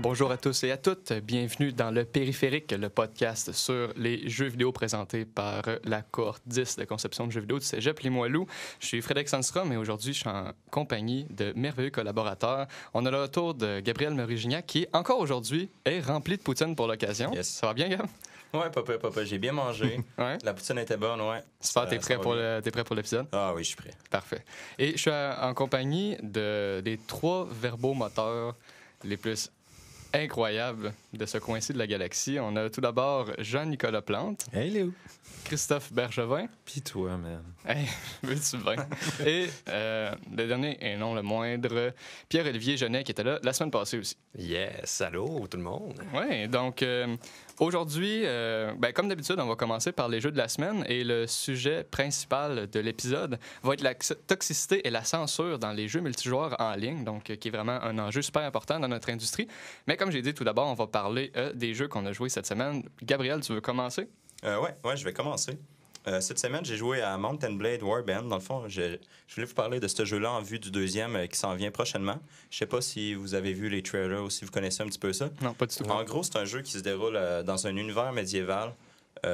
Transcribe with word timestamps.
Bonjour 0.00 0.30
à 0.30 0.36
tous 0.36 0.62
et 0.62 0.70
à 0.70 0.76
toutes. 0.76 1.12
Bienvenue 1.12 1.72
dans 1.72 1.90
le 1.90 2.04
Périphérique, 2.04 2.70
le 2.70 2.88
podcast 2.88 3.50
sur 3.52 3.88
les 3.96 4.28
jeux 4.28 4.46
vidéo 4.46 4.70
présentés 4.70 5.24
par 5.24 5.62
la 5.82 6.02
cohorte 6.02 6.42
10 6.46 6.76
de 6.76 6.84
conception 6.84 7.26
de 7.26 7.32
jeux 7.32 7.40
vidéo 7.40 7.58
du 7.58 7.64
Cégep 7.64 7.98
Limoilou. 8.00 8.46
Je 8.78 8.86
suis 8.86 9.02
Frédéric 9.02 9.28
Sandstrom 9.28 9.72
et 9.72 9.76
aujourd'hui, 9.76 10.12
je 10.12 10.20
suis 10.20 10.28
en 10.28 10.52
compagnie 10.70 11.26
de 11.30 11.52
merveilleux 11.56 11.90
collaborateurs. 11.90 12.68
On 12.94 13.04
a 13.06 13.10
le 13.10 13.22
retour 13.22 13.54
de 13.54 13.80
Gabriel 13.80 14.14
Merigignac 14.14 14.66
qui, 14.66 14.86
encore 14.92 15.18
aujourd'hui, 15.18 15.68
est 15.84 16.00
rempli 16.00 16.36
de 16.36 16.42
poutine 16.42 16.76
pour 16.76 16.86
l'occasion. 16.86 17.32
Yes. 17.34 17.48
Ça 17.48 17.66
va 17.66 17.74
bien, 17.74 17.88
Gab? 17.88 18.06
Ouais, 18.54 18.70
papa, 18.70 18.98
papa, 18.98 19.24
j'ai 19.24 19.38
bien 19.38 19.52
mangé. 19.52 20.00
Ouais. 20.18 20.38
La 20.44 20.54
poutine 20.54 20.78
était 20.78 20.96
bonne, 20.96 21.20
ouais. 21.20 21.42
Super, 21.60 21.88
t'es 21.88 21.98
prêt, 21.98 22.18
pour 22.18 22.34
le- 22.34 22.60
t'es 22.62 22.70
prêt 22.70 22.84
pour 22.84 22.94
l'épisode? 22.94 23.26
Ah 23.32 23.52
oui, 23.54 23.62
je 23.64 23.68
suis 23.68 23.76
prêt. 23.76 23.90
Parfait. 24.10 24.44
Et 24.78 24.92
je 24.92 24.96
suis 24.98 25.10
en 25.10 25.52
compagnie 25.54 26.16
de, 26.22 26.80
des 26.84 26.98
trois 26.98 27.48
verbomoteurs 27.50 28.54
les 29.04 29.16
plus 29.16 29.50
incroyables 30.14 30.92
de 31.12 31.26
ce 31.26 31.38
coin-ci 31.38 31.72
de 31.72 31.78
la 31.78 31.86
galaxie. 31.86 32.38
On 32.40 32.54
a 32.56 32.70
tout 32.70 32.80
d'abord 32.80 33.30
Jean-Nicolas 33.38 34.02
Plante, 34.02 34.46
Hey 34.52 34.70
Léo. 34.70 34.92
Christophe 35.44 35.92
Bergevin, 35.92 36.46
Pis 36.64 36.82
toi, 36.82 37.16
man. 37.16 37.42
hey, 37.66 37.86
veux-tu 38.22 38.58
bien? 38.58 38.76
Et 39.26 39.46
euh, 39.68 40.14
le 40.36 40.46
dernier, 40.46 40.76
et 40.80 40.96
non 40.96 41.14
le 41.14 41.22
moindre, 41.22 41.92
Pierre-Olivier 42.28 42.76
Genet, 42.76 43.02
qui 43.04 43.12
était 43.12 43.24
là 43.24 43.38
la 43.42 43.52
semaine 43.54 43.70
passée 43.70 43.98
aussi. 43.98 44.16
Yes, 44.38 45.00
allô 45.00 45.46
tout 45.48 45.56
le 45.56 45.62
monde. 45.62 46.00
Oui, 46.14 46.48
donc 46.48 46.82
euh, 46.82 47.16
aujourd'hui, 47.60 48.22
euh, 48.24 48.72
ben, 48.78 48.92
comme 48.92 49.08
d'habitude, 49.08 49.36
on 49.38 49.46
va 49.46 49.56
commencer 49.56 49.92
par 49.92 50.08
les 50.08 50.20
jeux 50.20 50.30
de 50.30 50.38
la 50.38 50.48
semaine 50.48 50.84
et 50.88 51.04
le 51.04 51.26
sujet 51.26 51.84
principal 51.84 52.68
de 52.68 52.80
l'épisode 52.80 53.38
va 53.62 53.74
être 53.74 53.82
la 53.82 53.94
toxicité 53.94 54.86
et 54.86 54.90
la 54.90 55.04
censure 55.04 55.58
dans 55.58 55.72
les 55.72 55.88
jeux 55.88 56.00
multijoueurs 56.00 56.56
en 56.60 56.74
ligne, 56.74 57.04
donc 57.04 57.30
euh, 57.30 57.36
qui 57.36 57.48
est 57.48 57.50
vraiment 57.50 57.80
un 57.82 57.98
enjeu 57.98 58.22
super 58.22 58.42
important 58.42 58.80
dans 58.80 58.88
notre 58.88 59.10
industrie. 59.10 59.48
Mais 59.86 59.96
comme 59.96 60.10
j'ai 60.10 60.22
dit 60.22 60.34
tout 60.34 60.44
d'abord, 60.44 60.68
on 60.68 60.74
va 60.74 60.86
parler 60.86 61.32
euh, 61.36 61.52
des 61.52 61.74
jeux 61.74 61.88
qu'on 61.88 62.06
a 62.06 62.12
joués 62.12 62.28
cette 62.28 62.46
semaine. 62.46 62.82
Gabriel, 63.02 63.40
tu 63.40 63.52
veux 63.52 63.60
commencer? 63.60 64.08
Euh, 64.44 64.60
ouais, 64.60 64.74
ouais, 64.84 64.96
je 64.96 65.04
vais 65.04 65.12
commencer. 65.12 65.58
Euh, 66.08 66.20
cette 66.20 66.38
semaine, 66.38 66.64
j'ai 66.64 66.76
joué 66.76 67.02
à 67.02 67.16
Mountain 67.18 67.52
Blade 67.52 67.82
Warband. 67.82 68.22
Dans 68.22 68.36
le 68.36 68.40
fond, 68.42 68.66
je, 68.66 68.96
je 69.26 69.34
voulais 69.34 69.46
vous 69.46 69.54
parler 69.54 69.78
de 69.78 69.86
ce 69.88 70.04
jeu-là 70.04 70.32
en 70.32 70.40
vue 70.40 70.58
du 70.58 70.70
deuxième 70.70 71.14
euh, 71.16 71.26
qui 71.26 71.38
s'en 71.38 71.54
vient 71.54 71.70
prochainement. 71.70 72.18
Je 72.50 72.58
sais 72.58 72.66
pas 72.66 72.80
si 72.80 73.14
vous 73.14 73.34
avez 73.34 73.52
vu 73.52 73.68
les 73.68 73.82
trailers 73.82 74.22
ou 74.24 74.30
si 74.30 74.44
vous 74.44 74.50
connaissez 74.50 74.82
un 74.82 74.86
petit 74.86 74.98
peu 74.98 75.12
ça. 75.12 75.28
Non, 75.42 75.52
pas 75.54 75.66
du 75.66 75.76
tout. 75.76 75.84
En 75.84 76.02
gros, 76.04 76.22
c'est 76.22 76.36
un 76.36 76.44
jeu 76.46 76.62
qui 76.62 76.72
se 76.72 76.78
déroule 76.78 77.16
euh, 77.16 77.42
dans 77.42 77.66
un 77.66 77.76
univers 77.76 78.12
médiéval. 78.12 78.72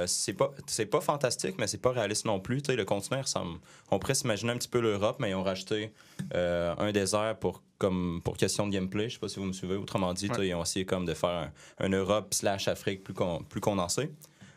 C'est 0.07 0.33
pas 0.33 0.51
c'est 0.67 0.87
pas 0.87 1.03
fantastique, 1.03 1.57
mais 1.59 1.67
c'est 1.67 1.77
pas 1.77 1.91
réaliste 1.93 2.25
non 2.25 2.41
plus. 2.41 2.63
Le 2.69 2.85
continent, 2.87 3.21
ressemble- 3.21 3.59
on 3.91 3.99
pourrait 3.99 4.15
s'imaginer 4.15 4.53
un 4.53 4.57
petit 4.57 4.67
peu 4.69 4.81
l'Europe, 4.81 5.17
mais 5.19 5.29
ils 5.29 5.35
ont 5.35 5.43
racheté 5.43 5.93
un 6.33 6.91
désert 6.91 7.37
pour 7.39 7.63
comme 7.77 8.23
pour 8.25 8.39
question 8.39 8.67
de 8.67 8.73
gameplay. 8.73 9.11
Je 9.11 9.15
sais 9.15 9.21
pas 9.21 9.29
si 9.29 9.39
vous 9.39 9.45
me 9.45 9.53
suivez. 9.53 9.77
Autrement 9.77 10.15
dit, 10.15 10.31
Ouais. 10.31 10.49
ils 10.49 10.55
ont 10.55 10.63
essayé 10.63 10.87
comme 10.87 11.05
de 11.05 11.13
faire 11.13 11.29
un, 11.29 11.53
un 11.87 11.89
Europe 11.91 12.33
slash 12.33 12.67
Afrique 12.67 13.05
plus 13.05 13.13
plus 13.51 13.61
condensé. 13.61 14.11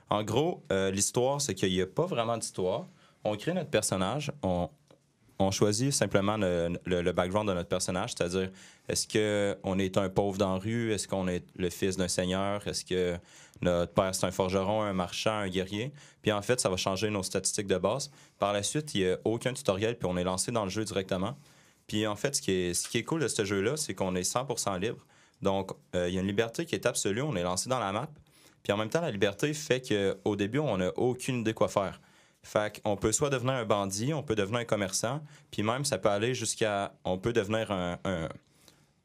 En 0.09 0.23
gros, 0.23 0.63
euh, 0.72 0.91
l'histoire, 0.91 1.41
c'est 1.41 1.53
qu'il 1.53 1.72
n'y 1.72 1.81
a 1.81 1.88
pas 1.88 2.05
vraiment 2.05 2.38
d'histoire. 2.38 2.86
On 3.23 3.36
crée 3.36 3.53
notre 3.53 3.69
personnage, 3.69 4.31
on, 4.41 4.69
choisit 5.52 5.91
simplement 5.94 6.38
le, 6.38 7.11
background 7.11 7.47
de 7.47 7.53
notre 7.53 7.69
personnage, 7.69 8.14
c'est-à-dire 8.17 8.49
est-ce 8.88 9.08
qu'on 9.08 9.80
est 9.80 9.97
un 9.97 10.09
pauvre 10.09 10.38
dans 10.38 10.53
la 10.53 10.59
rue, 10.59 10.94
est-ce 10.94 11.08
qu'on 11.08 11.27
est 11.27 11.44
le 11.55 11.69
fils 11.69 11.97
d'un 11.97 12.08
seigneur, 12.08 12.66
est-ce 12.67 12.86
que 12.86 13.17
notre 13.61 13.94
père 13.94 14.16
c'est 14.16 14.25
un 14.25 14.31
forgeron, 14.31 14.81
un 14.81 14.94
marchand, 14.94 15.31
un 15.31 15.49
guerrier? 15.49 15.91
Puis 16.21 16.31
en 16.31 16.42
fait, 16.42 16.59
ça 16.59 16.69
va 16.69 16.77
changer 16.77 17.09
nos 17.09 17.23
statistiques 17.23 17.67
de 17.67 17.77
base. 17.77 18.09
Par 18.39 18.53
la 18.53 18.64
suite, 18.64 18.95
il 18.95 19.02
n'y 19.02 19.11
a 19.11 19.17
aucun 19.25 19.53
tutoriel, 19.53 19.97
puis 19.97 20.08
on 20.09 20.17
est 20.17 20.23
lancé 20.23 20.52
dans 20.52 20.64
le 20.64 20.69
jeu 20.69 20.86
directement. 20.86 21.38
Puis 21.86 22.08
en 22.08 22.16
fait, 22.16 22.36
ce 22.36 22.42
qui 22.42 22.52
est, 22.52 22.73
ce 22.73 22.87
qui 22.87 22.98
est 22.98 23.04
cool 23.04 23.21
de 23.21 23.27
ce 23.27 23.45
jeu-là, 23.45 23.77
c'est 23.77 23.93
qu'on 23.93 24.15
est 24.15 24.30
100% 24.30 24.80
libre. 24.80 25.05
Donc, 25.42 25.71
euh, 25.95 26.10
il 26.10 26.15
y 26.15 26.17
a 26.17 26.21
une 26.21 26.27
liberté 26.27 26.65
qui 26.65 26.76
est 26.76 26.86
absolue. 26.86 27.21
On 27.21 27.36
est 27.36 27.43
lancé 27.43 27.70
dans 27.70 27.80
la 27.80 27.92
map. 27.92 28.10
Puis 28.67 28.73
en 28.73 28.78
même 28.78 28.89
temps, 28.89 29.00
la 29.00 29.11
liberté 29.11 29.54
fait 29.54 29.80
qu'au 29.82 30.36
début, 30.36 30.60
on 30.60 30.76
n'a 30.76 30.92
aucune 30.98 31.39
idée 31.39 31.54
quoi 31.54 31.70
faire. 31.70 32.02
Fait 32.44 32.82
qu'on 32.82 32.98
peut 32.98 33.14
soit 33.14 33.30
devenir 33.30 33.54
un 33.54 33.64
bandit, 33.64 34.14
on 34.14 34.23
peut 34.23 34.36
devenir 34.36 34.60
un 34.60 34.66
commerçant, 34.66 35.22
puis 35.52 35.64
même 35.64 35.86
ça 35.86 35.98
peut 35.98 36.10
aller 36.10 36.33
jusqu'à. 36.33 36.92
On 37.05 37.17
peut 37.17 37.32
devenir 37.32 37.72
un, 37.72 37.98
un, 38.04 38.28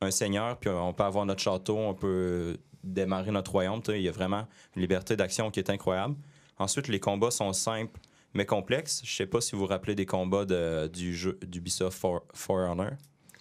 un 0.00 0.10
seigneur, 0.10 0.56
puis 0.58 0.68
on 0.68 0.92
peut 0.92 1.04
avoir 1.04 1.26
notre 1.26 1.40
château, 1.40 1.76
on 1.78 1.94
peut 1.94 2.56
démarrer 2.82 3.30
notre 3.30 3.52
royaume. 3.52 3.80
tu 3.80 3.92
sais, 3.92 4.00
Il 4.00 4.02
y 4.02 4.08
a 4.08 4.12
vraiment 4.12 4.48
une 4.74 4.82
liberté 4.82 5.14
d'action 5.14 5.52
qui 5.52 5.60
est 5.60 5.70
incroyable. 5.70 6.16
Ensuite, 6.58 6.88
les 6.88 6.98
combats 6.98 7.30
sont 7.30 7.52
simples 7.52 8.00
mais 8.34 8.46
complexes. 8.46 9.02
Je 9.04 9.14
sais 9.14 9.26
pas 9.26 9.40
si 9.40 9.52
vous 9.54 9.60
vous 9.60 9.66
rappelez 9.68 9.94
des 9.94 10.06
combats 10.06 10.44
de, 10.44 10.88
du 10.88 11.14
jeu 11.14 11.38
d'Ubisoft 11.46 11.96
For, 11.98 12.22
For 12.34 12.68
Honor. 12.68 12.90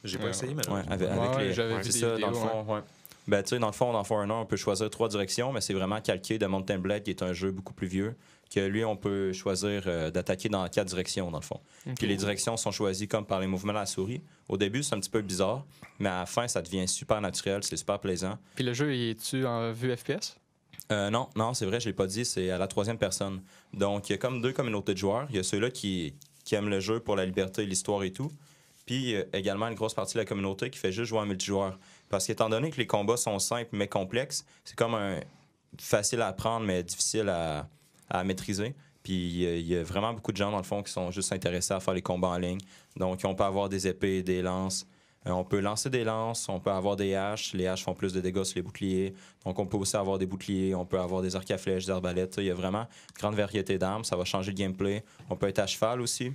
J'ai 0.04 0.18
Ouais, 0.18 0.24
pas 0.26 0.30
essayé, 0.30 0.54
mais 0.54 0.68
Ouais, 0.70 0.82
avec, 0.88 1.08
avec 1.10 1.36
ouais, 1.36 1.44
les- 1.46 1.54
j'avais 1.54 1.82
vu 1.82 1.92
ça, 1.92 2.18
dans 2.18 2.28
le 2.30 2.34
fond, 2.36 2.66
ouais. 2.76 2.82
Ben, 3.28 3.44
tu 3.44 3.50
sais, 3.50 3.60
dans 3.60 3.68
le 3.68 3.74
fond, 3.74 3.94
dans 3.94 4.04
For 4.04 4.18
Honor, 4.18 4.42
on 4.42 4.46
peut 4.46 4.58
choisir 4.58 4.90
trois 4.90 5.08
directions, 5.08 5.52
mais 5.54 5.62
c'est 5.62 5.74
vraiment 5.74 6.02
calqué 6.02 6.38
de 6.40 6.46
Mountain 6.46 6.80
Blade, 6.80 7.04
qui 7.04 7.12
est 7.12 7.22
un 7.22 7.34
jeu 7.34 7.52
beaucoup 7.52 7.74
plus 7.74 7.88
vieux, 7.88 8.16
que 8.54 8.60
lui, 8.60 8.84
on 8.84 8.96
peut 8.96 9.32
choisir 9.32 9.84
euh, 9.86 10.12
d'attaquer 10.12 10.50
dans 10.50 10.68
quatre 10.68 10.88
directions, 10.88 11.30
dans 11.32 11.38
le 11.38 11.44
fond. 11.44 11.60
Puis 11.98 12.08
les 12.08 12.16
directions 12.16 12.58
sont 12.58 12.72
choisies 12.72 13.08
comme 13.08 13.26
par 13.26 13.40
les 13.40 13.48
mouvements 13.48 13.74
de 13.74 13.78
la 13.78 13.86
souris. 13.86 14.22
Au 14.50 14.58
début, 14.58 14.84
c'est 14.84 14.96
un 14.96 15.00
petit 15.00 15.10
peu 15.10 15.22
bizarre, 15.22 15.66
mais 16.00 16.10
à 16.10 16.20
la 16.20 16.26
fin, 16.26 16.48
ça 16.48 16.62
devient 16.62 16.88
super 16.88 17.22
naturel, 17.22 17.64
c'est 17.64 17.78
super 17.78 18.00
plaisant. 18.00 18.38
Puis 18.56 18.64
le 18.64 18.74
jeu, 18.74 18.94
es-tu 18.94 19.46
en 19.46 19.72
vue 19.72 19.96
FPS? 19.96 20.38
Euh, 20.92 21.10
non, 21.10 21.30
non, 21.36 21.54
c'est 21.54 21.66
vrai, 21.66 21.80
je 21.80 21.88
l'ai 21.88 21.94
pas 21.94 22.08
dit, 22.08 22.26
c'est 22.26 22.50
à 22.50 22.58
la 22.58 22.68
troisième 22.68 22.98
personne. 22.98 23.42
Donc, 23.74 24.10
il 24.10 24.14
y 24.14 24.16
a 24.16 24.18
comme 24.18 24.42
deux 24.42 24.52
communautés 24.52 24.94
de 24.94 24.98
joueurs. 24.98 25.28
Il 25.30 25.38
y 25.38 25.40
a 25.40 25.44
ceux-là 25.44 25.72
qui, 25.72 26.16
qui 26.44 26.56
aiment 26.56 26.70
le 26.70 26.82
jeu 26.82 27.00
pour 27.00 27.16
la 27.16 27.26
liberté, 27.26 27.66
l'histoire 27.66 28.04
et 28.04 28.12
tout. 28.12 28.32
Puis 28.86 29.16
euh, 29.16 29.24
également 29.32 29.68
une 29.68 29.76
grosse 29.76 29.94
partie 29.94 30.16
de 30.16 30.20
la 30.20 30.26
communauté 30.26 30.70
qui 30.70 30.80
fait 30.80 30.92
juste 30.92 31.08
jouer 31.08 31.20
en 31.20 31.26
multijoueur. 31.26 31.80
Parce 32.12 32.28
qu'étant 32.28 32.50
donné 32.50 32.70
que 32.70 32.78
les 32.78 32.86
combats 32.86 33.18
sont 33.18 33.40
simples 33.40 33.70
mais 33.72 33.88
complexes, 33.88 34.46
c'est 34.66 34.76
comme 34.76 34.96
un 34.96 35.20
facile 35.80 36.22
à 36.22 36.28
apprendre 36.28 36.66
mais 36.66 36.84
difficile 36.84 37.30
à, 37.30 37.68
maîtriser. 38.26 38.76
Puis 39.02 39.14
il 39.14 39.66
y 39.66 39.76
a- 39.78 39.84
vraiment 39.84 40.14
beaucoup 40.14 40.34
de 40.34 40.38
gens 40.38 40.52
dans 40.52 40.58
le 40.58 40.64
fond 40.64 40.84
qui 40.84 40.92
sont 40.92 41.10
juste 41.10 41.32
intéressés 41.32 41.74
à 41.74 41.80
faire 41.80 41.94
les 41.94 42.02
combats 42.02 42.28
en 42.28 42.38
ligne. 42.38 42.60
Donc 42.98 43.22
on 43.24 43.34
peut 43.34 43.46
avoir 43.46 43.70
des 43.70 43.88
épées, 43.88 44.22
des 44.22 44.42
lances. 44.42 44.86
Euh, 45.28 45.32
on 45.32 45.46
peut 45.46 45.60
lancer 45.60 45.90
des 45.90 46.04
lances, 46.04 46.50
on 46.50 46.60
peut 46.60 46.72
avoir 46.72 46.98
des 46.98 47.16
haches. 47.16 47.54
Les 47.54 47.68
haches 47.68 47.84
font 47.84 47.94
plus 47.94 48.12
de 48.12 48.20
dégâts 48.20 48.44
sur 48.44 48.58
les 48.58 48.62
boucliers. 48.62 49.14
Donc 49.46 49.58
on 49.60 49.66
peut 49.66 49.78
aussi 49.78 49.96
avoir 49.96 50.18
des 50.18 50.26
boucliers, 50.26 50.76
on 50.76 50.86
peut 50.86 51.00
avoir 51.00 51.22
des 51.22 51.34
arcs 51.36 51.52
à 51.52 51.58
flèches, 51.58 51.86
des 51.86 51.92
arbalètes. 51.92 52.36
Il 52.40 52.46
y 52.46 52.52
a 52.52 52.56
vraiment 52.56 52.82
une 52.82 53.18
grande 53.18 53.36
variété 53.36 53.78
d'armes. 53.78 54.04
Ça 54.04 54.18
va 54.18 54.26
changer 54.26 54.52
le 54.52 54.58
gameplay. 54.58 55.06
On 55.30 55.38
peut 55.38 55.48
être 55.48 55.60
à 55.60 55.68
cheval 55.68 56.02
aussi. 56.02 56.34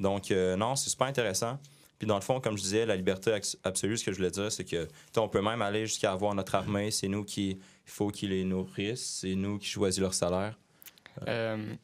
Donc 0.00 0.30
euh, 0.30 0.56
non, 0.56 0.74
c'est 0.76 0.88
super 0.88 1.08
intéressant. 1.08 1.58
Puis 1.98 2.06
dans 2.06 2.14
le 2.14 2.20
fond, 2.22 2.40
comme 2.40 2.56
je 2.56 2.62
disais, 2.62 2.86
la 2.86 2.96
liberté 2.96 3.36
absolue, 3.64 3.96
ce 3.96 4.04
que 4.04 4.12
je 4.12 4.16
voulais 4.16 4.30
dire, 4.30 4.52
c'est 4.52 4.64
que 4.64 4.86
on 5.16 5.28
peut 5.28 5.42
même 5.42 5.62
aller 5.62 5.86
jusqu'à 5.86 6.12
avoir 6.12 6.34
notre 6.34 6.54
armée. 6.54 6.90
C'est 6.90 7.08
nous 7.08 7.24
qui 7.24 7.50
il 7.50 7.90
faut 7.90 8.08
qu'ils 8.08 8.30
les 8.30 8.44
nourrissent. 8.44 9.18
C'est 9.20 9.34
nous 9.34 9.58
qui 9.58 9.66
choisissons 9.66 10.02
leur 10.02 10.14
salaire. 10.14 10.58
Euh, 11.26 11.74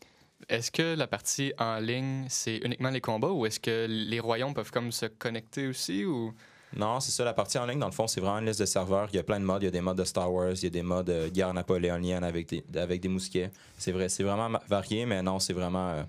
est-ce 0.49 0.71
que 0.71 0.95
la 0.95 1.09
partie 1.09 1.53
en 1.59 1.79
ligne, 1.79 2.27
c'est 2.29 2.59
uniquement 2.59 2.91
les 2.91 3.01
combats 3.01 3.33
ou 3.33 3.45
est-ce 3.47 3.59
que 3.59 3.87
les 3.89 4.21
royaumes 4.21 4.55
peuvent 4.55 4.71
comme 4.71 4.93
se 4.93 5.07
connecter 5.07 5.67
aussi 5.67 6.05
ou... 6.05 6.33
Non, 6.77 7.01
c'est 7.01 7.13
ça. 7.13 7.25
La 7.25 7.35
partie 7.35 7.57
en 7.59 7.67
ligne, 7.67 7.79
dans 7.79 7.87
le 7.87 7.93
fond, 7.93 8.07
c'est 8.07 8.21
vraiment 8.21 8.39
une 8.39 8.47
liste 8.47 8.61
de 8.61 8.67
serveurs. 8.67 9.09
Il 9.13 9.17
y 9.17 9.19
a 9.21 9.23
plein 9.23 9.39
de 9.41 9.45
modes. 9.45 9.63
Il 9.63 9.67
y 9.67 9.69
a 9.69 9.73
des 9.73 9.81
modes 9.81 9.99
de 9.99 10.05
Star 10.05 10.33
Wars, 10.33 10.53
il 10.55 10.65
y 10.65 10.67
a 10.67 10.71
des 10.71 10.83
modes 10.83 11.07
de 11.07 11.29
guerre 11.29 11.55
napoléonienne 11.55 12.25
avec 12.25 12.49
des, 12.49 12.65
avec 12.77 13.01
des 13.01 13.09
mousquets. 13.09 13.51
C'est 13.79 13.93
vrai, 13.93 14.09
c'est 14.09 14.25
vraiment 14.25 14.59
varié, 14.69 15.07
mais 15.07 15.23
non, 15.23 15.39
c'est 15.39 15.53
vraiment. 15.53 15.91
euh, 15.91 16.03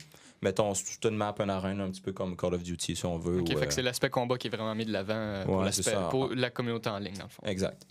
mettons, 0.46 0.74
c'est 0.74 0.86
toute 0.86 1.12
une 1.12 1.18
map, 1.18 1.36
une 1.40 1.50
arène, 1.50 1.82
un 1.82 1.90
petit 1.90 2.02
peu 2.02 2.14
comme 2.14 2.38
Call 2.38 2.54
of 2.54 2.64
Duty, 2.64 2.96
si 2.96 3.06
on 3.06 3.18
veut. 3.18 3.40
Ok, 3.40 3.50
ou, 3.50 3.58
fait 3.58 3.64
euh, 3.64 3.66
que 3.66 3.74
c'est 3.74 3.82
l'aspect 3.82 4.10
combat 4.10 4.38
qui 4.38 4.48
est 4.48 4.56
vraiment 4.56 4.76
mis 4.76 4.86
de 4.86 4.94
l'avant 4.94 5.14
euh, 5.16 5.44
pour, 5.44 5.58
Ouais, 5.58 5.72
pour 6.10 6.30
la 6.34 6.50
communauté 6.52 6.90
en 6.90 7.00
ligne, 7.00 7.18
dans 7.18 7.26
le 7.26 7.30
fond. 7.30 7.44
Exact. 7.46 7.84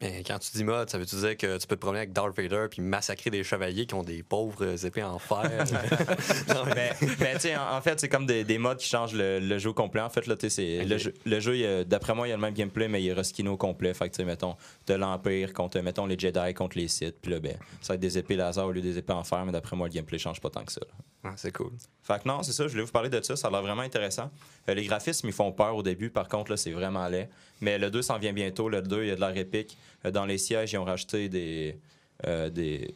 Mais 0.00 0.22
quand 0.24 0.38
tu 0.38 0.52
dis 0.52 0.62
mode, 0.62 0.88
ça 0.88 0.96
veut-tu 0.96 1.16
dire 1.16 1.36
que 1.36 1.58
tu 1.58 1.66
peux 1.66 1.74
te 1.74 1.80
promener 1.80 1.98
avec 1.98 2.12
Darth 2.12 2.36
Vader 2.36 2.66
puis 2.70 2.80
massacrer 2.82 3.30
des 3.30 3.42
chevaliers 3.42 3.84
qui 3.86 3.94
ont 3.94 4.04
des 4.04 4.22
pauvres 4.22 4.84
épées 4.86 5.02
en 5.02 5.18
fer? 5.18 5.64
Non, 6.48 6.64
mais- 6.66 6.92
mais 7.00 7.08
mais 7.18 7.34
tu 7.34 7.40
sais, 7.40 7.56
en, 7.56 7.76
en 7.76 7.80
fait, 7.80 7.98
c'est 8.00 8.08
comme 8.08 8.24
des, 8.26 8.44
des 8.44 8.58
modes 8.58 8.78
qui 8.78 8.88
changent 8.88 9.14
le, 9.14 9.40
le 9.40 9.58
jeu 9.58 9.70
au 9.70 9.74
complet. 9.74 10.00
En 10.00 10.08
fait, 10.10 10.26
là, 10.28 10.36
tu 10.36 10.48
sais, 10.48 10.50
c'est- 10.50 10.82
Ok. 10.84 10.88
le 10.88 10.98
jeu, 10.98 11.14
le 11.24 11.40
jeu, 11.40 11.84
d'après 11.84 12.14
moi, 12.14 12.26
il 12.28 12.30
y 12.30 12.32
a 12.32 12.36
le 12.36 12.40
même 12.42 12.54
gameplay, 12.54 12.86
mais 12.86 13.02
il 13.02 13.08
est 13.08 13.12
reskiné 13.12 13.48
au 13.48 13.56
complet. 13.56 13.92
Fait 13.92 14.08
que, 14.08 14.14
tu 14.14 14.18
sais, 14.18 14.24
mettons, 14.24 14.56
de 14.86 14.94
l'Empire 14.94 15.52
contre, 15.52 15.80
mettons, 15.80 16.06
les 16.06 16.18
Jedi 16.18 16.54
contre 16.54 16.78
les 16.78 16.86
Sith. 16.88 17.16
Puis 17.20 17.32
là, 17.32 17.40
ben, 17.40 17.56
ça 17.80 17.92
va 17.92 17.94
être 17.96 18.00
des 18.00 18.18
épées 18.18 18.36
laser 18.36 18.64
au 18.66 18.72
lieu 18.72 18.80
des 18.80 18.98
épées 18.98 19.12
en 19.12 19.24
fer, 19.24 19.44
mais 19.44 19.52
d'après 19.52 19.74
moi, 19.76 19.88
le 19.88 19.92
gameplay 19.94 20.18
change 20.18 20.40
pas 20.40 20.50
tant 20.50 20.64
que 20.64 20.72
ça. 20.72 20.80
Ah, 21.24 21.32
c'est 21.36 21.50
cool. 21.52 21.72
Fait 22.02 22.22
que 22.22 22.28
non, 22.28 22.44
c'est 22.44 22.52
ça, 22.52 22.64
je 22.68 22.72
voulais 22.72 22.84
vous 22.84 22.92
parler 22.92 23.10
de 23.10 23.20
ça, 23.20 23.34
ça 23.34 23.48
a 23.48 23.50
l'air 23.50 23.62
vraiment 23.62 23.82
intéressant. 23.82 24.30
Euh, 24.68 24.74
les 24.74 24.84
graphismes, 24.84 25.26
ils 25.26 25.32
font 25.32 25.50
peur 25.50 25.74
au 25.74 25.82
début, 25.82 26.10
par 26.10 26.28
contre, 26.28 26.52
là, 26.52 26.56
c'est 26.56 26.70
vraiment 26.70 27.06
laid. 27.08 27.28
Mais 27.60 27.78
le 27.78 27.90
2 27.90 28.02
s'en 28.02 28.18
vient 28.18 28.32
bientôt, 28.32 28.68
le 28.68 28.82
2, 28.82 29.02
il 29.02 29.08
y 29.08 29.10
a 29.10 29.14
de 29.16 29.20
l'air 29.20 29.36
épique. 29.36 29.76
Euh, 30.04 30.10
dans 30.10 30.26
les 30.26 30.38
sièges, 30.38 30.72
ils 30.72 30.78
ont 30.78 30.84
rajouté 30.84 31.28
des, 31.28 31.78
euh, 32.26 32.50
des, 32.50 32.94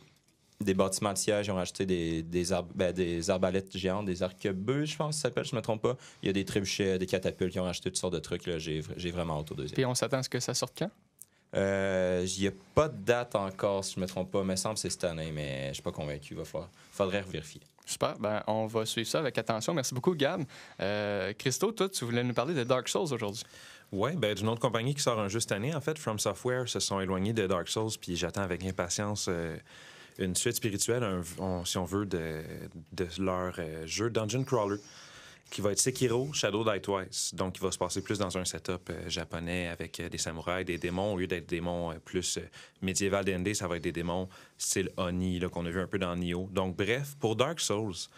des 0.61 0.75
bâtiments 0.75 1.13
de 1.13 1.19
siège, 1.19 1.47
ils 1.47 1.51
ont 1.51 1.57
rajouté 1.57 1.87
des, 1.87 2.23
des, 2.23 2.45
ben, 2.75 2.93
des 2.93 3.31
arbalètes 3.31 3.77
géantes, 3.77 4.07
des 4.07 4.23
arquebuses, 4.23 4.91
je 4.91 4.97
pense 4.97 5.17
que 5.17 5.23
ça 5.23 5.29
s'appelle, 5.29 5.45
je 5.45 5.57
me 5.57 5.61
trompe 5.61 5.83
pas. 5.83 5.97
Il 6.23 6.27
y 6.27 6.31
a 6.31 6.33
des 6.33 6.45
trébuchets, 6.45 6.99
des 6.99 7.07
catapultes, 7.07 7.53
qui 7.53 7.61
ont 7.61 7.65
rajouté 7.65 7.91
toutes 7.91 7.99
sortes 7.99 8.15
de 8.15 8.19
trucs, 8.19 8.49
j'ai 8.59 9.11
vraiment 9.11 9.41
hâte 9.41 9.53
au 9.53 9.55
deuxième. 9.55 9.75
Puis 9.75 9.87
on 9.87 9.95
s'attend 9.95 10.19
à 10.19 10.23
ce 10.23 10.29
que 10.29 10.41
ça 10.41 10.55
sorte 10.55 10.75
quand? 10.79 10.91
Euh, 11.55 12.25
Il 12.37 12.43
n'y 12.43 12.49
a 12.49 12.53
pas 12.75 12.89
de 12.89 13.03
date 13.03 13.35
encore, 13.35 13.85
si 13.85 13.95
je 13.97 14.01
me 14.01 14.07
trompe 14.07 14.31
pas, 14.31 14.43
mais 14.43 14.57
semble 14.57 14.77
que 14.77 14.81
c'est 14.81 14.91
cette 14.91 15.05
année, 15.05 15.33
mais 15.33 15.69
je 15.69 15.75
suis 15.75 15.83
pas 15.83 15.93
convaincu, 15.93 16.35
il 16.35 16.37
va 16.37 16.45
falloir, 16.45 16.71
faudrait 16.93 17.23
vérifier. 17.23 17.61
Super, 17.85 18.17
ben, 18.19 18.43
on 18.47 18.67
va 18.67 18.87
suivre 18.87 19.09
ça 19.09 19.19
avec 19.19 19.37
attention. 19.37 19.75
Merci 19.75 19.93
beaucoup, 19.95 20.15
Gab. 20.15 20.45
Euh, 20.81 21.33
Christo, 21.37 21.73
toi, 21.73 21.89
tu 21.89 22.05
voulais 22.05 22.23
nous 22.23 22.33
parler 22.33 22.55
de 22.55 22.65
Dark 22.65 22.89
Souls 22.89 23.13
aujourd'hui. 23.13 23.43
Ouais, 23.93 24.17
ben 24.17 24.35
d'une 24.35 24.49
autre 24.49 24.61
compagnie 24.61 24.95
qui 24.95 25.03
sort 25.03 25.21
un 25.21 25.29
jeu 25.29 25.39
cette 25.39 25.53
année, 25.53 25.75
en 25.75 25.81
fait, 25.83 25.99
From 25.99 26.19
Software 26.19 26.67
se 26.67 26.81
sont 26.81 26.99
éloignés 26.99 27.35
de 27.35 27.47
Dark 27.47 27.69
Souls, 27.69 27.91
puis 28.01 28.17
j'attends 28.17 28.41
avec 28.41 28.65
impatience 28.65 29.27
euh, 29.29 29.55
une 30.19 30.35
suite 30.35 30.57
spirituelle, 30.57 31.05
si 31.67 31.77
on 31.77 31.85
veut, 31.85 32.07
de, 32.07 32.43
leur 33.19 33.55
euh, 33.59 33.87
jeu 33.87 34.09
Dungeon 34.09 34.45
Crawler, 34.45 34.79
qui 35.51 35.61
va 35.61 35.73
être 35.73 35.79
Sekiro 35.79 36.33
Shadow 36.33 36.65
Die 36.65 36.81
Twice. 36.81 37.35
Donc, 37.35 37.59
il 37.59 37.63
va 37.63 37.71
se 37.71 37.77
passer 37.77 38.01
plus 38.01 38.19
dans 38.19 38.39
un 38.39 38.47
setup 38.47 38.89
euh, 38.89 39.11
japonais 39.11 39.69
avec 39.69 40.01
des 40.01 40.19
samouraïs, 40.19 40.65
des 40.65 40.79
démons. 40.79 41.13
Au 41.13 41.19
lieu 41.19 41.27
d'être 41.27 41.51
des 41.51 41.57
démons 41.57 41.95
plus 42.03 42.39
médiéval 42.81 43.27
D&D, 43.27 43.53
ça 43.53 43.69
va 43.69 43.77
être 43.77 43.83
des 43.83 43.93
démons 43.93 44.27
style 44.57 44.89
Oni, 44.97 45.39
qu'on 45.53 45.67
a 45.67 45.71
vu 45.71 45.81
un 45.81 45.87
peu 45.87 45.99
dans 45.99 46.17
Nioh. 46.17 46.49
Donc, 46.51 46.77
bref, 46.77 47.15
pour 47.21 47.37
Dark 47.37 47.61
Souls, 47.61 48.09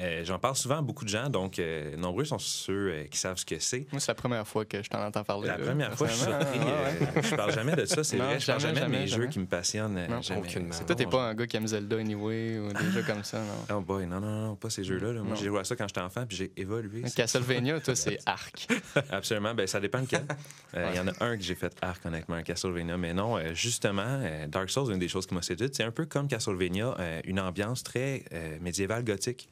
euh, 0.00 0.24
j'en 0.24 0.38
parle 0.38 0.56
souvent 0.56 0.78
à 0.78 0.82
beaucoup 0.82 1.04
de 1.04 1.08
gens, 1.10 1.28
donc 1.28 1.58
euh, 1.58 1.96
nombreux 1.96 2.24
sont 2.24 2.38
ceux 2.38 2.90
euh, 2.90 3.04
qui 3.04 3.16
savent 3.18 3.36
ce 3.38 3.44
que 3.46 3.58
c'est. 3.60 3.86
Moi, 3.92 4.00
c'est 4.00 4.10
la 4.10 4.14
première 4.16 4.46
fois 4.46 4.64
que 4.64 4.82
je 4.82 4.88
t'en 4.90 5.04
entends 5.06 5.22
parler. 5.24 5.46
La 5.48 5.56
là, 5.58 5.64
première 5.66 5.94
fois, 5.96 6.08
je 6.08 6.14
suis 6.14 6.22
surpris. 6.24 6.58
Ah, 6.60 6.64
ouais. 6.66 7.08
euh, 7.18 7.22
je 7.22 7.34
parle 7.36 7.52
jamais 7.52 7.76
de 7.76 7.84
ça, 7.84 8.02
c'est 8.02 8.16
vrai. 8.16 8.40
Je 8.40 8.46
parle 8.46 8.60
jamais, 8.60 8.74
jamais, 8.80 8.86
de 8.96 9.00
mes 9.02 9.06
jamais, 9.06 9.22
jeux 9.24 9.28
qui 9.30 9.38
me 9.38 9.46
passionnent. 9.46 10.06
Non, 10.08 10.20
jamais. 10.20 10.40
aucunement. 10.40 10.74
Toi, 10.86 10.96
t'es 10.96 11.06
pas 11.06 11.28
un 11.28 11.34
gars 11.34 11.46
qui 11.46 11.56
aime 11.56 11.66
Zelda 11.68 11.96
anyway 11.96 12.58
ou 12.58 12.72
des 12.72 12.90
jeux 12.90 13.02
comme 13.04 13.22
ça, 13.22 13.38
non? 13.38 13.76
Oh 13.76 13.80
boy, 13.80 14.06
non, 14.06 14.20
non, 14.20 14.46
non, 14.48 14.56
pas 14.56 14.70
ces 14.70 14.82
jeux-là. 14.84 15.12
là. 15.12 15.22
Moi, 15.22 15.36
j'ai 15.36 15.46
joué 15.46 15.60
à 15.60 15.64
ça 15.64 15.76
quand 15.76 15.86
j'étais 15.86 16.00
enfant, 16.00 16.24
puis 16.26 16.36
j'ai 16.36 16.52
évolué. 16.56 17.02
Castlevania, 17.16 17.80
toi, 17.80 17.94
c'est 17.94 18.18
Arc. 18.26 18.66
Absolument. 19.10 19.54
Ben, 19.54 19.66
ça 19.66 19.80
dépend 19.80 20.00
lequel. 20.00 20.24
Euh, 20.76 20.90
Il 20.92 20.96
y 20.96 21.00
en 21.00 21.06
a 21.06 21.12
un 21.24 21.36
que 21.36 21.42
j'ai 21.44 21.54
fait 21.54 21.72
arc, 21.82 22.04
honnêtement, 22.04 22.34
un 22.34 22.42
Castlevania. 22.42 22.96
Mais 22.96 23.14
non, 23.14 23.36
euh, 23.36 23.54
justement, 23.54 24.02
euh, 24.04 24.48
Dark 24.48 24.68
Souls, 24.70 24.92
une 24.92 24.98
des 24.98 25.06
choses 25.06 25.24
qui 25.24 25.32
m'a 25.34 25.42
séduite, 25.42 25.72
c'est 25.76 25.84
un 25.84 25.92
peu 25.92 26.04
comme 26.04 26.26
Castlevania, 26.26 26.96
euh, 26.98 27.20
une 27.26 27.38
ambiance 27.38 27.84
très 27.84 28.24
euh, 28.32 28.58
médiévale 28.60 29.04
gothique. 29.04 29.48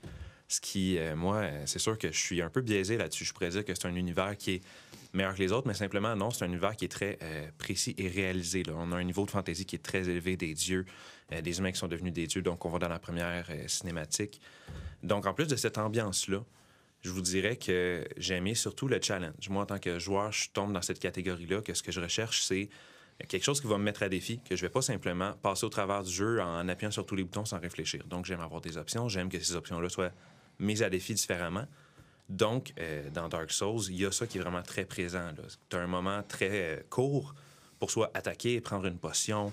Ce 0.52 0.60
qui, 0.60 0.99
euh, 0.99 1.16
moi, 1.16 1.37
euh, 1.37 1.62
c'est 1.64 1.78
sûr 1.78 1.96
que 1.96 2.12
je 2.12 2.19
suis 2.19 2.43
un 2.43 2.50
peu 2.50 2.60
biaisé 2.60 2.99
là-dessus. 2.99 3.25
Je 3.25 3.32
pourrais 3.32 3.49
dire 3.49 3.64
que 3.64 3.75
c'est 3.75 3.87
un 3.88 3.94
univers 3.94 4.37
qui 4.37 4.56
est 4.56 4.60
meilleur 5.14 5.34
que 5.34 5.38
les 5.38 5.50
autres, 5.50 5.66
mais 5.66 5.72
simplement, 5.72 6.14
non, 6.14 6.31
c'est 6.31 6.44
un 6.44 6.49
univers 6.49 6.76
qui 6.76 6.84
est 6.84 6.88
très 6.88 7.19
euh, 7.22 7.49
précis 7.56 7.94
et 7.96 8.06
réalisé. 8.06 8.62
là. 8.62 8.75
On 8.76 8.93
a 8.93 8.96
un 8.96 9.02
niveau 9.02 9.25
de 9.25 9.31
fantaisie 9.31 9.64
qui 9.64 9.76
est 9.76 9.82
très 9.82 10.10
élevé, 10.10 10.37
des 10.37 10.52
dieux, 10.52 10.84
des 11.43 11.58
humains 11.58 11.72
qui 11.72 11.78
sont 11.78 11.88
devenus 11.88 12.12
des 12.12 12.26
dieux, 12.26 12.43
donc 12.43 12.66
on 12.66 12.69
va 12.69 12.78
dans 12.78 12.90
la 12.90 12.99
première 12.99 13.46
cinématique. 13.66 14.43
Donc, 15.02 15.25
en 15.25 15.32
plus 15.32 15.46
de 15.46 15.56
cette 15.56 15.78
ambiance-là, 15.78 16.44
je 17.00 17.08
vous 17.08 17.22
dirais 17.22 17.56
que 17.56 18.06
j'ai 18.19 18.34
aimé 18.34 18.55
surtout 18.55 18.88
le 18.88 19.00
challenge. 19.00 19.48
Moi, 19.48 19.62
en 19.62 19.66
tant 19.66 19.78
que 19.78 19.98
joueur, 19.98 20.32
je 20.32 20.50
tombe 20.50 20.75
dans 20.75 20.82
cette 20.82 20.98
catégorie-là, 20.98 21.62
que 21.62 21.72
ce 21.72 21.82
que 21.82 21.93
je 21.93 22.00
recherche, 22.00 22.43
c'est 22.43 22.69
quelque 23.26 23.44
chose 23.44 23.62
qui 23.62 23.69
va 23.69 23.78
me 23.78 23.84
mettre 23.84 24.02
à 24.02 24.10
défi, 24.10 24.40
que 24.46 24.55
je 24.55 24.60
vais 24.60 24.69
pas 24.69 24.82
simplement 24.82 25.32
passer 25.40 25.64
au 25.64 25.70
travers 25.70 26.02
du 26.02 26.12
jeu 26.12 26.43
en 26.43 26.69
appuyant 26.69 26.90
sur 26.90 27.06
tous 27.06 27.16
les 27.16 27.25
boutons 27.25 27.46
sans 27.46 27.58
réfléchir. 27.58 28.05
Donc, 28.06 28.26
j'aime 28.26 28.40
avoir 28.40 28.60
des 28.60 28.76
options, 28.76 29.08
j'aime 29.08 29.31
que 29.31 29.40
ces 29.40 29.56
options-là 29.56 29.88
soient 29.88 30.12
mises 30.58 30.82
à 30.82 30.90
défi 30.90 31.14
différemment. 31.14 31.66
Donc, 32.28 32.72
euh, 32.78 33.10
dans 33.10 33.28
Dark 33.28 33.50
Souls, 33.50 33.82
il 33.90 34.00
y 34.00 34.06
a 34.06 34.12
ça 34.12 34.26
qui 34.26 34.38
est 34.38 34.40
vraiment 34.40 34.62
très 34.62 34.84
présent. 34.84 35.31
Tu 35.69 35.76
as 35.76 35.81
un 35.81 35.87
moment 35.87 36.22
très 36.22 36.49
euh, 36.50 36.81
court 36.88 37.34
pour 37.78 37.90
soit 37.90 38.10
attaquer, 38.14 38.60
prendre 38.60 38.87
une 38.87 38.96
potion, 38.99 39.52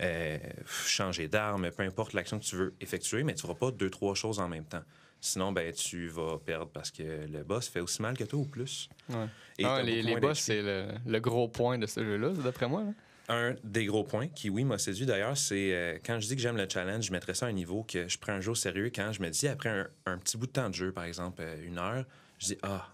euh, 0.00 0.38
changer 0.86 1.28
d'arme, 1.28 1.70
peu 1.70 1.82
importe 1.82 2.12
l'action 2.12 2.38
que 2.38 2.44
tu 2.44 2.56
veux 2.56 2.74
effectuer, 2.80 3.22
mais 3.24 3.34
tu 3.34 3.38
ne 3.46 3.48
feras 3.48 3.58
pas 3.58 3.70
deux, 3.70 3.90
trois 3.90 4.14
choses 4.14 4.38
en 4.38 4.48
même 4.48 4.64
temps. 4.64 4.82
Sinon, 5.22 5.52
ben, 5.52 5.72
tu 5.74 6.08
vas 6.08 6.38
perdre 6.38 6.70
parce 6.72 6.90
que 6.90 7.02
le 7.02 7.42
boss 7.42 7.68
fait 7.68 7.80
aussi 7.80 8.00
mal 8.00 8.16
que 8.16 8.24
toi 8.24 8.38
ou 8.38 8.44
plus. 8.46 8.88
Ouais. 9.08 9.26
Et 9.58 9.64
Ah, 9.64 9.82
les 9.82 10.00
les 10.02 10.16
boss, 10.16 10.38
c'est 10.38 10.62
le, 10.62 10.88
le 11.04 11.20
gros 11.20 11.48
point 11.48 11.78
de 11.78 11.86
ce 11.86 12.02
jeu-là, 12.02 12.30
d'après 12.30 12.68
moi. 12.68 12.84
Un 13.32 13.54
des 13.62 13.86
gros 13.86 14.02
points 14.02 14.26
qui, 14.26 14.50
oui, 14.50 14.64
m'a 14.64 14.76
séduit 14.76 15.06
d'ailleurs, 15.06 15.36
c'est 15.36 15.72
euh, 15.72 15.98
quand 16.04 16.18
je 16.18 16.26
dis 16.26 16.34
que 16.34 16.42
j'aime 16.42 16.56
le 16.56 16.68
challenge, 16.68 17.04
je 17.04 17.12
mettrais 17.12 17.34
ça 17.34 17.46
à 17.46 17.48
un 17.48 17.52
niveau 17.52 17.84
que 17.84 18.08
je 18.08 18.18
prends 18.18 18.32
un 18.32 18.40
jeu 18.40 18.56
sérieux. 18.56 18.90
Quand 18.92 19.12
je 19.12 19.22
me 19.22 19.30
dis, 19.30 19.46
après 19.46 19.68
un, 19.68 19.86
un 20.06 20.18
petit 20.18 20.36
bout 20.36 20.48
de 20.48 20.52
temps 20.52 20.68
de 20.68 20.74
jeu, 20.74 20.90
par 20.90 21.04
exemple, 21.04 21.40
euh, 21.40 21.64
une 21.64 21.78
heure, 21.78 22.04
je 22.40 22.46
dis, 22.46 22.58
ah, 22.62 22.88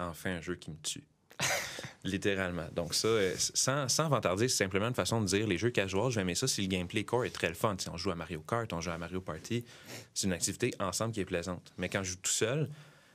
enfin 0.00 0.30
un 0.32 0.40
jeu 0.40 0.56
qui 0.56 0.72
me 0.72 0.76
tue. 0.82 1.04
Littéralement. 2.04 2.66
Donc, 2.74 2.94
ça, 2.94 3.06
euh, 3.06 3.32
sans, 3.38 3.88
sans 3.88 4.08
vantarder, 4.08 4.48
c'est 4.48 4.64
simplement 4.64 4.88
une 4.88 4.94
façon 4.94 5.20
de 5.20 5.26
dire 5.26 5.46
les 5.46 5.56
jeux 5.56 5.70
casual, 5.70 6.10
je 6.10 6.16
vais 6.16 6.22
aimer 6.22 6.34
ça 6.34 6.48
si 6.48 6.62
le 6.62 6.66
gameplay 6.66 7.04
core 7.04 7.24
est 7.24 7.30
très 7.30 7.48
le 7.48 7.54
fun. 7.54 7.76
Si 7.78 7.88
on 7.90 7.96
joue 7.96 8.10
à 8.10 8.16
Mario 8.16 8.40
Kart, 8.40 8.72
on 8.72 8.80
joue 8.80 8.90
à 8.90 8.98
Mario 8.98 9.20
Party, 9.20 9.64
c'est 10.12 10.26
une 10.26 10.32
activité 10.32 10.74
ensemble 10.80 11.14
qui 11.14 11.20
est 11.20 11.24
plaisante. 11.24 11.72
Mais 11.78 11.88
quand 11.88 12.02
je 12.02 12.10
joue 12.10 12.18
tout 12.20 12.30
seul, 12.32 12.68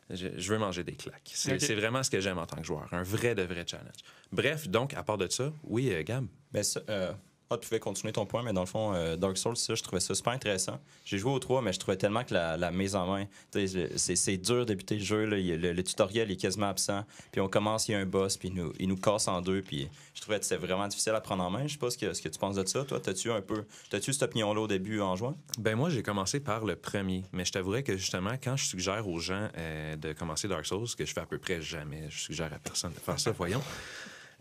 je, 0.09 0.27
je 0.37 0.53
veux 0.53 0.59
manger 0.59 0.83
des 0.83 0.95
claques. 0.95 1.31
C'est 1.33 1.75
vraiment 1.75 2.03
ce 2.03 2.09
que 2.09 2.19
j'aime 2.19 2.37
en 2.37 2.45
tant 2.45 2.57
que 2.57 2.63
joueur. 2.65 2.87
Un 2.91 3.03
vrai 3.03 3.35
de 3.35 3.43
vrai 3.43 3.65
challenge. 3.67 3.97
Bref, 4.31 4.67
donc, 4.67 4.93
à 4.93 5.03
part 5.03 5.17
de 5.17 5.27
ça, 5.29 5.51
oui, 5.63 5.91
euh, 5.91 6.03
Gab? 6.03 6.25
Ben, 6.51 6.63
ça, 6.63 6.81
euh, 6.89 7.13
ah, 7.51 7.57
tu 7.57 7.67
pouvais 7.67 7.79
continuer 7.79 8.11
ton 8.11 8.25
point, 8.25 8.41
mais 8.41 8.53
dans 8.53 8.61
le 8.61 8.67
fond, 8.67 8.93
euh, 8.95 9.17
Dark 9.17 9.37
Souls, 9.37 9.55
ça, 9.55 9.75
je 9.75 9.83
trouvais 9.83 9.99
ça 9.99 10.15
super 10.15 10.33
intéressant. 10.33 10.79
J'ai 11.05 11.19
joué 11.19 11.31
au 11.31 11.37
3, 11.37 11.61
mais 11.61 11.73
je 11.73 11.79
trouvais 11.79 11.97
tellement 11.97 12.23
que 12.23 12.33
la, 12.33 12.71
mise 12.71 12.95
en 12.95 13.05
main, 13.05 13.25
c'est 13.51 14.15
c'est 14.15 14.37
dur 14.37 14.65
de 14.65 14.73
le 14.73 14.99
jeu. 14.99 15.25
Le, 15.25 15.83
tutoriel 15.83 16.31
est 16.31 16.37
quasiment 16.37 16.69
absent. 16.69 17.05
Puis 17.31 17.41
on 17.41 17.47
commence, 17.47 17.87
il 17.87 17.91
y 17.91 17.95
a 17.95 17.99
un 17.99 18.05
boss, 18.05 18.37
puis 18.37 18.51
il 18.79 18.87
nous, 18.87 18.95
casse 18.97 19.27
en 19.27 19.41
deux. 19.41 19.61
Puis 19.61 19.87
je 20.15 20.21
trouvais 20.21 20.39
que 20.39 20.45
c'était 20.45 20.65
vraiment 20.65 20.87
difficile 20.87 21.13
à 21.13 21.21
prendre 21.21 21.43
en 21.43 21.51
main. 21.51 21.67
Je 21.67 21.73
sais 21.73 21.79
pas 21.79 21.91
ce 21.91 21.97
que, 21.97 22.29
tu 22.29 22.39
penses 22.39 22.55
de 22.55 22.65
ça. 22.65 22.83
Toi, 22.83 22.99
t'as-tu 22.99 23.31
un 23.31 23.41
peu. 23.41 23.65
T'as-tu 23.91 24.11
cette 24.11 24.23
opinion-là 24.23 24.61
au 24.61 24.67
début 24.67 24.99
en 25.01 25.15
jouant? 25.15 25.37
Ben 25.59 25.75
moi, 25.75 25.91
j'ai 25.91 26.01
commencé 26.01 26.39
par 26.39 26.65
le 26.65 26.75
premier, 26.75 27.25
mais 27.31 27.45
je 27.45 27.51
t'avouerais 27.51 27.83
que 27.83 27.95
justement, 27.95 28.33
quand 28.43 28.57
je 28.57 28.65
suggère 28.65 29.07
aux 29.07 29.19
gens 29.19 29.49
euh, 29.55 29.95
de 29.95 30.13
commencer 30.13 30.47
Dark 30.47 30.65
Souls, 30.65 30.87
que 30.97 31.05
je 31.05 31.13
fais 31.13 31.21
à 31.21 31.27
peu 31.27 31.37
près 31.37 31.61
jamais, 31.61 32.05
je 32.09 32.21
suggère 32.21 32.51
à 32.51 32.57
personne 32.57 32.93
de 32.93 32.99
faire 32.99 33.19
ça, 33.19 33.31
voyons. 33.31 33.61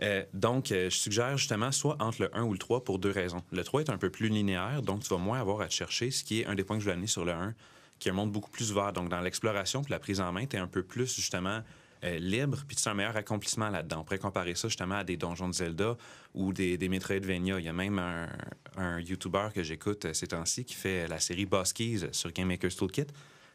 Euh, 0.03 0.25
donc, 0.33 0.73
euh, 0.73 0.91
je 0.91 0.97
suggère 0.97 1.37
justement 1.37 1.73
soit 1.73 1.97
entre 2.01 2.23
le 2.23 2.37
1 2.37 2.43
ou 2.43 2.53
le 2.53 2.59
3 2.59 2.85
pour 2.85 2.99
deux 2.99 3.11
raisons. 3.11 3.43
Le 3.53 3.63
3 3.63 3.83
est 3.83 3.91
un 3.91 3.99
peu 3.99 4.11
plus 4.11 4.29
linéaire, 4.29 4.83
donc 4.83 5.03
tu 5.03 5.09
vas 5.09 5.19
moins 5.19 5.41
avoir 5.41 5.61
à 5.61 5.69
te 5.69 5.75
chercher, 5.75 6.11
ce 6.11 6.25
qui 6.25 6.41
est 6.41 6.47
un 6.47 6.55
des 6.55 6.65
points 6.65 6.77
que 6.77 6.81
je 6.81 6.85
voulais 6.85 6.95
amener 6.95 7.07
sur 7.07 7.25
le 7.25 7.33
1, 7.33 7.55
qui 7.99 8.09
est 8.09 8.13
un 8.13 8.15
monde 8.15 8.33
beaucoup 8.33 8.51
plus 8.51 8.73
ouvert. 8.73 8.93
Donc, 8.93 9.09
dans 9.09 9.21
l'exploration 9.21 9.83
puis 9.83 9.93
la 9.93 9.99
prise 9.99 10.21
en 10.21 10.33
main, 10.33 10.47
tu 10.47 10.57
es 10.57 10.59
un 10.59 10.67
peu 10.67 10.83
plus 10.83 11.15
justement 11.15 11.63
euh, 12.05 12.19
libre, 12.19 12.65
puis 12.67 12.77
tu 12.77 12.89
as 12.89 12.91
un 12.93 12.95
meilleur 12.95 13.17
accomplissement 13.17 13.71
là-dedans. 13.71 14.01
On 14.01 14.05
pourrait 14.05 14.19
comparer 14.19 14.55
ça 14.57 14.69
justement 14.69 14.97
à 14.97 15.05
des 15.05 15.17
donjons 15.17 15.49
de 15.49 15.55
Zelda 15.55 15.97
ou 16.35 16.53
des, 16.53 16.77
des 16.77 16.89
Metroidvania. 16.89 17.61
Il 17.61 17.65
y 17.65 17.69
a 17.69 17.73
même 17.73 17.99
un, 17.99 18.29
un 18.77 19.01
YouTuber 19.01 19.49
que 19.55 19.63
j'écoute 19.63 20.13
ces 20.13 20.27
temps-ci 20.27 20.65
qui 20.65 20.75
fait 20.75 21.07
la 21.07 21.21
série 21.21 21.47
Boss 21.47 21.73
Keys 21.73 22.09
sur 22.13 22.33
Game 22.33 22.49
Maker's 22.49 22.77
Toolkit, 22.77 23.07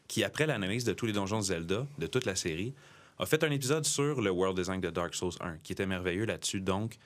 qui, 0.08 0.24
après 0.24 0.46
l'analyse 0.46 0.84
de 0.84 0.92
tous 0.92 1.06
les 1.06 1.12
donjons 1.12 1.38
de 1.38 1.44
Zelda, 1.44 1.86
de 1.98 2.06
toute 2.06 2.24
la 2.24 2.34
série, 2.34 2.74
a 3.20 3.26
fait 3.26 3.44
un 3.44 3.50
épisode 3.50 3.84
sur 3.84 4.22
le 4.22 4.30
world 4.30 4.56
design 4.56 4.80
de 4.80 4.88
Dark 4.88 5.14
Souls 5.14 5.34
1, 5.40 5.58
qui 5.58 5.72
était 5.72 5.86
merveilleux 5.86 6.24
là-dessus. 6.24 6.60
Donc, 6.60 6.96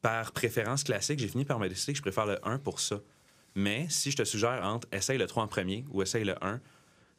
par 0.00 0.32
préférence 0.32 0.84
classique, 0.84 1.18
j'ai 1.18 1.28
fini 1.28 1.44
par 1.44 1.58
me 1.58 1.68
décider 1.68 1.92
que 1.92 1.96
je 1.96 2.02
préfère 2.02 2.26
le 2.26 2.38
1 2.46 2.58
pour 2.58 2.78
ça. 2.78 3.00
Mais 3.56 3.86
si 3.88 4.10
je 4.10 4.16
te 4.16 4.24
suggère 4.24 4.64
entre 4.64 4.86
essaye 4.92 5.18
le 5.18 5.26
3 5.26 5.42
en 5.42 5.48
premier 5.48 5.84
ou 5.90 6.02
essaye 6.02 6.24
le 6.24 6.34
1, 6.44 6.60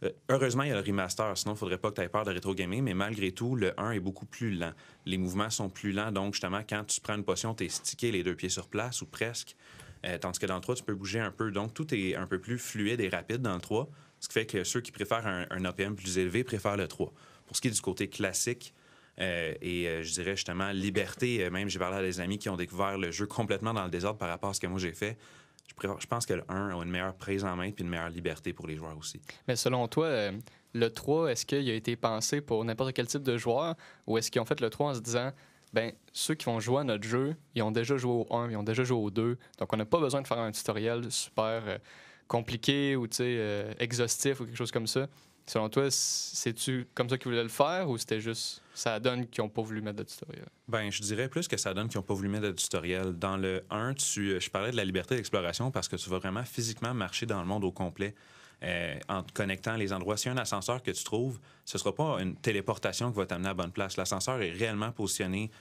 euh, 0.03 0.09
heureusement, 0.29 0.63
il 0.63 0.69
y 0.69 0.71
a 0.71 0.79
le 0.79 0.85
remaster, 0.85 1.37
sinon 1.37 1.55
il 1.55 1.57
faudrait 1.57 1.77
pas 1.77 1.89
que 1.89 1.95
tu 1.95 2.01
aies 2.01 2.09
peur 2.09 2.23
de 2.23 2.31
rétro 2.31 2.53
gaming, 2.53 2.83
mais 2.83 2.93
malgré 2.93 3.31
tout, 3.31 3.55
le 3.55 3.77
1 3.79 3.91
est 3.91 3.99
beaucoup 3.99 4.25
plus 4.25 4.51
lent. 4.51 4.73
Les 5.05 5.17
mouvements 5.17 5.49
sont 5.49 5.69
plus 5.69 5.91
lents, 5.91 6.11
donc 6.11 6.33
justement, 6.33 6.61
quand 6.67 6.85
tu 6.85 7.01
prends 7.01 7.15
une 7.15 7.23
potion, 7.23 7.53
tu 7.53 7.65
es 7.65 7.69
stické 7.69 8.11
les 8.11 8.23
deux 8.23 8.35
pieds 8.35 8.49
sur 8.49 8.67
place 8.67 9.01
ou 9.01 9.05
presque. 9.07 9.55
Euh, 10.05 10.17
tandis 10.17 10.39
que 10.39 10.45
dans 10.45 10.55
le 10.55 10.61
3, 10.61 10.75
tu 10.75 10.83
peux 10.83 10.95
bouger 10.95 11.19
un 11.19 11.31
peu. 11.31 11.51
Donc, 11.51 11.73
tout 11.73 11.93
est 11.93 12.15
un 12.15 12.27
peu 12.27 12.39
plus 12.39 12.59
fluide 12.59 13.01
et 13.01 13.09
rapide 13.09 13.41
dans 13.41 13.55
le 13.55 13.61
3, 13.61 13.89
ce 14.19 14.27
qui 14.27 14.33
fait 14.33 14.45
que 14.45 14.63
ceux 14.63 14.81
qui 14.81 14.91
préfèrent 14.91 15.25
un, 15.25 15.45
un 15.49 15.65
APM 15.65 15.95
plus 15.95 16.17
élevé 16.17 16.43
préfèrent 16.43 16.77
le 16.77 16.87
3. 16.87 17.11
Pour 17.45 17.55
ce 17.55 17.61
qui 17.61 17.67
est 17.67 17.71
du 17.71 17.81
côté 17.81 18.09
classique, 18.09 18.73
euh, 19.19 19.53
et 19.61 19.87
euh, 19.87 20.03
je 20.03 20.13
dirais 20.13 20.35
justement 20.35 20.71
liberté, 20.71 21.43
euh, 21.43 21.49
même 21.49 21.69
j'ai 21.69 21.79
parlé 21.79 21.97
à 21.97 22.01
des 22.01 22.19
amis 22.19 22.37
qui 22.37 22.49
ont 22.49 22.57
découvert 22.57 22.97
le 22.97 23.11
jeu 23.11 23.25
complètement 23.25 23.73
dans 23.73 23.85
le 23.85 23.89
désordre 23.89 24.17
par 24.17 24.29
rapport 24.29 24.49
à 24.49 24.53
ce 24.53 24.59
que 24.59 24.67
moi 24.67 24.79
j'ai 24.79 24.91
fait. 24.91 25.17
Je, 25.81 26.07
pense 26.07 26.25
que 26.25 26.33
le 26.33 26.43
1 26.47 26.69
a 26.69 26.83
une 26.83 26.89
meilleure 26.89 27.15
prise 27.15 27.43
en 27.43 27.55
main 27.55 27.71
puis 27.71 27.83
une 27.83 27.89
meilleure 27.89 28.09
liberté 28.09 28.53
pour 28.53 28.67
les 28.67 28.75
joueurs 28.75 28.97
aussi. 28.97 29.19
Mais 29.47 29.55
selon 29.55 29.87
toi, 29.87 30.31
le 30.73 30.89
3, 30.89 31.31
est-ce 31.31 31.45
qu'il 31.45 31.69
a 31.69 31.73
été 31.73 31.95
pensé 31.95 32.39
pour 32.39 32.63
n'importe 32.63 32.93
quel 32.93 33.07
type 33.07 33.23
de 33.23 33.37
joueur 33.37 33.75
ou 34.05 34.17
est-ce 34.17 34.31
qu'ils 34.31 34.41
ont 34.41 34.45
fait 34.45 34.61
le 34.61 34.69
3 34.69 34.91
en 34.91 34.93
se 34.93 34.99
disant, 34.99 35.33
ben 35.73 35.91
ceux 36.13 36.35
qui 36.35 36.45
vont 36.45 36.59
jouer 36.59 36.81
à 36.81 36.83
notre 36.83 37.03
jeu, 37.03 37.35
ils 37.55 37.63
ont 37.63 37.71
déjà 37.71 37.97
joué 37.97 38.11
au 38.11 38.27
1, 38.33 38.51
ils 38.51 38.57
ont 38.57 38.63
déjà 38.63 38.83
joué 38.83 38.97
au 38.97 39.09
2, 39.09 39.37
donc 39.57 39.73
on 39.73 39.75
n'a 39.75 39.85
pas 39.85 39.99
besoin 39.99 40.21
de 40.21 40.27
faire 40.27 40.39
un 40.39 40.51
tutoriel 40.51 41.11
super 41.11 41.79
compliqué 42.27 42.95
ou 42.95 43.07
exhaustif 43.79 44.39
ou 44.39 44.45
quelque 44.45 44.57
chose 44.57 44.71
comme 44.71 44.87
ça. 44.87 45.07
Selon 45.47 45.69
toi, 45.69 45.91
c'est-tu 45.91 46.87
comme 46.95 47.07
ça 47.07 47.17
qu'ils 47.17 47.29
voulaient 47.31 47.43
le 47.43 47.49
faire 47.49 47.87
ou 47.89 47.97
c'était 47.97 48.19
juste 48.19 48.63
ça 48.73 48.99
donne 48.99 49.27
qu'ils 49.27 49.43
n'ont 49.43 49.49
pas 49.49 49.61
voulu 49.61 49.81
mettre 49.81 49.97
de 49.97 50.03
tutoriel? 50.03 50.47
Ben, 50.67 50.91
je 50.91 51.01
dirais 51.01 51.29
plus 51.29 51.47
que 51.47 51.55
ça 51.55 51.73
donne 51.73 51.87
qu'ils 51.87 51.99
n'ont 51.99 52.05
pas 52.05 52.15
voulu 52.15 52.29
mettre 52.29 52.47
de 52.47 52.51
tutoriel. 52.51 53.13
Dans 53.13 53.37
le 53.37 53.63
1, 53.69 53.93
tu, 53.93 54.31
euh, 54.31 54.39
je 54.39 54.49
parlais 54.49 54.71
de 54.71 54.75
la 54.75 54.83
liberté 54.83 55.15
d'exploration 55.15 55.69
parce 55.69 55.87
que 55.87 55.95
tu 55.95 56.09
vas 56.09 56.17
vraiment 56.17 56.43
physiquement 56.43 56.93
marcher 56.93 57.27
dans 57.27 57.39
le 57.39 57.47
monde 57.47 57.63
au 57.63 57.71
complet 57.71 58.15
euh, 58.63 58.97
en 59.07 59.21
te 59.21 59.33
connectant 59.33 59.75
les 59.75 59.93
endroits. 59.93 60.17
S'il 60.17 60.31
y 60.31 60.35
a 60.35 60.37
un 60.37 60.41
ascenseur 60.41 60.81
que 60.81 60.89
tu 60.89 61.03
trouves, 61.03 61.39
ce 61.63 61.77
ne 61.77 61.79
sera 61.79 61.93
pas 61.93 62.19
une 62.21 62.35
téléportation 62.35 63.11
qui 63.11 63.17
va 63.17 63.27
t'amener 63.27 63.47
à 63.47 63.51
la 63.51 63.55
bonne 63.55 63.71
place. 63.71 63.97
L'ascenseur 63.97 64.41
est 64.41 64.51
réellement 64.51 64.91
positionné 64.91 65.51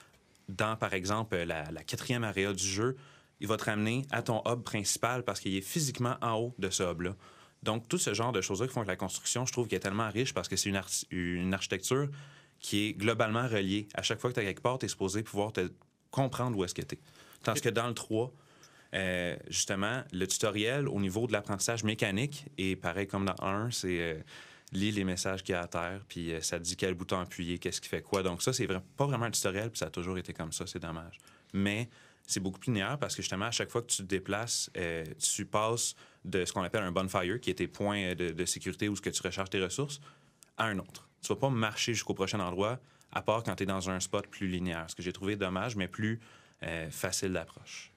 dans, 0.49 0.77
par 0.77 0.95
exemple, 0.95 1.37
la, 1.37 1.71
la 1.71 1.85
quatrième 1.85 2.25
area 2.25 2.55
du 2.55 2.67
jeu. 2.67 2.97
Il 3.41 3.49
va 3.49 3.59
te 3.59 3.65
ramener 3.65 4.07
à 4.11 4.23
ton 4.23 4.43
hub 4.47 4.63
principal 4.63 5.25
parce 5.25 5.41
qu'il 5.41 5.55
est 5.55 5.61
physiquement 5.61 6.17
en 6.23 6.39
haut 6.39 6.55
de 6.59 6.71
ce 6.71 6.83
hub-là. 6.83 7.15
Donc, 7.65 7.89
tout 7.89 7.99
ce 7.99 8.15
genre 8.15 8.31
de 8.33 8.41
choses-là 8.41 8.67
qui 8.69 8.73
font 8.75 8.83
que 8.83 8.89
la 8.89 8.97
construction, 8.97 9.47
je 9.47 9.53
trouve 9.53 9.67
qu'elle 9.67 9.79
est 9.79 9.81
tellement 9.81 10.11
riche 10.11 10.33
parce 10.35 10.49
que 10.49 10.57
c'est 10.57 10.69
une, 10.69 10.77
archi- 10.77 11.07
une 11.11 11.53
architecture 11.55 12.09
qui 12.61 12.87
est 12.89 12.93
globalement 12.93 13.49
reliée. 13.49 13.89
À 13.95 14.03
chaque 14.03 14.21
fois 14.21 14.31
que 14.31 14.35
tu 14.37 14.41
es 14.41 14.45
quelque 14.45 14.61
part, 14.63 14.79
tu 14.79 14.87
es 14.87 14.89
supposé 14.89 15.23
pouvoir 15.23 15.53
te 15.53 15.71
comprendre 16.11 16.57
où 16.57 16.65
est-ce 16.65 16.75
que 16.75 16.83
tu 16.83 16.95
es. 16.95 16.99
Tandis 17.43 17.61
que 17.61 17.69
dans 17.69 17.89
le 17.89 17.95
3, 17.95 18.33
euh, 18.95 19.37
justement, 19.49 20.03
le 20.13 20.27
tutoriel 20.27 20.89
au 20.89 21.01
niveau 21.01 21.27
de 21.27 21.33
l'apprentissage 21.33 21.83
mécanique 21.85 22.45
est 22.59 22.77
pareil 22.77 23.07
comme 23.07 23.25
dans 23.25 23.35
1, 23.45 23.71
c'est 23.71 24.01
euh, 24.01 24.19
lis 24.73 24.93
les 24.93 25.05
messages 25.05 25.43
qu'il 25.43 25.55
y 25.55 25.57
a 25.57 25.63
à 25.63 25.67
terre, 25.67 26.01
puis 26.09 26.33
euh, 26.33 26.41
ça 26.41 26.59
te 26.59 26.65
dit 26.65 26.77
quel 26.77 26.95
bouton 26.95 27.19
appuyer, 27.19 27.59
qu'est-ce 27.59 27.81
qui 27.81 27.89
fait 27.89 28.03
quoi. 28.03 28.23
Donc 28.23 28.43
ça, 28.43 28.53
c'est 28.53 28.67
vra- 28.67 28.83
pas 28.97 29.07
vraiment 29.07 29.27
un 29.27 29.31
tutoriel, 29.31 29.71
puis 29.71 29.79
ça 29.79 29.87
a 29.87 29.91
toujours 29.91 30.17
été 30.19 30.33
comme 30.33 30.53
ça, 30.53 30.67
c'est 30.67 30.79
dommage. 30.79 31.19
Mais 31.53 31.89
c'est 32.27 32.41
beaucoup 32.41 32.59
plus 32.59 32.73
linéaire 32.73 32.99
parce 32.99 33.15
que 33.15 33.23
justement, 33.23 33.47
à 33.47 33.51
chaque 33.51 33.71
fois 33.71 33.83
que 33.83 33.89
tu 33.89 33.99
te 33.99 34.03
déplaces, 34.03 34.71
euh, 34.77 35.05
tu 35.19 35.45
passes 35.45 35.95
de 36.25 36.45
ce 36.45 36.53
qu'on 36.53 36.63
appelle 36.63 36.83
un 36.83 36.93
bonfire, 36.93 37.41
qui 37.41 37.51
est 37.51 37.55
tes 37.55 37.69
points 37.69 38.15
de, 38.15 38.31
de 38.31 38.45
sécurité 38.45 38.89
où 38.89 38.97
ce 38.97 39.03
que 39.03 39.11
tu 39.11 39.23
recharges 39.23 39.51
tes 39.51 39.63
ressources, 39.63 40.01
à 40.57 40.67
un 40.67 40.79
autre. 40.79 41.09
Tu 41.21 41.29
vas 41.29 41.37
pas 41.37 41.51
marcher 41.51 41.93
jusqu'au 41.93 42.15
prochain 42.15 42.41
endroit, 42.41 42.81
à 43.13 43.23
part 43.23 43.43
quand 43.43 43.55
tu 43.57 43.65
es 43.65 43.67
dans 43.67 43.91
un 43.91 44.01
spot 44.01 44.27
plus 44.27 44.49
linéaire, 44.49 44.87
ce 44.89 44.95
que 44.95 45.03
j'ai 45.03 45.13
trouvé 45.13 45.37
dommage, 45.37 45.77
mais 45.77 45.89
plus 45.89 46.21
euh, 46.63 46.91
facile 46.91 47.33
d'approche. 47.33 47.93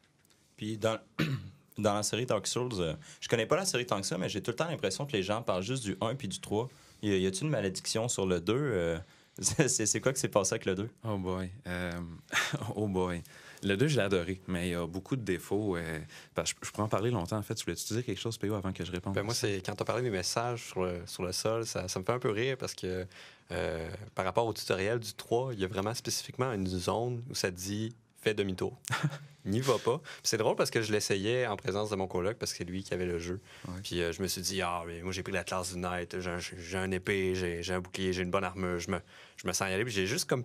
Puis 0.58 0.78
dans, 0.78 1.00
dans 1.78 1.94
la 1.94 2.04
série 2.04 2.26
Dark 2.26 2.46
Souls, 2.48 2.70
euh, 2.80 2.96
je 3.22 3.30
connais 3.30 3.46
pas 3.46 3.56
la 3.56 3.66
série 3.66 3.86
tant 3.86 4.02
que 4.02 4.08
ça, 4.08 4.18
mais 4.18 4.30
j'ai 4.30 4.42
tout 4.42 4.52
le 4.52 4.56
temps 4.56 4.68
l'impression 4.68 5.06
que 5.06 5.14
les 5.14 5.24
gens 5.24 5.42
parlent 5.42 5.64
juste 5.64 5.84
du 5.84 5.96
1 6.02 6.16
puis 6.16 6.28
du 6.28 6.40
3. 6.40 6.68
Y 7.04 7.28
a-t-il 7.28 7.44
une 7.44 7.50
malédiction 7.52 8.08
sur 8.08 8.26
le 8.26 8.42
2 8.42 8.54
euh, 8.54 8.98
c'est 9.40 9.86
c'est 9.86 10.02
quoi 10.02 10.14
qui 10.14 10.20
s'est 10.20 10.30
passé 10.30 10.54
avec 10.54 10.66
le 10.66 10.74
2 10.74 10.90
Oh 11.04 11.18
boy. 11.18 11.52
Euh, 11.68 11.92
oh 12.76 12.88
boy. 12.88 13.22
Le 13.64 13.76
2, 13.76 13.88
je 13.88 13.98
l'ai 13.98 14.04
adoré, 14.04 14.42
mais 14.48 14.70
il 14.70 14.72
y 14.72 14.76
a 14.76 14.86
beaucoup 14.86 15.16
de 15.16 15.22
défauts. 15.24 15.78
euh, 15.78 16.00
parce 16.36 16.54
que 16.54 16.60
je, 16.62 16.68
je 16.68 16.72
pourrais 16.72 16.84
en 16.84 16.90
parler 16.90 17.12
longtemps, 17.12 17.38
en 17.38 17.42
fait. 17.42 17.56
Tu 17.56 17.66
voulais-tu 17.66 17.94
dire 17.94 18.06
quelque 18.06 18.20
chose, 18.20 18.38
PO, 18.38 18.54
avant 18.54 18.72
que 18.74 18.86
je 18.86 18.92
réponde? 18.92 19.14
Ben, 19.14 19.24
moi, 19.24 19.34
c'est 19.34 19.62
quand 19.66 19.76
tu 19.76 19.82
as 19.82 19.86
parlé 19.86 20.04
des 20.04 20.10
messages 20.10 20.66
sur 20.66 20.84
le, 20.84 21.02
sur 21.06 21.24
le 21.24 21.32
sol, 21.32 21.66
ça, 21.66 21.88
ça 21.88 22.00
me 22.00 22.06
fait 22.06 22.14
un 22.14 22.20
peu 22.20 22.30
rire 22.30 22.58
parce 22.58 22.74
que 22.74 23.06
euh, 23.52 23.90
par 24.14 24.26
rapport 24.26 24.46
au 24.46 24.54
tutoriel 24.54 25.00
du 25.00 25.14
3, 25.14 25.54
il 25.54 25.60
y 25.60 25.66
a 25.66 25.68
vraiment 25.68 25.94
spécifiquement 25.94 26.52
une 26.52 26.68
zone 26.68 27.24
où 27.30 27.36
ça 27.36 27.52
dit 27.52 27.96
fais 28.22 28.34
demi-tour. 28.34 28.78
N'y 29.46 29.62
va 29.62 29.78
pas. 29.78 30.02
C'est 30.24 30.38
drôle 30.38 30.58
parce 30.58 30.70
que 30.70 30.82
je 30.82 30.92
l'essayais 30.92 31.48
en 31.48 31.56
présence 31.56 31.90
de 31.90 31.96
mon 31.96 32.08
coloc 32.08 32.38
parce 32.38 32.52
que 32.52 32.58
c'est 32.58 32.64
lui 32.66 32.84
qui 32.84 32.94
avait 32.94 33.06
le 33.06 33.18
jeu. 33.18 33.40
Ouais. 33.68 33.76
Puis 33.82 34.02
euh, 34.02 34.12
je 34.12 34.22
me 34.22 34.28
suis 34.28 34.42
dit, 34.42 34.62
ah, 34.62 34.84
mais 34.86 35.02
moi 35.02 35.14
j'ai 35.14 35.24
pris 35.24 35.32
la 35.32 35.46
classe 35.46 35.74
du 35.74 35.80
Knight, 35.80 36.18
j'ai 36.20 36.78
un, 36.78 36.92
épée, 36.92 37.34
j'ai 37.34 37.64
j'ai 37.64 37.74
un 37.74 37.80
bouclier, 37.80 38.12
j'ai 38.12 38.24
une 38.24 38.32
bonne 38.32 38.44
armure, 38.44 38.80
je 38.80 38.92
me, 38.92 39.00
je 39.38 39.48
me 39.48 39.54
sens 39.54 39.70
y 39.70 39.74
aller. 39.74 39.86
Puis 39.86 39.94
j'ai 39.94 40.06
juste 40.06 40.26
comme 40.30 40.44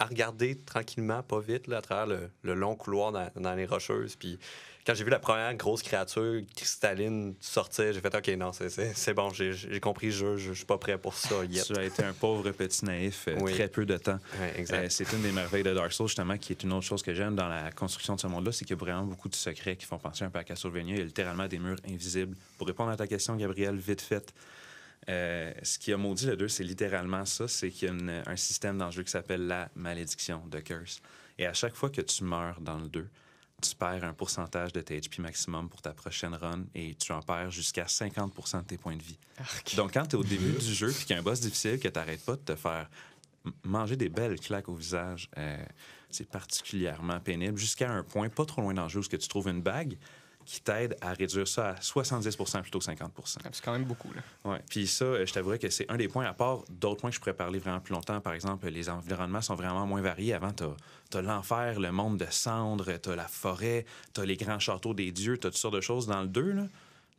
à 0.00 0.06
regarder 0.06 0.56
tranquillement, 0.56 1.22
pas 1.22 1.40
vite, 1.40 1.66
là, 1.66 1.76
à 1.78 1.82
travers 1.82 2.06
le, 2.06 2.30
le 2.42 2.54
long 2.54 2.74
couloir 2.74 3.12
dans, 3.12 3.30
dans 3.36 3.54
les 3.54 3.66
rocheuses. 3.66 4.16
Puis 4.16 4.38
quand 4.86 4.94
j'ai 4.94 5.04
vu 5.04 5.10
la 5.10 5.18
première 5.18 5.54
grosse 5.54 5.82
créature 5.82 6.40
cristalline 6.56 7.34
sortir, 7.38 7.92
j'ai 7.92 8.00
fait 8.00 8.14
OK, 8.14 8.28
non, 8.38 8.50
c'est- 8.52 9.12
bon, 9.12 9.30
j'ai 9.30 9.78
compris 9.78 10.06
le 10.06 10.12
jeu, 10.12 10.36
je, 10.38 10.52
suis 10.54 10.64
pas 10.64 10.78
prêt 10.78 10.96
pour 10.96 11.14
ça 11.14 11.44
yet. 11.50 11.64
Tu 11.66 11.76
as 11.76 11.84
été 11.84 12.02
un 12.02 12.14
pauvre 12.14 12.50
petit 12.52 12.84
naïf, 12.86 13.26
euh, 13.28 13.36
Oui. 13.40 13.52
très 13.52 13.68
peu 13.68 13.84
de 13.84 13.98
temps. 13.98 14.18
Ouais. 14.40 14.64
Euh, 14.72 14.86
c'est 14.88 15.12
une 15.12 15.20
des 15.20 15.32
merveilles 15.32 15.62
de 15.62 15.74
Dark 15.74 15.92
Souls, 15.92 16.08
justement, 16.08 16.38
qui 16.38 16.52
est 16.54 16.62
une 16.62 16.72
autre 16.72 16.86
chose 16.86 17.02
que 17.02 17.12
j'aime 17.12 17.36
dans 17.36 17.48
la 17.48 17.70
construction 17.70 18.14
de 18.16 18.20
ce 18.20 18.26
monde-là, 18.26 18.52
c'est 18.52 18.64
qu'il 18.64 18.74
y 18.76 18.78
a 18.78 18.82
vraiment 18.82 19.04
beaucoup 19.04 19.28
de 19.28 19.34
secrets 19.34 19.76
qui 19.76 19.84
font 19.84 19.98
penser 19.98 20.24
un 20.24 20.30
peu 20.30 20.38
à 20.38 20.44
Castlevania. 20.44 20.94
Il 20.94 20.98
y 20.98 21.02
a 21.02 21.04
littéralement 21.04 21.46
des 21.46 21.58
murs 21.58 21.76
invisibles. 21.86 22.36
Pour 22.56 22.66
répondre 22.66 22.90
à 22.90 22.96
ta 22.96 23.06
question, 23.06 23.36
Gabriel, 23.36 23.76
vite 23.76 24.00
fait, 24.00 24.32
euh, 25.08 25.52
ce 25.62 25.78
qui 25.78 25.92
a 25.92 25.96
maudit 25.96 26.26
le 26.26 26.36
2, 26.36 26.48
c'est 26.48 26.64
littéralement 26.64 27.24
ça, 27.24 27.48
c'est 27.48 27.70
qu'il 27.70 27.88
y 27.88 27.90
a 27.90 27.94
une- 27.94 28.22
un 28.26 28.36
système 28.36 28.76
dans 28.78 28.86
le 28.86 28.92
jeu 28.92 29.02
qui 29.02 29.10
s'appelle 29.10 29.46
la 29.46 29.70
malédiction 29.74 30.46
de 30.46 30.60
Curse. 30.60 31.00
Et 31.38 31.46
à 31.46 31.52
chaque 31.54 31.74
fois 31.74 31.90
que 31.90 32.00
tu 32.02 32.22
meurs 32.24 32.60
dans 32.60 32.78
le 32.78 32.88
2, 32.88 33.08
tu 33.62 33.74
perds 33.76 34.04
un 34.04 34.12
pourcentage 34.14 34.72
de 34.72 34.80
tes 34.80 34.98
HP 35.00 35.20
maximum 35.20 35.68
pour 35.68 35.82
ta 35.82 35.92
prochaine 35.92 36.34
run 36.34 36.64
et 36.74 36.94
tu 36.94 37.12
en 37.12 37.20
perds 37.20 37.50
jusqu'à 37.50 37.84
50% 37.86 38.58
de 38.62 38.66
tes 38.66 38.78
points 38.78 38.96
de 38.96 39.02
vie. 39.02 39.18
Donc, 39.76 39.92
quand 39.94 40.06
tu 40.06 40.16
es 40.16 40.18
au 40.18 40.24
début 40.24 40.52
du 40.52 40.74
jeu 40.74 40.90
et 40.90 40.94
qu'il 40.94 41.10
y 41.10 41.12
a 41.14 41.18
un 41.18 41.22
boss 41.22 41.40
difficile 41.40 41.78
que 41.78 41.88
tu 41.88 41.94
n'arrêtes 41.98 42.24
pas 42.24 42.36
de 42.36 42.42
te 42.42 42.54
faire 42.56 42.88
manger 43.64 43.96
des 43.96 44.08
belles 44.10 44.38
claques 44.38 44.68
au 44.68 44.74
visage, 44.74 45.28
euh, 45.38 45.56
c'est 46.10 46.28
particulièrement 46.28 47.20
pénible 47.20 47.56
jusqu'à 47.58 47.90
un 47.90 48.02
point 48.02 48.28
pas 48.28 48.44
trop 48.44 48.60
loin 48.62 48.74
dans 48.74 48.82
le 48.84 48.88
jeu 48.88 49.00
où 49.00 49.02
tu 49.04 49.18
trouves 49.28 49.48
une 49.48 49.62
bague 49.62 49.96
qui 50.44 50.60
t'aide 50.60 50.96
à 51.00 51.12
réduire 51.12 51.46
ça 51.46 51.70
à 51.70 51.74
70% 51.74 52.62
plutôt 52.62 52.78
que 52.78 52.84
50% 52.84 53.10
C'est 53.24 53.64
quand 53.64 53.72
même 53.72 53.84
beaucoup. 53.84 54.12
Là. 54.12 54.22
Ouais. 54.50 54.60
Puis 54.68 54.86
ça, 54.86 55.04
euh, 55.04 55.26
je 55.26 55.32
t'avouerais 55.32 55.58
que 55.58 55.70
c'est 55.70 55.90
un 55.90 55.96
des 55.96 56.08
points, 56.08 56.24
à 56.24 56.32
part 56.32 56.64
d'autres 56.68 57.00
points 57.00 57.10
que 57.10 57.16
je 57.16 57.20
pourrais 57.20 57.34
parler 57.34 57.58
vraiment 57.58 57.80
plus 57.80 57.94
longtemps. 57.94 58.20
Par 58.20 58.32
exemple, 58.32 58.68
les 58.68 58.88
environnements 58.88 59.42
sont 59.42 59.54
vraiment 59.54 59.86
moins 59.86 60.02
variés. 60.02 60.34
Avant, 60.34 60.52
tu 60.52 60.64
as, 60.64 61.22
l'enfer, 61.22 61.78
le 61.78 61.92
monde 61.92 62.18
de 62.18 62.26
cendres, 62.30 62.98
tu 63.00 63.10
as 63.10 63.16
la 63.16 63.28
forêt, 63.28 63.84
tu 64.14 64.20
as 64.20 64.24
les 64.24 64.36
grands 64.36 64.58
châteaux 64.58 64.94
des 64.94 65.12
dieux, 65.12 65.38
tu 65.38 65.46
as 65.46 65.50
toutes 65.50 65.58
sortes 65.58 65.74
de 65.74 65.80
choses. 65.80 66.06
Dans 66.06 66.22
le 66.22 66.28
2, 66.28 66.68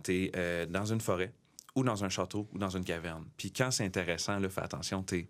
tu 0.04 0.32
es 0.34 0.66
dans 0.68 0.86
une 0.86 1.02
forêt 1.02 1.32
ou 1.76 1.84
dans 1.84 2.04
un 2.04 2.10
château 2.10 2.48
ou 2.54 2.58
dans 2.58 2.76
une 2.76 2.84
caverne. 2.84 3.26
Puis 3.38 3.52
quand 3.52 3.72
c'est 3.72 3.86
intéressant, 3.86 4.40
là, 4.40 4.50
fais 4.50 4.62
attention, 4.62 5.04
tu 5.04 5.20
es 5.20 5.28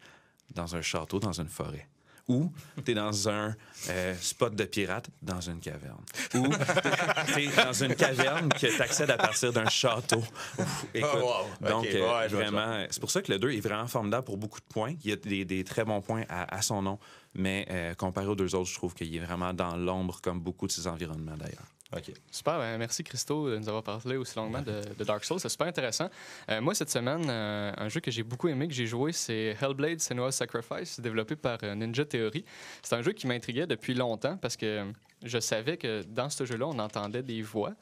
dans 0.53 0.75
un 0.75 0.81
château, 0.81 1.19
dans 1.19 1.39
une 1.39 1.49
forêt. 1.49 1.87
Ou 2.31 2.51
tu 2.85 2.91
es 2.91 2.93
dans 2.93 3.27
un 3.29 3.53
euh, 3.89 4.15
spot 4.21 4.55
de 4.55 4.63
pirate 4.63 5.09
dans 5.21 5.41
une 5.41 5.59
caverne. 5.59 6.01
Ou 6.35 6.47
tu 7.33 7.41
es 7.43 7.47
dans 7.63 7.73
une 7.73 7.93
caverne 7.95 8.47
que 8.49 8.73
tu 8.73 8.81
accèdes 8.81 9.09
à 9.11 9.17
partir 9.17 9.51
d'un 9.51 9.67
château. 9.67 10.23
Ouf, 10.57 10.85
écoute, 10.93 11.09
Oh, 11.13 11.43
wow. 11.61 11.67
donc, 11.69 11.85
euh, 11.87 12.19
ouais, 12.19 12.27
vraiment, 12.29 12.85
c'est 12.89 13.01
pour 13.01 13.11
ça 13.11 13.21
que 13.21 13.31
le 13.31 13.37
2 13.39 13.51
est 13.51 13.59
vraiment 13.59 13.87
formidable 13.87 14.23
pour 14.23 14.37
beaucoup 14.37 14.59
de 14.59 14.65
points. 14.73 14.93
Il 15.03 15.09
y 15.09 15.13
a 15.13 15.17
des, 15.17 15.43
des 15.43 15.63
très 15.65 15.83
bons 15.83 16.01
points 16.01 16.23
à, 16.29 16.55
à 16.55 16.61
son 16.61 16.81
nom, 16.81 16.99
mais 17.33 17.67
euh, 17.69 17.93
comparé 17.95 18.27
aux 18.27 18.35
deux 18.35 18.55
autres, 18.55 18.69
je 18.69 18.75
trouve 18.75 18.93
qu'il 18.93 19.13
est 19.13 19.19
vraiment 19.19 19.53
dans 19.53 19.75
l'ombre, 19.75 20.21
comme 20.21 20.39
beaucoup 20.39 20.67
de 20.67 20.71
ses 20.71 20.87
environnements 20.87 21.35
d'ailleurs. 21.37 21.67
OK. 21.95 22.13
Super, 22.31 22.57
ben, 22.57 22.77
merci 22.77 23.03
Christo 23.03 23.49
de 23.49 23.57
nous 23.57 23.67
avoir 23.67 23.83
parlé 23.83 24.15
aussi 24.15 24.35
longuement 24.37 24.61
de, 24.61 25.03
Dark 25.03 25.25
Souls. 25.25 25.39
C'est 25.39 25.49
super 25.49 25.67
intéressant. 25.67 26.09
Euh, 26.49 26.61
moi, 26.61 26.73
cette 26.73 26.89
semaine, 26.89 27.25
euh, 27.27 27.73
un 27.75 27.89
jeu 27.89 27.99
que 27.99 28.09
j'ai 28.09 28.23
beaucoup 28.23 28.47
aimé, 28.47 28.67
que 28.67 28.73
j'ai 28.73 28.87
joué, 28.87 29.11
c'est 29.11 29.57
Hellblade 29.61 29.99
Senua's 29.99 30.35
Sacrifice, 30.35 31.01
développé 31.01 31.35
par 31.35 31.57
euh, 31.63 31.75
Ninja 31.75 32.05
Theory. 32.05 32.45
C'est 32.81 32.95
un 32.95 33.01
jeu 33.01 33.11
qui 33.11 33.27
m'intriguait 33.27 33.67
depuis 33.67 33.93
longtemps 33.93 34.37
parce 34.37 34.55
que 34.55 34.89
je 35.23 35.39
savais 35.39 35.75
que 35.75 36.03
dans 36.03 36.29
ce 36.29 36.45
jeu-là, 36.45 36.67
on 36.67 36.79
entendait 36.79 37.23
des 37.23 37.41
voix. 37.41 37.73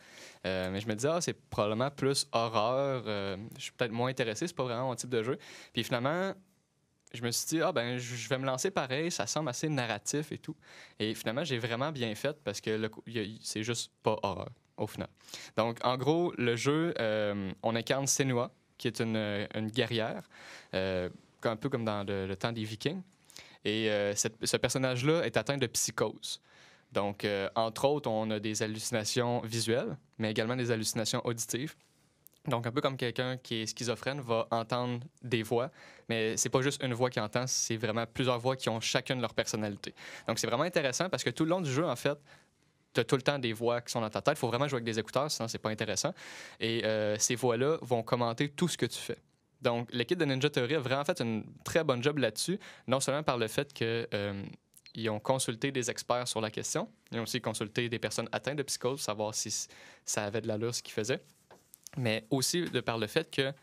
Mais 0.44 0.80
je 0.80 0.88
me 0.88 0.96
disais, 0.96 1.10
ah, 1.12 1.22
c'est 1.22 1.34
probablement 1.50 1.92
plus 1.92 2.26
horreur. 2.32 3.04
je 3.06 3.62
suis 3.62 3.72
peut-être 3.74 3.92
moins 3.92 4.10
intéressé, 4.10 4.48
c'est 4.48 4.56
pas 4.56 4.64
vraiment 4.64 4.88
mon 4.88 4.96
type 4.96 5.10
de 5.10 5.22
jeu. 5.22 5.38
Puis 5.74 5.84
finalement, 5.84 6.34
je 7.14 7.24
me 7.24 7.32
suis 7.32 7.48
dit, 7.48 7.62
ah 7.62 7.72
ben, 7.72 7.98
je 7.98 8.30
vais 8.30 8.38
me 8.38 8.46
lancer 8.46 8.72
pareil, 8.72 9.12
ça 9.12 9.26
semble 9.26 9.50
assez 9.50 9.68
narratif 9.68 10.32
et 10.32 10.38
tout. 10.38 10.56
Et 11.00 11.14
finalement, 11.16 11.44
j'ai 11.44 11.58
vraiment 11.58 11.92
bien 11.92 12.14
fait 12.16 12.38
parce 12.44 12.62
que 12.62 12.90
c'est 13.42 13.64
juste 13.64 13.92
pas 14.04 14.18
horreur 14.22 14.52
au 14.78 14.88
final. 14.88 15.10
Donc, 15.58 15.80
en 15.84 15.98
gros, 15.98 16.34
le 16.38 16.56
jeu, 16.56 16.94
euh, 17.00 17.52
on 17.64 17.76
incarne 17.76 18.08
Senua, 18.08 18.52
qui 18.78 18.88
est 18.88 19.02
une, 19.02 19.70
guerrière, 19.72 20.24
euh, 20.74 21.10
un 21.44 21.56
peu 21.56 21.70
comme 21.70 21.84
dans 21.84 22.04
le, 22.08 22.34
temps 22.36 22.52
des 22.52 22.64
Vikings. 22.64 23.02
Et 23.66 23.90
euh, 23.90 24.14
ce 24.16 24.58
personnage-là 24.58 25.24
est 25.24 25.36
atteint 25.36 25.58
de 25.58 25.68
psychose. 25.68 26.42
Donc, 26.92 27.28
entre 27.56 27.86
autres, 27.86 28.10
on 28.10 28.32
a 28.32 28.40
des 28.40 28.64
hallucinations 28.64 29.42
visuelles, 29.42 29.96
mais 30.18 30.32
également 30.32 30.56
des 30.56 30.72
hallucinations 30.72 31.22
auditives. 31.24 31.76
Donc, 32.48 32.66
un 32.66 32.72
peu 32.72 32.82
comme 32.82 32.98
quelqu'un 32.98 33.38
qui 33.38 33.62
est 33.62 33.66
schizophrène 33.66 34.22
va 34.22 34.48
entendre 34.50 35.02
des 35.22 35.44
voix, 35.44 35.72
mais 36.08 36.38
c'est 36.38 36.50
pas 36.50 36.62
juste 36.62 36.82
une 36.84 36.94
voix 36.94 37.10
qui 37.10 37.20
entend, 37.20 37.46
c'est 37.48 37.76
vraiment 37.76 38.06
plusieurs 38.06 38.40
voix 38.40 38.56
qui 38.56 38.70
ont 38.70 38.80
chacune 38.80 39.20
leur 39.22 39.34
personnalité. 39.34 39.94
Donc, 40.28 40.40
c'est 40.40 40.48
vraiment 40.48 40.64
intéressant 40.64 41.10
parce 41.10 41.24
que 41.24 41.30
tout 41.30 41.44
le 41.44 41.50
long 41.50 41.62
du 41.62 41.72
jeu, 41.72 41.86
en 41.86 41.96
fait, 41.96 42.18
tu 42.94 43.02
as 43.02 43.04
tout 43.04 43.16
le 43.16 43.22
temps 43.22 43.40
des 43.40 43.54
voix 43.54 43.82
qui 43.82 43.92
sont 43.92 44.02
dans 44.02 44.10
ta 44.10 44.22
tête. 44.22 44.36
Il 44.38 44.40
faut 44.40 44.48
vraiment 44.48 44.68
jouer 44.68 44.78
avec 44.78 44.86
des 44.86 44.98
écouteurs, 44.98 45.30
sinon 45.30 45.48
c'est 45.48 45.60
pas 45.60 45.70
intéressant. 45.70 46.14
Et 46.60 46.84
euh, 46.86 47.18
ces 47.20 47.36
voix-là 47.36 47.78
vont 47.82 48.04
commenter 48.04 48.50
tout 48.50 48.68
ce 48.68 48.78
que 48.78 48.86
tu 48.86 48.98
fais. 48.98 49.18
Donc, 49.62 49.90
l'équipe 49.92 50.18
de 50.18 50.26
Ninja 50.26 50.50
Theory 50.50 50.76
a 50.76 50.80
vraiment 50.80 51.04
fait 51.04 51.20
une 51.20 51.44
très 51.64 51.84
bonne 51.84 52.02
job 52.02 52.18
là-dessus, 52.18 52.58
non 52.88 53.00
seulement 53.00 53.24
par 53.24 53.38
le 53.38 53.48
fait 53.48 53.74
que 53.74 54.08
euh, 54.14 54.44
ils 54.96 55.10
ont 55.10 55.20
consulté 55.20 55.72
des 55.72 55.90
experts 55.90 56.28
sur 56.28 56.42
la 56.42 56.50
question, 56.50 56.90
ils 57.12 57.20
ont 57.20 57.24
aussi 57.24 57.42
consulté 57.42 57.90
des 57.90 58.00
personnes 58.00 58.30
atteintes 58.32 58.58
de 58.58 58.64
psychose, 58.64 59.02
savoir 59.02 59.36
si 59.36 59.68
ça 60.06 60.24
avait 60.24 60.42
de 60.42 60.48
l'allure 60.48 60.74
ce 60.74 60.82
qu'ils 60.82 60.94
faisaient, 60.94 61.22
mais 61.98 62.26
aussi 62.30 62.64
de 62.64 62.80
par 62.82 62.98
le 62.98 63.08
fait 63.08 63.30
que 63.30 63.54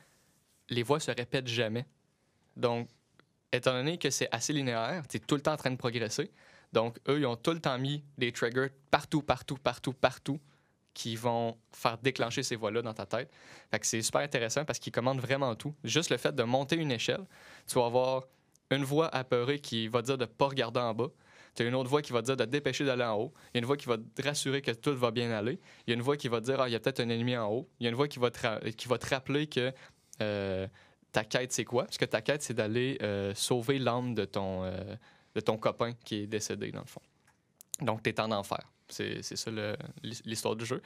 les 0.68 0.83
voix 0.83 1.00
se 1.00 1.11
répètent 1.11 1.49
jamais. 1.49 1.87
Donc, 2.56 2.88
étant 3.52 3.73
donné 3.73 3.99
que 3.99 4.11
c'est 4.11 4.28
assez 4.33 4.52
linéaire, 4.52 5.06
tu 5.09 5.16
es 5.16 5.21
tout 5.21 5.37
le 5.37 5.40
temps 5.40 5.52
en 5.52 5.56
train 5.56 5.71
de 5.71 5.76
progresser. 5.76 6.30
Donc, 6.73 6.99
eux, 7.09 7.21
ils 7.21 7.26
ont 7.26 7.37
tout 7.37 7.52
le 7.52 7.61
temps 7.61 7.78
mis 7.78 8.02
des 8.18 8.33
triggers 8.33 8.68
partout, 8.90 9.23
partout, 9.23 9.56
partout, 9.56 9.92
partout 9.92 10.40
qui 10.92 11.14
vont 11.14 11.59
faire 11.73 11.99
déclencher 11.99 12.42
ces 12.42 12.56
voix-là 12.56 12.80
dans 12.80 12.95
ta 12.95 13.04
tête. 13.04 13.30
Fait 13.71 13.78
que 13.78 13.87
c'est 13.87 14.00
super 14.00 14.23
intéressant 14.23 14.64
parce 14.64 14.78
qu'ils 14.78 14.92
commandent 14.92 15.21
vraiment 15.21 15.54
tout. 15.54 15.75
Juste 15.85 16.11
le 16.11 16.16
fait 16.16 16.35
de 16.35 16.42
monter 16.42 16.76
une 16.76 16.90
échelle, 16.90 17.25
tu 17.66 17.78
vas 17.78 17.85
avoir 17.85 18.25
une 18.71 18.83
voix 18.83 19.14
apeurée 19.14 19.59
qui 19.59 19.88
va 19.88 20.00
dire 20.00 20.16
de 20.16 20.25
ne 20.25 20.30
pas 20.30 20.47
regarder 20.47 20.80
en 20.80 20.95
bas. 20.95 21.09
Tu 21.57 21.63
as 21.63 21.67
une 21.67 21.75
autre 21.75 21.89
voix 21.91 22.03
qui 22.03 22.13
va 22.13 22.21
te 22.21 22.27
dire 22.27 22.37
de 22.37 22.45
te 22.45 22.51
dépêcher 22.51 22.85
d'aller 22.85 23.03
en 23.05 23.17
haut. 23.17 23.33
Il 23.53 23.57
y 23.57 23.57
a 23.57 23.61
une 23.61 23.65
voix 23.65 23.77
qui 23.77 23.87
va 23.87 23.97
te 23.99 24.23
rassurer 24.23 24.63
que 24.63 24.71
tout 24.71 24.95
va 24.97 25.11
bien 25.11 25.31
aller. 25.33 25.59
Il 25.87 25.91
y 25.91 25.93
a 25.93 25.95
une 25.97 26.03
voix 26.03 26.17
qui 26.17 26.29
va 26.29 26.41
te 26.41 26.45
dire, 26.47 26.61
ah, 26.61 26.69
il 26.69 26.73
y 26.73 26.75
a 26.75 26.81
peut-être 26.81 27.01
un 27.01 27.09
ennemi 27.09 27.37
en 27.37 27.49
haut. 27.51 27.69
Il 27.81 27.85
y 27.85 27.87
a 27.87 27.91
une 27.91 27.97
voix 27.97 28.07
qui 28.09 28.19
va 28.19 28.31
te, 28.31 28.41
ra- 28.47 28.61
qui 28.77 28.87
va 28.89 28.99
te 28.99 29.07
rappeler 29.09 29.47
que 29.47 29.73
euh, 30.23 30.69
ta 31.13 31.25
quête, 31.25 31.53
c'est 31.53 31.65
quoi? 31.65 31.85
Parce 31.85 31.97
que 31.99 32.05
ta 32.05 32.21
quête, 32.21 32.43
c'est 32.43 32.55
d'aller 32.55 32.99
euh, 33.03 33.35
sauver 33.35 33.79
l'âme 33.79 34.15
de 34.15 34.25
ton, 34.27 34.65
euh, 34.65 34.95
de 35.35 35.41
ton 35.41 35.57
copain 35.57 35.93
qui 36.05 36.17
est 36.23 36.27
décédé, 36.27 36.71
dans 36.71 36.81
le 36.81 36.87
fond. 36.87 37.01
Donc, 37.81 38.03
tu 38.03 38.11
es 38.11 38.21
en 38.21 38.31
enfer. 38.33 38.61
C'est 38.89 39.23
ça 39.23 39.51
l'histoire 40.25 40.55
du 40.57 40.65
jeu. 40.65 40.81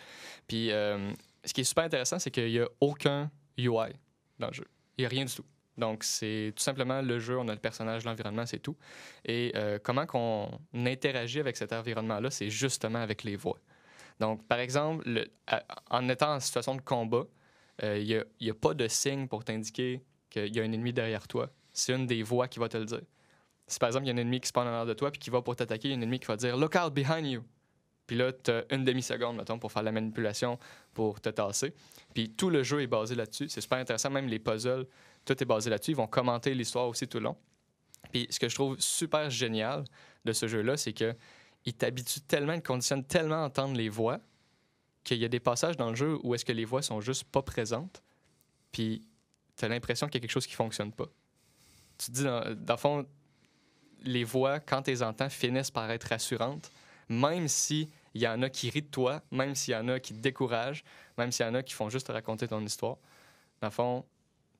Puis, 0.46 0.70
euh, 0.72 1.10
ce 1.44 1.52
qui 1.52 1.60
est 1.60 1.64
super 1.64 1.84
intéressant, 1.84 2.18
c'est 2.18 2.30
qu'il 2.30 2.46
n'y 2.50 2.58
a 2.58 2.68
aucun 2.80 3.30
UI 3.58 3.92
dans 4.38 4.46
le 4.48 4.54
jeu. 4.54 4.66
Il 4.96 5.02
n'y 5.02 5.06
a 5.06 5.08
rien 5.08 5.24
du 5.24 5.34
tout. 5.34 5.44
Donc, 5.80 6.04
c'est 6.04 6.52
tout 6.54 6.62
simplement 6.62 7.02
le 7.02 7.18
jeu, 7.18 7.38
on 7.38 7.48
a 7.48 7.52
le 7.52 7.58
personnage, 7.58 8.04
l'environnement, 8.04 8.46
c'est 8.46 8.60
tout. 8.60 8.76
Et 9.24 9.52
euh, 9.56 9.78
comment 9.82 10.06
qu'on 10.06 10.60
interagit 10.74 11.40
avec 11.40 11.56
cet 11.56 11.72
environnement-là, 11.72 12.30
c'est 12.30 12.50
justement 12.50 13.00
avec 13.00 13.24
les 13.24 13.36
voix. 13.36 13.58
Donc, 14.20 14.46
par 14.46 14.58
exemple, 14.58 15.28
en 15.90 16.08
étant 16.08 16.34
en 16.34 16.40
situation 16.40 16.76
de 16.76 16.82
combat, 16.82 17.24
euh, 17.82 17.98
il 17.98 18.06
n'y 18.06 18.50
a, 18.50 18.52
a 18.52 18.54
pas 18.54 18.74
de 18.74 18.86
signe 18.86 19.26
pour 19.26 19.44
t'indiquer 19.44 20.02
qu'il 20.28 20.54
y 20.54 20.60
a 20.60 20.62
un 20.62 20.72
ennemi 20.72 20.92
derrière 20.92 21.26
toi. 21.26 21.50
C'est 21.72 21.94
une 21.94 22.06
des 22.06 22.22
voix 22.22 22.46
qui 22.46 22.58
va 22.58 22.68
te 22.68 22.76
le 22.76 22.84
dire. 22.84 23.00
Si 23.66 23.78
par 23.78 23.88
exemple, 23.88 24.04
il 24.04 24.08
y 24.08 24.10
a 24.10 24.14
un 24.14 24.18
ennemi 24.18 24.40
qui 24.40 24.48
se 24.48 24.52
passe 24.52 24.64
en 24.64 24.68
arrière 24.68 24.86
de 24.86 24.94
toi 24.94 25.10
puis 25.10 25.18
qui 25.18 25.30
va 25.30 25.40
pour 25.42 25.56
t'attaquer, 25.56 25.88
il 25.88 25.90
y 25.92 25.94
a 25.94 25.96
un 25.96 26.02
ennemi 26.02 26.20
qui 26.20 26.26
va 26.26 26.36
dire 26.36 26.56
Look 26.56 26.74
out 26.76 26.92
behind 26.92 27.26
you. 27.26 27.42
Puis 28.10 28.16
là, 28.16 28.32
tu 28.32 28.50
as 28.50 28.64
une 28.74 28.84
demi-seconde, 28.84 29.36
mettons, 29.36 29.60
pour 29.60 29.70
faire 29.70 29.84
la 29.84 29.92
manipulation, 29.92 30.58
pour 30.92 31.20
te 31.20 31.28
tasser. 31.28 31.72
Puis 32.12 32.30
tout 32.30 32.50
le 32.50 32.64
jeu 32.64 32.82
est 32.82 32.88
basé 32.88 33.14
là-dessus. 33.14 33.48
C'est 33.48 33.60
super 33.60 33.78
intéressant. 33.78 34.10
Même 34.10 34.26
les 34.26 34.40
puzzles, 34.40 34.84
tout 35.24 35.40
est 35.42 35.46
basé 35.46 35.70
là-dessus. 35.70 35.92
Ils 35.92 35.96
vont 35.96 36.06
commenter 36.06 36.54
l'histoire 36.54 36.88
aussi 36.88 37.06
tout 37.06 37.18
le 37.18 37.24
long. 37.24 37.36
Puis 38.12 38.26
ce 38.30 38.40
que 38.40 38.48
je 38.48 38.54
trouve 38.54 38.78
super 38.78 39.30
génial 39.30 39.84
de 40.24 40.32
ce 40.32 40.48
jeu-là, 40.48 40.76
c'est 40.76 40.92
que 40.92 41.14
il 41.66 41.74
t'habitue 41.74 42.20
tellement, 42.22 42.54
il 42.54 42.62
te 42.62 42.66
conditionne 42.66 43.04
tellement 43.04 43.42
à 43.42 43.46
entendre 43.46 43.76
les 43.76 43.88
voix 43.88 44.20
qu'il 45.04 45.18
y 45.18 45.24
a 45.24 45.28
des 45.28 45.40
passages 45.40 45.76
dans 45.76 45.90
le 45.90 45.96
jeu 45.96 46.18
où 46.22 46.34
est-ce 46.34 46.44
que 46.44 46.52
les 46.52 46.64
voix 46.64 46.82
sont 46.82 47.00
juste 47.00 47.24
pas 47.24 47.42
présentes. 47.42 48.02
Puis 48.72 49.06
tu 49.56 49.64
as 49.64 49.68
l'impression 49.68 50.06
qu'il 50.06 50.14
y 50.14 50.18
a 50.18 50.20
quelque 50.22 50.30
chose 50.30 50.46
qui 50.46 50.54
fonctionne 50.54 50.92
pas. 50.92 51.06
Tu 51.98 52.06
te 52.06 52.12
dis, 52.12 52.24
dans, 52.24 52.54
dans 52.54 52.74
le 52.74 52.78
fond, 52.78 53.06
les 54.02 54.24
voix, 54.24 54.60
quand 54.60 54.82
tu 54.82 54.90
les 54.90 55.02
entends, 55.02 55.28
finissent 55.28 55.70
par 55.70 55.90
être 55.90 56.04
rassurantes, 56.04 56.70
même 57.08 57.48
si 57.48 57.90
il 58.14 58.22
y 58.22 58.28
en 58.28 58.40
a 58.42 58.48
qui 58.48 58.70
rient 58.70 58.82
de 58.82 58.86
toi, 58.86 59.22
même 59.30 59.54
s'il 59.54 59.74
y 59.74 59.76
en 59.76 59.88
a 59.88 60.00
qui 60.00 60.14
te 60.14 60.18
découragent, 60.18 60.82
même 61.18 61.30
s'il 61.30 61.44
y 61.44 61.48
en 61.48 61.54
a 61.54 61.62
qui 61.62 61.74
font 61.74 61.90
juste 61.90 62.06
te 62.06 62.12
raconter 62.12 62.48
ton 62.48 62.64
histoire. 62.64 62.96
Dans 63.60 63.68
le 63.68 63.72
fond, 63.72 64.06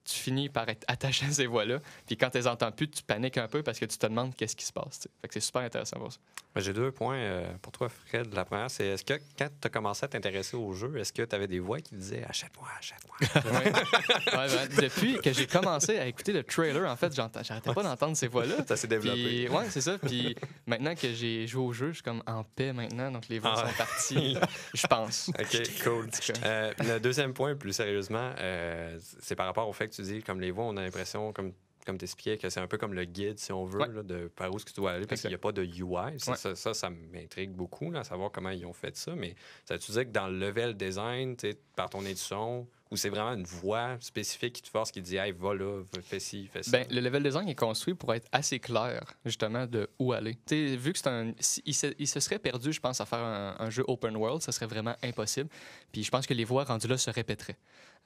tu 0.05 0.17
finis 0.17 0.49
par 0.49 0.69
être 0.69 0.85
attaché 0.89 1.27
à 1.27 1.31
ces 1.31 1.47
voix-là. 1.47 1.81
Puis 2.07 2.17
quand 2.17 2.31
tu 2.31 2.39
les 2.39 2.47
entends 2.47 2.73
plus, 2.73 2.89
tu 2.89 3.03
paniques 3.03 3.39
un 3.39 3.49
peu 3.49 3.63
parce 3.63 3.79
que 3.79 3.85
tu 3.85 3.99
te 3.99 4.07
demandes 4.07 4.35
qu'est-ce 4.35 4.57
qui 4.57 4.65
se 4.65 4.73
passe. 4.73 5.09
Fait 5.21 5.29
que 5.29 5.35
c'est 5.35 5.41
super 5.41 5.63
intéressant 5.63 5.99
pour 5.99 6.13
ça. 6.13 6.19
Ben, 6.55 6.61
J'ai 6.61 6.73
deux 6.73 6.91
points 6.91 7.17
euh, 7.17 7.53
pour 7.63 7.73
toi, 7.73 7.89
Fred. 7.89 8.33
La 8.35 8.45
première, 8.45 8.71
c'est 8.71 8.87
est-ce 8.87 9.05
que 9.05 9.15
quand 9.39 9.49
tu 9.49 9.67
as 9.67 9.71
commencé 9.71 10.05
à 10.05 10.09
t'intéresser 10.09 10.57
au 10.57 10.73
jeu, 10.73 10.97
est-ce 10.97 11.13
que 11.13 11.23
tu 11.23 11.35
avais 11.35 11.47
des 11.47 11.61
voix 11.61 11.81
qui 11.81 11.95
disaient 11.95 12.25
achète-moi, 12.29 12.69
achète-moi? 12.79 13.17
Ouais. 13.51 13.73
Ouais, 13.73 14.47
ben, 14.49 14.69
depuis 14.83 15.19
que 15.19 15.33
j'ai 15.33 15.47
commencé 15.47 15.99
à 15.99 16.07
écouter 16.07 16.33
le 16.33 16.43
trailer, 16.43 16.89
en 16.91 16.97
fait, 16.97 17.15
j'arrêtais 17.15 17.73
pas 17.75 17.83
d'entendre 17.83 18.17
ces 18.17 18.29
voix-là. 18.29 18.57
Ça 18.67 18.77
s'est 18.77 18.87
développé. 18.87 19.23
Puis, 19.23 19.49
ouais, 19.49 19.65
c'est 19.71 19.81
ça. 19.81 19.99
Puis 19.99 20.37
maintenant 20.67 20.95
que 20.95 21.13
j'ai 21.13 21.47
joué 21.47 21.63
au 21.63 21.73
jeu, 21.73 21.89
je 21.89 21.95
suis 21.95 22.03
comme 22.03 22.23
en 22.27 22.45
paix 22.45 22.73
maintenant. 22.73 23.11
Donc 23.11 23.29
les 23.29 23.39
voix 23.39 23.55
Ah 23.57 23.69
sont 23.69 23.77
parties. 23.77 24.37
Je 24.75 24.87
pense. 24.87 25.29
OK, 25.39 25.63
cool. 25.85 26.09
Euh, 26.45 26.73
le 26.79 26.99
deuxième 26.99 27.33
point, 27.33 27.55
plus 27.55 27.73
sérieusement, 27.73 28.33
euh, 28.39 28.99
c'est 29.21 29.35
par 29.35 29.47
rapport 29.47 29.69
au 29.69 29.73
fait 29.73 29.90
que 29.91 29.95
tu 29.97 30.03
dis, 30.03 30.23
comme 30.23 30.41
les 30.41 30.51
voix, 30.51 30.65
on 30.65 30.77
a 30.77 30.83
l'impression, 30.83 31.33
comme, 31.33 31.53
comme 31.85 31.99
tu 31.99 32.05
expliquais, 32.05 32.39
que 32.39 32.49
c'est 32.49 32.61
un 32.61 32.67
peu 32.67 32.79
comme 32.79 32.95
le 32.95 33.05
guide, 33.05 33.39
si 33.39 33.53
on 33.53 33.65
veut, 33.65 33.81
Ouais. 33.81 33.89
là, 33.89 34.03
de 34.03 34.29
par 34.29 34.53
où 34.53 34.57
est-ce 34.57 34.65
que 34.65 34.71
tu 34.73 34.81
dois 34.81 34.93
aller, 34.93 35.07
parce 35.07 35.21
qu'il 35.21 35.31
n'y 35.31 35.35
a 35.35 35.39
pas 35.39 35.53
de 35.53 35.63
UI. 35.65 36.19
Ça, 36.19 36.31
Ouais. 36.33 36.37
ça, 36.37 36.55
ça, 36.55 36.73
ça 36.75 36.91
m'intrigue 36.91 37.51
beaucoup, 37.51 37.91
là, 37.91 38.01
à 38.01 38.05
savoir 38.05 38.31
comment 38.31 38.51
ils 38.51 38.65
ont 38.67 38.73
fait 38.73 38.97
ça. 38.97 39.15
Mais 39.15 39.35
ça 39.65 39.79
tu 39.79 39.87
disais 39.87 40.07
que 40.07 40.11
dans 40.13 40.29
le 40.29 40.39
level 40.39 40.75
design, 40.77 41.37
par 41.77 41.91
ton 41.91 42.03
édition, 42.05 42.67
où 42.91 42.97
c'est 42.97 43.09
vraiment 43.09 43.33
une 43.33 43.45
voix 43.45 43.97
spécifique 44.01 44.55
qui 44.55 44.63
te 44.63 44.69
force, 44.69 44.91
qui 44.91 45.01
te 45.01 45.07
dit, 45.07 45.17
hey, 45.17 45.33
va 45.33 45.55
là, 45.55 45.83
fais 46.03 46.19
ci, 46.19 46.49
fais 46.49 46.63
ça? 46.63 46.73
Ben, 46.73 46.87
le 46.91 47.01
level 47.01 47.23
design 47.23 47.49
est 47.49 47.55
construit 47.55 47.95
pour 47.95 48.13
être 48.15 48.27
assez 48.33 48.59
clair, 48.59 49.15
justement, 49.25 49.67
de 49.67 49.89
où 49.99 50.13
aller. 50.13 50.35
Tu 50.47 50.71
sais, 50.71 50.77
vu 50.77 50.93
que 50.93 50.99
c'est 50.99 51.09
un. 51.09 51.33
il, 51.65 51.75
se, 51.75 51.87
il 51.99 52.09
se 52.09 52.21
serait 52.21 52.41
perdu, 52.41 52.73
je 52.73 52.81
pense, 52.81 53.01
à 53.01 53.07
faire 53.07 53.21
un, 53.21 53.71
jeu 53.71 53.85
open 53.87 54.17
world, 54.17 54.43
ça 54.43 54.51
serait 54.51 54.67
vraiment 54.67 54.97
impossible. 55.03 55.49
Puis 55.93 56.03
je 56.03 56.11
pense 56.11 56.27
que 56.27 56.35
les 56.35 56.45
voies 56.45 56.65
rendues 56.65 56.89
là 56.89 56.99
se 56.99 57.11
répéteraient 57.11 57.59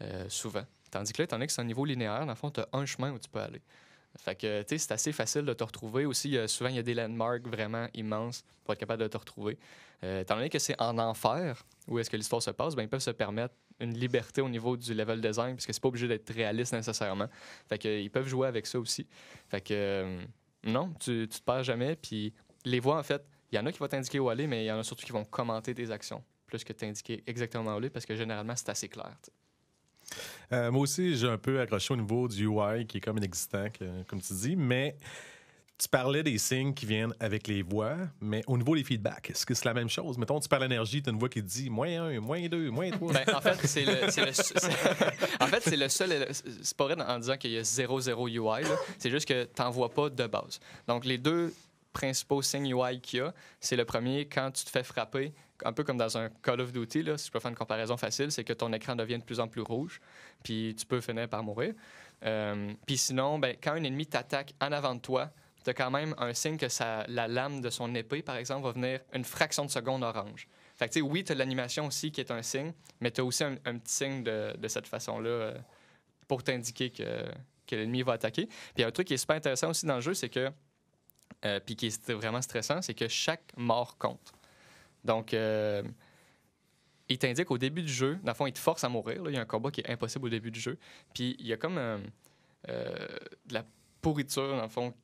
euh, 0.02 0.26
souvent. 0.28 0.64
Tandis 0.90 1.12
que 1.12 1.22
là, 1.22 1.24
étant 1.24 1.36
donné 1.36 1.46
que 1.46 1.52
c'est 1.52 1.62
un 1.62 1.64
niveau 1.64 1.86
linéaire, 1.86 2.20
dans 2.20 2.32
le 2.32 2.34
fond, 2.34 2.50
tu 2.50 2.60
as 2.60 2.68
un 2.74 2.84
chemin 2.84 3.12
où 3.12 3.18
tu 3.18 3.30
peux 3.30 3.40
aller. 3.40 3.62
Fait 4.18 4.36
que, 4.36 4.62
tu 4.62 4.68
sais, 4.68 4.78
c'est 4.78 4.92
assez 4.92 5.12
facile 5.12 5.42
de 5.42 5.52
te 5.54 5.64
retrouver. 5.64 6.04
Aussi, 6.04 6.36
souvent, 6.46 6.70
il 6.70 6.76
y 6.76 6.78
a 6.78 6.82
des 6.82 6.94
landmarks 6.94 7.48
vraiment 7.48 7.88
immenses 7.94 8.44
pour 8.62 8.74
être 8.74 8.80
capable 8.80 9.02
de 9.02 9.08
te 9.08 9.16
retrouver. 9.16 9.58
Euh, 10.04 10.20
étant 10.20 10.36
donné 10.36 10.50
que 10.50 10.58
c'est 10.58 10.80
en 10.80 10.98
enfer, 10.98 11.64
où 11.88 11.98
est-ce 11.98 12.10
que 12.10 12.16
l'histoire 12.16 12.42
se 12.42 12.50
passe, 12.50 12.74
ben, 12.74 12.82
ils 12.82 12.88
peuvent 12.88 13.00
se 13.00 13.10
permettre 13.10 13.54
une 13.80 13.94
liberté 13.94 14.40
au 14.40 14.48
niveau 14.48 14.76
du 14.76 14.94
level 14.94 15.20
design, 15.20 15.54
puisque 15.56 15.74
c'est 15.74 15.82
pas 15.82 15.88
obligé 15.88 16.06
d'être 16.08 16.30
réaliste 16.32 16.72
nécessairement. 16.72 17.28
Fait 17.68 17.78
que, 17.78 17.88
euh, 17.88 18.00
ils 18.00 18.10
peuvent 18.10 18.28
jouer 18.28 18.46
avec 18.48 18.66
ça 18.66 18.78
aussi. 18.78 19.06
Fait 19.48 19.60
que, 19.60 19.74
euh, 19.74 20.24
non, 20.64 20.92
tu, 21.00 21.26
tu 21.28 21.38
te 21.40 21.44
perds 21.44 21.64
jamais. 21.64 21.96
Puis 21.96 22.32
les 22.64 22.80
voix, 22.80 22.98
en 22.98 23.02
fait, 23.02 23.22
il 23.52 23.56
y 23.56 23.58
en 23.58 23.66
a 23.66 23.72
qui 23.72 23.78
vont 23.78 23.88
t'indiquer 23.88 24.18
où 24.20 24.28
aller, 24.28 24.46
mais 24.46 24.64
il 24.64 24.66
y 24.66 24.72
en 24.72 24.78
a 24.78 24.82
surtout 24.84 25.04
qui 25.04 25.12
vont 25.12 25.24
commenter 25.24 25.74
tes 25.74 25.90
actions, 25.90 26.22
plus 26.46 26.64
que 26.64 26.72
t'indiquer 26.72 27.22
exactement 27.26 27.74
où 27.74 27.76
aller, 27.76 27.90
parce 27.90 28.06
que 28.06 28.14
généralement, 28.14 28.56
c'est 28.56 28.68
assez 28.68 28.88
clair. 28.88 29.12
Euh, 30.52 30.70
moi 30.70 30.82
aussi, 30.82 31.16
j'ai 31.16 31.28
un 31.28 31.38
peu 31.38 31.60
accroché 31.60 31.94
au 31.94 31.96
niveau 31.96 32.28
du 32.28 32.46
UI 32.46 32.86
qui 32.86 32.98
est 32.98 33.00
comme 33.00 33.16
inexistant, 33.18 33.70
que- 33.70 34.02
comme 34.04 34.20
tu 34.20 34.34
dis, 34.34 34.54
mais 34.56 34.96
tu 35.76 35.88
parlais 35.88 36.22
des 36.22 36.38
signes 36.38 36.72
qui 36.72 36.86
viennent 36.86 37.12
avec 37.18 37.48
les 37.48 37.62
voix, 37.62 37.96
mais 38.20 38.42
au 38.46 38.56
niveau 38.56 38.76
des 38.76 38.84
feedbacks, 38.84 39.30
est-ce 39.30 39.44
que 39.44 39.54
c'est 39.54 39.64
la 39.64 39.74
même 39.74 39.88
chose? 39.88 40.16
Mettons, 40.18 40.38
tu 40.38 40.48
parles 40.48 40.62
d'énergie, 40.62 41.02
tu 41.02 41.10
as 41.10 41.12
une 41.12 41.18
voix 41.18 41.28
qui 41.28 41.42
te 41.42 41.48
dit 41.48 41.68
moins 41.68 41.88
1, 41.88 42.20
moins 42.20 42.46
2, 42.46 42.70
moins 42.70 42.90
3. 42.90 43.12
Ben, 43.12 43.24
en 43.34 43.40
fait, 43.40 43.66
c'est 43.66 43.84
le, 43.84 43.92
le- 43.92 45.42
en 45.42 45.46
fait, 45.48 45.76
le 45.76 45.88
seul. 45.88 46.26
C'est 46.32 46.76
pas 46.76 46.84
vrai 46.84 46.96
en 47.02 47.18
disant 47.18 47.36
qu'il 47.36 47.50
y 47.50 47.58
a 47.58 47.62
0-0 47.62 48.28
UI. 48.28 48.62
là. 48.62 48.76
C'est 48.98 49.10
juste 49.10 49.26
que 49.26 49.44
tu 49.44 49.62
vois 49.72 49.92
pas 49.92 50.10
de 50.10 50.26
base. 50.26 50.60
Donc, 50.86 51.04
les 51.04 51.18
deux 51.18 51.52
principaux 51.92 52.42
signes 52.42 52.66
UI 52.76 53.00
qu'il 53.00 53.18
y 53.20 53.22
a, 53.22 53.32
c'est 53.60 53.76
le 53.76 53.84
premier, 53.84 54.26
quand 54.26 54.50
tu 54.52 54.64
te 54.64 54.70
fais 54.70 54.82
frapper, 54.84 55.32
un 55.64 55.72
peu 55.72 55.84
comme 55.84 55.96
dans 55.96 56.18
un 56.18 56.28
Call 56.42 56.60
of 56.60 56.72
Duty, 56.72 57.02
là, 57.04 57.16
si 57.18 57.26
je 57.28 57.32
peux 57.32 57.38
faire 57.40 57.50
une 57.50 57.56
comparaison 57.56 57.96
facile, 57.96 58.30
c'est 58.32 58.42
que 58.44 58.52
ton 58.52 58.72
écran 58.72 58.96
devient 58.96 59.18
de 59.18 59.24
plus 59.24 59.38
en 59.40 59.46
plus 59.48 59.60
rouge, 59.62 60.00
puis 60.42 60.74
tu 60.78 60.86
peux 60.86 61.00
finir 61.00 61.28
par 61.28 61.42
mourir. 61.44 61.74
Euh, 62.24 62.72
puis 62.86 62.96
sinon, 62.96 63.38
ben, 63.38 63.56
quand 63.62 63.72
un 63.72 63.82
ennemi 63.84 64.06
t'attaque 64.06 64.54
en 64.60 64.72
avant 64.72 64.94
de 64.94 65.00
toi, 65.00 65.30
tu 65.64 65.70
as 65.70 65.74
quand 65.74 65.90
même 65.90 66.14
un 66.18 66.34
signe 66.34 66.58
que 66.58 66.68
ça, 66.68 67.04
la 67.08 67.26
lame 67.26 67.60
de 67.62 67.70
son 67.70 67.94
épée, 67.94 68.22
par 68.22 68.36
exemple, 68.36 68.64
va 68.64 68.72
venir 68.72 69.00
une 69.14 69.24
fraction 69.24 69.64
de 69.64 69.70
seconde 69.70 70.02
orange. 70.02 70.46
Fait 70.76 70.88
que, 70.88 71.00
oui, 71.00 71.24
tu 71.24 71.32
as 71.32 71.34
l'animation 71.34 71.86
aussi 71.86 72.12
qui 72.12 72.20
est 72.20 72.30
un 72.30 72.42
signe, 72.42 72.72
mais 73.00 73.10
tu 73.10 73.22
as 73.22 73.24
aussi 73.24 73.44
un, 73.44 73.54
petit 73.56 73.94
signe 73.94 74.22
de, 74.22 74.54
de 74.56 74.68
cette 74.68 74.86
façon-là 74.86 75.30
euh, 75.30 75.58
pour 76.28 76.42
t'indiquer 76.42 76.90
que, 76.90 77.24
que 77.66 77.76
l'ennemi 77.76 78.02
va 78.02 78.12
attaquer. 78.12 78.48
Puis 78.74 78.84
un 78.84 78.90
truc 78.90 79.08
qui 79.08 79.14
est 79.14 79.18
super 79.18 79.36
intéressant 79.36 79.70
aussi 79.70 79.86
dans 79.86 79.94
le 79.94 80.00
jeu, 80.02 80.12
c'est 80.12 80.28
que, 80.28 80.50
euh, 81.46 81.60
puis 81.60 81.76
qui 81.76 81.86
est 81.86 82.12
vraiment 82.12 82.42
stressant, 82.42 82.82
c'est 82.82 82.94
que 82.94 83.08
chaque 83.08 83.52
mort 83.56 83.96
compte. 83.96 84.32
Donc, 85.02 85.32
euh, 85.32 85.82
il 87.08 87.18
t'indique 87.18 87.50
au 87.50 87.58
début 87.58 87.82
du 87.82 87.92
jeu, 87.92 88.18
dans 88.22 88.32
le 88.32 88.36
fond, 88.36 88.46
il 88.46 88.52
te 88.52 88.58
force 88.58 88.84
à 88.84 88.88
mourir. 88.90 89.22
là. 89.22 89.30
Il 89.30 89.34
y 89.34 89.38
a 89.38 89.42
un 89.42 89.46
combat 89.46 89.70
qui 89.70 89.80
est 89.80 89.90
impossible 89.90 90.26
au 90.26 90.30
début 90.30 90.50
du 90.50 90.60
jeu. 90.60 90.78
Puis 91.14 91.36
il 91.38 91.46
y 91.46 91.52
a 91.52 91.56
comme 91.56 91.76
de 91.76 93.54
la 93.54 93.64
pourriture, 94.04 94.56
dans 94.56 94.62
le 94.62 94.68
fond. 94.68 94.94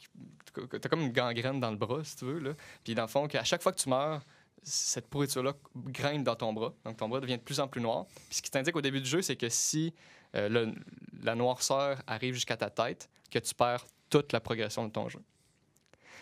T'as 0.81 0.89
comme 0.89 1.01
une 1.03 1.13
gangrène 1.13 1.61
dans 1.61 1.71
le 1.71 1.77
bras, 1.77 2.03
si 2.05 2.17
tu 2.17 2.25
veux. 2.27 2.39
Là. 2.39 2.51
Puis 2.85 2.95
dans 2.95 3.03
le 3.03 3.09
fond, 3.09 3.27
qu'à 3.29 3.45
chaque 3.45 3.63
fois 3.63 3.73
que 3.73 3.79
tu 3.81 3.89
meurs, 3.89 4.21
cette 4.63 5.09
pourriture-là 5.09 5.55
grimpe 5.77 6.25
dans 6.25 6.37
ton 6.37 6.53
bras. 6.53 6.73
Donc 6.85 6.97
ton 6.97 7.09
bras 7.09 7.21
devient 7.21 7.39
de 7.39 7.43
plus 7.43 7.61
en 7.61 7.69
plus 7.69 7.81
noir. 7.81 8.05
Puis 8.29 8.37
ce 8.39 8.43
qui 8.43 8.51
t'indique 8.51 8.77
au 8.77 8.81
début 8.83 9.01
du 9.01 9.09
jeu, 9.09 9.23
c'est 9.23 9.37
que 9.37 9.49
si 9.49 9.95
euh, 10.35 10.49
le- 10.49 10.75
la 11.23 11.35
noirceur 11.35 12.03
arrive 12.07 12.35
jusqu'à 12.35 12.57
ta 12.57 12.69
tête, 12.71 13.09
que 13.31 13.39
tu 13.39 13.55
perds 13.55 13.85
toute 14.11 14.33
la 14.33 14.41
progression 14.41 14.85
de 14.87 14.91
ton 14.93 15.09
jeu. 15.09 15.21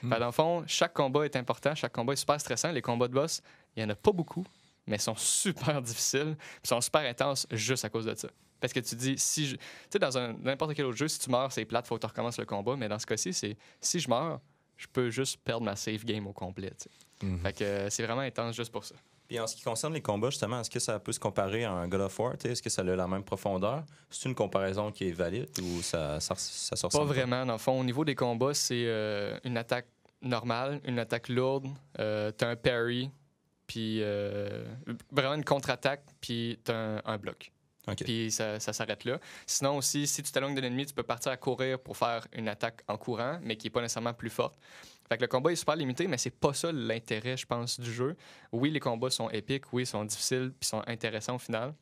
Fait 0.03 0.09
que 0.15 0.21
dans 0.21 0.27
le 0.27 0.33
fond, 0.33 0.65
chaque 0.67 0.93
combat 0.95 1.25
est 1.25 1.35
important, 1.37 1.75
chaque 1.75 1.93
combat 1.93 2.13
est 2.13 2.17
super 2.17 2.41
stressant. 2.41 2.71
Les 2.71 2.83
combats 2.83 3.09
de 3.09 3.15
boss, 3.15 3.43
il 3.77 3.83
n'y 3.83 3.87
en 3.87 3.93
a 3.93 3.97
pas 3.97 4.13
beaucoup, 4.13 4.45
mais 4.89 4.99
sont 4.99 5.17
super 5.17 5.81
difficiles, 5.83 6.37
puis 6.39 6.69
sont 6.69 6.81
super 6.81 7.03
intenses 7.03 7.47
juste 7.51 7.85
à 7.85 7.89
cause 7.89 8.07
de 8.07 8.15
ça. 8.15 8.29
Parce 8.61 8.73
que 8.73 8.81
tu 8.81 8.97
dis, 8.97 9.15
si 9.19 9.47
je... 9.47 9.57
Tu 9.57 9.63
sais, 9.91 9.99
dans 9.99 10.37
n'importe 10.43 10.75
quel 10.75 10.87
autre 10.87 10.97
jeu, 10.97 11.07
si 11.07 11.21
tu 11.21 11.31
meurs, 11.31 11.53
c'est 11.53 11.65
plate, 11.65 11.87
faut 11.87 11.95
que 11.95 12.01
tu 12.01 12.07
recommences 12.07 12.39
le 12.39 12.45
combat, 12.47 12.75
mais 12.77 12.89
dans 12.89 12.99
ce 12.99 13.07
cas-ci, 13.07 13.33
c'est 13.33 13.57
si 13.81 14.01
je 14.01 14.09
meurs, 14.09 14.41
je 14.77 14.87
peux 14.93 15.11
juste 15.11 15.39
perdre 15.45 15.65
ma 15.65 15.77
save 15.77 16.05
game 16.05 16.27
au 16.27 16.33
complet. 16.33 16.71
tu 16.71 16.89
sais. 16.89 17.39
Fait 17.43 17.53
que 17.53 17.65
euh, 17.65 17.91
c'est 17.91 18.03
vraiment 18.05 18.23
intense 18.23 18.57
juste 18.57 18.73
pour 18.73 18.85
ça. 18.85 18.95
Puis 19.29 19.39
en 19.39 19.47
ce 19.47 19.55
qui 19.55 19.63
concerne 19.63 19.93
les 19.93 20.01
combats, 20.01 20.31
justement, 20.31 20.61
est-ce 20.61 20.71
que 20.71 20.79
ça 20.79 20.99
peut 20.99 21.13
se 21.13 21.21
comparer 21.21 21.65
à 21.65 21.73
un 21.73 21.87
God 21.87 22.01
of 22.01 22.19
War? 22.19 22.35
Est-ce 22.43 22.63
que 22.63 22.71
ça 22.71 22.81
a 22.81 22.85
la 22.85 23.07
même 23.07 23.23
profondeur? 23.23 23.85
C'est 24.09 24.29
une 24.29 24.35
comparaison 24.35 24.91
qui 24.91 25.09
est 25.09 25.13
valide 25.13 25.51
ou 25.61 25.83
ça, 25.83 26.19
ça, 26.19 26.35
ça 26.35 26.77
se 26.77 26.87
Pas? 26.87 27.05
vraiment, 27.05 27.45
dans 27.45 27.53
le 27.53 27.59
fond. 27.59 27.79
Au 27.79 27.85
niveau 27.85 28.07
des 28.07 28.15
combats, 28.15 28.55
c'est 28.55 28.85
euh, 28.87 29.39
une 29.45 29.59
attaque 29.59 29.87
normale, 30.23 30.81
une 30.85 30.99
attaque 30.99 31.29
lourde, 31.29 31.69
euh, 31.99 32.31
t'as 32.31 32.49
un 32.49 32.57
parry, 32.57 33.11
puis 33.69 34.03
euh, 34.03 34.65
vraiment 35.13 35.35
une 35.35 35.45
contre-attaque, 35.45 36.03
puis 36.21 36.59
t'as 36.65 36.75
un, 36.75 37.03
un 37.05 37.19
bloc. 37.19 37.53
OK. 37.87 38.05
Puis 38.05 38.31
ça, 38.31 38.59
ça 38.59 38.73
s'arrête 38.73 39.05
là. 39.05 39.19
Sinon 39.47 39.77
aussi, 39.77 40.07
si 40.07 40.23
tu 40.23 40.33
t'éloignes 40.33 40.55
de 40.55 40.61
l'ennemi, 40.61 40.85
tu 40.85 40.95
peux 40.95 41.03
partir 41.03 41.31
à 41.31 41.37
courir 41.37 41.79
pour 41.79 41.97
faire 41.97 42.27
une 42.33 42.49
attaque 42.49 42.83
en 42.89 42.97
courant, 42.97 43.39
mais 43.43 43.57
qui 43.57 43.67
n'est 43.67 43.71
pas 43.71 43.81
nécessairement 43.81 44.15
plus 44.15 44.31
forte. 44.31 44.59
Fait 45.09 45.17
que 45.17 45.23
le 45.23 45.29
combat 45.29 45.53
est 45.53 45.57
super 45.57 45.77
limité, 45.77 46.07
mais 46.07 46.19
c'est 46.19 46.31
pas 46.31 46.53
ça 46.53 46.71
l'intérêt, 46.71 47.37
je 47.37 47.47
pense, 47.47 47.81
du 47.81 47.93
jeu. 47.93 48.17
Oui, 48.53 48.71
les 48.71 48.81
combats 48.81 49.11
sont 49.11 49.31
épiques, 49.31 49.73
oui, 49.73 49.85
ils 49.85 49.87
sont 49.87 50.05
difficiles, 50.05 50.53
puis 50.59 50.69
sont 50.69 50.83
intéressants 50.87 51.37
au 51.37 51.39
final. 51.39 51.75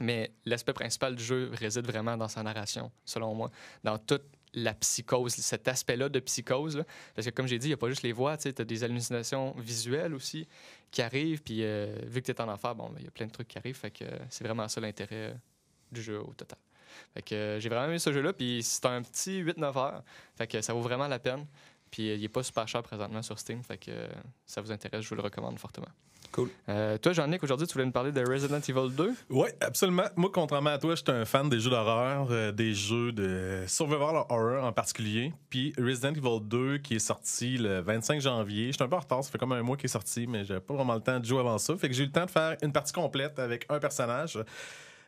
Mais 0.00 0.32
l'aspect 0.44 0.72
principal 0.72 1.14
du 1.14 1.24
jeu 1.24 1.50
réside 1.54 1.86
vraiment 1.86 2.16
dans 2.16 2.28
sa 2.28 2.42
narration, 2.42 2.90
selon 3.04 3.34
moi. 3.34 3.50
Dans 3.82 3.98
toute 3.98 4.24
la 4.56 4.74
psychose, 4.74 5.34
cet 5.34 5.68
aspect-là 5.68 6.08
de 6.08 6.18
psychose. 6.18 6.82
Parce 7.14 7.26
que 7.26 7.30
comme 7.30 7.46
j'ai 7.46 7.58
dit, 7.58 7.66
il 7.66 7.70
n'y 7.70 7.74
a 7.74 7.76
pas 7.76 7.88
juste 7.88 8.02
les 8.02 8.12
voix, 8.12 8.36
tu 8.36 8.48
as 8.48 8.64
des 8.64 8.84
hallucinations 8.84 9.52
visuelles 9.58 10.14
aussi 10.14 10.48
qui 10.90 11.02
arrivent. 11.02 11.42
Puis 11.42 11.62
euh, 11.62 11.94
vu 12.06 12.22
que 12.22 12.26
tu 12.26 12.32
es 12.32 12.40
en 12.40 12.48
enfer, 12.48 12.74
bon, 12.74 12.88
ben, 12.88 12.96
il 12.98 13.04
y 13.04 13.08
a 13.08 13.10
plein 13.10 13.26
de 13.26 13.32
trucs 13.32 13.48
qui 13.48 13.58
arrivent. 13.58 13.76
Fait 13.76 13.90
que 13.90 14.04
euh, 14.04 14.18
c'est 14.30 14.44
vraiment 14.44 14.66
ça 14.66 14.80
l'intérêt 14.80 15.30
euh, 15.30 15.34
du 15.92 16.02
jeu 16.02 16.20
au 16.20 16.32
total. 16.32 16.58
Fait 17.12 17.22
que 17.22 17.58
j'ai 17.60 17.68
vraiment 17.68 17.86
aimé 17.86 17.98
ce 17.98 18.12
jeu-là. 18.12 18.32
Puis 18.32 18.62
c'est 18.62 18.86
un 18.86 19.02
petit 19.02 19.42
8-9 19.42 19.78
heures. 19.78 20.02
Fait 20.34 20.46
que 20.46 20.60
ça 20.62 20.72
vaut 20.72 20.80
vraiment 20.80 21.06
la 21.06 21.18
peine. 21.18 21.46
Puis 21.90 22.14
il 22.14 22.20
n'est 22.20 22.28
pas 22.28 22.42
super 22.42 22.66
cher 22.66 22.82
présentement 22.82 23.22
sur 23.22 23.38
Steam. 23.38 23.62
Fait 23.62 23.78
que 23.78 24.08
ça 24.46 24.62
vous 24.62 24.72
intéresse, 24.72 25.02
je 25.02 25.08
vous 25.10 25.14
le 25.14 25.22
recommande 25.22 25.58
fortement. 25.58 25.88
Cool. 26.32 26.50
Euh, 26.68 26.98
toi, 26.98 27.12
Jean-Nic, 27.12 27.42
aujourd'hui, 27.42 27.66
tu 27.66 27.72
voulais 27.74 27.86
nous 27.86 27.92
parler 27.92 28.12
de 28.12 28.20
Resident 28.20 28.58
Evil 28.58 28.94
2. 28.94 29.14
Oui, 29.30 29.48
absolument. 29.60 30.04
Moi, 30.16 30.30
contrairement 30.32 30.70
à 30.70 30.78
toi, 30.78 30.94
je 30.94 31.02
suis 31.02 31.10
un 31.10 31.24
fan 31.24 31.48
des 31.48 31.60
jeux 31.60 31.70
d'horreur, 31.70 32.28
euh, 32.30 32.52
des 32.52 32.74
jeux 32.74 33.12
de 33.12 33.64
survival 33.66 34.24
horror 34.28 34.64
en 34.64 34.72
particulier. 34.72 35.32
Puis 35.50 35.72
Resident 35.78 36.12
Evil 36.12 36.40
2 36.42 36.78
qui 36.78 36.96
est 36.96 37.00
sorti 37.00 37.58
le 37.58 37.80
25 37.80 38.20
janvier. 38.20 38.72
J'étais 38.72 38.84
un 38.84 38.88
peu 38.88 38.96
en 38.96 39.00
retard, 39.00 39.24
ça 39.24 39.30
fait 39.30 39.38
comme 39.38 39.52
un 39.52 39.62
mois 39.62 39.76
qu'il 39.76 39.86
est 39.86 39.88
sorti, 39.88 40.26
mais 40.26 40.44
j'avais 40.44 40.60
pas 40.60 40.74
vraiment 40.74 40.94
le 40.94 41.00
temps 41.00 41.18
de 41.18 41.24
jouer 41.24 41.40
avant 41.40 41.58
ça. 41.58 41.76
Fait 41.76 41.88
que 41.88 41.94
j'ai 41.94 42.04
eu 42.04 42.06
le 42.06 42.12
temps 42.12 42.26
de 42.26 42.30
faire 42.30 42.56
une 42.62 42.72
partie 42.72 42.92
complète 42.92 43.38
avec 43.38 43.66
un 43.68 43.78
personnage. 43.78 44.38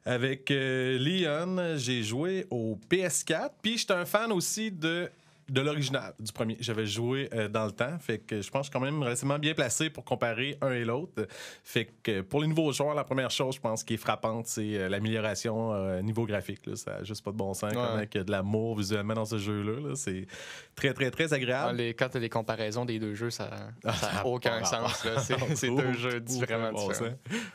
Avec 0.05 0.51
euh, 0.51 0.99
Leon, 0.99 1.77
j'ai 1.77 2.03
joué 2.03 2.47
au 2.51 2.79
PS4. 2.91 3.51
Puis 3.61 3.79
j'étais 3.79 3.93
un 3.93 4.07
fan 4.07 4.33
aussi 4.33 4.71
de 4.71 5.11
de 5.49 5.61
l'original, 5.61 6.15
du 6.19 6.33
premier. 6.33 6.57
J'avais 6.61 6.87
joué 6.87 7.29
euh, 7.33 7.49
dans 7.49 7.65
le 7.65 7.73
temps, 7.73 7.99
fait 8.01 8.19
que 8.19 8.41
je 8.43 8.51
pense 8.51 8.69
que 8.69 8.73
je 8.75 8.79
suis 8.79 8.87
quand 8.87 8.93
même 8.93 9.03
relativement 9.03 9.39
bien 9.39 9.55
placé 9.55 9.89
pour 9.91 10.05
comparer 10.05 10.59
un 10.61 10.73
et 10.73 10.85
l'autre. 10.85 11.27
Fait 11.65 11.89
que 12.03 12.21
pour 12.21 12.41
les 12.43 12.49
nouveaux 12.49 12.73
joueurs, 12.73 12.95
la 12.95 13.05
première 13.05 13.31
chose, 13.31 13.55
je 13.57 13.61
pense, 13.61 13.83
qui 13.85 13.95
est 13.95 13.99
frappante, 13.99 14.47
c'est 14.47 14.75
euh, 14.77 14.89
l'amélioration 14.89 15.73
euh, 15.75 16.03
niveau 16.03 16.27
graphique. 16.27 16.67
Là. 16.67 16.77
Ça 16.77 16.99
n'a 16.99 17.05
juste 17.05 17.25
pas 17.25 17.31
de 17.33 17.37
bon 17.37 17.55
sens. 17.55 17.71
Ouais. 17.71 17.75
Comme 17.77 17.85
avec 17.97 18.13
de 18.13 18.31
l'amour 18.31 18.77
visuellement 18.77 19.15
dans 19.15 19.25
ce 19.25 19.39
jeu-là. 19.39 19.89
là. 19.89 19.95
C'est 19.97 20.27
très, 20.75 20.93
très, 20.93 21.11
très 21.11 21.33
Ah, 21.33 21.37
agréable. 21.37 21.77
les, 21.79 21.95
quand 21.95 22.09
tu 22.11 22.17
as 22.19 22.21
les 22.21 22.29
comparaisons 22.29 22.85
des 22.85 22.99
deux 22.99 23.15
jeux, 23.15 23.31
ça 23.31 23.49
Ah, 23.51 23.87
n'a 23.87 23.93
ça 23.95 24.11
a 24.21 24.27
aucun 24.27 24.65
sens. 24.65 25.07
C'est 25.55 25.69
deux 25.69 25.93
jeux 25.95 26.23
vraiment 26.41 26.73
bon 26.73 26.89
différents. 26.89 27.15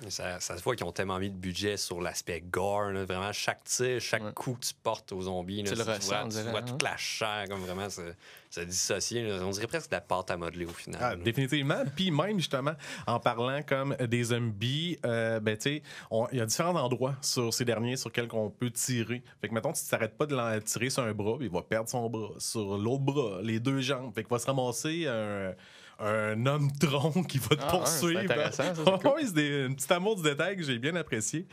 Ça, 0.10 0.40
ça 0.40 0.58
se 0.58 0.64
voit 0.64 0.76
qu'ils 0.76 0.86
ont 0.86 0.92
tellement 0.92 1.20
mis 1.20 1.30
de 1.30 1.36
budget 1.36 1.78
sur 1.78 2.02
l'aspect 2.02 2.42
gore. 2.42 2.92
là. 2.92 3.06
Vraiment, 3.06 3.32
chaque 3.32 3.64
tir, 3.66 4.00
chaque 4.02 4.24
Ouais. 4.24 4.32
coup 4.34 4.54
que 4.54 4.66
tu 4.66 4.74
portes 4.82 5.12
aux 5.12 5.22
zombies, 5.24 5.64
là, 5.64 5.72
Tu 5.72 5.78
le 5.78 5.84
vois, 5.84 5.96
ressens, 5.96 6.16
on 6.26 6.30
tu 6.30 6.36
dirait, 6.38 6.52
vois 6.52 6.60
hein. 6.62 6.66
toute 6.66 6.82
la 6.82 6.96
chair, 6.98 7.46
comme 7.50 7.60
vraiment, 7.60 7.83
ça, 7.90 8.02
ça 8.50 8.66
dissocié. 8.66 9.24
là. 9.24 9.40
On 9.44 9.50
dirait 9.52 9.68
presque 9.68 9.90
de 9.90 9.96
la 9.96 10.02
pâte 10.02 10.32
à 10.32 10.38
modeler 10.38 10.66
au 10.66 10.70
final. 10.74 11.00
Ah, 11.02 11.16
définitivement. 11.16 11.84
Puis 11.96 12.12
même, 12.12 12.38
justement, 12.38 12.74
en 13.08 13.20
parlant 13.20 13.62
comme 13.64 13.96
des 13.96 14.24
zombies, 14.26 14.98
euh, 15.06 15.40
ben, 15.40 15.56
tu 15.58 15.64
sais, 15.64 15.84
on- 16.12 16.28
il 16.32 16.38
y 16.38 16.42
a 16.42 16.46
différents 16.46 16.76
endroits 16.76 17.16
sur 17.22 17.54
ces 17.54 17.66
derniers 17.66 17.96
sur 17.98 18.10
lesquels 18.10 18.28
on 18.34 18.50
peut 18.50 18.72
tirer. 18.72 19.24
Fait 19.42 19.50
que, 19.50 19.54
mettons, 19.54 19.74
tu 19.74 19.82
t'arrêtes 19.90 20.18
pas 20.18 20.26
de 20.26 20.36
l'en- 20.36 20.60
tirer 20.62 20.90
sur 20.90 21.04
un 21.04 21.14
bras, 21.14 21.38
il 21.42 21.50
va 21.50 21.62
perdre 21.62 21.90
son 21.90 22.10
bras. 22.10 22.32
Sur 22.40 22.78
l'autre 22.78 23.04
bras, 23.04 23.40
les 23.42 23.60
deux 23.60 23.82
jambes. 23.82 24.14
Fait 24.14 24.24
qu'il 24.24 24.30
va 24.32 24.40
se 24.40 24.46
ramasser 24.48 25.08
un, 25.08 25.54
un 26.00 26.46
homme 26.46 26.72
tronc 26.80 27.24
qui 27.24 27.38
va 27.38 27.56
te 27.56 27.62
Ah, 27.64 27.68
poursuivre. 27.72 28.20
c'est 28.22 28.26
intéressant, 28.32 28.64
ça, 28.64 28.76
c'est 28.76 28.84
cool. 29.02 29.12
Oui, 29.16 29.22
c'est 29.26 29.34
des- 29.34 29.64
un 29.70 29.74
petit 29.74 29.92
amour 29.94 30.16
du 30.16 30.24
détail 30.24 30.58
que 30.58 30.64
j'ai 30.64 30.78
bien 30.80 30.96
apprécié. 30.96 31.46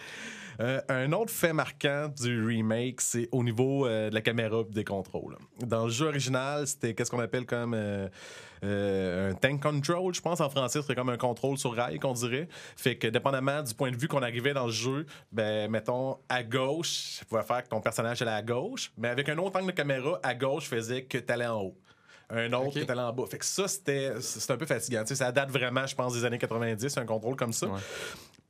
Euh, 0.61 0.81
un 0.89 1.13
autre 1.13 1.33
fait 1.33 1.53
marquant 1.55 2.09
du 2.09 2.45
remake, 2.45 3.01
c'est 3.01 3.29
au 3.33 3.43
niveau 3.43 3.87
euh, 3.87 4.11
de 4.11 4.15
la 4.15 4.21
caméra 4.21 4.61
et 4.61 4.73
des 4.75 4.85
contrôles. 4.85 5.37
Dans 5.61 5.85
le 5.85 5.91
jeu 5.91 6.07
original, 6.09 6.67
c'était 6.67 6.93
qu'est-ce 6.95 7.11
qu'on 7.11 7.21
appelle 7.21 7.47
comme 7.47 7.75
euh, 7.75 9.31
un 9.31 9.35
tank 9.35 9.63
control, 9.63 10.15
je 10.15 10.21
pense 10.21 10.41
en 10.41 10.51
français, 10.51 10.83
c'était 10.83 10.95
comme 10.95 11.09
un 11.09 11.17
contrôle 11.17 11.57
sur 11.57 11.75
rail 11.75 11.99
qu'on 11.99 12.13
dirait. 12.13 12.47
Fait 12.77 12.97
que 12.97 13.07
dépendamment 13.07 13.63
du 13.63 13.73
point 13.75 13.91
de 13.91 13.97
vue 13.97 14.07
qu'on 14.09 14.23
arrivait 14.23 14.53
dans 14.53 14.67
le 14.67 14.73
jeu, 14.73 15.07
ben 15.33 15.71
mettons 15.71 16.19
à 16.29 16.43
gauche, 16.43 17.19
ça 17.19 17.25
pouvait 17.25 17.43
faire 17.43 17.63
que 17.63 17.69
ton 17.69 17.81
personnage 17.81 18.21
allait 18.21 18.31
à 18.31 18.43
gauche, 18.43 18.93
mais 18.99 19.09
avec 19.09 19.31
un 19.31 19.39
autre 19.39 19.59
angle 19.59 19.69
de 19.69 19.77
caméra, 19.77 20.21
à 20.23 20.35
gauche 20.35 20.65
faisait 20.69 21.05
que 21.05 21.17
tu 21.17 21.33
allais 21.33 21.47
en 21.47 21.63
haut. 21.63 21.77
Un 22.33 22.53
autre 22.53 22.67
Ok. 22.69 22.73
qui 22.75 22.79
était 22.81 22.93
en 22.93 23.13
bas. 23.13 23.25
Fait 23.29 23.39
que 23.39 23.45
ça, 23.45 23.67
c'était 23.67 24.13
un 24.49 24.57
peu 24.57 24.67
fatigant. 24.67 25.03
Ça 25.05 25.33
date 25.33 25.51
vraiment, 25.51 25.85
je 25.87 25.97
pense, 25.97 26.13
des 26.13 26.25
années 26.25 26.39
90, 26.39 26.97
un 26.99 27.05
contrôle 27.05 27.35
comme 27.35 27.53
ça. 27.53 27.67
Ouais. 27.67 27.81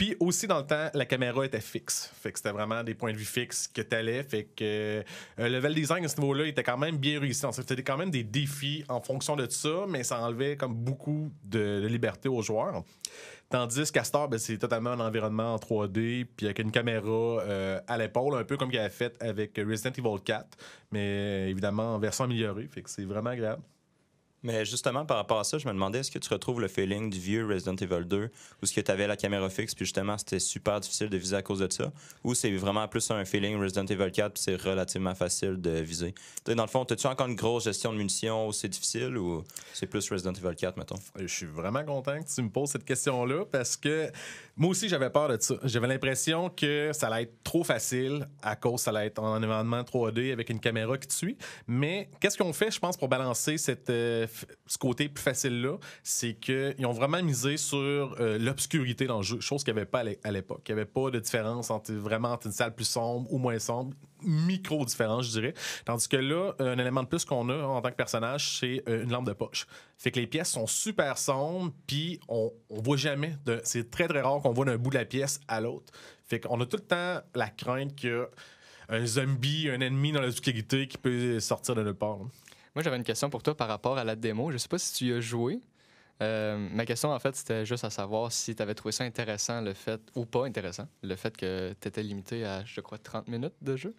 Puis 0.01 0.17
aussi, 0.19 0.47
dans 0.47 0.61
le 0.61 0.67
temps, 0.67 0.89
la 0.95 1.05
caméra 1.05 1.45
était 1.45 1.61
fixe. 1.61 2.11
Fait 2.15 2.33
que 2.33 2.39
c'était 2.39 2.53
vraiment 2.53 2.83
des 2.83 2.95
points 2.95 3.13
de 3.13 3.19
vue 3.19 3.27
fixes 3.27 3.69
que 3.69 3.83
t'allais. 3.83 4.23
Fait 4.23 4.45
que 4.45 4.65
euh, 4.65 5.03
le 5.37 5.51
level 5.51 5.75
design 5.75 6.03
à 6.03 6.09
ce 6.09 6.19
niveau-là 6.19 6.47
était 6.47 6.63
quand 6.63 6.79
même 6.79 6.97
bien 6.97 7.21
réussi. 7.21 7.45
C'était 7.53 7.83
quand 7.83 7.99
même 7.99 8.11
des 8.11 8.25
défis 8.25 8.83
en 8.89 9.03
fonction 9.03 9.37
de 9.37 9.47
ça, 9.51 9.85
mais 9.87 10.03
ça 10.03 10.19
enlevait 10.23 10.57
comme 10.57 10.75
beaucoup 10.75 11.31
de, 11.45 11.83
de 11.83 11.87
liberté 11.87 12.31
aux 12.31 12.41
joueurs. 12.41 12.83
Tandis 13.51 13.93
qu'Astor, 13.93 14.31
ben, 14.31 14.39
c'est 14.39 14.57
totalement 14.57 14.93
un 14.93 15.01
environnement 15.01 15.53
en 15.53 15.59
3D, 15.59 16.25
puis 16.35 16.47
avec 16.47 16.61
une 16.61 16.71
caméra 16.71 17.43
euh, 17.43 17.79
à 17.87 17.99
l'épaule, 17.99 18.39
un 18.39 18.45
peu 18.45 18.57
comme 18.57 18.71
qu'il 18.71 18.79
avait 18.79 18.89
fait 18.89 19.23
avec 19.23 19.59
Resident 19.59 19.93
Evil 19.99 20.23
4, 20.25 20.47
mais 20.93 21.01
euh, 21.01 21.49
évidemment 21.49 21.97
en 21.97 21.99
version 21.99 22.25
améliorée. 22.25 22.69
Fait 22.69 22.81
que 22.81 22.89
c'est 22.89 23.05
vraiment 23.05 23.29
agréable. 23.29 23.61
Mais 24.43 24.65
justement, 24.65 25.05
par 25.05 25.17
rapport 25.17 25.39
à 25.39 25.45
ça, 25.45 25.59
je 25.59 25.67
me 25.67 25.73
demandais, 25.73 26.01
est-ce 26.01 26.11
que 26.11 26.19
tu 26.19 26.33
retrouves 26.33 26.61
le 26.61 26.69
feeling 26.69 27.11
du 27.11 27.19
vieux 27.19 27.47
Resident 27.47 27.77
Evil 27.77 28.05
2, 28.07 28.31
où 28.63 28.67
ce 28.67 28.73
que 28.73 28.81
tu 28.81 28.91
avais 28.91 29.07
la 29.07 29.17
caméra 29.17 29.49
fixe, 29.51 29.75
puis 29.75 29.85
justement, 29.85 30.17
c'était 30.19 30.39
super 30.39 30.81
difficile 30.81 31.09
de 31.09 31.17
viser 31.17 31.37
à 31.37 31.43
cause 31.43 31.59
de 31.61 31.71
ça, 31.71 31.93
ou 32.25 32.35
c'est 32.35 32.51
vraiment 32.53 32.87
plus 32.89 33.11
un 33.11 33.25
feeling 33.25 33.61
Resident 33.61 33.87
Evil 33.87 34.11
4, 34.11 34.33
puis 34.33 34.43
c'est 34.43 34.57
relativement 34.57 35.15
facile 35.15 35.61
de 35.61 35.71
viser? 35.81 36.15
Dans 36.47 36.63
le 36.63 36.69
fond, 36.69 36.85
as-tu 36.85 37.07
encore 37.07 37.27
une 37.27 37.37
grosse 37.37 37.65
gestion 37.65 37.93
de 37.93 37.99
munitions 37.99 38.49
où 38.49 38.53
c'est 38.53 38.69
difficile, 38.69 39.17
ou 39.17 39.45
c'est 39.73 39.87
plus 39.87 40.09
Resident 40.11 40.33
Evil 40.33 40.57
4, 40.57 40.77
mettons? 40.77 40.97
Je 41.17 41.27
suis 41.27 41.47
vraiment 41.47 41.85
content 41.85 42.21
que 42.23 42.33
tu 42.33 42.43
me 42.43 42.51
poses 42.51 42.71
cette 42.71 42.85
question-là 42.85 43.45
parce 43.51 43.77
que 43.77 44.11
moi 44.57 44.71
aussi, 44.71 44.89
j'avais 44.91 45.09
peur 45.09 45.29
de 45.29 45.41
ça. 45.41 45.55
J'avais 45.65 45.87
l'impression 45.87 46.51
que 46.51 46.91
ça 46.93 47.07
allait 47.07 47.23
être 47.23 47.43
trop 47.43 47.65
facile 47.65 48.29
à 48.43 48.57
cause 48.57 48.83
ça 48.83 48.91
allait 48.91 49.07
être 49.07 49.19
en 49.19 49.37
environnement 49.37 49.81
3D 49.83 50.33
avec 50.33 50.51
une 50.51 50.61
caméra 50.61 50.99
qui 50.99 51.09
te 51.09 51.13
suit. 51.13 51.37
Mais 51.67 52.11
qu'est-ce 52.21 52.37
qu'on 52.37 52.53
fait, 52.53 52.71
je 52.71 52.79
pense, 52.79 52.97
pour 52.97 53.09
balancer 53.09 53.57
cette, 53.57 53.89
euh, 53.89 54.27
ce 54.67 54.79
côté 54.79 55.09
plus 55.09 55.23
facile-là? 55.23 55.77
C'est 56.03 56.35
qu'ils 56.35 56.87
ont 56.87 56.93
vraiment 56.93 57.23
misé 57.23 57.57
sur 57.57 57.79
euh, 58.21 58.39
l'obscurité 58.39 59.07
dans 59.07 59.19
le 59.19 59.23
jeu, 59.23 59.41
chose 59.41 59.65
qu'il 59.65 59.75
n'y 59.75 59.81
avait 59.81 59.87
pas 59.91 60.01
à 60.01 60.05
l'é- 60.05 60.21
à 60.25 60.31
l'époque. 60.33 60.63
Il 60.69 60.75
n'y 60.75 60.81
avait 60.81 60.91
pas 60.91 61.11
de 61.11 61.19
différence 61.19 61.71
entre 61.71 61.93
vraiment 61.93 62.39
une 62.45 62.53
salle 62.53 62.75
plus 62.75 62.85
sombre 62.89 63.33
ou 63.33 63.39
moins 63.39 63.59
sombre. 63.59 63.95
Micro-différence, 64.23 65.27
je 65.27 65.31
dirais. 65.41 65.55
Tandis 65.85 66.07
que 66.09 66.17
là, 66.17 66.53
un 66.59 66.79
élément 66.79 67.03
de 67.03 67.09
plus 67.09 67.25
qu'on 67.25 67.49
a 67.49 67.57
en 67.65 67.81
tant 67.81 67.91
que 67.91 67.97
personnage, 67.97 68.59
c'est 68.59 68.83
euh, 68.89 69.03
une 69.05 69.11
lampe 69.11 69.27
de 69.27 69.33
poche. 69.33 69.67
Fait 69.97 70.11
que 70.11 70.21
les 70.21 70.27
pièces 70.27 70.51
sont 70.51 70.67
super 70.67 71.19
sombres, 71.19 71.73
puis 71.87 72.21
on, 72.29 72.53
on 72.69 72.81
voit 72.83 72.97
jamais. 72.97 73.35
C'est 73.65 73.91
très, 73.91 74.09
très 74.09 74.21
rare 74.21 74.41
qu'on 74.43 74.53
voit 74.53 74.65
d'un 74.67 74.77
bout 74.77 74.91
de 74.91 74.97
la 74.99 75.05
pièce 75.05 75.41
à 75.49 75.61
l'autre. 75.61 75.93
Fait 76.27 76.41
qu'on 76.41 76.61
a 76.61 76.67
tout 76.67 76.77
le 76.77 76.83
temps 76.85 77.21
la 77.35 77.49
crainte 77.49 78.05
a 78.05 78.27
un 78.89 79.07
zombie, 79.07 79.69
un 79.71 79.81
ennemi 79.81 80.13
dans 80.13 80.21
l'obscurité 80.21 80.87
qui 80.89 80.99
peut 80.99 81.39
sortir 81.41 81.75
de 81.75 81.83
nulle 81.83 81.95
part. 81.95 82.19
là. 82.19 82.25
Moi, 82.75 82.83
j'avais 82.83 82.97
une 82.97 83.05
question 83.05 83.31
pour 83.31 83.43
toi 83.43 83.57
par 83.57 83.69
rapport 83.69 83.99
à 83.99 84.05
la 84.05 84.17
démo. 84.17 84.51
Je 84.53 84.59
sais 84.59 84.69
pas 84.69 84.79
si 84.79 84.93
tu 84.95 85.05
y 85.07 85.13
as 85.13 85.21
joué. 85.21 85.61
Euh, 86.23 86.69
ma 86.73 86.85
question, 86.85 87.11
en 87.11 87.19
fait, 87.19 87.35
c'était 87.35 87.65
juste 87.65 87.83
à 87.85 87.91
savoir 87.91 88.31
si 88.31 88.55
tu 88.55 88.63
avais 88.63 88.75
trouvé 88.75 88.93
ça 88.93 89.05
intéressant, 89.05 89.63
le 89.63 89.73
fait, 89.73 90.01
ou 90.15 90.27
pas 90.27 90.45
intéressant, 90.45 90.87
le 91.03 91.17
fait 91.17 91.35
que 91.37 91.75
tu 91.81 91.89
étais 91.89 92.03
limité 92.03 92.45
à, 92.45 92.63
je 92.65 92.81
crois, 92.83 92.99
30 92.99 93.27
minutes 93.29 93.55
de 93.63 93.75
jeu. 93.77 93.95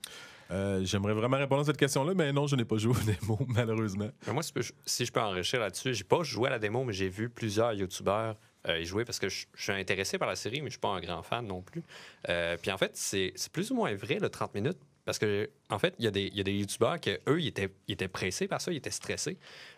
Euh, 0.52 0.84
J'aimerais 0.84 1.14
vraiment 1.14 1.38
répondre 1.38 1.62
à 1.62 1.66
cette 1.66 1.78
question-là, 1.78 2.14
mais 2.14 2.32
non, 2.32 2.46
je 2.46 2.56
n'ai 2.56 2.66
pas 2.66 2.78
joué 2.78 2.92
au 2.96 3.00
démo, 3.06 3.40
malheureusement. 3.48 4.10
Mais 4.28 4.34
moi, 4.34 4.44
si, 4.44 4.54
peux- 4.54 4.62
si 4.86 5.06
je 5.06 5.12
peux 5.12 5.20
enrichir 5.22 5.60
là-dessus, 5.60 5.94
j'ai 5.96 6.04
pas 6.04 6.22
joué 6.24 6.48
à 6.48 6.52
la 6.52 6.60
démo, 6.60 6.84
mais 6.84 6.94
j'ai 6.94 7.10
vu 7.10 7.28
plusieurs 7.30 7.74
YouTubeurs 7.74 8.36
euh, 8.68 8.78
y 8.80 8.86
jouer 8.86 9.04
parce 9.04 9.18
que 9.18 9.28
je, 9.28 9.46
je 9.56 9.64
suis 9.64 9.72
intéressé 9.72 10.20
par 10.20 10.28
la 10.28 10.36
série, 10.36 10.62
mais 10.62 10.68
je 10.68 10.74
suis 10.74 10.80
pas 10.80 10.90
un 10.90 11.00
grand 11.02 11.24
fan 11.24 11.48
non 11.48 11.64
plus. 11.64 11.82
Euh, 12.30 12.56
puis 12.62 12.70
en 12.72 12.78
fait, 12.78 12.92
c'est 12.94 13.32
c'est 13.36 13.52
plus 13.52 13.72
ou 13.72 13.76
moins 13.76 13.96
vrai, 13.96 14.20
le 14.20 14.30
30 14.30 14.54
minutes, 14.54 14.78
parce 15.06 15.20
que 15.20 15.50
en 15.70 15.80
fait, 15.80 15.94
il 16.00 16.06
y, 16.06 16.08
a 16.08 16.12
des- 16.12 16.30
y 16.34 16.40
a 16.40 16.44
des 16.44 16.54
YouTubeurs 16.54 17.00
qui, 17.00 17.12
eux, 17.28 17.42
ils 17.42 17.48
étaient, 17.48 18.08
pressés 18.08 18.48
par 18.48 18.62
ça, 18.62 18.72
ils 18.72 18.78
étaient 18.78 18.92
stressés. 18.92 19.38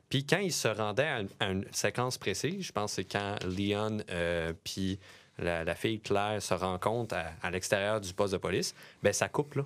Puis 0.10 0.26
quand 0.26 0.38
ils 0.38 0.54
se 0.54 0.68
rendaient 0.68 1.26
à 1.40 1.50
une, 1.50 1.66
séquence 1.72 2.18
précise, 2.18 2.62
je 2.62 2.72
pense 2.72 2.92
que 2.92 2.96
c'est 2.98 3.06
quand 3.06 3.38
Leon 3.46 4.00
euh, 4.10 4.54
puis 4.64 5.00
la, 5.40 5.76
fille 5.76 6.00
Claire 6.00 6.42
se 6.42 6.54
rencontrent 6.54 7.16
à, 7.42 7.52
l'extérieur 7.52 8.00
du 8.02 8.14
poste 8.14 8.34
de 8.34 8.38
police, 8.38 8.76
ben 9.02 9.14
ça 9.14 9.30
coupe 9.30 9.56
là. 9.56 9.66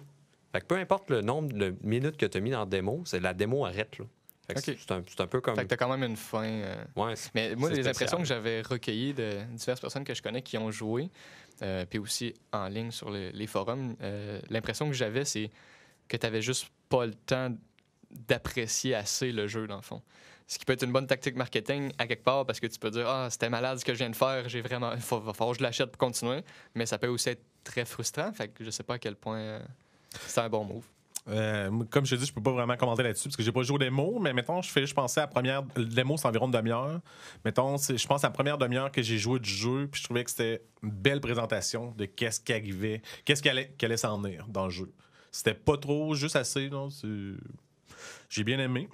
Peu 0.67 0.75
importe 0.75 1.11
le 1.11 1.21
nombre 1.21 1.53
de 1.53 1.75
minutes 1.83 2.17
que 2.17 2.25
tu 2.25 2.37
as 2.37 2.41
mis 2.41 2.49
dans 2.49 2.61
la 2.61 2.65
démo, 2.65 3.03
c'est 3.05 3.19
la 3.19 3.33
démo 3.33 3.65
arrête 3.65 3.99
là. 3.99 4.05
Fait 4.47 4.53
que 4.53 4.71
Ok. 4.71 4.77
c'est- 4.79 5.21
un, 5.21 5.27
peu 5.27 5.41
comme. 5.41 5.55
Fait 5.55 5.63
que 5.63 5.67
tu 5.67 5.73
as 5.73 5.77
quand 5.77 5.89
même 5.89 6.09
une 6.09 6.15
fin. 6.15 6.43
euh, 6.45 6.75
Ouais, 6.95 7.13
Mais 7.35 7.53
moi, 7.55 7.69
les 7.69 7.75
spécial. 7.75 7.91
impressions 7.93 8.17
que 8.19 8.23
j'avais 8.25 8.61
recueillies 8.61 9.13
de 9.13 9.41
diverses 9.53 9.81
personnes 9.81 10.05
que 10.05 10.13
je 10.13 10.21
connais 10.21 10.41
qui 10.41 10.57
ont 10.57 10.71
joué, 10.71 11.09
euh, 11.61 11.85
puis 11.85 11.99
aussi 11.99 12.33
en 12.53 12.67
ligne 12.69 12.91
sur 12.91 13.09
les, 13.11 13.31
les 13.33 13.47
forums, 13.47 13.95
euh, 14.01 14.39
l'impression 14.49 14.87
que 14.87 14.93
j'avais, 14.93 15.25
c'est 15.25 15.51
que 16.07 16.15
tu 16.15 16.25
n'avais 16.25 16.41
juste 16.41 16.69
pas 16.87 17.05
le 17.05 17.13
temps 17.13 17.53
d'apprécier 18.11 18.95
assez 18.95 19.31
le 19.31 19.47
jeu, 19.47 19.67
dans 19.67 19.75
le 19.75 19.81
fond. 19.81 20.01
Ce 20.49 20.57
qui 20.57 20.63
peut 20.63 20.71
être 20.73 20.83
une 20.83 20.93
bonne 20.93 21.07
tactique 21.07 21.35
marketing 21.35 21.91
à 21.97 22.07
quelque 22.07 22.23
part 22.23 22.45
parce 22.45 22.61
que 22.61 22.67
tu 22.67 22.79
peux 22.79 22.89
dire 22.89 23.05
Ah, 23.09 23.27
c'était 23.29 23.49
malade 23.49 23.79
ce 23.79 23.83
que 23.85 23.93
je 23.93 23.97
viens 23.97 24.09
de 24.09 24.15
faire, 24.15 24.47
j'ai 24.47 24.61
vraiment. 24.61 24.93
Il 24.93 24.99
va 24.99 25.33
falloir 25.33 25.51
que 25.51 25.57
je 25.57 25.63
l'achète 25.63 25.91
pour 25.91 25.97
continuer. 25.97 26.41
Mais 26.73 26.85
ça 26.85 26.97
peut 26.97 27.07
aussi 27.07 27.29
être 27.31 27.43
très 27.65 27.83
frustrant. 27.83 28.31
Fait 28.31 28.47
que 28.47 28.63
je 28.63 28.69
sais 28.69 28.83
pas 28.83 28.93
à 28.93 28.99
quel 28.99 29.17
point 29.17 29.59
c'est 30.25 30.39
un 30.39 30.47
bon 30.47 30.63
move. 30.63 30.85
Euh, 31.29 31.69
comme 31.89 32.05
je 32.05 32.15
te 32.15 32.19
dis, 32.19 32.25
je 32.25 32.33
peux 32.33 32.41
pas 32.41 32.51
vraiment 32.51 32.77
commenter 32.77 33.03
là-dessus 33.03 33.27
parce 33.27 33.35
que 33.35 33.43
j'ai 33.43 33.51
pas 33.51 33.63
joué 33.63 33.75
au 33.75 33.79
démo, 33.79 34.19
mais 34.19 34.33
mettons, 34.33 34.61
je 34.61 34.69
fais 34.69 34.81
juste 34.81 34.93
penser 34.93 35.19
à 35.19 35.23
la 35.23 35.27
première. 35.27 35.63
Démo, 35.63 36.17
c'est 36.17 36.27
environ 36.27 36.45
une 36.45 36.51
demi-heure. 36.51 37.01
Mettons, 37.43 37.77
je 37.77 38.07
pense 38.07 38.23
à 38.23 38.27
la 38.27 38.33
première 38.33 38.57
demi-heure 38.57 38.91
que 38.91 39.01
j'ai 39.01 39.17
joué 39.17 39.39
du 39.39 39.49
jeu, 39.49 39.87
puis 39.91 39.99
je 39.99 40.05
trouvais 40.05 40.23
que 40.23 40.29
c'était 40.29 40.61
une 40.83 40.91
belle 40.91 41.19
présentation 41.19 41.93
de 41.97 42.05
qu'est-ce 42.05 42.39
qui 42.39 42.53
arrivait, 42.53 43.01
qu'est-ce 43.25 43.41
qui 43.41 43.49
allait, 43.49 43.97
s'en 43.97 44.19
venir 44.19 44.45
dans 44.47 44.65
le 44.65 44.71
jeu. 44.71 44.91
C'était 45.31 45.53
pas 45.53 45.77
trop, 45.77 46.15
juste 46.15 46.35
assez, 46.35 46.69
non? 46.69 46.89
J'ai 48.29 48.43
bien 48.43 48.59
aimé. 48.59 48.87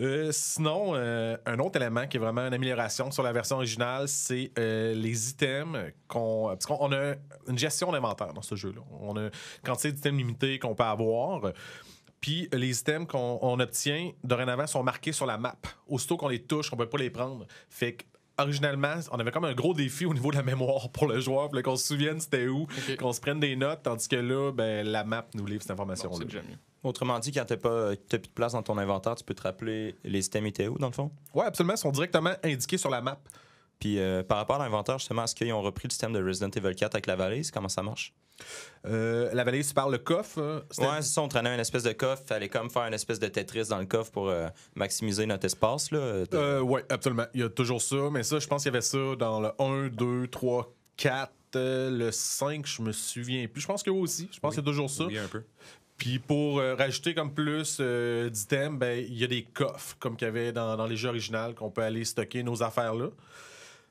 Euh, 0.00 0.30
sinon, 0.32 0.94
euh, 0.94 1.36
un 1.44 1.58
autre 1.58 1.76
élément 1.76 2.06
qui 2.06 2.16
est 2.16 2.20
vraiment 2.20 2.46
une 2.46 2.54
amélioration 2.54 3.10
sur 3.10 3.22
la 3.22 3.32
version 3.32 3.56
originale, 3.56 4.08
c'est 4.08 4.50
euh, 4.58 4.94
les 4.94 5.30
items 5.30 5.92
qu'on. 6.08 6.48
Parce 6.48 6.66
qu'on 6.66 6.78
on 6.80 6.92
a 6.92 7.14
une 7.48 7.58
gestion 7.58 7.92
d'inventaire 7.92 8.32
dans 8.32 8.42
ce 8.42 8.54
jeu-là. 8.54 8.80
On 9.00 9.16
a 9.16 9.24
une 9.24 9.30
quantité 9.62 9.92
d'items 9.92 10.16
limités 10.16 10.58
qu'on 10.58 10.74
peut 10.74 10.84
avoir. 10.84 11.52
Puis 12.20 12.48
les 12.52 12.80
items 12.80 13.06
qu'on 13.06 13.38
on 13.42 13.60
obtient 13.60 14.12
dorénavant 14.24 14.66
sont 14.66 14.82
marqués 14.82 15.12
sur 15.12 15.26
la 15.26 15.38
map. 15.38 15.56
Aussitôt 15.86 16.16
qu'on 16.16 16.28
les 16.28 16.42
touche, 16.42 16.72
on 16.72 16.76
peut 16.76 16.88
pas 16.88 16.98
les 16.98 17.10
prendre. 17.10 17.46
Fait 17.68 17.94
que 17.94 18.04
originalement, 18.42 18.94
on 19.12 19.18
avait 19.18 19.30
comme 19.30 19.44
un 19.44 19.54
gros 19.54 19.74
défi 19.74 20.06
au 20.06 20.14
niveau 20.14 20.30
de 20.30 20.36
la 20.36 20.42
mémoire 20.42 20.90
pour 20.90 21.06
le 21.06 21.20
joueur, 21.20 21.48
puis 21.50 21.62
qu'on 21.62 21.76
se 21.76 21.86
souvienne 21.86 22.20
c'était 22.20 22.46
où, 22.46 22.66
qu'on 22.98 23.12
se 23.12 23.20
prenne 23.20 23.40
des 23.40 23.56
notes, 23.56 23.80
tandis 23.82 24.08
que 24.08 24.16
là, 24.16 24.52
ben, 24.52 24.86
la 24.86 25.04
map 25.04 25.26
nous 25.34 25.46
livre 25.46 25.62
cette 25.62 25.72
information-là. 25.72 26.16
c'est 26.18 26.24
déjà 26.24 26.42
mieux. 26.42 26.56
Autrement 26.82 27.18
dit, 27.18 27.30
quand 27.30 27.44
t'as 27.44 27.56
pas 27.56 27.94
t'as 28.08 28.18
plus 28.18 28.28
de 28.28 28.34
place 28.34 28.52
dans 28.52 28.62
ton 28.62 28.78
inventaire, 28.78 29.14
tu 29.14 29.24
peux 29.24 29.34
te 29.34 29.42
rappeler 29.42 29.96
les 30.04 30.26
items 30.26 30.48
étaient 30.48 30.68
où, 30.68 30.78
dans 30.78 30.88
le 30.88 30.92
fond? 30.92 31.10
ouais, 31.34 31.44
absolument, 31.44 31.74
ils 31.74 31.78
sont 31.78 31.90
directement 31.90 32.32
indiqués 32.42 32.78
sur 32.78 32.90
la 32.90 33.00
map. 33.00 33.20
Puis 33.78 33.98
euh, 33.98 34.22
par 34.22 34.38
rapport 34.38 34.56
à 34.56 34.64
l'inventaire, 34.64 34.98
justement, 34.98 35.24
est-ce 35.24 35.34
qu'ils 35.34 35.52
ont 35.52 35.62
repris 35.62 35.88
le 35.88 35.90
système 35.90 36.12
de 36.12 36.22
Resident 36.22 36.50
Evil 36.50 36.74
4 36.74 36.94
avec 36.94 37.06
la 37.06 37.16
valise? 37.16 37.50
Comment 37.50 37.68
ça 37.68 37.82
marche? 37.82 38.14
Euh, 38.86 39.28
la 39.34 39.44
valise 39.44 39.72
par 39.74 39.88
le 39.90 39.98
coffre. 39.98 40.64
c'était- 40.70 40.86
Ouais, 40.88 41.02
c'est 41.02 41.12
ça, 41.14 41.22
on 41.22 41.28
traînait 41.28 41.52
une 41.54 41.60
espèce 41.60 41.82
de 41.82 41.92
coffre. 41.92 42.22
Fallait 42.26 42.48
comme 42.48 42.70
faire 42.70 42.84
une 42.86 42.94
espèce 42.94 43.18
de 43.18 43.26
Tetris 43.28 43.66
dans 43.68 43.78
le 43.78 43.84
coffre 43.86 44.10
pour 44.10 44.28
euh, 44.30 44.48
maximiser 44.74 45.26
notre 45.26 45.44
espace. 45.44 45.90
Là. 45.90 45.98
Euh, 46.32 46.60
ouais, 46.60 46.84
absolument. 46.88 47.26
Il 47.34 47.40
y 47.40 47.42
a 47.44 47.50
toujours 47.50 47.82
ça, 47.82 48.08
mais 48.10 48.22
ça, 48.22 48.38
je 48.38 48.46
pense 48.46 48.62
qu'il 48.62 48.72
y 48.72 48.74
avait 48.74 48.80
ça 48.80 49.16
dans 49.18 49.40
le 49.40 49.50
1, 49.58 49.88
2, 49.88 50.26
3, 50.28 50.72
4. 50.96 51.30
euh, 51.56 51.90
le 51.90 52.10
5, 52.12 52.64
je 52.66 52.80
me 52.80 52.92
souviens 52.92 53.46
plus. 53.48 53.60
Je 53.60 53.66
pense 53.66 53.82
que 53.82 53.90
oui 53.90 54.00
aussi. 54.00 54.28
Je 54.32 54.38
pense 54.40 54.54
qu'il 54.54 54.62
y 54.62 54.66
a 54.66 54.70
toujours 54.70 54.88
ça. 54.88 55.04
Oui, 55.04 55.18
un 55.18 55.26
peu. 55.28 55.42
Puis 55.98 56.18
pour 56.18 56.58
euh, 56.60 56.74
rajouter 56.74 57.12
comme 57.12 57.34
plus 57.34 57.76
euh, 57.80 58.30
d'items, 58.30 58.78
ben, 58.78 58.98
il 59.06 59.18
y 59.18 59.24
a 59.24 59.26
des 59.26 59.42
coffres, 59.42 59.96
comme 59.98 60.16
qu'il 60.16 60.26
y 60.26 60.28
avait 60.28 60.52
dans, 60.52 60.76
dans 60.78 60.86
les 60.86 60.96
jeux 60.96 61.08
originaux, 61.10 61.52
qu'on 61.54 61.70
peut 61.70 61.82
aller 61.82 62.04
stocker 62.06 62.42
nos 62.42 62.62
affaires 62.62 62.94
là. 62.94 63.08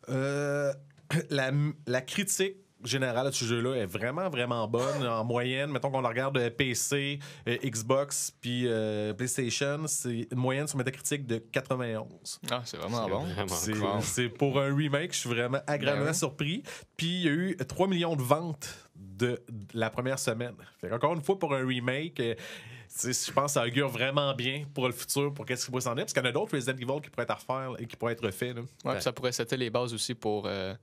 Euh, 0.10 0.74
la, 1.30 1.52
la 1.86 2.02
critique 2.02 2.56
générale 2.84 3.28
de 3.28 3.32
ce 3.32 3.46
jeu-là 3.46 3.76
est 3.76 3.86
vraiment, 3.86 4.30
vraiment 4.30 4.68
bonne. 4.68 5.06
En 5.06 5.24
moyenne, 5.24 5.72
mettons 5.72 5.92
qu'on 5.92 6.02
la 6.02 6.10
regarde 6.10 6.38
euh, 6.38 6.50
PC, 6.50 7.20
euh, 7.48 7.58
Xbox, 7.64 8.32
puis 8.42 8.64
euh, 8.68 9.14
PlayStation, 9.14 9.86
c'est 9.88 10.28
une 10.32 10.38
moyenne 10.38 10.68
sur 10.68 10.78
Metacritic 10.78 11.26
de 11.26 11.38
91. 11.40 12.40
Ah, 12.52 12.62
c'est 12.66 12.78
vraiment 12.78 13.08
bon. 13.10 13.26
C'est 13.48 14.30
cool. 14.30 14.38
pour 14.38 14.60
un 14.60 14.76
remake, 14.76 15.14
je 15.14 15.20
suis 15.20 15.30
vraiment 15.30 15.60
agréablement 15.68 16.06
Ben 16.06 16.12
ouais. 16.12 16.14
surpris. 16.18 16.64
Puis 16.98 17.08
il 17.08 17.22
y 17.24 17.28
a 17.28 17.32
eu 17.32 17.58
3 17.58 17.88
millions 17.88 18.16
de 18.16 18.22
ventes 18.22 18.90
de, 18.96 19.42
de 19.50 19.78
la 19.78 19.90
première 19.90 20.20
semaine. 20.20 20.56
Fait 20.80 20.92
encore 20.92 21.14
une 21.14 21.22
fois, 21.22 21.38
pour 21.38 21.54
un 21.54 21.66
remake, 21.66 22.20
euh, 22.20 22.36
je 23.04 23.32
pense 23.32 23.54
que 23.54 23.60
ça 23.60 23.66
augure 23.66 23.88
vraiment 23.90 24.34
bien 24.34 24.64
pour 24.74 24.88
le 24.88 24.94
futur, 24.94 25.34
pour 25.34 25.46
qu'est-ce 25.46 25.66
qui 25.66 25.72
pourrait 25.72 25.82
s'en 25.82 25.92
être. 25.98 26.06
Parce 26.06 26.14
qu'il 26.14 26.24
y 26.24 26.26
en 26.26 26.30
a 26.30 26.32
d'autres 26.32 26.56
Resident 26.56 26.74
Evil 26.78 27.02
qui 27.02 27.10
pourraient 27.10 27.24
être 27.24 27.32
à 27.32 27.36
refaire 27.36 27.74
et 27.80 27.86
qui 27.86 27.96
pourraient 27.96 28.14
être 28.14 28.26
refaits. 28.26 28.56
là. 28.56 28.62
Ouais, 28.86 29.02
ça 29.02 29.12
pourrait 29.12 29.32
setter 29.32 29.58
les 29.58 29.70
bases 29.70 29.94
aussi 29.94 30.16
pour 30.16 30.46
euh, 30.48 30.74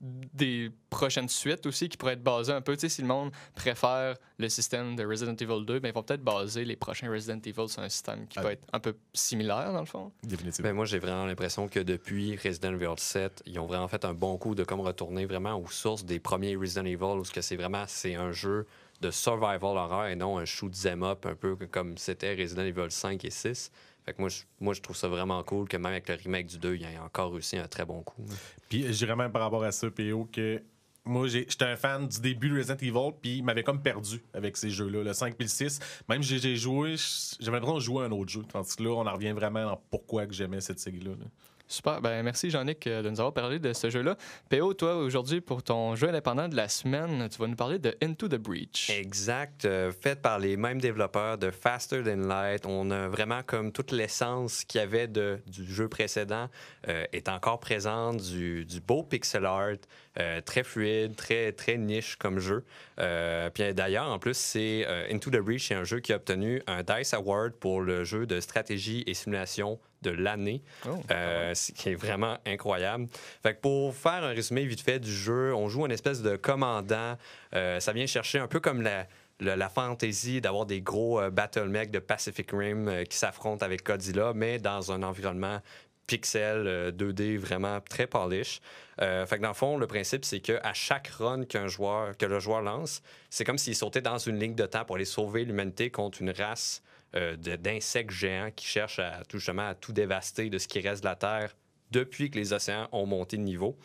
des 0.00 0.70
prochaines 0.90 1.28
suites 1.28 1.66
aussi 1.66 1.88
qui 1.88 1.96
pourraient 1.96 2.12
être 2.12 2.22
basées 2.22 2.52
un 2.52 2.60
peu. 2.60 2.76
Tu 2.76 2.82
sais, 2.82 2.88
si 2.88 3.02
le 3.02 3.08
monde 3.08 3.32
préfère 3.56 4.14
le 4.38 4.48
système 4.48 4.94
de 4.94 5.04
Resident 5.04 5.34
Evil 5.34 5.64
2, 5.66 5.80
ben, 5.80 5.88
ils 5.88 5.94
vont 5.94 6.02
peut-être 6.04 6.22
baser 6.22 6.64
les 6.64 6.76
prochains 6.76 7.10
Resident 7.10 7.40
Evil 7.44 7.68
sur 7.68 7.82
un 7.82 7.88
système 7.88 8.26
qui 8.28 8.38
Ah. 8.38 8.42
va 8.42 8.52
être 8.52 8.64
un 8.72 8.78
peu 8.80 8.94
similaire, 9.12 9.72
dans 9.72 9.80
le 9.80 9.86
fond. 9.86 10.12
Définitivement. 10.22 10.70
Ben, 10.70 10.76
moi, 10.76 10.84
j'ai 10.84 11.00
vraiment 11.00 11.26
l'impression 11.26 11.66
que 11.68 11.80
depuis 11.80 12.36
Resident 12.36 12.72
Evil 12.74 12.94
7, 12.96 13.42
ils 13.46 13.58
ont 13.58 13.66
vraiment 13.66 13.88
fait 13.88 14.04
un 14.04 14.14
bon 14.14 14.36
coup 14.38 14.54
de 14.54 14.62
comme 14.64 14.80
retourner 14.80 15.26
vraiment 15.26 15.56
aux 15.60 15.68
sources 15.68 16.04
des 16.04 16.20
premiers 16.20 16.54
Resident 16.54 16.84
Evil, 16.84 17.18
où 17.18 17.24
ce 17.24 17.32
que 17.32 17.40
c'est 17.42 17.56
vraiment 17.56 17.84
c'est 17.88 18.14
un 18.14 18.30
jeu 18.30 18.66
de 19.00 19.10
survival 19.10 19.58
horror 19.76 20.06
et 20.06 20.16
non 20.16 20.38
un 20.38 20.44
shoot 20.44 20.72
'em 20.86 21.02
up 21.04 21.24
un 21.26 21.34
peu 21.34 21.56
comme 21.70 21.96
c'était 21.98 22.34
Resident 22.34 22.62
Evil 22.64 22.90
5 22.90 23.24
et 23.24 23.30
6. 23.30 23.70
Fait 24.08 24.14
que 24.14 24.22
moi, 24.22 24.30
je, 24.30 24.40
moi, 24.58 24.72
je 24.72 24.80
trouve 24.80 24.96
ça 24.96 25.06
vraiment 25.06 25.42
cool 25.42 25.68
que 25.68 25.76
même 25.76 25.92
avec 25.92 26.08
le 26.08 26.14
remake 26.14 26.46
du 26.46 26.56
2, 26.56 26.76
il 26.76 26.82
ait 26.82 26.98
encore 26.98 27.30
réussi 27.30 27.58
un 27.58 27.68
très 27.68 27.84
bon 27.84 28.02
coup. 28.02 28.24
Puis 28.70 28.84
je 28.84 28.92
dirais 28.92 29.16
même 29.16 29.30
par 29.30 29.42
rapport 29.42 29.62
à 29.62 29.70
ça, 29.70 29.90
PO, 29.90 30.30
que 30.32 30.62
moi, 31.04 31.28
j'étais 31.28 31.66
un 31.66 31.76
fan 31.76 32.08
du 32.08 32.18
début 32.18 32.48
de 32.48 32.56
Resident 32.56 32.78
Evil, 32.80 33.12
puis 33.20 33.36
il 33.36 33.42
m'avait 33.42 33.62
comme 33.62 33.82
perdu 33.82 34.24
avec 34.32 34.56
ces 34.56 34.70
jeux-là, 34.70 35.02
le 35.02 35.12
5 35.12 35.34
puis 35.36 35.44
le 35.44 35.50
6. 35.50 35.80
Même 36.08 36.22
si 36.22 36.38
j'ai 36.38 36.56
joué, 36.56 36.94
j'avais 37.38 37.58
l'impression 37.58 37.74
de 37.76 37.82
jouer 37.82 38.04
à 38.04 38.06
un 38.06 38.12
autre 38.12 38.30
jeu. 38.30 38.42
Tandis 38.50 38.76
que 38.76 38.82
là, 38.82 38.92
on 38.92 39.06
en 39.06 39.12
revient 39.12 39.32
vraiment 39.32 39.66
dans 39.66 39.82
pourquoi 39.90 40.26
que 40.26 40.32
j'aimais 40.32 40.62
cette 40.62 40.80
série-là. 40.80 41.10
là. 41.10 41.26
Super. 41.68 42.00
Ben, 42.00 42.22
merci, 42.22 42.48
Jean-Nic, 42.48 42.86
euh, 42.86 43.02
de 43.02 43.10
nous 43.10 43.20
avoir 43.20 43.34
parlé 43.34 43.58
de 43.58 43.74
ce 43.74 43.90
jeu-là. 43.90 44.16
PO, 44.48 44.72
toi, 44.72 44.96
aujourd'hui, 44.96 45.42
pour 45.42 45.62
ton 45.62 45.94
jeu 45.96 46.08
indépendant 46.08 46.48
de 46.48 46.56
la 46.56 46.66
semaine, 46.66 47.28
tu 47.28 47.38
vas 47.38 47.46
nous 47.46 47.56
parler 47.56 47.78
de 47.78 47.94
Into 48.02 48.26
the 48.26 48.36
Breach. 48.36 48.88
Exact, 48.88 49.66
euh, 49.66 49.92
fait 49.92 50.20
par 50.20 50.38
les 50.38 50.56
mêmes 50.56 50.80
développeurs 50.80 51.36
de 51.36 51.50
Faster 51.50 52.02
Than 52.02 52.26
Light. 52.26 52.64
On 52.64 52.90
a 52.90 53.08
vraiment 53.08 53.42
comme 53.42 53.70
toute 53.70 53.92
l'essence 53.92 54.64
qu'il 54.64 54.80
y 54.80 54.84
avait 54.84 55.08
de, 55.08 55.40
du 55.46 55.70
jeu 55.70 55.88
précédent 55.88 56.48
euh, 56.88 57.04
est 57.12 57.28
encore 57.28 57.60
présente, 57.60 58.22
du, 58.22 58.66
beau 58.86 59.02
pixel 59.02 59.44
art, 59.44 59.76
euh, 60.18 60.40
très 60.40 60.64
fluide, 60.64 61.16
très, 61.16 61.52
très 61.52 61.76
niche 61.76 62.16
comme 62.16 62.38
jeu. 62.38 62.64
Puis 62.96 63.74
d'ailleurs, 63.74 64.08
en 64.08 64.18
plus, 64.18 64.36
c'est 64.36 64.86
Into 65.10 65.30
the 65.30 65.36
Breach, 65.36 65.68
c'est 65.68 65.74
un 65.74 65.84
jeu 65.84 66.00
qui 66.00 66.14
a 66.14 66.16
obtenu 66.16 66.62
un 66.66 66.82
DICE 66.82 67.12
Award 67.12 67.52
pour 67.56 67.82
le 67.82 68.04
jeu 68.04 68.26
de 68.26 68.40
stratégie 68.40 69.04
et 69.06 69.12
simulation 69.12 69.78
de 70.02 70.10
l'année. 70.10 70.62
Oh, 70.86 71.00
Euh, 71.10 71.54
ce 71.54 71.72
qui 71.72 71.90
est 71.90 71.94
vraiment 71.94 72.38
incroyable. 72.46 73.06
Fait 73.42 73.54
que 73.54 73.60
pour 73.60 73.94
faire 73.94 74.24
un 74.24 74.28
résumé 74.28 74.64
vite 74.64 74.80
fait 74.80 74.98
du 74.98 75.12
jeu, 75.12 75.54
on 75.54 75.68
joue 75.68 75.84
une 75.86 75.92
espèce 75.92 76.22
de 76.22 76.36
commandant. 76.36 77.16
Euh, 77.54 77.80
ça 77.80 77.92
vient 77.92 78.06
chercher 78.06 78.38
un 78.38 78.46
peu 78.46 78.60
comme 78.60 78.82
la, 78.82 79.06
la, 79.40 79.56
la 79.56 79.68
fantaisie 79.68 80.40
d'avoir 80.40 80.66
des 80.66 80.80
gros 80.80 81.20
euh, 81.20 81.30
battle 81.30 81.70
de 81.90 81.98
Pacific 81.98 82.50
Rim 82.52 82.88
euh, 82.88 83.04
qui 83.04 83.16
s'affrontent 83.16 83.64
avec 83.64 83.84
Godzilla, 83.84 84.32
mais 84.34 84.58
dans 84.58 84.92
un 84.92 85.02
environnement 85.02 85.60
pixel 86.06 86.66
euh, 86.66 86.90
2D 86.90 87.36
vraiment 87.38 87.80
très 87.80 88.06
polish. 88.06 88.60
Euh, 89.00 89.26
fait 89.26 89.36
que 89.36 89.42
dans 89.42 89.48
le 89.48 89.54
fond, 89.54 89.76
le 89.76 89.86
principe, 89.86 90.24
c'est 90.24 90.40
qu'à 90.40 90.72
chaque 90.74 91.08
run 91.08 91.44
qu'un 91.44 91.68
joueur, 91.68 92.16
que 92.16 92.26
le 92.26 92.40
joueur 92.40 92.62
lance, 92.62 93.02
c'est 93.30 93.44
comme 93.44 93.58
s'il 93.58 93.76
sautait 93.76 94.00
dans 94.00 94.18
une 94.18 94.38
ligne 94.40 94.54
de 94.56 94.66
temps 94.66 94.84
pour 94.84 94.96
aller 94.96 95.04
sauver 95.04 95.44
l'humanité 95.44 95.90
contre 95.90 96.20
une 96.20 96.30
race 96.30 96.82
euh, 97.14 97.36
d'insectes 97.36 98.10
géants 98.10 98.50
qui 98.54 98.66
cherchent 98.66 98.98
à, 98.98 99.22
tout 99.28 99.38
justement 99.38 99.68
à 99.68 99.74
tout 99.74 99.92
dévaster 99.92 100.50
de 100.50 100.58
ce 100.58 100.68
qui 100.68 100.80
reste 100.80 101.02
de 101.02 101.08
la 101.08 101.16
Terre 101.16 101.54
depuis 101.90 102.30
que 102.30 102.38
les 102.38 102.52
océans 102.52 102.88
ont 102.92 103.06
monté 103.06 103.36
de 103.36 103.42
niveau. 103.42 103.76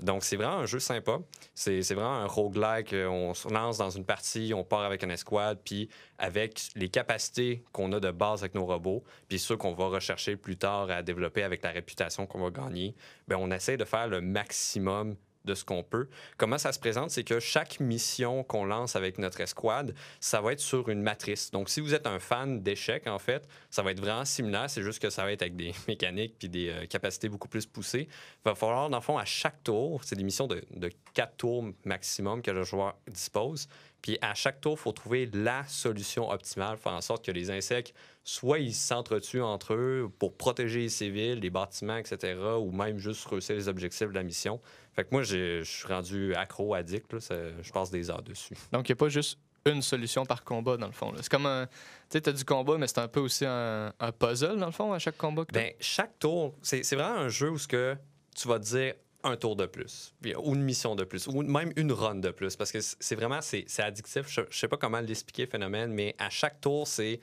Donc, 0.00 0.24
c'est 0.24 0.34
vraiment 0.34 0.56
un 0.56 0.66
jeu 0.66 0.80
sympa. 0.80 1.20
C'est 1.54 1.80
vraiment 1.92 2.16
un 2.16 2.26
roguelike. 2.26 2.92
Euh, 2.92 3.06
On 3.06 3.34
se 3.34 3.48
lance 3.48 3.78
dans 3.78 3.90
une 3.90 4.04
partie, 4.04 4.52
on 4.54 4.64
part 4.64 4.82
avec 4.82 5.04
une 5.04 5.12
escouade, 5.12 5.60
puis 5.64 5.88
avec 6.18 6.60
les 6.74 6.88
capacités 6.88 7.62
qu'on 7.72 7.92
a 7.92 8.00
de 8.00 8.10
base 8.10 8.42
avec 8.42 8.54
nos 8.54 8.66
robots, 8.66 9.04
puis 9.28 9.38
ceux 9.38 9.56
qu'on 9.56 9.74
va 9.74 9.86
rechercher 9.86 10.36
plus 10.36 10.56
tard 10.56 10.90
à 10.90 11.02
développer 11.02 11.44
avec 11.44 11.62
la 11.62 11.70
réputation 11.70 12.26
qu'on 12.26 12.40
va 12.40 12.50
gagner, 12.50 12.94
ben 13.28 13.36
on 13.38 13.50
essaie 13.50 13.76
de 13.76 13.84
faire 13.84 14.08
le 14.08 14.20
maximum 14.20 15.16
de 15.44 15.54
ce 15.54 15.64
qu'on 15.64 15.82
peut. 15.82 16.08
Comment 16.36 16.58
ça 16.58 16.72
se 16.72 16.78
présente, 16.78 17.10
c'est 17.10 17.24
que 17.24 17.40
chaque 17.40 17.80
mission 17.80 18.44
qu'on 18.44 18.64
lance 18.64 18.96
avec 18.96 19.18
notre 19.18 19.40
escouade, 19.40 19.94
ça 20.20 20.40
va 20.40 20.52
être 20.52 20.60
sur 20.60 20.88
une 20.88 21.02
matrice. 21.02 21.50
Donc, 21.50 21.68
si 21.68 21.80
vous 21.80 21.94
êtes 21.94 22.06
un 22.06 22.18
fan 22.18 22.62
d'échecs, 22.62 23.06
en 23.06 23.18
fait, 23.18 23.48
ça 23.70 23.82
va 23.82 23.92
être 23.92 24.00
vraiment 24.00 24.24
similaire. 24.24 24.68
C'est 24.68 24.82
juste 24.82 25.00
que 25.00 25.10
ça 25.10 25.24
va 25.24 25.32
être 25.32 25.42
avec 25.42 25.56
des 25.56 25.72
mécaniques 25.88 26.36
puis 26.38 26.48
des 26.48 26.68
euh, 26.68 26.86
capacités 26.86 27.28
beaucoup 27.28 27.48
plus 27.48 27.66
poussées. 27.66 28.08
Il 28.08 28.44
va 28.44 28.54
falloir, 28.54 28.90
dans 28.90 28.98
le 28.98 29.02
fond, 29.02 29.18
à 29.18 29.24
chaque 29.24 29.62
tour, 29.62 30.02
c'est 30.04 30.16
des 30.16 30.24
missions 30.24 30.46
de, 30.46 30.62
de 30.70 30.90
quatre 31.14 31.36
tours 31.36 31.64
maximum 31.84 32.42
que 32.42 32.50
le 32.50 32.64
joueur 32.64 32.96
dispose. 33.08 33.68
Puis 34.02 34.18
à 34.20 34.34
chaque 34.34 34.60
tour, 34.60 34.72
il 34.72 34.78
faut 34.82 34.92
trouver 34.92 35.30
la 35.32 35.64
solution 35.64 36.28
optimale, 36.30 36.76
faire 36.76 36.92
en 36.92 37.00
sorte 37.00 37.24
que 37.24 37.30
les 37.30 37.50
insectes, 37.50 37.94
soit 38.24 38.58
ils 38.58 38.74
s'entretuent 38.74 39.40
entre 39.42 39.74
eux 39.74 40.10
pour 40.18 40.36
protéger 40.36 40.80
les 40.80 40.88
civils, 40.88 41.38
les 41.38 41.50
bâtiments, 41.50 41.96
etc., 41.96 42.36
ou 42.58 42.72
même 42.72 42.98
juste 42.98 43.24
réussir 43.26 43.54
les 43.54 43.68
objectifs 43.68 44.08
de 44.08 44.14
la 44.14 44.22
mission. 44.24 44.60
Fait 44.94 45.04
que 45.04 45.08
moi, 45.12 45.22
je 45.22 45.62
suis 45.62 45.86
rendu 45.86 46.34
accro, 46.34 46.74
addict. 46.74 47.12
là. 47.12 47.20
Ça- 47.20 47.62
je 47.62 47.72
passe 47.72 47.90
des 47.90 48.10
heures 48.10 48.22
dessus. 48.22 48.54
Donc, 48.72 48.88
il 48.88 48.92
n'y 48.92 48.94
a 48.94 48.96
pas 48.96 49.08
juste 49.08 49.38
une 49.64 49.80
solution 49.82 50.26
par 50.26 50.42
combat, 50.42 50.76
dans 50.76 50.86
le 50.88 50.92
fond. 50.92 51.12
C'est 51.16 51.28
comme 51.30 51.46
un. 51.46 51.66
Tu 51.66 51.72
sais, 52.10 52.20
tu 52.20 52.28
as 52.30 52.32
du 52.32 52.44
combat, 52.44 52.76
mais 52.78 52.88
c'est 52.88 52.98
un 52.98 53.06
peu 53.08 53.20
aussi 53.20 53.46
un, 53.46 53.92
un 54.00 54.10
puzzle, 54.12 54.58
dans 54.58 54.66
le 54.66 54.72
fond, 54.72 54.92
à 54.92 54.98
chaque 54.98 55.16
combat 55.16 55.44
que 55.44 55.52
t'as? 55.52 55.60
Ben, 55.60 55.72
chaque 55.78 56.18
tour, 56.18 56.54
c'est 56.60 56.82
c'est 56.82 56.96
vraiment 56.96 57.18
un 57.20 57.28
jeu 57.28 57.50
où 57.50 57.58
ce 57.58 57.68
que 57.68 57.96
tu 58.34 58.48
vas 58.48 58.58
te 58.58 58.64
dire 58.64 58.94
un 59.24 59.36
tour 59.36 59.56
de 59.56 59.66
plus, 59.66 60.14
ou 60.42 60.54
une 60.54 60.62
mission 60.62 60.94
de 60.94 61.04
plus, 61.04 61.26
ou 61.26 61.42
même 61.42 61.72
une 61.76 61.92
run 61.92 62.16
de 62.16 62.30
plus, 62.30 62.56
parce 62.56 62.72
que 62.72 62.78
c'est 62.80 63.14
vraiment, 63.14 63.40
c'est 63.40 63.66
addictif. 63.80 64.26
Je, 64.28 64.42
je 64.50 64.58
sais 64.58 64.68
pas 64.68 64.76
comment 64.76 65.00
l'expliquer, 65.00 65.44
le 65.44 65.50
phénomène, 65.50 65.92
mais 65.92 66.14
à 66.18 66.30
chaque 66.30 66.60
tour, 66.60 66.86
c'est 66.86 67.20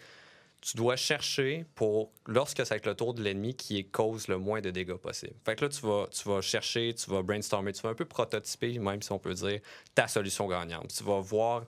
tu 0.61 0.75
dois 0.75 0.95
chercher 0.95 1.65
pour, 1.75 2.11
lorsque 2.27 2.65
c'est 2.65 2.73
avec 2.73 2.85
le 2.85 2.93
tour 2.93 3.13
de 3.13 3.23
l'ennemi, 3.23 3.55
qui 3.55 3.85
cause 3.89 4.27
le 4.27 4.37
moins 4.37 4.61
de 4.61 4.71
dégâts 4.71 4.95
possible. 4.95 5.33
Fait 5.45 5.55
que 5.55 5.65
là, 5.65 5.69
tu 5.69 5.81
vas, 5.81 6.07
tu 6.11 6.27
vas 6.27 6.41
chercher, 6.41 6.93
tu 6.93 7.09
vas 7.09 7.21
brainstormer, 7.21 7.71
tu 7.71 7.81
vas 7.81 7.89
un 7.89 7.95
peu 7.95 8.05
prototyper, 8.05 8.77
même 8.79 9.01
si 9.01 9.11
on 9.11 9.19
peut 9.19 9.33
dire, 9.33 9.59
ta 9.95 10.07
solution 10.07 10.47
gagnante. 10.47 10.93
Tu 10.95 11.03
vas 11.03 11.19
voir, 11.19 11.65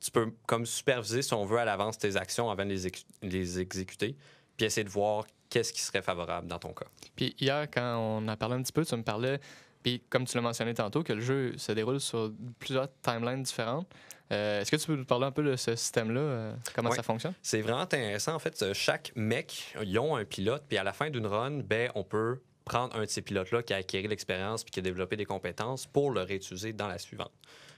tu 0.00 0.10
peux 0.10 0.30
comme 0.46 0.66
superviser, 0.66 1.22
si 1.22 1.32
on 1.32 1.44
veut, 1.44 1.58
à 1.58 1.64
l'avance 1.64 1.98
tes 1.98 2.16
actions 2.16 2.50
avant 2.50 2.64
de 2.66 2.74
les, 2.74 2.92
les 3.22 3.60
exécuter, 3.60 4.16
puis 4.56 4.66
essayer 4.66 4.84
de 4.84 4.90
voir 4.90 5.24
qu'est-ce 5.48 5.72
qui 5.72 5.80
serait 5.80 6.02
favorable 6.02 6.46
dans 6.46 6.58
ton 6.58 6.72
cas. 6.72 6.86
Puis 7.16 7.34
hier, 7.40 7.68
quand 7.72 7.96
on 7.98 8.28
a 8.28 8.36
parlé 8.36 8.56
un 8.56 8.62
petit 8.62 8.72
peu, 8.72 8.84
tu 8.84 8.94
me 8.96 9.02
parlais, 9.02 9.40
puis 9.84 10.02
comme 10.10 10.24
tu 10.24 10.36
l'as 10.36 10.42
mentionné 10.42 10.74
tantôt, 10.74 11.04
que 11.04 11.12
le 11.12 11.20
jeu 11.20 11.56
se 11.56 11.70
déroule 11.70 12.00
sur 12.00 12.32
plusieurs 12.58 12.88
timelines 13.02 13.44
différentes. 13.44 13.86
Euh, 14.32 14.62
Est-ce 14.62 14.70
que 14.70 14.76
tu 14.76 14.86
peux 14.86 14.96
nous 14.96 15.04
parler 15.04 15.26
un 15.26 15.30
peu 15.30 15.44
de 15.44 15.54
ce 15.54 15.76
système-là, 15.76 16.20
euh, 16.20 16.54
comment 16.74 16.88
Ouais. 16.90 16.96
ça 16.96 17.02
fonctionne? 17.02 17.34
C'est 17.42 17.60
vraiment 17.60 17.80
intéressant. 17.80 18.34
En 18.34 18.38
fait, 18.38 18.60
euh, 18.62 18.72
chaque 18.74 19.12
mec, 19.14 19.74
ils 19.84 19.98
ont 19.98 20.16
un 20.16 20.24
pilote, 20.24 20.64
puis 20.66 20.78
à 20.78 20.82
la 20.82 20.94
fin 20.94 21.10
d'une 21.10 21.26
run, 21.26 21.60
ben, 21.60 21.92
on 21.94 22.02
peut 22.04 22.40
prendre 22.64 22.96
un 22.96 23.02
de 23.02 23.10
ces 23.10 23.20
pilotes-là 23.20 23.62
qui 23.62 23.74
a 23.74 23.76
acquis 23.76 24.00
l'expérience 24.08 24.64
puis 24.64 24.70
qui 24.72 24.78
a 24.78 24.82
développé 24.82 25.16
des 25.16 25.26
compétences 25.26 25.84
pour 25.86 26.10
le 26.10 26.22
réutiliser 26.22 26.72
dans 26.72 26.88
la 26.88 26.96
suivante. 26.96 27.32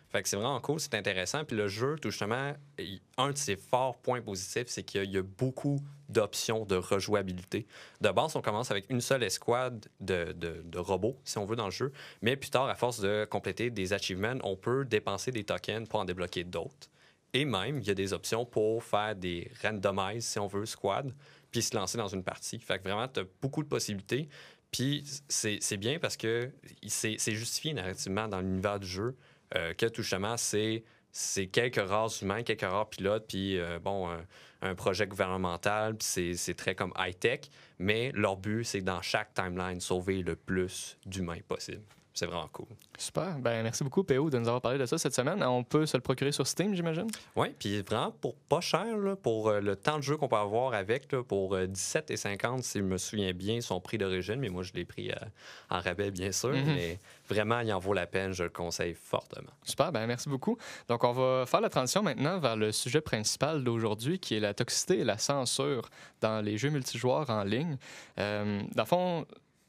Fait 0.09 0.23
que 0.23 0.29
c'est 0.29 0.37
vraiment 0.37 0.61
cool, 0.61 0.79
c'est 0.81 0.95
intéressant. 0.95 1.45
Puis 1.45 1.57
le 1.57 1.69
jeu, 1.69 1.97
tout 2.01 2.11
justement, 2.11 2.55
un 3.19 3.31
de 3.33 3.37
ses 3.37 3.57
forts 3.57 3.97
points 3.99 4.21
positifs, 4.23 4.69
c'est 4.69 4.83
qu'il 4.83 5.11
y 5.11 5.19
a- 5.19 5.23
beaucoup 5.23 5.81
d'options 6.09 6.65
de 6.65 6.77
rejouabilité. 6.77 7.67
De 8.01 8.11
base, 8.11 8.37
on 8.37 8.41
commence 8.41 8.71
avec 8.71 8.89
une 8.91 9.01
seule 9.01 9.25
escouade 9.25 9.87
de, 10.01 10.33
de- 10.33 10.79
robots, 10.79 11.19
si 11.25 11.37
on 11.39 11.45
veut, 11.45 11.57
dans 11.57 11.65
le 11.67 11.73
jeu. 11.73 11.93
Mais 12.23 12.37
plus 12.37 12.51
tard, 12.51 12.69
à 12.69 12.75
force 12.77 13.01
de 13.01 13.27
compléter 13.29 13.71
des 13.71 13.93
achievements, 13.93 14.35
on 14.45 14.57
peut 14.57 14.85
dépenser 14.85 15.33
des 15.33 15.43
tokens 15.45 15.89
pour 15.89 15.99
en 16.01 16.05
débloquer 16.05 16.45
d'autres. 16.45 16.89
Et 17.35 17.45
même, 17.45 17.81
il 17.81 17.87
y 17.87 17.91
a 17.91 17.95
des 17.95 18.13
options 18.13 18.47
pour 18.47 18.83
faire 18.85 19.17
des 19.17 19.51
randomize, 19.63 20.25
si 20.25 20.39
on 20.39 20.47
veut, 20.47 20.65
squad, 20.67 21.13
puis 21.51 21.61
se 21.63 21.75
lancer 21.77 21.99
dans 21.99 22.09
une 22.09 22.23
partie. 22.23 22.59
Fait 22.61 22.79
que 22.79 22.85
vraiment, 22.85 23.09
tu 23.09 23.21
as 23.21 23.25
beaucoup 23.43 23.63
de 23.63 23.69
possibilités. 23.69 24.29
Puis 24.71 25.05
c'est 25.29 25.77
bien 25.77 25.99
parce 25.99 26.17
que 26.17 26.53
c'est 26.87 27.19
justifié 27.35 27.73
narrativement 27.75 28.29
dans 28.29 28.41
l'univers 28.41 28.79
du 28.79 28.87
jeu 28.87 29.17
que 29.51 29.87
tout 29.87 30.03
justement, 30.03 30.37
c'est 30.37 30.85
c'est 31.19 31.47
quelques 31.47 31.77
rares 31.89 32.11
humains, 32.21 32.43
quelques 32.43 32.61
rares 32.61 32.91
pilotes, 32.91 33.25
puis 33.27 33.59
euh, 33.59 33.79
bon, 33.79 34.11
un, 34.11 34.21
un 34.61 34.75
projet 34.75 35.07
gouvernemental, 35.07 35.97
puis 35.97 36.37
c'est 36.37 36.55
très 36.55 36.75
comme 36.75 36.93
high-tech, 36.99 37.41
mais 37.79 38.13
leur 38.13 38.37
but, 38.37 38.65
c'est 38.65 38.83
dans 38.83 39.01
chaque 39.01 39.33
timeline, 39.33 39.81
sauver 39.81 40.23
le 40.23 40.37
plus 40.37 40.99
d'humains 41.07 41.41
possible. 41.49 41.83
C'est 42.19 42.25
vraiment 42.25 42.49
cool. 42.51 42.65
Super. 42.97 43.39
Ben, 43.39 43.63
merci 43.63 43.85
beaucoup, 43.85 44.03
PO, 44.03 44.31
de 44.31 44.39
nous 44.39 44.47
avoir 44.49 44.63
parlé 44.63 44.79
de 44.79 44.87
ça 44.87 44.97
cette 44.97 45.15
semaine. 45.15 45.43
On 45.43 45.63
peut 45.63 45.85
se 45.85 45.99
le 45.99 46.01
procurer 46.01 46.33
sur 46.33 46.47
Steam, 46.47 46.75
j'imagine? 46.75 47.07
Oui, 47.37 47.49
puis 47.59 47.83
vraiment 47.83 48.11
pour 48.11 48.35
pas 48.37 48.63
cher, 48.63 48.97
là, 48.97 49.17
pour 49.17 49.51
euh, 49.51 49.61
le 49.61 49.77
temps 49.77 49.99
de 49.99 50.03
jeu 50.03 50.17
qu'on 50.17 50.27
peut 50.27 50.37
avoir 50.37 50.73
avec, 50.73 51.13
là, 51.13 51.23
pour 51.23 51.55
euh, 51.55 51.67
17,50 51.67 52.63
si 52.63 52.79
je 52.79 52.85
me 52.85 52.97
souviens 52.97 53.35
bien, 53.35 53.61
son 53.61 53.83
prix 53.83 53.99
d'origine, 53.99 54.37
mais 54.37 54.49
moi 54.49 54.63
je 54.63 54.73
l'ai 54.73 54.87
pris 54.87 55.11
euh, 55.11 55.15
en 55.69 55.79
rabais 55.81 56.11
bien 56.11 56.33
sûr, 56.33 56.49
Mhm. 56.55 56.65
mais 56.75 56.99
vraiment 57.29 57.61
il 57.61 57.71
en 57.71 57.79
vaut 57.79 57.93
la 57.93 58.07
peine, 58.07 58.33
je 58.33 58.45
le 58.45 58.49
conseille 58.51 58.95
fortement. 58.95 59.51
Super, 59.63 59.93
ben 59.93 60.07
merci 60.07 60.31
beaucoup. 60.31 60.57
Donc, 60.89 61.05
on 61.05 61.13
va 61.13 61.45
faire 61.45 61.61
la 61.61 61.69
transition 61.69 62.03
maintenant 62.03 62.39
vers 62.39 62.57
le 62.57 62.73
sujet 62.73 63.03
principal 63.03 63.63
d'aujourd'hui, 63.63 64.19
qui 64.19 64.37
est 64.37 64.41
la 64.41 64.55
toxicité 64.55 65.01
et 65.01 65.05
la 65.05 65.19
censure 65.19 65.91
dans 66.23 66.43
les 66.43 66.57
jeux 66.57 66.71
multijoueurs 66.71 67.29
en 67.29 67.45
ligne. 67.45 67.77
Euh, 68.19 68.63
dans 68.75 68.85
le 68.85 68.89
fond, 68.89 69.27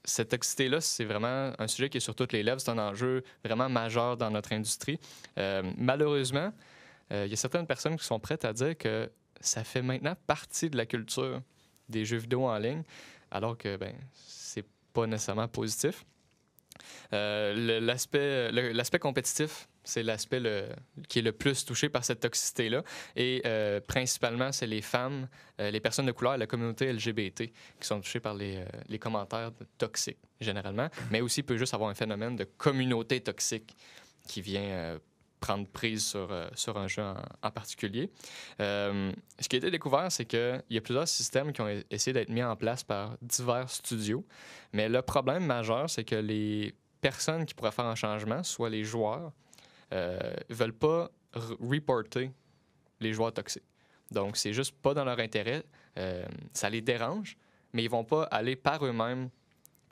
cette 0.07 0.29
toxicité-là, 0.29 0.79
c'est 0.81 1.03
vraiment 1.03 1.51
un 1.59 1.67
sujet 1.67 1.89
qui 1.89 1.97
est 1.97 2.01
sur 2.01 2.15
toutes 2.15 2.31
les 2.31 2.41
lèvres. 2.41 2.61
C'est 2.61 2.71
un 2.71 2.77
enjeu 2.77 3.23
vraiment 3.43 3.69
majeur 3.69 4.15
dans 4.15 4.31
notre 4.31 4.53
industrie. 4.53 4.99
Euh, 5.37 5.61
malheureusement, 5.77 6.53
euh, 7.11 7.25
il 7.25 7.29
y 7.29 7.33
a 7.33 7.37
certaines 7.37 7.67
personnes 7.67 7.97
qui 7.97 8.05
sont 8.05 8.19
prêtes 8.19 8.45
à 8.45 8.53
dire 8.53 8.77
que 8.77 9.11
ça 9.41 9.63
fait 9.63 9.81
maintenant 9.81 10.15
partie 10.25 10.69
de 10.69 10.77
la 10.77 10.85
culture 10.85 11.41
des 11.89 12.05
jeux 12.05 12.17
vidéo 12.17 12.45
en 12.45 12.57
ligne, 12.57 12.83
alors 13.31 13.57
que 13.57 13.75
ben, 13.75 13.93
c'est 14.13 14.65
pas 14.93 15.05
nécessairement 15.05 15.47
positif. 15.47 16.05
Euh, 17.11 17.79
l'aspect 17.81 18.99
compétitif, 18.99 19.67
c'est 19.87 20.03
l'aspect 20.03 20.41
qui 21.07 21.19
est 21.19 21.21
le 21.21 21.31
plus 21.31 21.65
touché 21.65 21.89
par 21.89 22.03
cette 22.03 22.19
toxicité-là. 22.19 22.83
Et 23.15 23.41
euh, 23.45 23.79
principalement, 23.79 24.51
c'est 24.51 24.67
les 24.67 24.81
femmes, 24.81 25.27
euh, 25.59 25.71
les 25.71 25.79
personnes 25.79 26.05
de 26.05 26.11
couleur 26.11 26.35
et 26.35 26.37
la 26.37 26.47
communauté 26.47 26.91
LGBT 26.91 27.43
qui 27.79 27.87
sont 27.87 28.01
touchées 28.01 28.19
par 28.19 28.33
les, 28.33 28.57
euh, 28.57 28.97
commentaires 28.97 29.51
toxiques, 29.77 30.19
généralement. 30.41 30.89
Mais 31.11 31.21
aussi, 31.21 31.39
il 31.39 31.43
peut 31.43 31.57
juste 31.57 31.73
avoir 31.73 31.89
un 31.89 31.95
phénomène 31.95 32.35
de 32.35 32.43
communauté 32.43 33.21
toxique 33.21 33.75
qui 34.27 34.41
vient 34.41 34.99
prendre 35.39 35.67
prise 35.67 36.05
sur, 36.05 36.29
sur 36.55 36.77
un 36.77 36.87
jeu 36.87 37.03
en, 37.03 37.15
en 37.43 37.51
particulier. 37.51 38.09
Ce 38.59 39.47
qui 39.47 39.55
a 39.55 39.59
été 39.59 39.71
découvert, 39.71 40.11
c'est 40.11 40.25
qu'il 40.25 40.63
y 40.69 40.77
a 40.77 40.81
plusieurs 40.81 41.07
systèmes 41.07 41.53
qui 41.53 41.61
ont 41.61 41.83
essayé 41.89 42.11
d'être 42.11 42.29
mis 42.29 42.43
en 42.43 42.55
place 42.57 42.83
par 42.83 43.17
divers 43.21 43.69
studios. 43.69 44.25
Mais 44.73 44.89
le 44.89 45.01
problème 45.01 45.45
majeur, 45.45 45.89
c'est 45.89 46.03
que 46.03 46.15
les 46.15 46.75
personnes 46.99 47.45
qui 47.45 47.53
pourraient 47.53 47.71
faire 47.71 47.85
un 47.85 47.95
changement, 47.95 48.43
soit 48.43 48.69
les 48.69 48.83
joueurs, 48.83 49.31
euh, 49.93 50.33
veulent 50.49 50.73
pas 50.73 51.09
reporter 51.33 52.31
les 52.99 53.13
joueurs 53.13 53.33
toxiques. 53.33 53.63
Donc, 54.11 54.37
c'est 54.37 54.53
juste 54.53 54.75
pas 54.81 54.93
dans 54.93 55.05
leur 55.05 55.19
intérêt. 55.19 55.63
Euh, 55.97 56.25
ça 56.53 56.69
les 56.69 56.81
dérange, 56.81 57.37
mais 57.73 57.83
ils 57.83 57.89
vont 57.89 58.05
pas 58.05 58.23
aller 58.23 58.55
par 58.55 58.85
eux-mêmes 58.85 59.29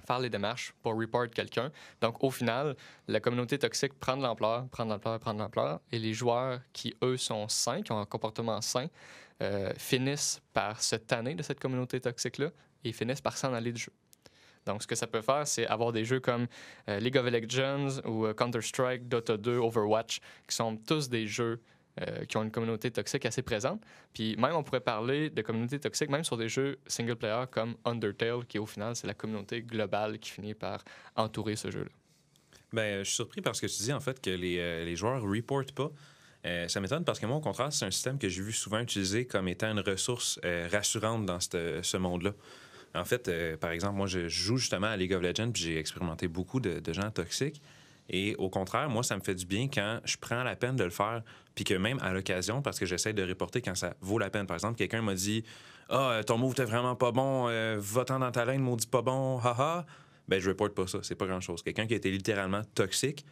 faire 0.06 0.20
les 0.20 0.30
démarches 0.30 0.74
pour 0.82 0.96
report 0.96 1.30
quelqu'un. 1.30 1.72
Donc, 2.02 2.24
au 2.24 2.30
final, 2.30 2.76
la 3.08 3.20
communauté 3.20 3.58
toxique 3.58 3.94
prend 4.00 4.16
de 4.16 4.22
l'ampleur, 4.22 4.68
prend 4.70 4.86
de 4.86 4.92
l'ampleur, 4.92 5.20
prend 5.20 5.34
de 5.34 5.40
l'ampleur, 5.40 5.82
et 5.92 6.00
les 6.00 6.14
joueurs 6.14 6.60
qui, 6.74 6.96
eux, 7.04 7.18
sont 7.18 7.48
sains, 7.48 7.82
qui 7.82 7.92
ont 7.92 8.00
un 8.00 8.06
comportement 8.06 8.62
sain, 8.62 8.88
euh, 9.42 9.74
finissent 9.78 10.42
par 10.54 10.82
se 10.82 10.96
tanner 10.96 11.36
de 11.36 11.44
cette 11.44 11.60
communauté 11.60 12.00
toxique-là 12.00 12.52
et 12.84 12.94
finissent 12.94 13.22
par 13.22 13.36
s'en 13.36 13.54
aller 13.54 13.72
du 13.72 13.82
jeu. 13.82 13.92
Donc, 14.66 14.82
ce 14.82 14.88
que 14.88 14.96
ça 14.96 15.08
peut 15.08 15.22
faire, 15.22 15.48
c'est 15.48 15.68
avoir 15.68 15.92
des 15.92 16.06
jeux 16.06 16.20
comme 16.20 16.48
euh, 16.90 17.00
League 17.00 17.18
of 17.18 17.26
Legends 17.26 18.02
ou 18.06 18.26
euh, 18.26 18.34
Counter-Strike, 18.34 19.08
Dota 19.08 19.38
2, 19.38 19.58
Overwatch, 19.58 20.20
qui 20.48 20.56
sont 20.56 20.76
tous 20.76 21.08
des 21.10 21.28
jeux 21.28 21.62
euh, 22.02 22.26
qui 22.26 22.36
ont 22.38 22.44
une 22.44 22.52
communauté 22.52 22.92
toxique 22.92 23.26
assez 23.26 23.42
présente. 23.42 23.82
Puis 24.14 24.36
même, 24.38 24.56
on 24.56 24.64
pourrait 24.64 24.82
parler 24.82 25.30
de 25.30 25.42
communauté 25.42 25.80
toxique 25.80 26.10
même 26.10 26.24
sur 26.24 26.36
des 26.36 26.50
jeux 26.50 26.78
single-player 26.88 27.46
comme 27.52 27.76
Undertale, 27.86 28.46
qui 28.48 28.60
au 28.60 28.66
final, 28.66 28.96
c'est 28.96 29.08
la 29.08 29.14
communauté 29.14 29.62
globale 29.62 30.20
qui 30.20 30.32
finit 30.32 30.56
par 30.56 30.84
entourer 31.16 31.56
ce 31.56 31.70
jeu-là. 31.70 31.92
Ben, 32.74 33.00
je 33.00 33.04
suis 33.04 33.16
surpris 33.16 33.42
parce 33.42 33.62
que 33.62 33.68
tu 33.68 33.84
dis 33.84 33.94
en 33.94 34.02
fait 34.02 34.20
que 34.20 34.32
les, 34.32 34.84
les 34.84 34.96
joueurs 34.96 35.24
ne 35.24 35.30
reportent 35.30 35.72
pas. 35.72 35.92
Ça 36.68 36.80
m'étonne 36.80 37.06
parce 37.06 37.20
que 37.20 37.26
moi, 37.26 37.38
au 37.38 37.42
contraire, 37.42 37.72
c'est 37.72 37.86
un 37.86 37.92
système 37.92 38.20
que 38.20 38.28
j'ai 38.28 38.42
vu 38.42 38.52
souvent 38.52 38.80
utilisé 38.80 39.26
comme 39.26 39.48
étant 39.48 39.72
une 39.72 39.80
ressource 39.80 40.40
rassurante 40.44 41.26
dans 41.26 41.40
ce 41.40 41.98
monde-là. 41.98 42.34
En 42.96 43.06
fait, 43.06 43.28
euh, 43.28 43.58
par 43.58 43.72
exemple, 43.72 43.96
moi, 43.96 44.08
je 44.08 44.28
joue 44.28 44.58
justement 44.58 44.88
à 44.88 44.98
League 44.98 45.14
of 45.14 45.22
Legends 45.22 45.52
puis 45.52 45.64
j'ai 45.64 45.78
expérimenté 45.78 46.28
beaucoup 46.28 46.60
de, 46.60 46.82
gens 46.94 47.12
toxiques. 47.12 47.62
Et 48.10 48.36
au 48.36 48.50
contraire, 48.50 48.90
moi, 48.90 49.04
ça 49.04 49.16
me 49.18 49.22
fait 49.22 49.36
du 49.36 49.46
bien 49.46 49.68
quand 49.68 50.00
je 50.06 50.16
prends 50.18 50.44
la 50.44 50.56
peine 50.56 50.76
de 50.76 50.84
le 50.84 50.92
faire, 50.92 51.24
puis 51.56 51.64
que 51.64 51.74
même 51.74 51.98
à 52.02 52.14
l'occasion, 52.14 52.62
parce 52.62 52.80
que 52.80 52.86
j'essaie 52.86 53.14
de 53.14 53.24
reporter 53.24 53.62
quand 53.62 53.76
ça 53.76 53.96
vaut 54.02 54.20
la 54.20 54.30
peine. 54.30 54.46
Par 54.46 54.56
exemple, 54.56 54.78
quelqu'un 54.78 55.02
m'a 55.02 55.16
dit 55.16 55.44
Ah, 55.90 56.12
euh, 56.12 56.24
ton 56.24 56.38
move 56.38 56.54
t'es 56.54 56.66
vraiment 56.66 56.96
pas 56.96 57.12
bon, 57.12 57.48
euh, 57.50 57.78
va-t'en 57.80 58.20
dans 58.20 58.32
ta 58.32 58.46
ligne, 58.46 58.62
maudit 58.62 58.88
pas 58.88 59.02
bon, 59.02 59.40
haha. 59.40 59.86
Ben, 60.28 60.40
je 60.40 60.50
reporte 60.50 60.74
pas 60.74 60.88
ça, 60.88 61.00
c'est 61.02 61.16
pas 61.16 61.26
grand-chose. 61.26 61.64
Quelqu'un 61.64 61.88
qui 61.88 61.94
a 61.94 61.98
été 61.98 62.12
littéralement 62.12 62.62
toxique, 62.76 63.26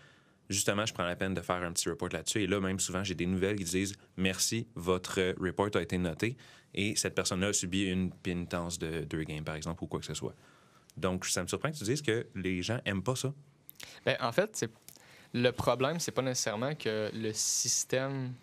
justement, 0.50 0.86
je 0.86 0.94
prends 0.94 1.06
la 1.06 1.16
peine 1.16 1.34
de 1.34 1.42
faire 1.42 1.62
un 1.64 1.72
petit 1.72 1.90
report 1.90 2.10
là-dessus. 2.12 2.44
Et 2.44 2.48
là, 2.48 2.60
même 2.60 2.80
souvent, 2.80 3.04
j'ai 3.04 3.16
des 3.16 3.26
nouvelles 3.26 3.58
qui 3.58 3.64
disent 3.64 3.96
Merci, 4.18 4.68
votre 4.76 5.36
report 5.40 5.70
a 5.76 5.82
été 5.82 5.98
noté. 5.98 6.36
Et 6.76 6.96
cette 6.96 7.16
personne-là 7.16 7.48
a 7.48 7.54
subi 7.54 7.84
une 7.84 8.12
pénitence 8.12 8.80
de 8.80 9.02
deux 9.02 9.24
games, 9.24 9.44
par 9.44 9.56
exemple, 9.56 9.84
ou 9.84 9.88
quoi 9.88 10.00
que 10.00 10.06
ce 10.06 10.14
soit. 10.14 10.36
Donc, 10.98 11.26
ça 11.26 11.42
me 11.44 11.48
surprend 11.48 11.72
que 11.72 11.78
tu 11.78 11.84
dises 11.84 12.02
que 12.02 12.28
les 12.36 12.62
gens 12.62 12.80
aiment 12.86 13.04
pas 13.04 13.16
ça. 13.16 13.34
Ben, 14.06 14.18
en 14.22 14.32
fait, 14.32 14.66
le 15.34 15.52
problème, 15.52 16.00
c'est 16.00 16.12
pas 16.12 16.22
nécessairement 16.22 16.76
que 16.76 17.10
le 17.14 17.32
système 17.34 18.34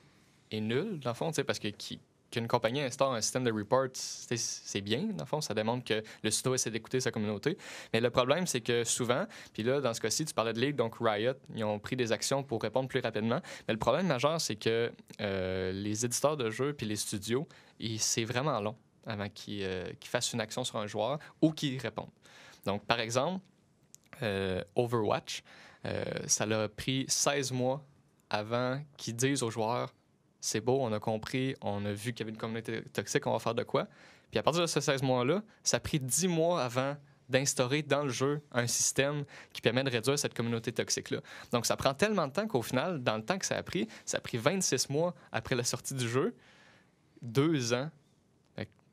est 0.51 0.61
nul, 0.61 0.99
dans 1.01 1.11
le 1.11 1.15
fond, 1.15 1.31
parce 1.47 1.59
que 1.59 1.69
qui- 1.69 2.01
qu'une 2.31 2.49
compagnie 2.49 2.81
instaure 2.81 3.13
un 3.13 3.21
système 3.21 3.45
de 3.45 3.53
report, 3.53 3.89
c'est 3.95 4.81
bien, 4.81 5.03
dans 5.03 5.25
le 5.25 5.29
fond, 5.29 5.41
ça 5.41 5.55
démontre 5.55 5.85
que 5.85 6.03
le 6.23 6.31
studio 6.31 6.55
essaie 6.55 6.71
d'écouter 6.71 7.01
sa 7.01 7.11
communauté. 7.11 7.59
Mais 7.93 8.01
le 8.01 8.11
problème, 8.11 8.47
c'est 8.47 8.61
que 8.61 8.85
souvent, 8.85 9.27
puis 9.53 9.63
là, 9.63 9.81
dans 9.81 9.93
ce 9.95 10.01
cas-ci, 10.01 10.25
tu 10.25 10.35
parlais 10.35 10.53
de 10.53 10.61
League, 10.61 10.77
donc 10.77 10.97
Riot, 11.01 11.35
ils 11.55 11.65
ont 11.65 11.79
pris 11.79 11.97
des 11.97 12.13
actions 12.13 12.43
pour 12.43 12.63
répondre 12.63 12.89
plus 12.89 13.01
rapidement. 13.01 13.41
Mais 13.67 13.75
le 13.75 13.79
problème 13.79 14.07
majeur, 14.07 14.41
c'est 14.41 14.57
que 14.57 14.93
euh, 15.21 15.73
les 15.73 16.05
éditeurs 16.05 16.37
de 16.37 16.51
jeux 16.51 16.73
puis 16.73 16.87
les 16.87 16.97
studios, 16.97 17.49
c'est 17.99 18.25
vraiment 18.25 18.61
long 18.61 18.77
avant 19.07 19.29
qu'ils 19.29 19.63
euh, 19.65 19.91
qu'ils 19.99 20.11
fassent 20.11 20.33
une 20.33 20.41
action 20.41 20.63
sur 20.63 20.77
un 20.77 20.87
joueur 20.87 21.19
ou 21.41 21.53
qu'ils 21.53 21.79
répondent. 21.79 22.11
Donc, 22.67 22.85
par 22.85 23.01
exemple, 23.01 23.45
euh, 24.23 24.63
Overwatch, 24.77 25.43
ça 26.27 26.45
l'a 26.45 26.69
pris 26.69 27.07
16 27.09 27.53
mois 27.53 27.83
avant 28.29 28.81
qu'ils 28.99 29.17
disent 29.17 29.43
aux 29.43 29.51
joueurs 29.51 29.91
c'est 30.41 30.61
beau, 30.61 30.79
on 30.81 30.93
a 30.93 31.01
compris, 31.01 31.55
on 31.61 31.85
a 31.85 31.93
vu 31.93 32.13
qu'il 32.13 32.21
y 32.21 32.23
avait 32.23 32.33
une 32.33 32.41
communauté 32.41 32.83
toxique, 32.93 33.27
on 33.27 33.33
va 33.33 33.39
faire 33.39 33.55
de 33.55 33.63
quoi. 33.63 33.87
Puis 34.31 34.39
à 34.39 34.43
partir 34.43 34.63
de 34.63 34.67
ces 34.67 34.81
16 34.81 35.03
mois-là, 35.03 35.43
ça 35.63 35.79
a 35.79 35.81
pris 35.81 36.01
10 36.01 36.29
mois 36.29 36.63
avant 36.63 36.97
d'instaurer 37.29 37.83
dans 37.83 38.03
le 38.03 38.09
jeu 38.11 38.41
un 38.53 38.67
système 38.67 39.25
qui 39.53 39.61
permet 39.61 39.85
de 39.85 39.91
réduire 39.91 40.19
cette 40.19 40.35
communauté 40.35 40.73
toxique-là. 40.73 41.21
Donc 41.53 41.67
ça 41.67 41.77
prend 41.77 41.95
tellement 41.95 42.27
de 42.27 42.33
temps 42.33 42.47
qu'au 42.47 42.63
final, 42.63 43.03
dans 43.03 43.17
le 43.17 43.25
temps 43.25 43.39
que 43.39 43.47
ça 43.47 43.57
a 43.57 43.63
pris, 43.63 43.87
ça 44.05 44.19
a 44.19 44.21
pris 44.21 44.37
26 44.37 44.91
mois 44.91 45.15
après 45.31 45.55
la 45.55 45.65
sortie 45.65 45.95
du 45.95 46.09
jeu, 46.09 46.35
deux 47.23 47.73
ans. 47.73 47.91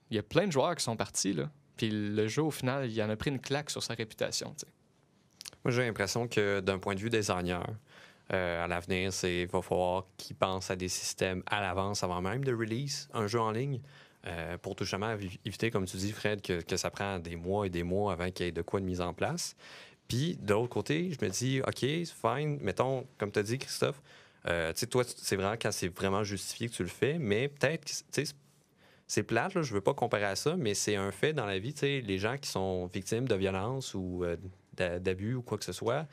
Il 0.10 0.16
y 0.16 0.20
a 0.20 0.24
plein 0.24 0.48
de 0.48 0.52
joueurs 0.52 0.76
qui 0.76 0.84
sont 0.84 0.96
partis, 0.96 1.34
là. 1.34 1.50
Puis 1.76 1.90
le 1.90 2.28
jeu, 2.28 2.42
au 2.42 2.52
final, 2.52 2.90
il 2.90 3.04
en 3.04 3.10
a 3.10 3.16
pris 3.16 3.30
une 3.30 3.42
claque 3.42 3.70
sur 3.70 3.84
sa 3.84 3.94
réputation. 3.94 4.56
Moi, 5.64 5.72
j'ai 5.72 5.86
l'impression 5.86 6.28
que 6.28 6.60
d'un 6.62 6.80
point 6.80 6.96
de 6.96 7.00
vue 7.00 7.10
designer, 7.10 7.66
euh, 8.34 8.64
à 8.64 8.68
l'avenir, 8.68 9.14
c'est 9.14 9.46
va 9.46 9.62
falloir 9.62 10.06
qu'ils 10.18 10.36
pensent 10.36 10.70
à 10.72 10.76
des 10.76 10.90
systèmes 10.90 11.44
à 11.46 11.62
l'avance 11.62 12.04
avant 12.04 12.22
même 12.22 12.44
de 12.44 12.54
release 12.54 13.08
un 13.14 13.28
jeu 13.28 13.40
en 13.40 13.52
ligne. 13.52 13.80
euh, 14.26 14.58
pour 14.58 14.76
tout 14.76 14.84
justement 14.84 15.14
évi- 15.16 15.40
éviter, 15.46 15.72
comme 15.72 15.86
tu 15.86 15.96
dis, 15.96 16.12
Fred, 16.12 16.42
que, 16.42 16.62
que 16.62 16.76
ça 16.76 16.90
prend 16.90 17.18
des 17.20 17.38
mois 17.38 17.66
et 17.68 17.70
des 17.70 17.84
mois 17.84 18.12
avant 18.12 18.30
qu'il 18.30 18.46
y 18.46 18.50
ait 18.50 18.52
de 18.52 18.62
quoi 18.62 18.82
de 18.82 18.86
mise 18.86 19.00
en 19.00 19.14
place. 19.14 19.56
Puis, 20.10 20.38
de 20.42 20.54
l'autre 20.54 20.70
côté, 20.70 21.12
je 21.12 21.24
me 21.24 21.30
dis, 21.30 21.62
OK, 21.66 21.80
fine, 21.80 22.58
mettons, 22.62 23.06
comme 23.18 23.32
tu 23.32 23.40
as 23.40 23.44
dit, 23.44 23.58
Christophe, 23.58 24.02
euh, 24.48 24.74
tu 24.74 24.80
sais, 24.80 24.88
toi, 24.88 25.04
c'est 25.06 25.36
vraiment 25.38 25.56
quand 25.62 25.72
c'est 25.72 25.88
vraiment 25.88 26.24
justifié 26.26 26.68
que 26.68 26.74
tu 26.74 26.84
le 26.84 26.90
fais, 26.90 27.18
mais 27.20 27.48
peut-être 27.48 27.86
que, 27.86 28.22
c'est 29.08 29.24
plate, 29.24 29.54
là, 29.54 29.62
je 29.62 29.74
veux 29.74 29.82
pas 29.82 29.94
comparer 29.94 30.26
à 30.26 30.36
ça, 30.36 30.58
mais 30.58 30.74
c'est 30.74 30.98
un 30.98 31.12
fait 31.12 31.32
dans 31.32 31.46
la 31.46 31.60
vie, 31.60 31.74
tu 31.74 31.82
sais, 31.82 32.02
les 32.02 32.20
gens 32.20 32.38
qui 32.38 32.50
sont 32.50 32.88
victimes 32.88 33.28
de 33.28 33.36
violence 33.36 33.94
ou 33.94 34.26
d'a- 34.74 35.00
d'abus 35.00 35.36
ou 35.36 35.42
quoi 35.42 35.58
que 35.58 35.64
ce 35.66 35.72
soit, 35.72 36.06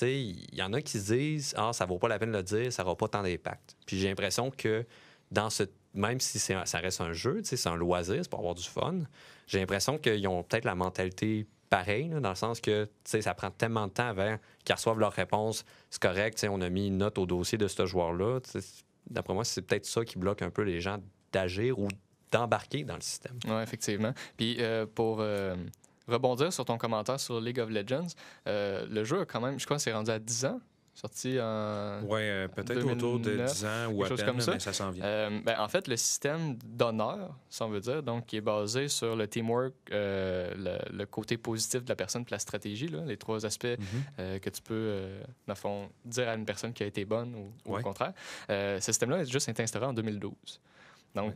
il 0.00 0.54
y 0.54 0.62
en 0.62 0.72
a 0.72 0.80
qui 0.80 0.98
se 0.98 1.12
disent 1.12 1.54
Ah, 1.56 1.72
ça 1.72 1.84
vaut 1.84 1.98
pas 1.98 2.08
la 2.08 2.18
peine 2.18 2.32
de 2.32 2.36
le 2.38 2.42
dire, 2.42 2.72
ça 2.72 2.82
n'aura 2.82 2.96
pas 2.96 3.08
tant 3.08 3.22
d'impact. 3.22 3.76
Puis 3.86 3.98
j'ai 3.98 4.08
l'impression 4.08 4.50
que 4.50 4.84
dans 5.30 5.50
ce. 5.50 5.64
Même 5.94 6.20
si 6.20 6.54
un- 6.54 6.64
ça 6.64 6.78
reste 6.78 7.02
un 7.02 7.12
jeu, 7.12 7.42
c'est 7.44 7.66
un 7.66 7.76
loisir, 7.76 8.16
c'est 8.22 8.30
pour 8.30 8.38
avoir 8.38 8.54
du 8.54 8.62
fun, 8.64 9.00
j'ai 9.46 9.58
l'impression 9.58 9.98
qu'ils 9.98 10.26
ont 10.26 10.42
peut-être 10.42 10.64
la 10.64 10.74
mentalité 10.74 11.46
pareille, 11.68 12.08
dans 12.08 12.30
le 12.30 12.34
sens 12.34 12.62
que 12.62 12.88
ça 13.04 13.34
prend 13.34 13.50
tellement 13.50 13.86
de 13.88 13.92
temps 13.92 14.06
avant 14.08 14.38
qu'ils 14.64 14.74
reçoivent 14.74 14.98
leur 14.98 15.12
réponse. 15.12 15.66
C'est 15.90 16.00
correct, 16.00 16.46
on 16.50 16.62
a 16.62 16.70
mis 16.70 16.86
une 16.86 16.96
note 16.96 17.18
au 17.18 17.26
dossier 17.26 17.58
de 17.58 17.68
ce 17.68 17.84
joueur-là. 17.84 18.40
D'après 19.10 19.34
moi, 19.34 19.44
c'est 19.44 19.60
peut-être 19.62 19.84
ça 19.84 20.02
qui 20.04 20.18
bloque 20.18 20.40
un 20.40 20.50
peu 20.50 20.62
les 20.62 20.80
gens 20.80 20.96
d'agir 21.30 21.78
ou 21.78 21.88
d'embarquer 22.30 22.84
dans 22.84 22.94
le 22.94 23.00
système. 23.02 23.38
Oui, 23.46 23.62
effectivement. 23.62 24.14
Puis 24.38 24.56
euh, 24.60 24.86
pour 24.86 25.18
euh, 25.20 25.54
rebondir 26.12 26.52
sur 26.52 26.64
ton 26.64 26.78
commentaire 26.78 27.18
sur 27.18 27.40
League 27.40 27.58
of 27.60 27.70
Legends, 27.70 28.06
euh, 28.46 28.86
le 28.88 29.04
jeu 29.04 29.20
a 29.20 29.24
quand 29.24 29.40
même, 29.40 29.58
je 29.58 29.64
crois, 29.64 29.78
c'est 29.78 29.92
rendu 29.92 30.10
à 30.10 30.18
10 30.18 30.44
ans, 30.46 30.60
sorti 30.94 31.40
en. 31.40 32.02
Ouais, 32.04 32.20
euh, 32.22 32.48
peut-être 32.48 32.84
autour 32.84 33.18
de 33.18 33.24
2009, 33.30 33.52
10 33.52 33.64
ans 33.64 33.86
ou 33.92 34.04
à 34.04 34.08
peine, 34.08 34.26
comme 34.26 34.40
ça. 34.40 34.52
mais 34.52 34.58
ça 34.60 34.72
s'en 34.72 34.90
vient. 34.90 35.02
Euh, 35.04 35.40
ben, 35.44 35.56
en 35.58 35.68
fait, 35.68 35.88
le 35.88 35.96
système 35.96 36.56
d'honneur, 36.64 37.34
si 37.48 37.62
on 37.62 37.68
veut 37.70 37.80
dire, 37.80 38.02
donc, 38.02 38.26
qui 38.26 38.36
est 38.36 38.40
basé 38.42 38.88
sur 38.88 39.16
le 39.16 39.26
teamwork, 39.26 39.72
euh, 39.90 40.52
le, 40.56 40.96
le 40.98 41.06
côté 41.06 41.38
positif 41.38 41.82
de 41.84 41.88
la 41.88 41.96
personne, 41.96 42.24
puis 42.24 42.32
la 42.32 42.38
stratégie, 42.38 42.88
là, 42.88 43.00
les 43.06 43.16
trois 43.16 43.44
aspects 43.46 43.66
Mhm. 44.18 44.38
que 44.40 44.50
tu 44.50 44.60
peux, 44.62 45.00
dans 45.46 45.54
le 45.54 45.58
fond, 45.58 45.88
dire 46.04 46.28
à 46.28 46.34
une 46.34 46.44
personne 46.44 46.72
qui 46.74 46.82
a 46.82 46.86
été 46.86 47.04
bonne 47.06 47.34
ou, 47.34 47.52
ou 47.64 47.74
Ouais. 47.74 47.80
au 47.80 47.82
contraire. 47.82 48.12
Ce 48.48 48.78
système-là 48.80 49.20
est 49.20 49.30
juste 49.32 49.48
été 49.48 49.62
instauré 49.62 49.86
en 49.86 49.92
2012. 49.94 50.34
Donc, 51.14 51.28
Ouais. 51.30 51.34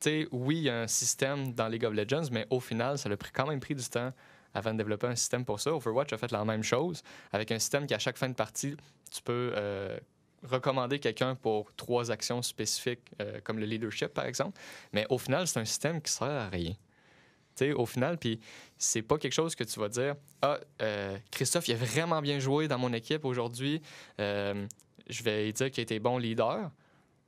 Sais, 0.00 0.28
oui, 0.32 0.56
il 0.58 0.62
y 0.64 0.70
a 0.70 0.82
un 0.82 0.86
système 0.86 1.52
dans 1.52 1.68
League 1.68 1.84
of 1.84 1.94
Legends, 1.94 2.28
mais 2.30 2.46
au 2.50 2.60
final, 2.60 2.98
ça 2.98 3.08
a 3.08 3.16
quand 3.32 3.46
même 3.46 3.60
pris 3.60 3.74
du 3.74 3.84
temps 3.84 4.12
avant 4.54 4.72
de 4.72 4.78
développer 4.78 5.06
un 5.06 5.16
système 5.16 5.44
pour 5.44 5.60
ça. 5.60 5.72
Overwatch 5.74 6.12
a 6.12 6.18
fait 6.18 6.32
la 6.32 6.44
même 6.44 6.62
chose, 6.62 7.02
avec 7.32 7.50
un 7.52 7.58
système 7.58 7.86
qui, 7.86 7.94
à 7.94 7.98
chaque 7.98 8.16
fin 8.16 8.28
de 8.28 8.34
partie, 8.34 8.76
tu 9.10 9.22
peux 9.22 9.52
euh, 9.56 9.98
recommander 10.42 10.98
quelqu'un 10.98 11.34
pour 11.34 11.72
trois 11.74 12.10
actions 12.10 12.42
spécifiques, 12.42 13.00
euh, 13.20 13.40
comme 13.42 13.58
le 13.58 13.66
leadership, 13.66 14.08
par 14.08 14.26
exemple. 14.26 14.60
Mais 14.92 15.06
au 15.10 15.18
final, 15.18 15.46
c'est 15.46 15.60
un 15.60 15.64
système 15.64 16.00
qui 16.00 16.12
sert 16.12 16.28
à 16.28 16.48
rien. 16.48 16.72
Tu 17.56 17.66
sais, 17.66 17.72
au 17.72 17.86
final, 17.86 18.18
puis 18.18 18.40
c'est 18.76 19.02
pas 19.02 19.18
quelque 19.18 19.32
chose 19.32 19.54
que 19.54 19.64
tu 19.64 19.80
vas 19.80 19.88
dire 19.88 20.14
Ah, 20.42 20.58
euh, 20.80 21.18
Christophe, 21.30 21.68
il 21.68 21.74
a 21.74 21.76
vraiment 21.76 22.22
bien 22.22 22.38
joué 22.38 22.68
dans 22.68 22.78
mon 22.78 22.92
équipe 22.92 23.24
aujourd'hui. 23.24 23.82
Je 24.18 25.22
vais 25.22 25.50
dire 25.52 25.70
qu'il 25.70 25.82
été 25.82 25.98
bon 25.98 26.18
leader. 26.18 26.70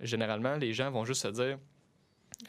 Généralement, 0.01 0.57
les 0.57 0.73
gens 0.73 0.91
vont 0.91 1.05
juste 1.05 1.23
se 1.23 1.29
dire 1.29 1.59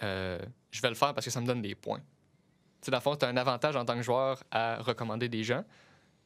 Euh, 0.03 0.39
Je 0.71 0.81
vais 0.81 0.89
le 0.89 0.95
faire 0.95 1.13
parce 1.13 1.25
que 1.25 1.31
ça 1.31 1.41
me 1.41 1.45
donne 1.45 1.61
des 1.61 1.75
points. 1.75 1.99
Tu 1.99 2.85
sais, 2.85 2.91
dans 2.91 2.97
le 2.97 3.01
fond, 3.01 3.15
tu 3.15 3.25
as 3.25 3.27
un 3.27 3.37
avantage 3.37 3.75
en 3.75 3.85
tant 3.85 3.95
que 3.95 4.01
joueur 4.01 4.43
à 4.51 4.77
recommander 4.81 5.29
des 5.29 5.43
gens. 5.43 5.63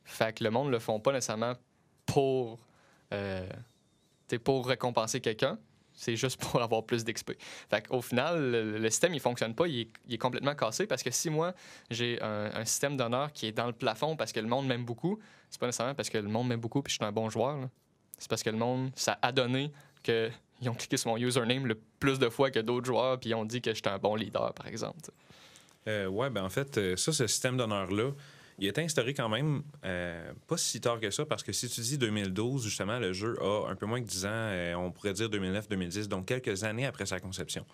Fait 0.04 0.38
que 0.38 0.44
le 0.44 0.52
monde 0.52 0.68
ne 0.68 0.72
le 0.72 0.80
font 0.80 1.00
pas 1.00 1.12
nécessairement 1.12 1.54
pour, 2.06 2.60
euh, 3.14 3.50
pour 4.44 4.68
récompenser 4.68 5.20
quelqu'un. 5.20 5.58
C'est 5.94 6.16
juste 6.16 6.40
pour 6.42 6.62
avoir 6.62 6.86
plus 6.86 7.04
d'XP. 7.04 7.34
Fait 7.70 7.88
qu'au 7.88 8.02
final, 8.02 8.52
le, 8.52 8.90
système, 8.90 9.14
il 9.14 9.20
fonctionne 9.20 9.56
pas. 9.56 9.68
Il 9.68 9.90
est, 10.10 10.18
complètement 10.18 10.56
cassé 10.56 10.86
parce 10.88 11.04
que 11.04 11.12
si 11.12 11.30
moi, 11.30 11.54
j'ai 11.90 12.22
un, 12.22 12.64
système 12.66 12.96
d'honneur 12.96 13.34
qui 13.34 13.48
est 13.48 13.52
dans 13.52 13.68
le 13.68 13.74
plafond 13.74 14.16
parce 14.16 14.32
que 14.32 14.40
le 14.40 14.48
monde 14.48 14.68
m'aime 14.68 14.86
beaucoup, 14.86 15.20
c'est 15.50 15.60
pas 15.60 15.66
nécessairement 15.66 15.96
parce 15.96 16.10
que 16.10 16.18
le 16.18 16.28
monde 16.30 16.48
m'aime 16.48 16.60
beaucoup 16.60 16.82
puis 16.82 16.92
je 16.92 16.98
suis 16.98 17.06
un 17.06 17.12
bon 17.12 17.30
joueur. 17.30 17.70
C'est 18.18 18.30
parce 18.30 18.44
que 18.44 18.50
le 18.50 18.58
monde, 18.58 18.92
ça 18.96 19.18
a 19.22 19.32
donné 19.32 19.72
qu'ils 20.66 20.72
ont 20.72 20.76
cliqué 20.76 20.98
sur 20.98 21.12
mon 21.12 21.18
username 21.18 21.68
le 21.68 21.76
plus 22.00 22.20
de 22.20 22.30
fois 22.30 22.52
que 22.52 22.60
d'autres 22.60 22.86
joueurs 22.86 23.20
puis 23.20 23.30
ils 23.30 23.36
ont 23.36 23.46
dit 23.46 23.62
que 23.62 23.74
j'étais 23.74 23.90
un 23.90 24.00
bon 24.00 24.16
leader, 24.16 24.54
par 24.54 24.68
exemple. 24.68 25.00
Euh, 25.88 26.08
ouais, 26.08 26.30
ben 26.30 26.44
en 26.44 26.50
fait, 26.50 26.78
euh, 26.78 26.96
ça, 26.96 27.12
ce 27.12 27.28
système 27.28 27.58
d'honneur-là, 27.58 28.12
il 28.58 28.68
est 28.68 28.80
instauré 28.80 29.14
quand 29.14 29.30
même 29.30 29.62
euh, 29.84 30.32
pas 30.48 30.58
si 30.58 30.82
tard 30.82 31.00
que 31.00 31.12
ça, 31.12 31.26
parce 31.26 31.44
que 31.44 31.52
si 31.52 31.70
tu 31.70 31.82
dis 31.82 31.98
2012, 31.98 32.64
justement, 32.64 32.98
le 32.98 33.14
jeu 33.14 33.36
a 33.42 33.70
un 33.70 33.76
peu 33.76 33.86
moins 33.86 34.02
que 34.02 34.08
10 34.08 34.26
ans, 34.26 34.30
euh, 34.32 34.74
on 34.76 34.92
pourrait 34.92 35.14
dire 35.14 35.30
2009-2010, 35.30 36.08
donc 36.08 36.26
quelques 36.26 36.64
années 36.64 36.86
après 36.86 37.06
sa 37.06 37.20
conception. 37.20 37.66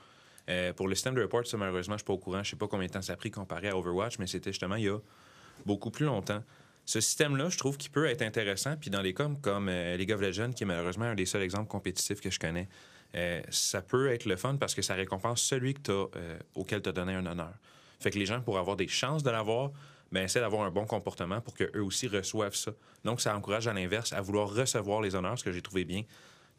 Pour 0.75 0.89
le 0.89 0.95
système 0.95 1.15
de 1.15 1.21
report, 1.21 1.47
ça, 1.47 1.55
malheureusement, 1.55 1.93
je 1.93 1.99
suis 1.99 2.05
pas 2.05 2.11
au 2.11 2.17
courant. 2.17 2.43
Je 2.43 2.49
sais 2.49 2.55
pas 2.57 2.67
combien 2.67 2.87
de 2.87 2.91
temps 2.91 3.01
ça 3.01 3.13
a 3.13 3.15
pris 3.15 3.31
comparé 3.31 3.69
à 3.69 3.77
Overwatch, 3.77 4.19
mais 4.19 4.27
c'était 4.27 4.51
justement 4.51 4.75
il 4.75 4.83
y 4.83 4.89
a 4.89 4.97
beaucoup 5.65 5.91
plus 5.91 6.05
longtemps. 6.05 6.43
Ce 6.91 6.99
système-là, 6.99 7.47
je 7.47 7.57
trouve 7.57 7.77
qu'il 7.77 7.89
peut 7.89 8.05
être 8.05 8.21
intéressant. 8.21 8.75
Puis 8.75 8.89
dans 8.89 8.99
les 9.01 9.13
cas 9.13 9.29
comme 9.41 9.69
euh, 9.69 9.95
League 9.95 10.11
of 10.11 10.19
Legends, 10.19 10.51
qui 10.51 10.63
est 10.63 10.65
malheureusement 10.65 11.05
un 11.05 11.15
des 11.15 11.25
seuls 11.25 11.41
exemples 11.41 11.69
compétitifs 11.69 12.19
que 12.19 12.29
je 12.29 12.37
connais, 12.37 12.67
euh, 13.15 13.41
ça 13.49 13.81
peut 13.81 14.11
être 14.11 14.25
le 14.25 14.35
fun 14.35 14.57
parce 14.57 14.75
que 14.75 14.81
ça 14.81 14.93
récompense 14.93 15.41
celui 15.41 15.73
que 15.73 15.89
euh, 15.89 16.37
auquel 16.53 16.81
tu 16.81 16.89
as 16.89 16.91
donné 16.91 17.13
un 17.13 17.25
honneur. 17.25 17.53
Fait 18.01 18.11
que 18.11 18.19
les 18.19 18.25
gens, 18.25 18.41
pour 18.41 18.57
avoir 18.59 18.75
des 18.75 18.89
chances 18.89 19.23
de 19.23 19.29
l'avoir, 19.29 19.71
ben, 20.11 20.25
essaient 20.25 20.41
d'avoir 20.41 20.63
un 20.63 20.69
bon 20.69 20.85
comportement 20.85 21.39
pour 21.39 21.53
qu'eux 21.53 21.81
aussi 21.81 22.09
reçoivent 22.09 22.55
ça. 22.55 22.73
Donc, 23.05 23.21
ça 23.21 23.37
encourage 23.37 23.69
à 23.69 23.73
l'inverse 23.73 24.11
à 24.11 24.19
vouloir 24.19 24.53
recevoir 24.53 24.99
les 24.99 25.15
honneurs, 25.15 25.39
ce 25.39 25.45
que 25.45 25.53
j'ai 25.53 25.61
trouvé 25.61 25.85
bien. 25.85 26.03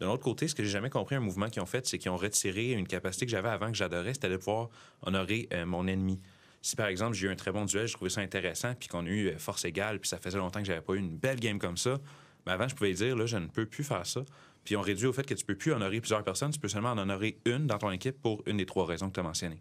De 0.01 0.07
l'autre 0.07 0.25
côté, 0.25 0.49
ce 0.49 0.55
que 0.55 0.65
j'ai 0.65 0.71
jamais 0.71 0.89
compris 0.89 1.15
un 1.15 1.21
mouvement 1.21 1.51
qu'ils 1.51 1.61
ont 1.61 1.67
fait, 1.67 1.87
c'est 1.87 1.99
qu'ils 1.99 2.11
ont 2.11 2.17
retiré 2.17 2.71
une 2.71 2.89
capacité 2.89 3.27
que 3.27 3.33
j'avais 3.33 3.51
avant 3.51 3.71
que 3.71 3.77
j'adorais, 3.77 4.15
c'était 4.15 4.31
de 4.31 4.39
pouvoir 4.39 4.71
honorer 5.03 5.51
mon 5.67 5.87
ennemi. 5.87 6.19
Si 6.63 6.77
par 6.77 6.87
exemple 6.87 7.15
j'ai 7.15 7.27
eu 7.27 7.31
un 7.31 7.37
très 7.37 7.53
bon 7.53 7.65
duel, 7.65 7.87
je 7.87 7.93
trouvais 7.93 8.11
ça 8.11 8.21
intéressant, 8.21 8.75
puis 8.75 8.89
qu'on 8.89 9.05
a 9.05 9.09
eu 9.09 9.29
euh, 9.29 9.39
force 9.39 9.65
égale, 9.65 9.99
puis 9.99 10.09
ça 10.09 10.19
faisait 10.19 10.39
longtemps 10.39 10.61
que 10.61 10.67
j'avais 10.67 10.81
pas 10.81 10.95
eu 10.95 10.99
une 10.99 11.17
belle 11.17 11.41
game 11.41 11.59
comme 11.59 11.77
ça, 11.77 11.99
ben 12.47 12.53
avant 12.53 12.69
je 12.69 12.75
pouvais 12.75 12.93
dire 12.95 13.17
là 13.17 13.27
je 13.27 13.37
ne 13.37 13.47
peux 13.49 13.67
plus 13.67 13.85
faire 13.85 14.07
ça. 14.07 14.23
Puis 14.65 14.77
on 14.77 14.81
réduit 14.81 15.07
au 15.07 15.13
fait 15.13 15.27
que 15.27 15.35
tu 15.35 15.45
peux 15.45 15.57
plus 15.57 15.73
honorer 15.73 16.01
plusieurs 16.01 16.23
personnes, 16.23 16.53
tu 16.53 16.61
peux 16.61 16.69
seulement 16.69 16.93
en 16.93 16.99
honorer 16.99 17.37
une 17.47 17.67
dans 17.67 17.79
ton 17.79 17.91
équipe 17.91 18.21
pour 18.23 18.43
une 18.47 18.57
des 18.59 18.67
trois 18.67 18.87
raisons 18.87 19.09
que 19.09 19.15
tu 19.15 19.21
as 19.21 19.25
mentionnées. 19.25 19.61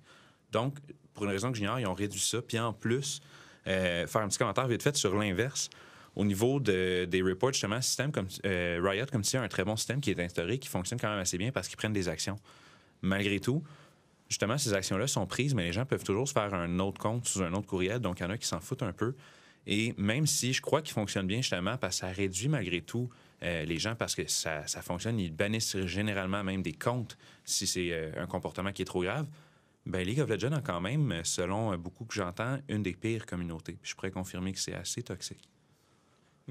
Donc 0.52 0.78
pour 1.14 1.26
une 1.26 1.32
raison 1.32 1.52
que 1.52 1.58
j'ignore, 1.58 1.80
ils 1.80 1.88
ont 1.88 1.95
réduit 1.95 2.20
ça, 2.20 2.41
puis 2.41 2.60
en 2.60 2.72
plus 2.72 3.20
euh, 3.68 4.06
faire 4.06 4.22
un 4.22 4.28
petit 4.28 4.38
commentaire 4.38 4.68
vite 4.68 4.84
fait 4.84 4.95
sur 4.95 5.16
l'inverse. 5.18 5.70
Au 6.16 6.26
niveau 6.26 6.60
de- 6.60 7.06
des 7.06 7.22
reports, 7.22 7.54
justement, 7.54 7.82
système 7.82 8.12
comme 8.12 8.28
euh, 8.45 8.80
Riot, 8.84 9.06
comme 9.12 9.22
tu 9.22 9.30
dis, 9.32 9.38
a 9.38 9.41
un 9.41 9.47
très 9.47 9.64
bon 9.64 9.76
système 9.76 10.02
qui 10.02 10.12
est 10.12 10.20
instauré, 10.20 10.60
qui 10.60 10.68
fonctionne 10.68 10.99
quand 10.99 11.10
même 11.10 11.20
assez 11.20 11.38
bien 11.38 11.52
parce 11.52 11.68
qu'ils 11.68 11.78
prennent 11.78 11.93
des 11.93 12.10
actions. 12.10 12.38
Malgré 13.02 13.39
tout, 13.39 13.64
justement, 14.32 14.58
ces 14.58 14.74
actions-là 14.74 15.08
sont 15.08 15.28
prises, 15.28 15.54
mais 15.54 15.66
les 15.66 15.74
gens 15.74 15.86
peuvent 15.86 16.06
toujours 16.06 16.26
se 16.26 16.32
faire 16.32 16.54
un 16.54 16.80
autre 16.80 17.00
compte 17.02 17.28
sous 17.28 17.44
un 17.44 17.52
autre 17.52 17.68
courriel. 17.68 18.00
Donc, 18.00 18.22
il 18.22 18.24
y 18.24 18.26
en 18.26 18.30
a 18.30 18.38
qui 18.38 18.48
s'en 18.48 18.62
foutent 18.62 18.82
un 18.82 18.94
peu. 18.94 19.14
Et 19.68 19.94
même 19.98 20.26
si 20.26 20.54
je 20.54 20.62
crois 20.62 20.82
qu'il 20.82 20.94
fonctionne 20.94 21.28
bien, 21.28 21.42
justement, 21.42 21.76
parce 21.78 22.00
que 22.00 22.08
ça 22.08 22.14
réduit 22.14 22.48
malgré 22.48 22.82
tout 22.82 23.10
euh, 23.44 23.66
les 23.66 23.78
gens, 23.78 23.94
parce 23.94 24.16
que 24.16 24.26
ça, 24.28 24.64
fonctionne, 24.82 25.20
ils 25.20 25.36
bannissent 25.36 25.86
généralement 25.86 26.46
même 26.46 26.62
des 26.62 26.72
comptes 26.72 27.18
si 27.44 27.68
c'est 27.68 27.92
euh, 27.92 28.12
un 28.16 28.26
comportement 28.26 28.72
qui 28.72 28.84
est 28.84 28.86
trop 28.86 29.04
grave. 29.04 29.28
Ben, 29.86 30.08
League 30.08 30.22
of 30.22 30.30
Legends 30.30 30.54
a 30.54 30.62
quand 30.62 30.80
même, 30.80 31.22
selon 31.26 31.78
beaucoup 31.78 32.06
que 32.06 32.14
j'entends, 32.14 32.58
une 32.70 32.84
des 32.84 32.94
pires 32.94 33.26
communautés. 33.26 33.80
Je 33.84 33.94
pourrais 33.96 34.12
confirmer 34.12 34.54
que 34.54 34.60
c'est 34.60 34.76
assez 34.76 35.04
toxique. 35.04 35.51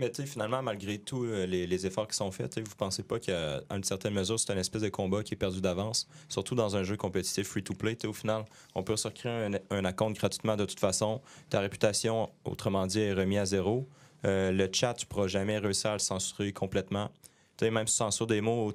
Mais 0.01 0.11
finalement, 0.25 0.63
malgré 0.63 0.99
tous 0.99 1.27
euh, 1.27 1.45
les, 1.45 1.87
efforts 1.87 2.09
qui 2.09 2.17
sont 2.17 2.31
faits, 2.33 2.59
vous 2.59 2.75
pensez 2.75 3.03
pas 3.03 3.21
qu'à 3.21 3.61
une 3.71 3.85
certaine 3.85 4.15
mesure, 4.15 4.41
c'est 4.41 4.51
un 4.51 4.57
espèce 4.57 4.81
de 4.81 4.89
combat 4.89 5.23
qui 5.23 5.35
est 5.35 5.37
perdu 5.37 5.61
d'avance, 5.61 6.09
surtout 6.27 6.55
dans 6.55 6.75
un 6.75 6.83
jeu 6.85 6.97
compétitif 6.97 7.47
free-to-play. 7.49 7.99
Au 8.07 8.15
final, 8.15 8.47
on 8.75 8.83
peut 8.83 8.97
se 8.97 9.09
recréer 9.09 9.51
un, 9.71 9.85
un 9.85 9.93
compte 9.93 10.15
gratuitement 10.15 10.57
de 10.57 10.65
toute 10.65 10.81
façon. 10.81 11.21
Ta 11.51 11.61
réputation, 11.61 12.31
autrement 12.47 12.87
dit, 12.87 12.99
est 12.99 13.13
remise 13.13 13.39
à 13.41 13.45
zéro. 13.45 13.87
Euh, 14.25 14.53
le 14.53 14.71
chat, 14.73 14.95
tu 14.95 15.05
pourras 15.05 15.27
jamais 15.27 15.59
réussir 15.59 15.91
à 15.91 15.95
le 15.95 15.99
censurer 15.99 16.55
complètement. 16.55 17.11
Tu 17.59 17.67
sais, 17.67 17.71
même 17.71 17.87
si 17.87 17.93
tu 17.95 17.99
censures 17.99 18.27
des 18.27 18.41
mots, 18.41 18.73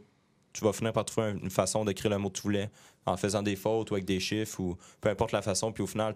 tu 0.54 0.64
vas 0.64 0.74
finir 0.74 0.94
par 0.94 1.06
trouver 1.06 1.32
une 1.42 1.50
façon 1.50 1.86
d'écrire 1.86 2.12
le 2.12 2.20
mot 2.20 2.30
que 2.30 2.38
tu 2.38 2.44
voulais 2.44 2.70
en 3.08 3.18
faisant 3.18 3.42
des 3.42 3.56
fautes 3.56 3.90
ou 3.90 3.96
avec 3.96 4.06
des 4.06 4.20
chiffres 4.20 4.60
ou 4.60 4.78
peu 5.02 5.10
importe 5.10 5.32
la 5.32 5.42
façon. 5.42 5.72
Puis 5.72 5.82
au 5.82 5.88
final, 5.88 6.16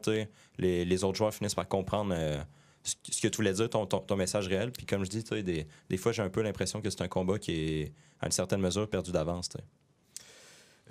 les, 0.60 0.86
les 0.86 1.04
autres 1.04 1.18
joueurs 1.18 1.34
finissent 1.34 1.56
par 1.56 1.68
comprendre 1.68 2.14
euh, 2.16 2.38
ce 2.84 3.22
que- 3.22 3.28
tu 3.28 3.36
voulais 3.38 3.54
dire, 3.54 3.70
ton, 3.70 3.86
ton, 3.86 4.00
ton 4.00 4.16
message 4.16 4.48
réel. 4.48 4.72
Puis 4.72 4.86
comme 4.86 5.04
je 5.04 5.10
dis, 5.10 5.24
des, 5.44 5.68
des 5.90 5.98
fois, 5.98 6.12
j'ai 6.12 6.22
un 6.22 6.30
peu 6.30 6.42
l'impression 6.42 6.82
que 6.82 6.90
c'est 6.90 7.02
un 7.02 7.08
combat 7.08 7.38
qui 7.40 7.52
est, 7.52 7.94
à 8.22 8.26
une 8.26 8.32
certaine 8.32 8.62
mesure, 8.62 8.90
perdu 8.90 9.12
d'avance. 9.12 9.50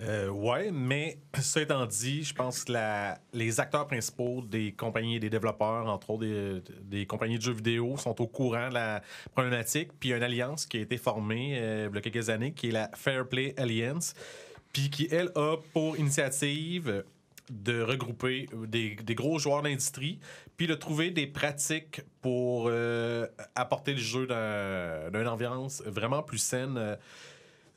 Euh, 0.00 0.28
ouais, 0.28 0.70
mais 0.70 1.18
ça 1.40 1.60
étant 1.60 1.84
dit, 1.86 2.22
je 2.22 2.32
pense 2.32 2.64
que 2.64 2.72
la- 2.72 3.18
les 3.32 3.58
acteurs 3.58 3.86
principaux 3.86 4.42
des 4.42 4.72
compagnies 4.72 5.18
des 5.18 5.28
développeurs, 5.30 5.86
entre 5.88 6.10
autres 6.10 6.24
des, 6.24 6.62
des 6.82 7.06
compagnies 7.06 7.36
de 7.38 7.42
jeux 7.42 7.52
vidéo, 7.52 7.96
sont 7.96 8.20
au 8.20 8.28
courant 8.28 8.68
de 8.68 8.74
la 8.74 9.02
problématique. 9.34 9.90
Puis 9.98 10.10
il 10.10 10.12
y 10.12 10.14
a 10.14 10.18
une 10.18 10.22
alliance 10.22 10.66
qui 10.66 10.76
a 10.76 10.80
été 10.80 10.96
formée 10.98 11.58
euh, 11.58 11.88
il 11.90 11.94
y 11.96 11.98
a 11.98 12.00
quelques 12.00 12.28
années, 12.30 12.52
qui 12.52 12.68
est 12.68 12.72
la 12.72 12.90
Fair 12.94 13.26
Play 13.28 13.54
Alliance, 13.56 14.14
puis 14.72 14.88
qui, 14.88 15.08
elle, 15.10 15.32
a 15.34 15.56
pour 15.72 15.96
initiative 15.98 17.02
de 17.50 17.82
regrouper 17.82 18.48
des, 18.66 18.96
des 18.96 19.14
gros 19.14 19.38
joueurs 19.38 19.62
d'industrie, 19.62 20.18
puis 20.56 20.66
de 20.66 20.74
trouver 20.74 21.10
des 21.10 21.26
pratiques 21.26 22.02
pour 22.20 22.66
euh, 22.68 23.26
apporter 23.54 23.92
le 23.92 23.98
jeu 23.98 24.26
dans, 24.26 25.10
dans 25.12 25.20
une 25.20 25.28
ambiance 25.28 25.82
vraiment 25.86 26.22
plus 26.22 26.38
saine. 26.38 26.96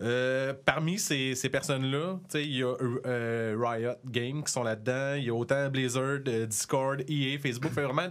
euh, 0.02 0.54
parmi 0.66 0.98
ces, 0.98 1.36
ces 1.36 1.48
personnes-là, 1.50 2.20
il 2.34 2.56
y 2.58 2.64
a 2.64 2.74
euh, 3.06 3.56
Riot 3.60 3.94
Games 4.06 4.44
qui 4.44 4.52
sont 4.52 4.64
là-dedans. 4.64 5.14
Il 5.16 5.26
y 5.26 5.30
a 5.30 5.34
autant 5.36 5.70
Blizzard, 5.70 6.22
Discord, 6.48 7.04
EA, 7.08 7.38
Facebook. 7.38 7.72
Fait 7.72 7.84
vraiment 7.84 8.10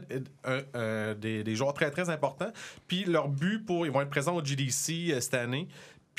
des, 1.21 1.43
des 1.43 1.57
joueurs 1.57 1.75
très, 1.75 1.91
très 1.91 2.09
importants. 2.09 2.53
Puis 2.87 3.05
leur 3.05 3.29
but 3.29 3.67
pour. 3.67 3.87
Ils 3.87 3.93
vont 3.93 4.03
être 4.03 4.11
présents 4.11 4.37
au 4.37 4.45
GDC 4.45 5.21
cette 5.21 5.35
année. 5.35 5.67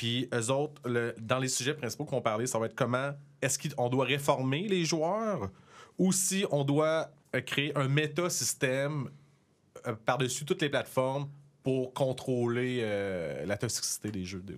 Puis 0.02 0.28
eux 0.34 0.49
autres, 0.49 0.82
dans 1.20 1.38
les 1.38 1.47
sujets 1.47 1.76
principaux 1.76 2.06
qu'on 2.06 2.24
parlait, 2.24 2.47
ça 2.47 2.58
va 2.58 2.66
être 2.66 2.74
comment 2.74 3.12
est-ce 3.39 3.70
qu'on 3.70 3.88
doit 3.88 4.06
réformer 4.06 4.68
les 4.68 4.84
joueurs 4.84 5.52
ou 5.99 6.12
si 6.12 6.43
on 6.49 6.64
doit 6.64 7.12
euh, 7.36 7.41
créer 7.41 7.72
un 7.78 7.88
méta-système 7.88 9.12
euh, 9.86 9.93
par-dessus 10.04 10.43
toutes 10.43 10.64
les 10.64 10.70
plateformes 10.70 11.30
pour 11.62 11.93
contrôler 11.93 12.80
euh, 12.82 13.45
la 13.45 13.58
toxicité 13.58 14.10
des 14.10 14.26
jeux 14.26 14.39
vidéo? 14.39 14.58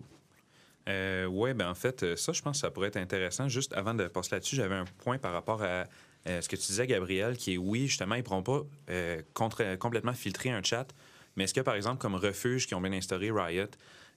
Euh, 0.88 1.26
oui, 1.26 1.54
ben 1.54 1.70
en 1.70 1.76
fait, 1.76 2.16
ça, 2.16 2.32
je 2.32 2.42
pense 2.42 2.56
que 2.56 2.62
ça 2.62 2.72
pourrait 2.72 2.88
être 2.88 2.96
intéressant. 2.96 3.50
Juste 3.50 3.74
avant 3.74 3.94
de 3.94 4.08
passer 4.08 4.36
là-dessus, 4.36 4.56
j'avais 4.56 4.76
un 4.76 4.86
point 5.00 5.18
par 5.18 5.34
rapport 5.34 5.62
à 5.62 5.84
ce 6.26 6.48
que 6.48 6.56
tu 6.56 6.68
disais, 6.68 6.88
Gabriel, 6.88 7.36
qui 7.36 7.56
est 7.56 7.58
oui, 7.58 7.88
justement, 7.88 8.16
ils 8.16 8.20
ne 8.20 8.24
pourront 8.24 8.44
pas 8.44 8.62
complètement 9.34 10.14
filtrer 10.14 10.52
un 10.52 10.64
chat. 10.64 10.88
Mais 11.36 11.44
est-ce 11.44 11.54
que, 11.54 11.60
par 11.60 11.76
exemple, 11.76 11.98
comme 11.98 12.16
refuge 12.16 12.66
qui 12.66 12.76
ont 12.76 12.82
bien 12.82 12.94
instauré 12.94 13.30
Riot, 13.30 13.68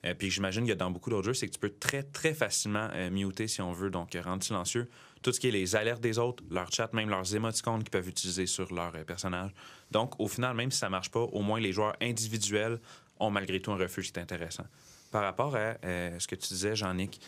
euh, 0.05 0.13
puis 0.13 0.29
j'imagine 0.29 0.69
a 0.69 0.75
dans 0.75 0.91
beaucoup 0.91 1.09
d'autres 1.09 1.25
jeux, 1.25 1.33
c'est 1.33 1.47
que 1.47 1.53
tu 1.53 1.59
peux 1.59 1.73
très, 1.79 2.03
très 2.03 2.33
facilement 2.33 2.89
euh, 2.93 3.09
muter 3.09 3.47
si 3.47 3.61
on 3.61 3.71
veut, 3.71 3.89
donc 3.89 4.15
euh, 4.15 4.21
rendre 4.21 4.43
silencieux 4.43 4.87
tout 5.21 5.31
ce 5.31 5.39
qui 5.39 5.47
est 5.47 5.51
les 5.51 5.75
alertes 5.75 6.01
des 6.01 6.19
autres, 6.19 6.43
leur 6.49 6.71
chat, 6.71 6.93
même 6.93 7.09
leurs 7.09 7.35
émoticônes 7.35 7.83
qu'ils 7.83 7.91
peuvent 7.91 8.07
utiliser 8.07 8.45
sur 8.45 8.73
leur 8.73 8.95
euh, 8.95 9.03
personnage. 9.03 9.51
Donc, 9.91 10.19
au 10.19 10.27
final, 10.27 10.55
même 10.55 10.71
si 10.71 10.79
ça 10.79 10.89
marche 10.89 11.11
pas, 11.11 11.19
au 11.19 11.41
moins 11.41 11.59
les 11.59 11.71
joueurs 11.71 11.95
individuels 12.01 12.79
ont 13.19 13.29
malgré 13.29 13.59
tout 13.59 13.71
un 13.71 13.77
refuge 13.77 14.11
qui 14.11 14.19
est 14.19 14.21
intéressant. 14.21 14.65
Par 15.11 15.23
rapport 15.23 15.55
à 15.55 15.75
euh, 15.83 16.19
ce 16.19 16.27
que 16.27 16.35
tu 16.35 16.47
disais, 16.49 16.75
Jean-Nic, 16.75 17.19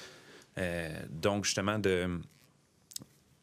euh, 0.57 0.97
donc 1.09 1.45
justement 1.45 1.79
de. 1.79 2.19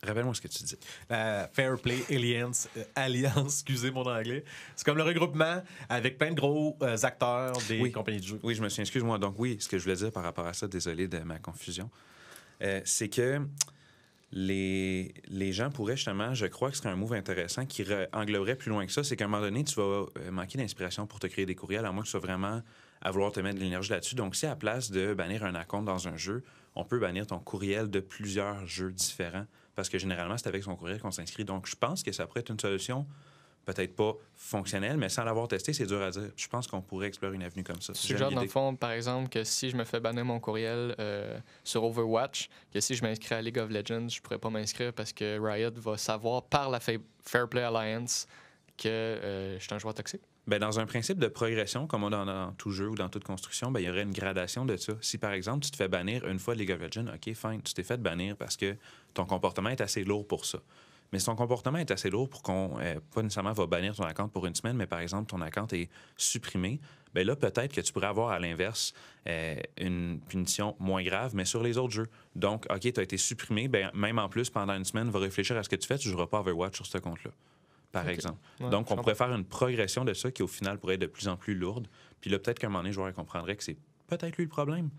Rappelle-moi 0.06 0.34
ce 0.34 0.40
que 0.40 0.48
tu 0.48 0.62
dis. 0.64 0.76
La 1.10 1.48
Fair 1.52 1.76
Play 1.78 1.98
Alliance, 2.10 2.68
euh, 2.76 2.84
Alliance, 2.94 3.54
excusez 3.54 3.90
mon 3.90 4.02
anglais. 4.06 4.44
C'est 4.74 4.84
comme 4.84 4.96
le 4.96 5.02
regroupement 5.02 5.62
avec 5.88 6.18
plein 6.18 6.30
de 6.30 6.36
gros 6.36 6.76
euh, 6.82 6.96
acteurs 7.02 7.56
des 7.68 7.80
Oui. 7.80 7.92
compagnies 7.92 8.20
de 8.20 8.26
jeux. 8.26 8.40
Oui, 8.42 8.54
je 8.54 8.62
me 8.62 8.68
suis 8.68 8.80
excuse-moi. 8.82 9.18
Donc, 9.18 9.34
oui, 9.38 9.56
ce 9.60 9.68
que 9.68 9.78
je 9.78 9.82
voulais 9.84 9.96
dire 9.96 10.12
par 10.12 10.22
rapport 10.22 10.46
à 10.46 10.52
ça, 10.52 10.68
désolé 10.68 11.08
de 11.08 11.18
ma 11.18 11.38
confusion, 11.38 11.90
euh, 12.62 12.80
c'est 12.84 13.08
que 13.08 13.40
les, 14.32 15.14
les 15.28 15.52
gens 15.52 15.70
pourraient 15.70 15.96
justement, 15.96 16.34
je 16.34 16.46
crois 16.46 16.70
que 16.70 16.76
ce 16.76 16.82
serait 16.82 16.92
un 16.92 16.96
move 16.96 17.12
intéressant 17.14 17.64
qui 17.64 17.84
engloberait 18.12 18.56
plus 18.56 18.70
loin 18.70 18.84
que 18.84 18.92
ça, 18.92 19.04
c'est 19.04 19.16
qu'à 19.16 19.24
un 19.24 19.28
moment 19.28 19.42
donné, 19.42 19.64
tu 19.64 19.76
vas 19.76 19.82
euh, 19.82 20.30
manquer 20.32 20.58
d'inspiration 20.58 21.06
pour 21.06 21.20
te 21.20 21.26
créer 21.26 21.46
des 21.46 21.54
courriels, 21.54 21.84
à 21.86 21.92
moins 21.92 22.02
que 22.02 22.06
tu 22.06 22.10
sois 22.10 22.20
vraiment 22.20 22.62
à 23.02 23.10
vouloir 23.10 23.30
te 23.30 23.40
mettre 23.40 23.56
de 23.56 23.60
l'énergie 23.62 23.90
là-dessus. 23.90 24.14
Donc, 24.14 24.34
si 24.34 24.46
à 24.46 24.50
la 24.50 24.56
place 24.56 24.90
de 24.90 25.14
bannir 25.14 25.44
un 25.44 25.52
compte 25.64 25.84
dans 25.84 26.08
un 26.08 26.16
jeu, 26.16 26.42
on 26.74 26.84
peut 26.84 26.98
bannir 26.98 27.26
ton 27.26 27.38
courriel 27.38 27.88
de 27.88 28.00
plusieurs 28.00 28.66
jeux 28.66 28.90
différents, 28.92 29.46
parce 29.76 29.88
que 29.88 29.98
généralement, 29.98 30.36
c'est 30.36 30.48
avec 30.48 30.64
son 30.64 30.74
courriel 30.74 31.00
qu'on 31.00 31.12
s'inscrit. 31.12 31.44
Donc, 31.44 31.66
je 31.68 31.76
pense 31.76 32.02
que 32.02 32.10
ça 32.10 32.26
pourrait 32.26 32.40
être 32.40 32.50
une 32.50 32.58
solution 32.58 33.06
peut-être 33.66 33.96
pas 33.96 34.12
fonctionnelle, 34.36 34.96
mais 34.96 35.08
sans 35.08 35.24
l'avoir 35.24 35.48
testé, 35.48 35.72
c'est 35.72 35.86
dur 35.86 36.00
à 36.00 36.10
dire. 36.10 36.30
Je 36.36 36.46
pense 36.46 36.68
qu'on 36.68 36.80
pourrait 36.80 37.08
explorer 37.08 37.34
une 37.34 37.42
avenue 37.42 37.64
comme 37.64 37.80
ça. 37.80 37.92
Tu 37.94 37.98
suggères, 38.06 38.30
dans 38.30 38.40
le 38.42 38.48
fond, 38.48 38.76
par 38.76 38.92
exemple, 38.92 39.28
que 39.28 39.42
si 39.42 39.70
je 39.70 39.76
me 39.76 39.82
fais 39.84 39.98
bannir 39.98 40.24
mon 40.24 40.38
courriel 40.38 40.94
euh, 41.00 41.36
sur 41.64 41.82
Overwatch, 41.82 42.48
que 42.72 42.80
si 42.80 42.94
je 42.94 43.02
m'inscris 43.02 43.34
à 43.34 43.42
League 43.42 43.58
of 43.58 43.68
Legends, 43.70 44.08
je 44.08 44.20
pourrais 44.20 44.38
pas 44.38 44.50
m'inscrire 44.50 44.92
parce 44.92 45.12
que 45.12 45.38
Riot 45.40 45.72
va 45.74 45.96
savoir 45.96 46.44
par 46.44 46.70
la 46.70 46.78
Fa- 46.78 46.92
Fair 47.24 47.48
Play 47.48 47.62
Alliance 47.62 48.28
que 48.78 48.86
euh, 48.88 49.58
je 49.58 49.64
suis 49.64 49.74
un 49.74 49.78
joueur 49.78 49.94
toxique. 49.94 50.22
Ben, 50.46 50.60
dans 50.60 50.78
un 50.78 50.86
principe 50.86 51.18
de 51.18 51.26
progression, 51.26 51.88
comme 51.88 52.04
on 52.04 52.12
a 52.12 52.24
dans, 52.24 52.52
tout 52.52 52.70
jeu 52.70 52.88
ou 52.88 52.94
dans 52.94 53.08
toute 53.08 53.24
construction, 53.24 53.72
ben, 53.72 53.80
il 53.80 53.86
y 53.86 53.90
aurait 53.90 54.02
une 54.02 54.12
gradation 54.12 54.64
de 54.64 54.76
ça. 54.76 54.92
Si, 55.00 55.18
par 55.18 55.32
exemple, 55.32 55.64
tu 55.64 55.72
te 55.72 55.76
fais 55.76 55.88
bannir 55.88 56.24
une 56.26 56.38
fois 56.38 56.54
de 56.54 56.60
League 56.60 56.70
of 56.70 56.80
Legends, 56.80 57.08
OK, 57.12 57.34
fine, 57.34 57.62
tu 57.62 57.74
t'es 57.74 57.82
fait 57.82 58.00
bannir 58.00 58.36
parce 58.36 58.56
que 58.56 58.76
ton 59.12 59.24
comportement 59.24 59.70
est 59.70 59.80
assez 59.80 60.04
lourd 60.04 60.26
pour 60.26 60.44
ça. 60.44 60.58
Mais 61.12 61.18
si 61.18 61.26
ton 61.26 61.36
comportement 61.36 61.78
est 61.78 61.90
assez 61.90 62.10
lourd 62.10 62.28
pour 62.28 62.42
qu'on, 62.42 62.78
euh, 62.80 63.00
pas 63.14 63.22
nécessairement 63.22 63.52
va 63.52 63.66
bannir 63.66 63.94
ton 63.94 64.04
account 64.04 64.28
pour 64.28 64.46
une 64.46 64.54
semaine, 64.54 64.76
mais 64.76 64.86
par 64.86 65.00
exemple, 65.00 65.28
ton 65.30 65.40
account 65.40 65.68
est 65.72 65.88
supprimé, 66.16 66.80
ben 67.14 67.26
là, 67.26 67.36
peut-être 67.36 67.72
que 67.72 67.80
tu 67.80 67.92
pourrais 67.92 68.08
avoir 68.08 68.30
à 68.30 68.38
l'inverse 68.38 68.92
euh, 69.26 69.56
une 69.78 70.20
punition 70.28 70.76
moins 70.78 71.02
grave, 71.02 71.34
mais 71.34 71.44
sur 71.44 71.62
les 71.62 71.78
autres 71.78 71.94
jeux. 71.94 72.08
Donc, 72.34 72.66
OK, 72.70 72.80
tu 72.80 73.00
as 73.00 73.02
été 73.02 73.16
supprimé, 73.16 73.68
ben, 73.68 73.90
même 73.94 74.18
en 74.18 74.28
plus, 74.28 74.50
pendant 74.50 74.74
une 74.74 74.84
semaine, 74.84 75.10
va 75.10 75.18
réfléchir 75.18 75.56
à 75.56 75.62
ce 75.62 75.68
que 75.68 75.76
tu 75.76 75.86
fais, 75.86 75.98
tu 75.98 76.08
ne 76.08 76.12
joueras 76.12 76.26
pas 76.26 76.40
Overwatch 76.40 76.76
sur 76.76 76.86
ce 76.86 76.98
compte-là, 76.98 77.30
par 77.92 78.04
exemple. 78.08 78.38
Ouais, 78.60 78.70
Donc, 78.70 78.90
on 78.90 78.96
pourrait 78.96 79.14
faire 79.14 79.32
une 79.32 79.44
progression 79.44 80.04
de 80.04 80.12
ça 80.14 80.30
qui, 80.30 80.42
au 80.42 80.46
final, 80.46 80.78
pourrait 80.78 80.94
être 80.94 81.00
de 81.00 81.06
plus 81.06 81.28
en 81.28 81.36
plus 81.36 81.54
lourde. 81.54 81.88
Puis 82.20 82.30
là, 82.30 82.38
peut-être 82.38 82.58
qu'à 82.58 82.66
un 82.66 82.70
moment 82.70 82.80
donné, 82.80 82.90
le 82.90 82.94
joueur 82.94 83.12
comprendrait 83.14 83.56
que 83.56 83.64
c'est 83.64 83.76
peut-être 84.06 84.36
lui 84.36 84.44
le 84.44 84.50
problème, 84.50 84.90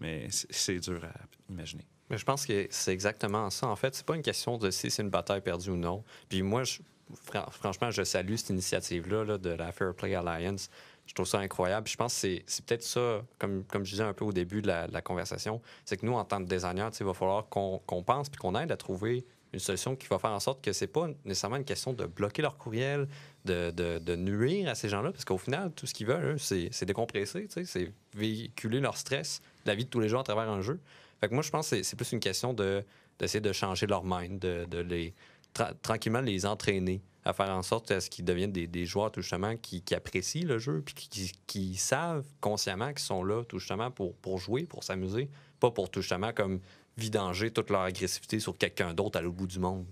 mais 0.00 0.26
c'est- 0.30 0.78
dur 0.80 1.04
à 1.04 1.12
imaginer. 1.50 1.86
Mais 2.10 2.18
je 2.18 2.24
pense 2.24 2.44
que 2.46 2.66
c'est 2.70 2.92
exactement 2.92 3.48
ça. 3.50 3.66
En 3.68 3.76
fait, 3.76 3.94
c'est 3.94 4.04
pas 4.06 4.16
une 4.16 4.22
question 4.22 4.58
de 4.58 4.70
si 4.70 4.90
c'est 4.90 5.02
une 5.02 5.10
bataille 5.10 5.40
perdue 5.40 5.70
ou 5.70 5.76
non. 5.76 6.04
Puis 6.28 6.42
moi, 6.42 6.64
je- 6.64 6.80
fran- 7.14 7.48
franchement, 7.50 7.90
je 7.90 8.02
salue 8.02 8.34
cette 8.36 8.50
initiative-là 8.50 9.24
là, 9.24 9.38
de 9.38 9.50
la 9.50 9.72
Fair 9.72 9.94
Play 9.94 10.14
Alliance. 10.14 10.68
Je 11.06 11.14
trouve 11.14 11.26
ça 11.26 11.38
incroyable. 11.38 11.84
Puis 11.84 11.92
je 11.92 11.96
pense 11.98 12.14
que 12.14 12.20
c'est- 12.46 12.64
peut-être 12.66 12.82
ça, 12.82 13.22
comme, 13.38 13.64
comme 13.64 13.84
je 13.84 13.90
disais 13.92 14.02
un 14.04 14.12
peu 14.12 14.24
au 14.24 14.32
début 14.32 14.62
de 14.62 14.68
la, 14.68 14.86
de 14.88 14.92
la 14.92 15.02
conversation, 15.02 15.60
c'est 15.84 15.96
que 15.96 16.06
nous, 16.06 16.12
en 16.14 16.24
tant 16.24 16.38
que 16.42 16.48
designers, 16.48 16.90
il 17.00 17.06
va 17.06 17.14
falloir 17.14 17.48
qu'on 17.48 17.78
qu'on 17.86 18.02
pense 18.02 18.28
puis 18.28 18.38
qu'on 18.38 18.54
aide 18.58 18.70
à 18.72 18.76
trouver 18.76 19.24
une 19.52 19.58
solution 19.58 19.96
qui 19.96 20.06
va 20.08 20.18
faire 20.18 20.30
en 20.30 20.40
sorte 20.40 20.62
que 20.64 20.72
c'est 20.72 20.86
pas 20.86 21.08
nécessairement 21.24 21.56
une 21.56 21.64
question 21.64 21.92
de 21.92 22.06
bloquer 22.06 22.42
leur 22.42 22.56
courriel, 22.56 23.06
de, 23.44 23.70
de- 23.70 24.16
nuire 24.16 24.68
à 24.68 24.74
ces 24.74 24.88
gens-là, 24.88 25.10
parce 25.12 25.24
qu'au 25.24 25.36
final, 25.38 25.72
tout 25.72 25.86
ce 25.86 25.92
qu'ils 25.94 26.06
veulent, 26.06 26.38
c'est 26.38 26.84
décompresser, 26.84 27.46
c'est 27.64 27.92
véhiculer 28.14 28.80
leur 28.80 28.96
stress, 28.96 29.40
la 29.66 29.74
vie 29.74 29.84
de 29.84 29.90
tous 29.90 30.00
les 30.00 30.08
jours 30.08 30.20
à 30.20 30.24
travers 30.24 30.48
un 30.48 30.62
jeu. 30.62 30.80
Fait 31.20 31.28
que 31.28 31.34
moi, 31.34 31.42
je 31.42 31.50
pense 31.50 31.70
que 31.70 31.82
c'est- 31.82 31.96
plus 31.96 32.12
une 32.12 32.20
question 32.20 32.52
de 32.54 32.84
d'essayer 33.18 33.40
de 33.42 33.52
changer 33.52 33.86
leur 33.86 34.02
mind, 34.04 34.38
de, 34.40 34.64
de 34.64 34.78
les 34.78 35.14
tra- 35.54 35.74
tranquillement 35.82 36.22
les 36.22 36.44
entraîner 36.46 37.02
à 37.24 37.32
faire 37.32 37.50
en 37.50 37.62
sorte 37.62 37.90
à 37.92 38.00
ce 38.00 38.10
qu'ils 38.10 38.24
deviennent 38.24 38.50
des, 38.50 38.66
des 38.66 38.84
joueurs 38.86 39.12
tout 39.12 39.20
justement 39.20 39.54
qui, 39.56 39.80
qui 39.82 39.94
apprécient 39.94 40.44
le 40.46 40.58
jeu 40.58 40.82
puis 40.84 40.94
qui, 40.94 41.08
qui- 41.08 41.32
qui 41.46 41.74
savent 41.76 42.24
consciemment 42.40 42.88
qu'ils 42.88 42.98
sont 43.00 43.22
là 43.22 43.44
tout 43.44 43.58
justement 43.60 43.90
pour, 43.92 44.14
pour 44.16 44.38
jouer, 44.38 44.64
pour 44.64 44.82
s'amuser, 44.82 45.28
pas 45.60 45.70
pour 45.70 45.88
tout 45.90 46.00
justement 46.00 46.32
comme 46.32 46.58
vidanger 46.96 47.50
toute 47.50 47.70
leur 47.70 47.82
agressivité 47.82 48.40
sur 48.40 48.56
quelqu'un 48.56 48.94
d'autre 48.94 49.18
à 49.18 49.22
l'autre 49.22 49.36
bout 49.36 49.46
du 49.46 49.58
monde. 49.58 49.86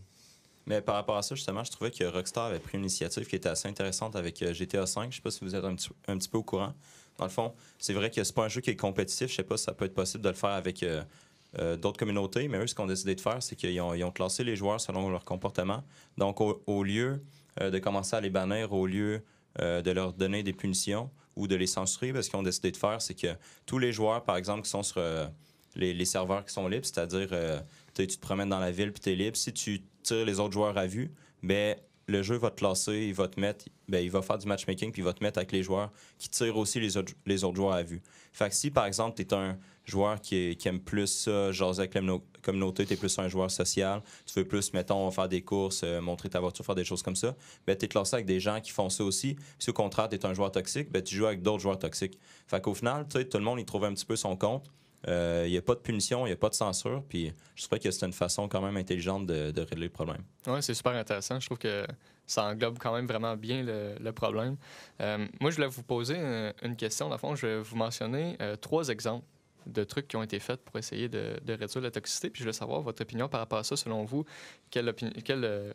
Mais 0.66 0.80
par 0.80 0.94
rapport 0.94 1.16
à 1.16 1.22
ça, 1.22 1.34
justement, 1.34 1.64
je 1.64 1.70
trouvais 1.70 1.90
que 1.90 2.04
Rockstar 2.04 2.46
avait 2.46 2.58
pris 2.58 2.76
une 2.76 2.84
initiative 2.84 3.26
qui 3.26 3.36
était 3.36 3.48
assez 3.48 3.68
intéressante 3.68 4.14
avec 4.14 4.40
euh, 4.42 4.52
GTA 4.52 4.84
V. 4.84 5.08
Je 5.10 5.16
sais 5.16 5.22
pas 5.22 5.30
si 5.30 5.44
vous 5.44 5.54
êtes 5.54 5.64
un 5.64 5.74
petit, 5.74 6.28
peu 6.28 6.38
au 6.38 6.42
courant. 6.42 6.74
Dans 7.18 7.24
le 7.24 7.30
fond, 7.30 7.54
c'est 7.78 7.92
vrai 7.92 8.10
que 8.10 8.22
c'est 8.22 8.34
pas 8.34 8.44
un 8.44 8.48
jeu 8.48 8.60
qui 8.60 8.70
est 8.70 8.76
compétitif. 8.76 9.30
Je 9.30 9.36
sais 9.36 9.42
pas 9.42 9.56
si 9.56 9.64
ça 9.64 9.72
peut 9.72 9.86
être 9.86 9.94
possible 9.94 10.22
de 10.22 10.28
le 10.28 10.34
faire 10.34 10.50
avec 10.50 10.82
euh, 10.82 11.02
euh, 11.58 11.76
d'autres 11.76 11.98
communautés, 11.98 12.46
mais 12.48 12.58
eux, 12.58 12.66
ce 12.66 12.74
qu'on 12.74 12.84
a 12.84 12.88
décidé 12.88 13.14
de 13.14 13.20
faire, 13.20 13.42
c'est 13.42 13.56
qu'ils 13.56 13.80
ont, 13.80 14.12
classé 14.12 14.44
les 14.44 14.54
joueurs 14.54 14.80
selon 14.80 15.08
leur 15.10 15.24
comportement. 15.24 15.82
Donc, 16.18 16.40
au, 16.40 16.84
lieu 16.84 17.22
de 17.60 17.78
commencer 17.78 18.14
à 18.14 18.20
les 18.20 18.30
bannir, 18.30 18.72
au 18.72 18.86
lieu 18.86 19.24
de 19.58 19.90
leur 19.90 20.12
donner 20.12 20.44
des 20.44 20.52
punitions 20.52 21.10
ou 21.34 21.48
de 21.48 21.56
les 21.56 21.66
censurer, 21.66 22.12
parce 22.12 22.28
qu'ils 22.28 22.38
ont 22.38 22.44
décidé 22.44 22.70
de 22.70 22.76
faire, 22.76 23.02
c'est 23.02 23.14
que 23.14 23.34
tous 23.66 23.78
les 23.78 23.92
joueurs, 23.92 24.22
par 24.22 24.36
exemple, 24.36 24.62
qui 24.62 24.70
sont 24.70 24.84
sur 24.84 25.02
les, 25.76 26.04
serveurs 26.04 26.44
qui 26.44 26.52
sont 26.52 26.68
libres, 26.68 26.84
c'est-à-dire 26.84 27.28
euh, 27.32 27.60
tu 27.94 28.06
te 28.06 28.20
promènes 28.20 28.48
dans 28.48 28.58
la 28.58 28.70
ville 28.70 28.92
puis 28.92 29.00
tu 29.00 29.10
es 29.10 29.14
libre, 29.14 29.36
si 29.36 29.52
tu 29.52 29.82
tires 30.02 30.24
les 30.24 30.40
autres 30.40 30.52
joueurs 30.52 30.76
à 30.76 30.86
vue, 30.86 31.10
ben 31.42 31.76
le 32.10 32.22
jeu 32.22 32.36
va 32.36 32.50
te 32.50 32.56
classer, 32.56 33.06
il 33.06 33.14
va 33.14 33.28
te 33.28 33.38
mettre, 33.38 33.66
ben, 33.88 34.04
il 34.04 34.10
va 34.10 34.20
faire 34.20 34.38
du 34.38 34.46
matchmaking 34.46 34.90
puis 34.92 35.02
il 35.02 35.04
va 35.04 35.12
te 35.12 35.22
mettre 35.22 35.38
avec 35.38 35.52
les 35.52 35.62
joueurs 35.62 35.90
qui 36.18 36.28
tirent 36.28 36.56
aussi 36.56 36.80
les 36.80 36.96
autres, 36.96 37.54
joueurs 37.54 37.74
à 37.74 37.82
vue. 37.82 38.02
Fait 38.32 38.48
que 38.48 38.54
si 38.54 38.70
par 38.70 38.86
exemple 38.86 39.16
tu 39.16 39.22
es 39.22 39.34
un 39.34 39.58
joueur 39.84 40.20
qui, 40.20 40.56
aime 40.64 40.80
plus 40.80 41.06
ça, 41.06 41.52
jaser 41.52 41.80
avec 41.80 41.94
la 41.94 42.00
communau- 42.00 42.22
communauté, 42.42 42.84
tu 42.84 42.94
es 42.94 42.96
plus 42.96 43.18
un 43.18 43.28
joueur 43.28 43.50
social, 43.50 44.02
tu 44.26 44.34
veux 44.38 44.46
plus, 44.46 44.72
mettons, 44.72 45.10
faire 45.10 45.28
des 45.28 45.42
courses, 45.42 45.82
euh, 45.84 46.00
montrer 46.00 46.28
ta 46.28 46.40
voiture, 46.40 46.64
faire 46.64 46.74
des 46.74 46.84
choses 46.84 47.02
comme 47.02 47.16
ça, 47.16 47.34
ben 47.66 47.76
tu 47.76 47.84
es 47.84 47.88
classé 47.88 48.14
avec 48.14 48.26
des 48.26 48.40
gens 48.40 48.60
qui 48.60 48.70
font 48.70 48.88
ça 48.88 49.04
aussi. 49.04 49.36
Si 49.58 49.70
au 49.70 49.72
contraire 49.72 50.08
tu 50.08 50.16
es 50.16 50.26
un 50.26 50.34
joueur 50.34 50.50
toxique, 50.52 50.90
ben 50.90 51.02
tu 51.02 51.14
joues 51.14 51.26
avec 51.26 51.42
d'autres 51.42 51.62
joueurs 51.62 51.78
toxiques. 51.78 52.18
Fait 52.46 52.60
qu'au 52.60 52.74
final, 52.74 53.06
tout 53.08 53.18
le 53.38 53.44
monde 53.44 53.60
il 53.60 53.64
trouve 53.64 53.84
un 53.84 53.94
petit 53.94 54.06
peu 54.06 54.16
son 54.16 54.36
compte. 54.36 54.70
Euh, 55.08 55.44
Il 55.46 55.50
n'y 55.50 55.58
a 55.58 55.62
pas 55.62 55.74
de 55.74 55.80
punition, 55.80 56.26
il 56.26 56.30
n'y 56.30 56.34
a 56.34 56.36
pas 56.36 56.48
de 56.48 56.54
censure. 56.54 57.02
Puis 57.08 57.32
je 57.54 57.64
trouvais 57.64 57.80
que 57.80 57.90
c'est 57.90 58.06
une 58.06 58.12
façon 58.12 58.48
quand 58.48 58.60
même 58.60 58.76
intelligente 58.76 59.26
de, 59.26 59.50
de 59.50 59.60
régler 59.62 59.86
le 59.86 59.92
problème. 59.92 60.22
Oui, 60.46 60.62
c'est 60.62 60.74
super 60.74 60.92
intéressant. 60.92 61.40
Je 61.40 61.46
trouve 61.46 61.58
que 61.58 61.86
ça 62.30 62.44
englobe 62.44 62.78
quand 62.78 62.94
même 62.94 63.06
vraiment 63.06 63.36
bien 63.36 63.62
le, 63.62 64.10
problème. 64.12 64.56
Euh, 65.00 65.26
moi, 65.40 65.50
je 65.50 65.56
voulais 65.56 65.68
vous 65.68 65.82
poser 65.82 66.14
euh, 66.16 66.52
une 66.62 66.76
question. 66.76 67.08
Dans 67.08 67.14
le 67.14 67.18
fond, 67.18 67.34
je 67.34 67.46
vais 67.46 67.60
vous 67.60 67.76
mentionner 67.76 68.36
euh, 68.40 68.56
trois 68.56 68.88
exemples 68.88 69.26
de 69.66 69.84
trucs 69.84 70.08
qui 70.08 70.16
ont 70.16 70.22
été 70.22 70.38
faits 70.38 70.60
pour 70.64 70.76
essayer 70.78 71.08
de, 71.08 71.36
réduire 71.46 71.82
la 71.82 71.90
toxicité. 71.90 72.30
Puis 72.30 72.40
je 72.40 72.44
voulais 72.44 72.52
savoir 72.52 72.82
votre 72.82 73.02
opinion 73.02 73.28
par 73.28 73.40
rapport 73.40 73.58
à 73.58 73.64
ça. 73.64 73.76
Selon 73.76 74.04
vous, 74.04 74.24
quelle, 74.70 74.94
quelle 75.24 75.44
euh, 75.44 75.72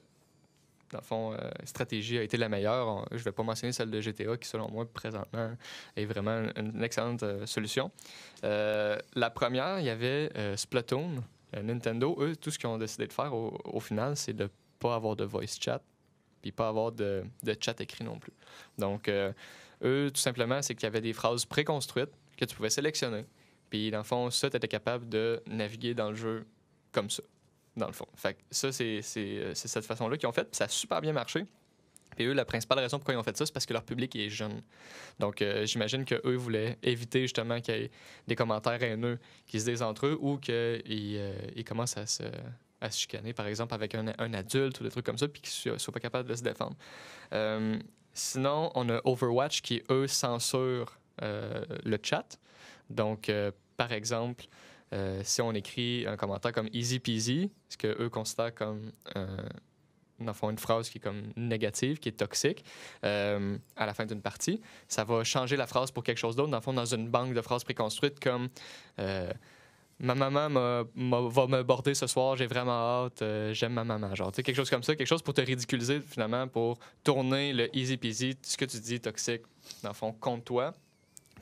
dans 0.95 1.01
le 1.01 1.05
fond, 1.05 1.33
euh, 1.33 1.49
stratégie 1.65 2.17
a 2.17 2.23
été 2.23 2.37
la 2.37 2.47
meilleure? 2.47 3.05
Je 3.11 3.17
ne 3.17 3.23
vais 3.23 3.31
pas 3.33 3.43
mentionner 3.43 3.73
celle 3.73 3.91
de 3.91 3.99
GTA 3.99 4.37
qui, 4.37 4.47
selon 4.47 4.71
moi, 4.71 4.85
présentement, 4.85 5.51
est 5.95 6.05
vraiment 6.05 6.47
une, 6.55 6.81
excellente 6.83 7.23
euh, 7.23 7.45
solution. 7.45 7.91
Euh, 8.45 8.97
la 9.13 9.29
première, 9.29 9.79
il 9.79 9.85
y 9.85 9.89
avait 9.89 10.31
euh, 10.37 10.55
Splatoon. 10.55 11.23
Nintendo, 11.61 12.17
eux, 12.19 12.35
tout 12.35 12.51
ce 12.51 12.59
qu'ils 12.59 12.67
ont 12.67 12.77
décidé 12.77 13.07
de 13.07 13.13
faire 13.13 13.33
au, 13.33 13.79
final, 13.79 14.17
c'est 14.17 14.33
de 14.33 14.49
pas 14.77 14.95
avoir 14.95 15.15
de 15.15 15.23
voice 15.23 15.57
chat, 15.57 15.81
puis 16.41 16.51
pas 16.51 16.67
avoir 16.67 16.91
de, 16.91 17.23
de 17.43 17.55
chat 17.57 17.79
écrit 17.79 18.03
non 18.03 18.19
plus. 18.19 18.33
Donc, 18.77 19.07
eux, 19.07 20.11
tout 20.13 20.19
simplement, 20.19 20.61
c'est 20.61 20.75
qu'il 20.75 20.83
y 20.83 20.87
avait 20.87 20.99
des 20.99 21.13
phrases 21.13 21.45
préconstruites 21.45 22.09
que 22.35 22.43
tu 22.43 22.57
pouvais 22.57 22.69
sélectionner. 22.69 23.23
Puis, 23.69 23.89
dans 23.89 23.99
le 23.99 24.03
fond, 24.03 24.29
ça, 24.31 24.49
tu 24.49 24.57
étais 24.57 24.67
capable 24.67 25.07
de 25.07 25.41
naviguer 25.47 25.93
dans 25.93 26.09
le 26.09 26.15
jeu 26.15 26.45
comme 26.91 27.09
ça, 27.09 27.23
dans 27.77 27.87
le 27.87 27.93
fond. 27.93 28.07
Ça, 28.51 28.67
euh, 28.67 29.01
c'est 29.03 29.55
cette 29.55 29.85
façon-là 29.85 30.17
qu'ils 30.17 30.27
ont 30.27 30.33
fait, 30.33 30.53
ça 30.55 30.65
a 30.65 30.67
super 30.67 31.01
bien 31.01 31.13
marché. 31.13 31.45
Puis 32.15 32.25
eux, 32.25 32.33
la 32.33 32.45
principale 32.45 32.79
raison 32.79 32.97
pourquoi 32.97 33.13
ils 33.13 33.17
ont 33.17 33.23
fait 33.23 33.35
ça, 33.35 33.45
c'est 33.45 33.51
parce 33.51 33.65
que 33.65 33.73
leur 33.73 33.83
public 33.83 34.15
est 34.15 34.29
jeune. 34.29 34.61
Donc, 35.19 35.41
euh, 35.41 35.65
j'imagine 35.65 36.05
qu'eux 36.05 36.35
voulaient 36.35 36.77
éviter 36.81 37.21
justement 37.21 37.59
qu'il 37.59 37.75
y 37.75 37.77
ait 37.77 37.91
des 38.27 38.35
commentaires 38.35 38.81
haineux 38.81 39.19
qui 39.45 39.59
se 39.59 39.65
disent 39.65 39.81
entre 39.81 40.07
eux 40.07 40.17
ou 40.19 40.37
qu'ils 40.37 40.53
euh, 40.55 41.33
ils 41.55 41.65
commencent 41.65 41.97
à 41.97 42.05
se, 42.05 42.23
chicaner, 42.91 43.33
par 43.33 43.47
exemple, 43.47 43.73
avec 43.73 43.95
un, 43.95 44.33
adulte 44.33 44.79
ou 44.79 44.83
des 44.83 44.91
trucs 44.91 45.05
comme 45.05 45.17
ça, 45.17 45.27
puis 45.27 45.41
qu'ils 45.41 45.73
ne 45.73 45.77
soient 45.77 45.93
pas 45.93 45.99
capables 45.99 46.29
de 46.29 46.35
se 46.35 46.43
défendre. 46.43 46.75
Euh, 47.33 47.79
Sinon, 48.17 48.71
on 48.75 48.87
a 48.87 49.01
Overwatch 49.03 49.61
qui, 49.61 49.83
eux, 49.89 50.07
censurent 50.07 50.97
euh, 51.21 51.65
le 51.83 51.99
chat. 52.01 52.39
Donc, 52.89 53.29
par 53.75 53.91
exemple, 53.91 54.45
euh, 54.93 55.21
si 55.23 55.41
on 55.41 55.51
écrit 55.53 56.05
un 56.07 56.15
commentaire 56.17 56.51
comme 56.53 56.69
easy 56.73 56.99
peasy, 56.99 57.49
ce 57.69 57.77
que 57.77 57.87
eux 58.01 58.09
considèrent 58.09 58.53
comme 58.53 58.91
euh, 59.15 59.37
dans 60.19 60.33
une 60.49 60.57
phrase 60.57 60.89
qui 60.89 60.99
est 60.99 61.01
comme 61.01 61.23
négative, 61.35 61.99
qui 61.99 62.09
est 62.09 62.13
toxique, 62.13 62.63
euh, 63.03 63.57
à 63.75 63.85
la 63.85 63.93
fin 63.93 64.05
d'une 64.05 64.21
partie, 64.21 64.61
ça 64.87 65.03
va 65.03 65.23
changer 65.23 65.57
la 65.57 65.67
phrase 65.67 65.91
pour 65.91 66.03
quelque 66.03 66.19
chose 66.19 66.35
d'autre, 66.35 66.51
dans 66.51 66.61
le 66.71 66.75
dans 66.75 66.85
une 66.85 67.09
banque 67.09 67.33
de 67.33 67.41
phrases 67.41 67.63
préconstruites 67.63 68.19
comme 68.19 68.47
euh, 68.99 69.31
Ma 69.97 70.13
maman 70.13 70.49
m'a- 70.49 70.83
m'a- 70.93 71.21
va 71.21 71.47
me 71.47 71.63
border 71.63 71.93
ce 71.93 72.05
soir, 72.05 72.35
j'ai 72.35 72.47
vraiment 72.47 73.05
hâte, 73.05 73.23
j'aime 73.53 73.71
ma 73.71 73.85
maman. 73.85 74.13
Genre, 74.13 74.29
quelque 74.33 74.53
chose 74.53 74.69
comme 74.69 74.83
ça, 74.83 74.93
quelque 74.93 75.07
chose 75.07 75.21
pour 75.21 75.33
te 75.33 75.39
ridiculiser 75.39 76.01
finalement, 76.01 76.49
pour 76.49 76.77
tourner 77.01 77.53
le 77.53 77.73
easy 77.73 77.95
peasy, 77.95 78.35
ce 78.41 78.57
que 78.57 78.65
tu 78.65 78.77
dis 78.81 78.99
toxique, 78.99 79.43
dans 79.83 79.89
le 79.91 79.95
fond, 79.95 80.11
contre 80.11 80.43
toi, 80.43 80.73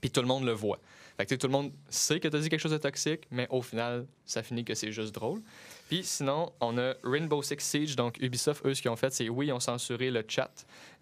puis 0.01 0.11
tout 0.11 0.21
le 0.21 0.27
monde 0.27 0.43
le 0.45 0.51
voit. 0.51 0.77
Tout 1.25 1.47
le 1.47 1.51
monde 1.51 1.71
sait 1.89 2.19
que 2.19 2.27
tu 2.27 2.35
as 2.35 2.39
dit 2.39 2.49
quelque 2.49 2.59
chose 2.59 2.71
de 2.71 2.77
toxique, 2.77 3.27
mais 3.31 3.47
au 3.49 3.61
final, 3.61 4.05
ça 4.25 4.43
finit 4.43 4.63
que 4.63 4.73
c'est 4.75 4.91
juste 4.91 5.13
drôle. 5.13 5.41
Puis 5.87 6.03
sinon, 6.03 6.51
on 6.59 6.77
a 6.77 6.93
Rainbow 7.03 7.41
Six 7.41 7.59
Siege. 7.59 7.95
Donc, 7.95 8.17
Ubisoft, 8.19 8.65
eux, 8.65 8.73
ce 8.73 8.81
qu'ils 8.81 8.91
ont 8.91 8.95
fait, 8.95 9.11
c'est 9.13 9.29
oui, 9.29 9.47
ils 9.47 9.51
ont 9.53 9.59
censuré 9.59 10.11
le 10.11 10.23
chat, 10.27 10.51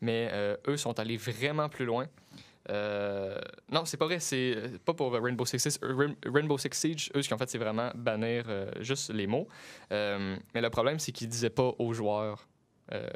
mais 0.01 0.29
euh, 0.31 0.55
eux 0.67 0.77
sont 0.77 0.99
allés 0.99 1.17
vraiment 1.17 1.69
plus 1.69 1.85
loin. 1.85 2.07
Euh, 2.69 3.39
non, 3.71 3.85
c'est 3.85 3.97
pas 3.97 4.05
vrai, 4.05 4.19
c'est 4.19 4.53
euh, 4.55 4.77
pas 4.85 4.93
pour 4.93 5.11
Rainbow 5.13 5.45
Six, 5.45 5.59
Siege. 5.59 5.77
Rain- 5.81 6.15
Rainbow 6.25 6.57
Six 6.57 6.69
Siege. 6.73 7.11
Eux, 7.15 7.21
ce 7.21 7.27
qu'ils 7.27 7.35
ont 7.35 7.39
fait, 7.39 7.49
c'est 7.49 7.57
vraiment 7.57 7.91
bannir 7.95 8.45
euh, 8.47 8.71
juste 8.81 9.11
les 9.11 9.25
mots. 9.27 9.47
Euh, 9.91 10.37
mais 10.53 10.61
le 10.61 10.69
problème, 10.69 10.99
c'est 10.99 11.11
qu'ils 11.11 11.27
disaient 11.27 11.49
pas 11.49 11.73
aux 11.79 11.93
joueurs 11.93 12.47
euh, 12.93 13.09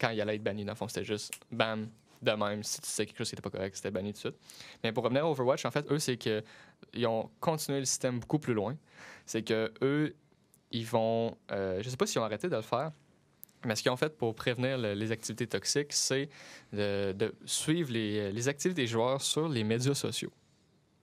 quand 0.00 0.10
il 0.10 0.20
allait 0.20 0.34
être 0.34 0.42
banni. 0.42 0.64
Dans 0.64 0.72
le 0.72 0.76
fond, 0.76 0.88
c'était 0.88 1.04
juste 1.04 1.32
bam, 1.52 1.88
de 2.22 2.32
même. 2.32 2.62
Si 2.62 2.80
tu 2.80 2.88
sais 2.88 3.06
quelque 3.06 3.18
chose 3.18 3.28
qui 3.28 3.34
n'était 3.36 3.48
pas 3.48 3.56
correct, 3.56 3.76
c'était 3.76 3.90
banni 3.90 4.12
tout 4.12 4.28
de 4.28 4.32
suite. 4.34 4.38
Mais 4.82 4.92
pour 4.92 5.04
revenir 5.04 5.24
à 5.24 5.30
Overwatch, 5.30 5.64
en 5.64 5.70
fait, 5.70 5.90
eux, 5.90 5.98
c'est 5.98 6.16
que 6.16 6.42
ils 6.94 7.06
ont 7.06 7.30
continué 7.40 7.78
le 7.80 7.84
système 7.84 8.20
beaucoup 8.20 8.38
plus 8.38 8.54
loin. 8.54 8.76
C'est 9.26 9.42
que 9.42 9.72
eux, 9.82 10.14
ils 10.70 10.86
vont. 10.86 11.36
euh, 11.50 11.82
je 11.82 11.88
sais 11.88 11.96
pas 11.96 12.06
s'ils 12.06 12.20
ont 12.20 12.24
arrêté 12.24 12.48
de 12.48 12.56
le 12.56 12.62
faire, 12.62 12.92
mais 13.64 13.74
ce 13.74 13.82
qu'ils 13.82 13.90
ont 13.90 13.96
fait 13.96 14.16
pour 14.16 14.34
prévenir 14.34 14.78
le- 14.78 14.94
les 14.94 15.12
activités 15.12 15.46
toxiques, 15.46 15.92
c'est 15.92 16.28
de, 16.72 17.34
suivre 17.44 17.92
les, 17.92 18.32
les 18.32 18.48
activités 18.48 18.82
des 18.82 18.86
joueurs 18.86 19.20
sur 19.22 19.48
les 19.48 19.64
médias 19.64 19.94
sociaux. 19.94 20.32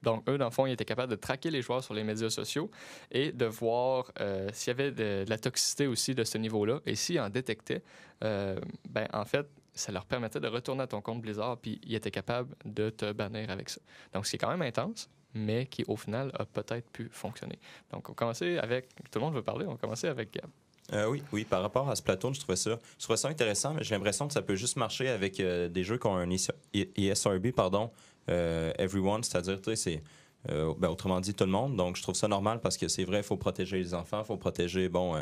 Donc, 0.02 0.28
eux, 0.28 0.38
dans 0.38 0.44
le 0.44 0.50
fond, 0.52 0.66
ils 0.66 0.72
étaient 0.72 0.84
capables 0.84 1.10
de 1.10 1.16
traquer 1.16 1.50
les 1.50 1.62
joueurs 1.62 1.82
sur 1.82 1.92
les 1.94 2.04
médias 2.04 2.30
sociaux 2.30 2.70
et 3.10 3.32
de 3.32 3.46
voir 3.46 4.12
euh, 4.20 4.48
s'il 4.52 4.68
y 4.68 4.70
avait 4.70 4.92
de, 4.92 5.24
de 5.24 5.30
la 5.30 5.38
toxicité 5.38 5.86
aussi 5.86 6.14
de 6.14 6.22
ce 6.22 6.38
niveau-là. 6.38 6.80
Et 6.86 6.94
s'ils 6.94 7.18
en 7.18 7.28
détectaient, 7.28 7.82
euh, 8.22 8.60
ben, 8.88 9.08
en 9.12 9.24
fait, 9.24 9.48
ça 9.76 9.92
leur 9.92 10.06
permettait 10.06 10.40
de 10.40 10.48
retourner 10.48 10.82
à 10.82 10.86
ton 10.86 11.00
compte 11.00 11.20
Blizzard, 11.20 11.58
puis 11.58 11.80
ils 11.84 11.94
étaient 11.94 12.10
capables 12.10 12.54
de 12.64 12.90
te 12.90 13.12
bannir 13.12 13.50
avec 13.50 13.68
ça. 13.68 13.80
Donc, 14.12 14.26
c'est 14.26 14.38
quand 14.38 14.48
même 14.48 14.62
intense, 14.62 15.08
mais 15.34 15.66
qui, 15.66 15.84
au 15.86 15.96
final, 15.96 16.32
a 16.38 16.44
peut-être 16.46 16.90
pu 16.90 17.08
fonctionner. 17.12 17.58
Donc, 17.92 18.08
on 18.08 18.14
commençait 18.14 18.58
avec... 18.58 18.88
Tout 19.10 19.18
le 19.18 19.24
monde 19.24 19.34
veut 19.34 19.42
parler, 19.42 19.66
on 19.66 19.76
commencer 19.76 20.08
avec 20.08 20.32
Gab. 20.32 20.50
Euh, 20.92 21.08
oui, 21.08 21.22
oui, 21.32 21.44
par 21.44 21.62
rapport 21.62 21.88
à 21.90 21.96
Splatoon, 21.96 22.32
je 22.32 22.40
trouvais 22.40 22.56
ça, 22.56 22.78
je 22.98 23.04
trouvais 23.04 23.16
ça 23.16 23.28
intéressant, 23.28 23.74
mais 23.74 23.82
j'ai 23.82 23.94
l'impression 23.94 24.28
que 24.28 24.32
ça 24.32 24.42
peut 24.42 24.54
juste 24.54 24.76
marcher 24.76 25.08
avec 25.08 25.40
euh, 25.40 25.68
des 25.68 25.82
jeux 25.82 25.98
qui 25.98 26.06
ont 26.06 26.16
un 26.16 26.30
ESRB, 26.30 27.50
pardon, 27.50 27.90
euh, 28.30 28.72
everyone, 28.78 29.22
c'est-à-dire, 29.24 29.60
tu 29.60 29.74
sais, 29.76 30.02
ben, 30.48 30.88
autrement 30.88 31.20
dit, 31.20 31.34
tout 31.34 31.44
le 31.44 31.50
monde. 31.50 31.76
Donc, 31.76 31.96
je 31.96 32.02
trouve 32.02 32.14
ça 32.14 32.28
normal 32.28 32.60
parce 32.60 32.76
que 32.76 32.86
c'est 32.86 33.02
vrai, 33.02 33.18
il 33.18 33.24
faut 33.24 33.36
protéger 33.36 33.78
les 33.78 33.94
enfants, 33.94 34.20
il 34.22 34.26
faut 34.26 34.36
protéger, 34.36 34.88
bon, 34.88 35.16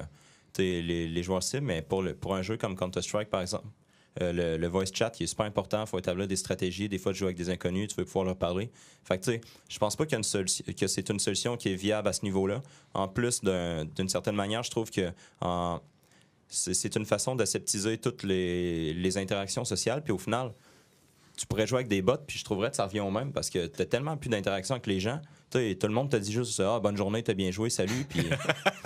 les, 0.58 1.22
joueurs 1.22 1.42
cibles, 1.42 1.64
mais 1.64 1.80
pour, 1.80 2.04
un 2.34 2.42
jeu 2.42 2.58
comme 2.58 2.76
Counter-Strike, 2.76 3.30
par 3.30 3.40
exemple, 3.40 3.66
le, 4.20 4.56
le 4.56 4.66
voice 4.68 4.86
chat 4.92 5.10
qui 5.10 5.24
est 5.24 5.26
super 5.26 5.46
important, 5.46 5.82
il 5.82 5.86
faut 5.88 5.98
établir 5.98 6.26
des 6.28 6.36
stratégies, 6.36 6.88
des 6.88 6.98
fois 6.98 7.12
de 7.12 7.16
jouer 7.16 7.26
avec 7.28 7.36
des 7.36 7.50
inconnus, 7.50 7.88
tu 7.88 7.96
veux 7.96 8.04
pouvoir 8.04 8.24
leur 8.24 8.36
parler. 8.36 8.70
Fait 9.04 9.18
que 9.18 9.24
tu 9.24 9.30
sais, 9.32 9.40
je 9.68 9.78
pense 9.78 9.96
pas 9.96 10.04
qu'il 10.04 10.12
y 10.12 10.14
a 10.14 10.18
une 10.18 10.24
solution- 10.24 10.64
que 10.78 10.86
c'est 10.86 11.08
une 11.10 11.18
solution 11.18 11.56
qui 11.56 11.70
est 11.70 11.74
viable 11.76 12.08
à 12.08 12.12
ce 12.12 12.22
niveau-là. 12.24 12.62
En 12.94 13.08
plus, 13.08 13.40
d'un- 13.42 13.84
d'une 13.84 14.08
certaine 14.08 14.36
manière, 14.36 14.62
je 14.62 14.70
trouve 14.70 14.90
que 14.90 15.10
en- 15.40 15.80
c'est 16.48 16.94
une 16.94 17.06
façon 17.06 17.34
d'aseptiser 17.34 17.98
toutes 17.98 18.22
les, 18.22 18.94
les 18.94 19.18
interactions 19.18 19.64
sociales. 19.64 20.02
Puis 20.04 20.12
au 20.12 20.18
final, 20.18 20.52
tu 21.36 21.46
pourrais 21.46 21.66
jouer 21.66 21.78
avec 21.78 21.88
des 21.88 22.00
bots, 22.00 22.16
puis 22.24 22.38
je 22.38 22.44
trouverais 22.44 22.70
que 22.70 22.76
ça 22.76 22.84
revient 22.86 23.00
au 23.00 23.10
même 23.10 23.32
parce 23.32 23.50
que 23.50 23.66
tu 23.66 23.84
tellement 23.86 24.16
plus 24.16 24.28
d'interaction 24.30 24.76
avec 24.76 24.86
les 24.86 25.00
gens. 25.00 25.20
Tout 25.50 25.58
le 25.58 25.88
monde 25.88 26.10
te 26.10 26.16
dit 26.16 26.32
juste 26.32 26.60
Ah, 26.60 26.78
bonne 26.80 26.96
journée, 26.96 27.22
t'as 27.24 27.34
bien 27.34 27.50
joué, 27.50 27.70
salut. 27.70 28.04
Puis, 28.08 28.20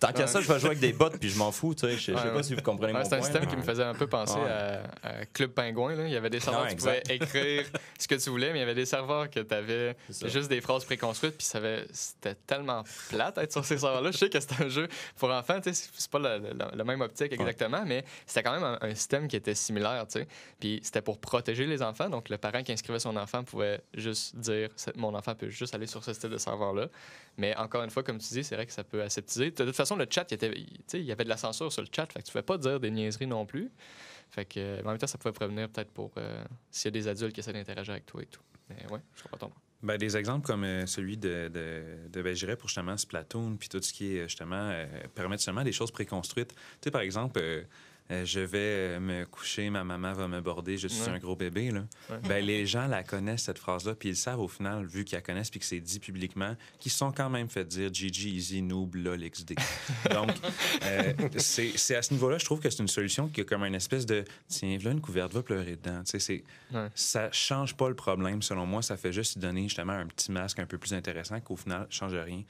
tant 0.00 0.12
qu'à 0.12 0.26
ça, 0.26 0.40
je 0.40 0.48
vais 0.50 0.58
jouer 0.58 0.70
avec 0.70 0.80
des 0.80 0.92
bots, 0.92 1.10
puis 1.10 1.28
je 1.28 1.38
m'en 1.38 1.52
fous. 1.52 1.74
tu 1.74 1.86
sais. 1.86 1.96
Je 1.96 1.98
sais 1.98 2.12
pas 2.12 2.42
si 2.42 2.54
vous 2.54 2.62
comprenez 2.62 2.92
mon 2.92 3.04
c'est 3.04 3.14
un 3.14 3.22
système 3.22 3.46
qui 3.46 3.56
me 3.56 3.62
faisait 3.62 3.82
un 3.82 3.94
peu 3.94 4.06
penser 4.06 4.38
à, 4.38 5.26
Club 5.32 5.50
Pingouin. 5.52 5.94
là. 5.94 6.06
Il 6.06 6.12
y 6.12 6.16
avait 6.16 6.30
des 6.30 6.40
serveurs 6.40 6.66
où 6.66 6.68
tu 6.68 6.76
pouvais 6.76 7.02
écrire 7.08 7.64
ce 7.98 8.08
que 8.08 8.14
tu 8.14 8.30
voulais, 8.30 8.52
mais 8.52 8.58
il 8.58 8.60
y 8.60 8.64
avait 8.64 8.74
des 8.74 8.86
serveurs 8.86 9.30
que 9.30 9.40
tu 9.40 9.54
avais 9.54 9.96
juste 10.08 10.48
des 10.48 10.60
phrases 10.60 10.84
préconstruites, 10.84 11.36
puis 11.36 11.46
c'était 11.46 12.34
tellement 12.46 12.84
plate 13.08 13.36
d'être 13.36 13.52
sur 13.52 13.64
ces 13.64 13.78
serveurs-là. 13.78 14.10
Je 14.10 14.18
sais 14.18 14.30
que 14.30 14.40
c'est 14.40 14.60
un 14.60 14.68
jeu 14.68 14.88
pour 15.16 15.30
enfants, 15.30 15.60
tu 15.60 15.72
sais, 15.74 15.88
c'est 15.94 16.10
pas 16.10 16.18
la, 16.18 16.84
même 16.84 17.00
optique 17.00 17.32
exactement, 17.32 17.84
mais 17.84 18.04
c'était 18.26 18.42
quand 18.42 18.58
même 18.58 18.78
un, 18.80 18.94
système 18.94 19.28
qui 19.28 19.36
était 19.36 19.54
similaire, 19.54 20.06
tu 20.06 20.20
sais. 20.20 20.28
Puis 20.58 20.80
c'était 20.82 21.02
pour 21.02 21.18
protéger 21.18 21.66
les 21.66 21.82
enfants, 21.82 22.08
donc 22.08 22.28
le 22.28 22.38
parent 22.38 22.62
qui 22.62 22.72
inscrivait 22.72 22.98
son 22.98 23.16
enfant 23.16 23.44
pouvait 23.44 23.80
juste 23.94 24.36
dire 24.36 24.70
mon 24.94 25.14
enfant 25.14 25.34
peut 25.34 25.50
juste 25.50 25.74
aller 25.74 25.86
sur 25.86 26.02
ce 26.04 26.12
style 26.12 26.30
de 26.30 26.38
serveur-là. 26.38 26.88
Mais 27.38 27.54
encore 27.56 27.82
une 27.82 27.90
fois, 27.90 28.02
comme 28.02 28.18
tu 28.18 28.32
dis, 28.32 28.44
c'est 28.44 28.54
vrai 28.54 28.66
que 28.66 28.72
ça 28.72 28.84
peut 28.84 29.02
aseptiser. 29.02 29.52
De 29.66 29.70
toute 29.72 29.76
façon, 29.76 29.96
le 29.96 30.06
chat, 30.08 30.30
il, 30.30 31.02
y 31.02 31.10
avait 31.10 31.24
de 31.24 31.28
la 31.28 31.36
censure 31.36 31.72
sur 31.72 31.82
le 31.82 31.88
chat, 31.90 32.06
fait 32.06 32.20
que 32.20 32.26
tu 32.26 32.30
pouvais 32.30 32.42
pas 32.42 32.56
dire 32.56 32.78
des 32.78 32.92
niaiseries 32.92 33.26
non 33.26 33.44
plus. 33.46 33.72
Fait 34.30 34.44
que, 34.44 34.60
euh, 34.60 34.82
en 34.84 34.90
même 34.90 34.98
temps, 34.98 35.08
ça 35.08 35.18
pouvait 35.18 35.32
prévenir 35.32 35.68
peut-être 35.68 35.90
pour 35.90 36.12
euh, 36.18 36.44
s'il 36.70 36.86
y 36.86 36.88
a 36.88 36.90
des 36.92 37.08
adultes 37.08 37.32
qui 37.32 37.40
essaient 37.40 37.52
d'interagir 37.52 37.92
avec 37.94 38.06
toi 38.06 38.22
et 38.22 38.26
tout. 38.26 38.42
Mais 38.68 38.76
ouais, 38.92 39.00
je 39.16 39.22
comprends 39.24 39.38
ton 39.38 39.48
point. 39.48 39.60
Ben, 39.82 39.98
des 39.98 40.16
exemples 40.16 40.46
comme 40.46 40.62
euh, 40.62 40.86
celui 40.86 41.16
de, 41.16 41.48
de, 41.52 42.08
de 42.08 42.22
ben, 42.22 42.32
je 42.34 42.44
dirais 42.44 42.56
pour 42.56 42.68
justement 42.68 42.96
Splatoon, 42.96 43.56
puis 43.56 43.68
tout 43.68 43.82
ce 43.82 43.92
qui 43.92 44.16
est 44.16 44.22
justement 44.28 44.70
euh, 44.70 45.36
seulement 45.38 45.64
des 45.64 45.72
choses 45.72 45.90
préconstruites. 45.90 46.54
Tu 46.54 46.60
sais, 46.84 46.90
par 46.92 47.00
exemple, 47.00 47.40
euh, 48.10 48.24
je 48.24 48.40
vais 48.40 48.58
euh, 48.58 49.00
me 49.00 49.24
coucher, 49.24 49.68
ma 49.70 49.82
maman 49.84 50.12
va 50.12 50.28
me 50.28 50.40
border, 50.40 50.76
je 50.78 50.88
suis 50.88 51.02
Ouais. 51.02 51.08
un 51.16 51.18
gros 51.18 51.34
bébé. 51.36 51.70
Là. 51.70 51.84
Ouais. 52.10 52.16
Ben, 52.28 52.44
les 52.44 52.66
gens 52.66 52.86
la 52.86 53.02
connaissent, 53.02 53.42
cette 53.44 53.58
phrase-là, 53.58 53.94
puis 53.94 54.10
ils 54.10 54.16
savent 54.16 54.40
au 54.40 54.48
final, 54.48 54.84
vu 54.86 55.04
qu'ils 55.04 55.16
la 55.16 55.22
connaissent, 55.22 55.50
puis 55.50 55.60
que 55.60 55.66
c'est 55.66 55.80
dit 55.80 55.98
publiquement, 56.00 56.54
qu'ils 56.78 56.92
sont 56.92 57.12
quand 57.12 57.28
même 57.30 57.48
fait 57.48 57.64
dire 57.64 57.92
GG, 57.92 58.28
Easy, 58.28 58.62
Noob, 58.62 58.94
LOL, 58.96 59.28
XD. 59.28 59.54
Donc, 60.12 60.30
euh, 60.84 61.12
c'est 61.36 61.96
à 61.96 62.02
ce 62.02 62.12
niveau-là, 62.12 62.38
je 62.38 62.44
trouve 62.44 62.60
que 62.60 62.70
c'est 62.70 62.82
une 62.82 62.88
solution 62.88 63.28
qui 63.28 63.40
est 63.40 63.44
comme 63.44 63.64
une 63.64 63.74
espèce 63.74 64.06
de 64.06 64.24
tiens, 64.48 64.76
voilà 64.80 64.92
une 64.94 65.00
couverte, 65.00 65.32
va 65.32 65.42
pleurer 65.42 65.76
dedans. 65.76 66.02
C'est 66.04 66.44
Ouais. 66.72 66.88
ça 66.94 67.30
change 67.32 67.76
pas 67.76 67.88
le 67.88 67.94
problème, 67.94 68.42
selon 68.42 68.66
moi. 68.66 68.82
Ça 68.82 68.96
fait 68.96 69.12
juste 69.12 69.38
donner 69.38 69.62
justement 69.64 69.92
un 69.92 70.06
petit 70.06 70.32
masque 70.32 70.58
un 70.58 70.66
peu 70.66 70.78
plus 70.78 70.92
intéressant 70.94 71.40
qu'au 71.40 71.56
final, 71.56 71.86
change 71.90 72.14
rien. 72.14 72.42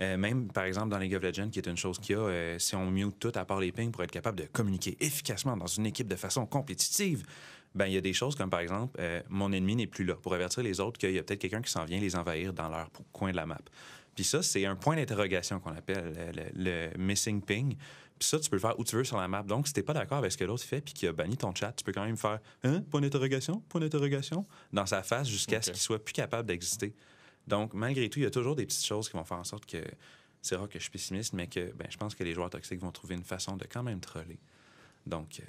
Euh, 0.00 0.16
même, 0.16 0.48
par 0.50 0.64
exemple, 0.64 0.88
dans 0.88 0.98
League 0.98 1.14
of 1.14 1.22
Legends, 1.22 1.48
qui 1.50 1.58
est 1.58 1.66
une 1.68 1.76
chose 1.76 1.98
qu'il 1.98 2.16
y 2.16 2.18
a, 2.18 2.58
si 2.58 2.74
on 2.74 2.90
mute 2.90 3.18
tout 3.18 3.32
à 3.34 3.44
part 3.44 3.60
les 3.60 3.72
pings 3.72 3.90
pour 3.92 4.02
être 4.02 4.10
capable 4.10 4.38
de 4.38 4.44
communiquer 4.52 4.96
efficacement 5.02 5.56
dans 5.56 5.66
une 5.66 5.86
équipe 5.86 6.08
de 6.08 6.16
façon 6.16 6.46
compétitive, 6.46 7.24
ben 7.74 7.86
il 7.86 7.94
y 7.94 7.96
a 7.96 8.00
des 8.00 8.12
choses 8.12 8.34
comme, 8.34 8.50
par 8.50 8.60
exemple, 8.60 8.96
euh, 9.00 9.22
mon 9.28 9.52
ennemi 9.52 9.76
n'est 9.76 9.86
plus 9.86 10.04
là, 10.04 10.14
pour 10.14 10.34
avertir 10.34 10.62
les 10.62 10.80
autres 10.80 10.98
qu'il 10.98 11.12
y 11.12 11.18
a 11.18 11.22
peut-être 11.22 11.40
quelqu'un 11.40 11.62
qui 11.62 11.70
s'en 11.70 11.84
vient 11.84 12.00
les 12.00 12.16
envahir 12.16 12.52
dans 12.52 12.68
leur 12.68 12.90
coin 13.12 13.30
de 13.30 13.36
la 13.36 13.46
map. 13.46 13.60
Puis 14.14 14.24
ça, 14.24 14.42
c'est 14.42 14.66
un 14.66 14.76
point 14.76 14.96
d'interrogation 14.96 15.58
qu'on 15.58 15.74
appelle 15.74 16.32
le, 16.54 16.90
le 16.90 16.98
missing 16.98 17.40
ping. 17.40 17.76
Puis 18.18 18.28
ça, 18.28 18.38
tu 18.38 18.50
peux 18.50 18.56
le 18.56 18.60
faire 18.60 18.78
où 18.78 18.84
tu 18.84 18.94
veux 18.94 19.04
sur 19.04 19.16
la 19.16 19.26
map. 19.26 19.42
Donc, 19.42 19.66
si 19.66 19.72
t'es 19.72 19.82
pas 19.82 19.94
d'accord 19.94 20.18
avec 20.18 20.30
ce 20.30 20.36
que 20.36 20.44
l'autre 20.44 20.62
fait 20.62 20.80
puis 20.80 20.92
qu'il 20.92 21.08
a 21.08 21.12
banni 21.12 21.36
ton 21.36 21.54
chat, 21.54 21.72
tu 21.72 21.82
peux 21.82 21.92
quand 21.92 22.04
même 22.04 22.16
faire 22.16 22.40
Hein? 22.62 22.82
Point 22.90 23.00
d'interrogation? 23.00 23.60
Point 23.68 23.80
d'interrogation? 23.80 24.46
dans 24.72 24.86
sa 24.86 25.02
face 25.02 25.28
jusqu'à 25.28 25.62
ce 25.62 25.70
qu'il 25.70 25.80
soit 25.80 26.04
plus 26.04 26.12
capable 26.12 26.46
d'exister. 26.46 26.94
Donc, 27.46 27.74
malgré 27.74 28.08
tout, 28.08 28.20
il 28.20 28.22
y 28.22 28.26
a 28.26 28.30
toujours 28.30 28.54
des 28.54 28.66
petites 28.66 28.84
choses 28.84 29.08
qui 29.08 29.16
vont 29.16 29.24
faire 29.24 29.38
en 29.38 29.44
sorte 29.44 29.66
que 29.66 29.82
c'est 30.40 30.56
rare 30.56 30.68
que 30.68 30.78
je 30.78 30.82
suis 30.84 30.90
pessimiste, 30.90 31.32
mais 31.32 31.46
que 31.46 31.72
ben, 31.72 31.86
je 31.88 31.96
pense 31.96 32.14
que 32.14 32.24
les 32.24 32.34
joueurs 32.34 32.50
toxiques 32.50 32.80
vont 32.80 32.92
trouver 32.92 33.14
une 33.14 33.24
façon 33.24 33.56
de 33.56 33.64
quand 33.64 33.82
même 33.82 34.00
troller. 34.00 34.38
Donc, 35.06 35.40
euh, 35.40 35.44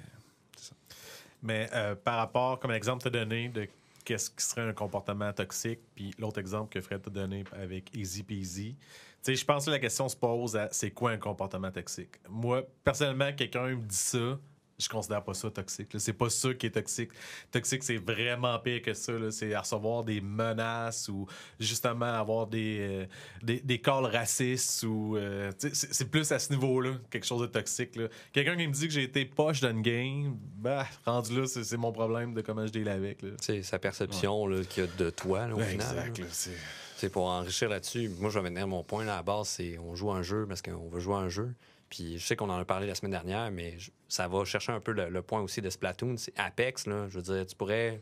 Mais 1.42 1.68
euh, 1.72 1.94
par 1.94 2.16
rapport, 2.16 2.58
comme 2.58 2.72
l'exemple 2.72 3.06
as 3.06 3.10
donné 3.10 3.48
de 3.48 3.68
qu'est-ce 4.04 4.30
qui 4.30 4.44
serait 4.44 4.62
un 4.62 4.72
comportement 4.72 5.32
toxique, 5.32 5.80
puis 5.94 6.12
l'autre 6.18 6.38
exemple 6.38 6.72
que 6.72 6.80
Fred 6.80 7.02
t'a 7.02 7.10
donné 7.10 7.44
avec 7.52 7.94
Easy 7.96 8.22
Peasy, 8.22 8.76
tu 8.76 9.32
sais, 9.32 9.36
je 9.36 9.44
pense 9.44 9.64
que 9.64 9.70
la 9.70 9.78
question 9.78 10.08
se 10.08 10.16
pose 10.16 10.54
à 10.56 10.68
c'est 10.70 10.90
quoi 10.90 11.12
un 11.12 11.16
comportement 11.16 11.70
toxique? 11.70 12.20
Moi, 12.28 12.62
personnellement, 12.82 13.32
quelqu'un 13.32 13.68
me 13.68 13.76
dit 13.76 13.96
ça, 13.96 14.38
je 14.78 14.88
considère 14.88 15.22
pas 15.22 15.34
ça 15.34 15.50
toxique. 15.50 15.88
C'est 15.98 16.12
pas 16.12 16.28
ça 16.30 16.52
qui 16.54 16.66
est 16.66 16.70
toxique. 16.70 17.10
Toxique, 17.50 17.82
c'est 17.84 17.96
vraiment 17.96 18.58
pire 18.58 18.82
que 18.82 18.92
ça. 18.94 19.12
C'est 19.30 19.54
à 19.54 19.60
recevoir 19.60 20.02
des 20.04 20.20
menaces 20.20 21.08
ou 21.08 21.26
justement 21.60 22.06
avoir 22.06 22.46
des, 22.46 22.78
euh, 22.80 23.06
des, 23.42 23.60
des 23.60 23.80
calls 23.80 24.06
racistes 24.06 24.82
ou. 24.82 25.16
euh, 25.16 25.52
c'est 25.58 26.10
plus 26.10 26.30
à 26.32 26.38
ce 26.38 26.52
niveau-là, 26.52 26.94
quelque 27.10 27.26
chose 27.26 27.42
de 27.42 27.46
toxique. 27.46 27.98
Quelqu'un 28.32 28.56
qui 28.56 28.66
me 28.66 28.72
dit 28.72 28.88
que 28.88 28.92
j'ai 28.94 29.04
été 29.04 29.24
poche 29.24 29.60
dans 29.60 29.70
une 29.70 29.82
game, 29.82 30.36
bah, 30.56 30.86
rendu 31.06 31.40
là, 31.40 31.46
c'est 31.46 31.76
mon 31.76 31.92
problème 31.92 32.34
de 32.34 32.40
comment 32.40 32.66
je 32.66 32.72
deal 32.72 32.88
avec. 32.88 33.20
C'est 33.40 33.62
sa 33.62 33.78
perception 33.78 34.48
qu'il 34.68 34.84
y 34.84 34.86
a 34.86 34.90
de 34.98 35.10
toi, 35.10 35.46
là, 35.46 35.54
au 35.54 35.58
Ouais, 35.58 35.66
final. 35.66 36.08
exact. 36.08 36.18
là. 36.18 36.26
c'est- 36.30 37.08
pour 37.12 37.26
enrichir 37.26 37.68
là-dessus. 37.68 38.08
Moi, 38.18 38.30
je 38.30 38.38
vais 38.38 38.48
venir 38.48 38.62
à 38.62 38.66
mon 38.66 38.82
point 38.82 39.04
là, 39.04 39.12
à 39.12 39.16
la 39.16 39.22
base, 39.22 39.48
c'est 39.48 39.78
on 39.78 39.94
joue 39.94 40.10
à 40.10 40.16
un 40.16 40.22
jeu 40.22 40.46
parce 40.48 40.62
qu'on 40.62 40.88
veut 40.88 41.00
jouer 41.00 41.16
à 41.16 41.18
un 41.18 41.28
jeu. 41.28 41.52
Puis 41.90 42.18
je 42.18 42.24
sais 42.26 42.34
qu'on 42.34 42.48
en 42.48 42.56
a 42.56 42.64
parlé 42.64 42.86
la 42.86 42.94
semaine 42.94 43.10
dernière, 43.10 43.50
mais 43.50 43.78
je- 43.78 43.90
ça 44.14 44.28
va 44.28 44.44
chercher 44.44 44.70
un 44.70 44.80
peu 44.80 44.92
le, 44.92 45.22
point 45.22 45.40
aussi 45.40 45.60
de 45.60 45.68
Splatoon. 45.68 46.14
Apex, 46.36 46.86
là. 46.86 47.08
Je 47.08 47.18
veux 47.18 47.22
dire, 47.22 47.46
tu 47.46 47.56
pourrais 47.56 48.00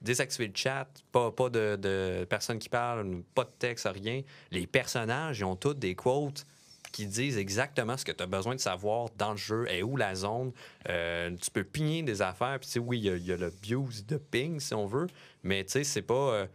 désactiver 0.00 0.48
le 0.48 0.54
chat, 0.54 0.88
pas, 1.12 1.30
pas 1.30 1.48
de, 1.48 1.76
de 1.76 2.26
personnes 2.28 2.58
qui 2.58 2.68
parlent, 2.68 3.22
pas 3.34 3.44
de 3.44 3.52
texte, 3.58 3.88
rien. 3.90 4.22
Les 4.50 4.66
personnages, 4.66 5.38
ils 5.38 5.44
ont 5.44 5.54
tous 5.54 5.74
des 5.74 5.94
quotes 5.94 6.44
qui 6.90 7.06
disent 7.06 7.38
exactement 7.38 7.96
ce 7.96 8.04
que 8.04 8.12
tu 8.12 8.22
as 8.22 8.26
besoin 8.26 8.54
de 8.54 8.60
savoir 8.60 9.08
dans 9.16 9.30
le 9.30 9.36
jeu, 9.36 9.66
et 9.70 9.82
où 9.82 9.96
la 9.96 10.14
zone. 10.14 10.52
Euh, 10.88 11.30
tu 11.40 11.50
peux 11.50 11.64
pigner 11.64 12.02
des 12.02 12.20
affaires, 12.20 12.58
puis 12.60 12.78
oui, 12.80 12.98
il 12.98 13.24
y 13.24 13.32
a- 13.32 13.36
le 13.36 13.46
abuse 13.46 14.04
de 14.06 14.16
ping, 14.16 14.58
si 14.60 14.74
on 14.74 14.86
veut, 14.86 15.06
mais 15.42 15.64
tu 15.64 15.72
sais, 15.72 15.84
c'est 15.84 16.02
pas... 16.02 16.14
euh, 16.14 16.46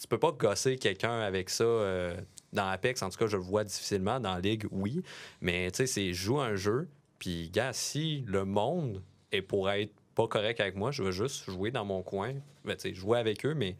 tu 0.00 0.06
peux 0.06 0.18
pas 0.18 0.32
gosser 0.32 0.76
quelqu'un 0.76 1.20
avec 1.20 1.50
ça 1.50 1.64
euh, 1.64 2.16
dans 2.52 2.68
Apex. 2.68 3.02
En 3.02 3.10
tout 3.10 3.18
cas, 3.18 3.26
je 3.26 3.36
le 3.36 3.42
vois 3.42 3.64
difficilement. 3.64 4.20
Dans 4.20 4.36
Ligue, 4.36 4.66
oui. 4.70 5.02
Mais 5.40 5.70
tu 5.70 5.78
sais, 5.78 5.86
c'est 5.86 6.12
joue 6.12 6.40
un 6.40 6.56
jeu. 6.56 6.88
Puis, 7.18 7.50
gars, 7.50 7.72
si 7.72 8.24
le 8.26 8.44
monde 8.44 9.02
est 9.32 9.42
pour 9.42 9.70
être 9.70 9.92
pas 10.14 10.28
correct 10.28 10.60
avec 10.60 10.76
moi, 10.76 10.90
je 10.90 11.02
veux 11.02 11.10
juste 11.10 11.44
jouer 11.44 11.70
dans 11.70 11.84
mon 11.84 12.02
coin. 12.02 12.34
Ben, 12.64 12.76
jouer 12.94 13.18
avec 13.18 13.44
eux, 13.44 13.54
mais 13.54 13.76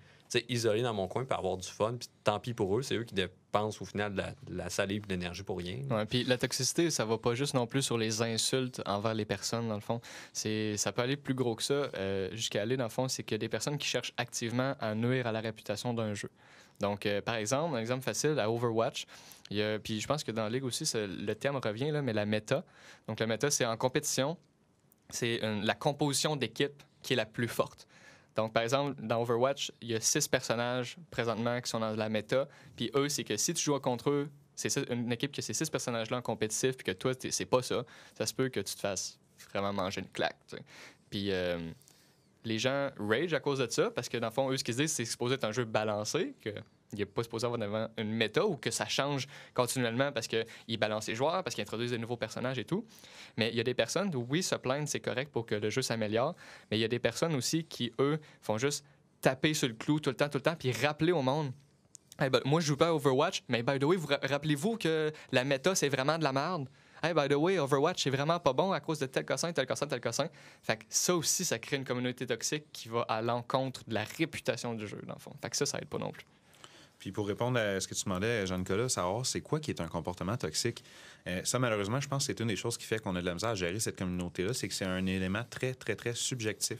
isolé 0.49 0.82
dans 0.82 0.95
mon 0.95 1.09
coin 1.09 1.24
pour 1.24 1.39
avoir 1.39 1.57
du 1.57 1.68
fun. 1.68 1.95
Puis 1.99 2.09
tant 2.24 2.41
pis 2.41 2.55
pour 2.55 2.76
eux, 2.76 2.82
c'est 2.82 2.97
eux 2.97 3.05
qui 3.05 3.14
dépensent 3.55 3.82
au 3.82 3.84
final 3.84 4.12
de 4.12 4.18
la, 4.18 4.30
de 4.30 4.57
la 4.57 4.70
salive 4.70 5.07
de 5.07 5.14
l'énergie 5.14 5.42
pour 5.42 5.59
rien. 5.59 5.78
Ouais, 5.90 6.05
puis 6.07 6.24
la 6.24 6.38
toxicité, 6.38 6.90
ça 6.90 7.05
va 7.05 7.18
pas 7.18 7.34
juste 7.34 7.55
non 7.55 7.66
plus 7.66 7.82
sur 7.82 7.98
les 7.98 8.22
insultes 8.22 8.82
envers 8.86 9.14
les 9.14 9.24
personnes, 9.24 9.68
dans 9.68 9.74
le 9.74 9.80
fond. 9.80 10.00
C'est, 10.32 10.76
ça 10.76 10.92
peut 10.92 11.02
aller 11.02 11.16
plus 11.16 11.34
gros 11.34 11.55
que 11.55 11.62
ça, 11.62 11.74
euh, 11.74 12.30
jusqu'à 12.32 12.62
aller, 12.62 12.76
dans 12.76 12.84
le 12.84 12.90
fond, 12.90 13.09
c'est 13.09 13.22
qu'il 13.22 13.34
y 13.34 13.36
a 13.36 13.38
des 13.38 13.48
personnes 13.48 13.78
qui 13.78 13.86
cherchent 13.86 14.12
activement 14.16 14.74
à 14.80 14.94
nuire 14.94 15.26
à 15.26 15.32
la 15.32 15.40
réputation 15.40 15.94
d'un 15.94 16.14
jeu. 16.14 16.30
Donc, 16.80 17.07
euh, 17.07 17.20
par 17.20 17.36
exemple, 17.36 17.76
un 17.76 17.80
exemple 17.80 18.02
facile, 18.02 18.38
à 18.38 18.50
Overwatch, 18.50 19.07
puis 19.82 20.00
je 20.00 20.07
pense 20.07 20.24
que 20.24 20.32
dans 20.32 20.44
la 20.44 20.50
Ligue 20.50 20.64
aussi, 20.64 20.90
le 20.94 21.34
terme 21.34 21.61
revient, 21.62 21.90
là, 21.90 22.02
mais 22.02 22.12
la 22.12 22.26
méta. 22.26 22.64
Donc, 23.07 23.20
la 23.20 23.26
méta, 23.26 23.50
c'est 23.50 23.64
en 23.64 23.76
compétition, 23.76 24.36
c'est 25.11 25.40
la 25.62 25.74
composition 25.74 26.34
d'équipe 26.34 26.82
qui 27.02 27.12
est 27.12 27.16
la 27.16 27.26
plus 27.26 27.48
forte. 27.48 27.86
Donc, 28.37 28.53
par 28.53 28.62
exemple, 28.62 29.01
dans 29.01 29.22
Overwatch, 29.22 29.72
il 29.80 29.93
y 29.93 29.95
a 29.95 30.01
six 30.01 30.26
personnages 30.26 30.97
présentement 31.11 31.61
qui 31.61 31.70
sont 31.70 31.80
dans 31.80 31.95
la 31.95 32.09
méta. 32.09 32.49
Puis 32.76 32.91
eux, 32.95 33.09
c'est 33.09 33.24
que 33.24 33.37
si 33.37 33.55
tu 33.55 33.62
joues 33.62 33.78
contre 33.78 34.11
eux, 34.11 34.30
c'est 34.57 34.76
une 34.91 35.12
équipe 35.12 35.32
qui 35.32 35.41
a 35.41 35.43
ces 35.43 35.55
six 35.55 35.68
personnages-là 35.70 36.18
en 36.18 36.22
compétitif, 36.22 36.76
puis 36.76 36.85
que 36.85 36.93
toi, 36.93 37.12
c'est 37.18 37.47
pas 37.47 37.62
ça, 37.62 37.85
ça 38.16 38.26
se 38.26 38.35
peut 38.35 38.49
que 38.49 38.61
tu 38.61 38.74
te 38.74 38.80
fasses 38.80 39.18
vraiment 39.51 39.72
manger 39.72 40.01
une 40.01 40.09
claque. 40.09 40.39
Puis 41.11 41.30
euh, 41.30 41.59
les 42.45 42.59
gens 42.59 42.91
rage 42.99 43.35
à 43.35 43.41
cause 43.41 43.59
de 43.59 43.68
ça, 43.68 43.91
parce 43.91 44.09
que 44.09 44.16
dans 44.18 44.28
le 44.28 44.32
fond, 44.32 44.51
eux, 44.51 44.57
ce 44.57 44.64
qu'ils 44.64 44.74
se 44.74 44.80
disent, 44.80 44.93
c'est 44.93 45.05
supposé 45.05 45.35
être 45.35 45.45
un 45.45 45.53
jeu 45.53 45.64
balancé, 45.64 46.35
il 46.97 47.01
n'est 47.01 47.07
pas 47.07 47.22
supposé 47.22 47.47
avoir 47.47 47.88
une 47.97 48.11
méta 48.11 48.45
ou 48.45 48.57
que 48.57 48.70
ça 48.70 48.86
change 48.86 49.26
continuellement 49.53 50.12
parce 50.12 50.26
qu'ils 50.26 50.78
balancent 50.78 51.09
les 51.09 51.14
joueurs, 51.14 51.42
parce 51.42 51.55
qu'ils 51.55 51.62
introduisent 51.62 51.90
des 51.90 51.99
nouveaux 51.99 52.16
personnages 52.16 52.59
et 52.59 52.64
tout. 52.64 52.86
Mais 53.36 53.51
il 53.51 53.57
y 53.57 53.61
a 53.61 53.64
des 53.64 53.74
personnes 53.74 54.11
oui, 54.14 54.42
se 54.42 54.55
plaindre, 54.55 54.88
c'est 54.88 55.01
correct 55.01 55.30
pour 55.32 55.47
que 55.47 55.55
le 55.55 55.70
jeu 55.70 55.82
s'améliore, 55.82 56.34
mais 56.70 56.78
il 56.78 56.80
y 56.80 56.84
a 56.84 56.88
des 56.88 56.99
personnes 56.99 57.34
aussi 57.34 57.64
qui, 57.64 57.92
eux, 57.99 58.18
font 58.40 58.59
juste 58.59 58.84
taper 59.20 59.55
sur 59.55 59.68
le 59.68 59.74
clou 59.74 60.01
tout 60.01 60.11
le 60.11 60.16
temps, 60.16 60.28
tout 60.28 60.38
le 60.38 60.42
temps, 60.42 60.57
puis 60.57 60.72
rappeler 60.72 61.12
au 61.12 61.22
monde. 61.22 61.53
Hey, 62.18 62.30
moi, 62.45 62.61
je 62.61 62.66
joue 62.66 62.76
pas 62.76 62.88
à 62.88 62.92
Overwatch, 62.92 63.42
mais 63.49 63.62
by 63.62 63.78
the 63.78 63.84
way, 63.84 63.97
vous 63.97 64.07
ra- 64.07 64.20
rappelez-vous 64.22 64.76
que 64.76 65.12
la 65.32 65.42
méta, 65.42 65.74
c'est 65.74 65.88
vraiment 65.88 66.16
de 66.16 66.22
la 66.22 66.32
merde. 66.32 66.68
Hey, 67.03 67.12
by 67.12 67.28
the 67.28 67.34
way, 67.34 67.59
Overwatch, 67.59 68.03
c'est 68.05 68.11
vraiment 68.11 68.38
pas 68.38 68.53
bon 68.53 68.70
à 68.72 68.80
cause 68.80 69.01
de 69.01 69.07
tel 69.07 69.24
cossin, 69.24 69.53
tel 69.53 69.66
cossin, 69.66 69.86
tel 69.86 70.01
cossin. 70.01 70.28
Fait 70.62 70.76
que 70.76 70.84
ça 70.88 71.16
aussi, 71.16 71.45
ça 71.45 71.59
crée 71.59 71.76
une 71.76 71.84
communauté 71.84 72.26
toxique 72.26 72.64
qui 72.72 72.88
va 72.88 73.03
à 73.09 73.20
l'encontre 73.20 73.82
de 73.86 73.95
la 73.95 74.05
réputation 74.05 74.74
du 74.74 74.86
jeu, 74.86 75.03
dans 75.07 75.14
le 75.14 75.20
fond. 75.20 75.32
Fait 75.42 75.51
que 75.51 75.57
ça, 75.57 75.66
ça 75.66 75.78
aide 75.78 75.88
pas 75.88 75.99
non 75.99 76.12
plus. 76.12 76.24
Puis 77.05 77.12
pour 77.12 77.28
répondre 77.28 77.61
à 77.61 77.78
ce 77.80 77.86
que 77.86 77.92
tu 77.92 78.05
demandais, 78.05 78.46
Jean-Nicolas, 78.46 78.88
savoir 78.88 79.26
c'est 79.26 79.42
quoi 79.42 79.61
qui 79.61 79.70
est 79.70 79.82
un 79.82 79.88
comportement 79.88 80.38
toxique, 80.38 80.82
euh, 81.26 81.42
ça, 81.44 81.59
malheureusement, 81.59 82.00
je 82.00 82.09
pense 82.09 82.26
que 82.26 82.32
c'est 82.32 82.40
une 82.40 82.48
des 82.48 82.57
choses 82.57 82.78
qui 82.78 82.86
fait 82.86 82.98
qu'on 82.98 83.14
a 83.14 83.20
de 83.20 83.26
la 83.26 83.34
misère 83.34 83.50
à 83.50 83.55
gérer 83.55 83.78
cette 83.78 83.98
communauté-là, 83.98 84.55
c'est 84.55 84.68
que 84.68 84.72
c'est 84.72 84.86
un 84.86 85.05
élément 85.05 85.44
très, 85.50 85.74
très, 85.74 85.96
très 85.96 86.14
subjectif. 86.14 86.78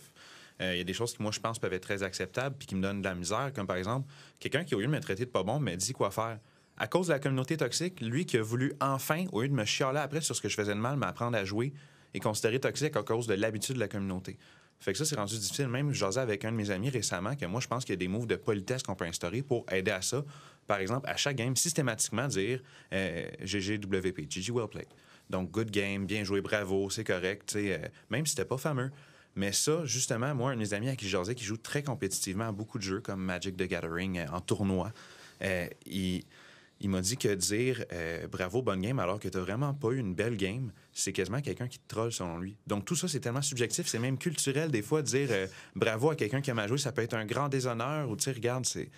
Euh, 0.62 0.77
Il 0.77 0.79
y 0.79 0.81
a 0.81 0.85
des 0.85 0.95
choses 0.95 1.14
qui, 1.14 1.20
moi, 1.22 1.31
je 1.31 1.41
pense, 1.41 1.59
peuvent 1.59 1.75
être 1.75 1.83
très 1.83 2.03
acceptables 2.03 2.57
puis 2.59 2.66
qui 2.66 2.75
me 2.75 2.81
donnent 2.81 3.03
de 3.03 3.07
la 3.07 3.14
misère, 3.14 3.53
comme 3.55 3.66
par 3.66 3.77
exemple, 3.77 4.11
quelqu'un 4.41 4.64
qui, 4.64 4.75
au 4.75 4.81
lieu 4.81 4.87
de 4.87 4.93
me 4.93 5.01
traiter 5.01 5.27
de 5.27 5.31
pas 5.31 5.43
bon, 5.43 5.61
me 5.61 5.75
dit 5.75 5.93
quoi 5.93 6.11
faire. 6.11 6.39
À 6.79 6.87
cause 6.87 7.09
de 7.09 7.12
la 7.12 7.18
communauté 7.18 7.59
toxique, 7.59 8.01
lui 8.01 8.25
qui 8.25 8.39
a 8.39 8.43
voulu 8.43 8.72
enfin, 8.81 9.27
au 9.31 9.43
lieu 9.43 9.49
de 9.49 9.55
me 9.55 9.66
chialer 9.66 10.01
après 10.01 10.22
sur 10.22 10.35
ce 10.35 10.41
que 10.41 10.49
je 10.49 10.55
faisais 10.55 10.75
de 10.75 10.81
mal, 10.81 10.97
m'apprendre 10.97 11.37
à 11.37 11.45
jouer, 11.45 11.75
est 12.14 12.20
considéré 12.20 12.61
toxique 12.61 12.97
à 12.97 13.03
cause 13.03 13.27
de 13.27 13.35
l'habitude 13.35 13.75
de 13.75 13.81
la 13.81 13.89
communauté. 13.89 14.39
Fait 14.85 14.93
que 14.93 14.99
ça, 14.99 15.07
c'est 15.07 15.16
rendu 15.16 15.39
difficile. 15.39 15.66
Même, 15.68 15.95
je 15.95 16.05
avec 16.05 16.45
un 16.45 16.53
de 16.53 16.57
mes 16.59 16.70
amis 16.70 16.91
récemment 16.91 17.35
que 17.37 17.47
moi, 17.47 17.59
je 17.59 17.66
pense 17.66 17.87
qu'il 17.87 17.95
y 17.95 17.97
a 17.97 17.97
des 17.97 18.07
moves 18.07 18.26
de 18.26 18.37
politesse 18.37 18.82
qu'on 18.82 18.95
peut 18.95 19.07
instaurer 19.07 19.41
pour 19.41 19.64
aider 19.72 19.91
à 19.91 20.03
ça. 20.03 20.22
Par 20.66 20.78
exemple, 20.78 21.09
à 21.09 21.16
chaque 21.16 21.37
game, 21.37 21.57
systématiquement 21.57 22.28
dire 22.28 22.61
euh, 22.93 23.26
GGWP, 23.43 24.30
GG 24.30 24.53
well 24.53 24.68
played. 24.68 24.89
Donc, 25.30 25.51
good 25.51 25.70
game, 25.70 26.05
bien 26.05 26.22
joué, 26.22 26.43
bravo, 26.43 26.91
c'est 26.91 27.03
correct, 27.03 27.55
euh, 27.57 27.78
même 28.11 28.26
si 28.26 28.32
c'était 28.32 28.45
pas 28.45 28.59
fameux. 28.59 28.91
Mais 29.37 29.53
ça, 29.53 29.87
justement, 29.87 30.35
moi, 30.35 30.51
un 30.51 30.55
de 30.55 30.61
mes 30.61 30.74
amis 30.74 30.91
à 30.91 30.97
qui 30.97 31.09
je 31.09 31.32
qui 31.32 31.45
joue 31.45 31.57
très 31.57 31.82
compétitivement 31.82 32.49
à 32.49 32.53
beaucoup 32.53 32.76
de 32.76 32.82
jeux 32.82 33.01
comme 33.01 33.22
Magic 33.22 33.57
the 33.57 33.62
Gathering, 33.62 34.18
euh, 34.18 34.26
en 34.32 34.43
tournoi, 34.43 34.93
il, 35.87 36.24
m'a 36.82 37.01
dit 37.01 37.16
que 37.16 37.35
dire 37.35 37.87
bravo, 38.30 38.61
bonne 38.61 38.82
game, 38.82 38.99
alors 38.99 39.18
que 39.18 39.28
tu 39.28 39.39
vraiment 39.39 39.72
pas 39.72 39.93
eu 39.93 39.99
une 39.99 40.14
belle 40.14 40.37
game, 40.37 40.72
c'est 40.95 41.12
quasiment 41.12 41.40
quelqu'un 41.40 41.68
qui 41.68 41.78
te 41.78 41.88
troll 41.88 42.12
selon 42.12 42.38
lui. 42.38 42.57
Donc 42.66 42.84
tout 42.84 42.97
ça, 42.97 43.09
c'est 43.09 43.20
tellement 43.20 43.42
subjectif, 43.42 43.86
c'est 43.86 43.99
même 43.99 44.16
culturel 44.16 44.70
des 44.70 44.82
fois 44.82 45.03
de 45.03 45.07
dire 45.09 45.28
euh, 45.30 45.47
bravo 45.74 46.11
à 46.11 46.16
quelqu'un 46.16 46.40
qui 46.40 46.51
a 46.51 46.55
mal 46.55 46.68
joué, 46.68 46.78
ça 46.78 46.92
peut 46.92 47.03
être 47.03 47.14
un 47.14 47.26
grand 47.26 47.49
déshonneur 47.49 48.09
ou 48.09 48.16
tu 48.16 48.24
sais, 48.24 48.32
regarde, 48.32 48.64
c'est. 48.64 48.88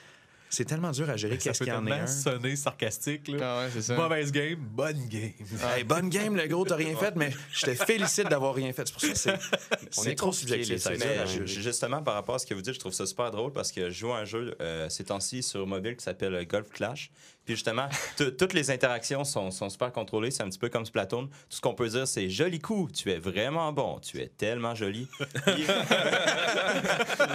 C'est 0.48 0.64
tellement 0.64 0.92
dur 0.92 1.10
à 1.10 1.16
gérer 1.16 1.34
Ça 1.34 1.50
qu'est-ce 1.50 1.64
qu'il 1.64 1.72
y 1.72 1.76
en 1.76 1.84
un. 1.88 2.06
sonner 2.06 2.54
sarcastique. 2.54 3.26
Là. 3.26 3.38
Ah 3.58 3.64
ouais, 3.64 3.70
c'est 3.72 3.82
ça. 3.82 3.96
Mauvaise 3.96 4.30
game, 4.30 4.54
bonne 4.60 5.08
game. 5.08 5.32
Hey, 5.76 5.82
bonne 5.82 6.08
game, 6.08 6.36
le 6.36 6.46
gros, 6.46 6.64
t'as 6.64 6.76
rien 6.76 6.96
fait, 6.96 7.16
mais 7.16 7.32
je 7.50 7.66
te 7.66 7.74
félicite 7.74 8.28
d'avoir 8.28 8.54
rien 8.54 8.72
fait. 8.72 8.86
C'est 8.86 8.92
pour 8.92 9.02
ça 9.02 9.08
que 9.08 9.18
c'est. 9.18 9.32
On 9.98 10.02
C'est 10.02 10.12
est 10.12 10.14
trop 10.14 10.32
subjectif. 10.32 10.68
les 10.68 10.78
c'est 10.78 10.94
sites, 10.94 11.02
dur 11.02 11.40
Mais 11.40 11.46
justement, 11.48 12.00
par 12.00 12.14
rapport 12.14 12.36
à 12.36 12.38
ce 12.38 12.46
que 12.46 12.54
vous 12.54 12.62
dites, 12.62 12.74
je 12.74 12.78
trouve 12.78 12.92
ça 12.92 13.06
super 13.06 13.32
drôle 13.32 13.52
parce 13.52 13.72
que 13.72 13.90
je 13.90 13.98
joue 13.98 14.12
à 14.12 14.18
un 14.18 14.24
jeu 14.24 14.54
euh, 14.60 14.88
ces 14.88 15.02
temps-ci 15.04 15.42
sur 15.42 15.66
mobile 15.66 15.96
qui 15.96 16.04
s'appelle 16.04 16.34
euh, 16.36 16.44
Golf 16.44 16.70
Clash. 16.70 17.10
Puis 17.46 17.54
justement, 17.54 17.88
toutes 18.38 18.52
les 18.52 18.70
interactions 18.70 19.24
sont, 19.24 19.50
sont 19.50 19.70
super 19.70 19.92
contrôlées. 19.92 20.32
C'est 20.32 20.42
un 20.42 20.48
petit 20.48 20.58
peu 20.58 20.68
comme 20.68 20.84
Splatoon. 20.84 21.26
Tout 21.28 21.32
ce 21.48 21.60
qu'on 21.60 21.74
peut 21.74 21.88
dire, 21.88 22.06
c'est 22.06 22.28
joli 22.28 22.58
coup, 22.58 22.90
tu 22.92 23.10
es 23.10 23.18
vraiment 23.18 23.72
bon, 23.72 24.00
tu 24.00 24.20
es 24.20 24.26
tellement 24.26 24.74
joli. 24.74 25.08
Puis- 25.46 25.66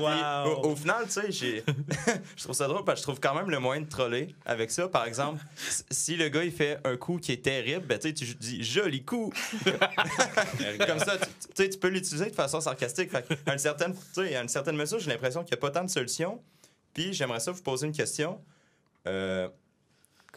au, 0.02 0.70
au 0.70 0.76
final, 0.76 1.06
tu 1.06 1.32
sais, 1.32 1.32
je 2.36 2.44
trouve 2.44 2.56
ça 2.56 2.68
drôle 2.68 2.84
parce 2.84 3.00
que 3.00 3.02
je 3.02 3.04
trouve 3.04 3.20
quand 3.22 3.34
même 3.34 3.50
le 3.50 3.60
moyen 3.60 3.82
de 3.82 3.90
troller 3.90 4.36
avec 4.46 4.70
ça. 4.70 4.88
Par 4.90 5.06
exemple, 5.06 5.42
si 5.90 6.18
le 6.18 6.28
gars 6.30 6.44
il 6.44 6.52
fait 6.52 6.80
un 6.84 6.98
coup 6.98 7.18
qui 7.18 7.32
est 7.32 7.44
terrible, 7.44 7.86
ben, 7.88 7.98
tu 7.98 8.12
dis 8.12 8.64
joli 8.64 9.04
coup. 9.06 9.32
Comme 10.86 11.00
ça, 11.00 11.18
tu, 11.56 11.70
tu 11.70 11.78
peux 11.78 11.88
l'utiliser 11.88 12.30
de 12.30 12.36
façon 12.36 12.60
sarcastique. 12.60 13.12
Fait 13.12 13.26
à, 13.46 13.54
une 13.54 13.60
certaine, 13.60 13.96
à 14.18 14.42
une 14.42 14.50
certaine 14.50 14.76
mesure, 14.76 15.00
j'ai 15.00 15.10
l'impression 15.10 15.44
qu'il 15.44 15.56
n'y 15.56 15.60
a 15.60 15.62
pas 15.62 15.72
tant 15.72 15.86
de 15.86 15.90
solutions. 15.90 16.42
Puis 16.94 17.14
j'aimerais 17.14 17.40
ça 17.40 17.52
vous 17.52 17.62
poser 17.62 17.88
une 17.88 17.94
question. 17.94 18.42
Euh, 19.08 19.48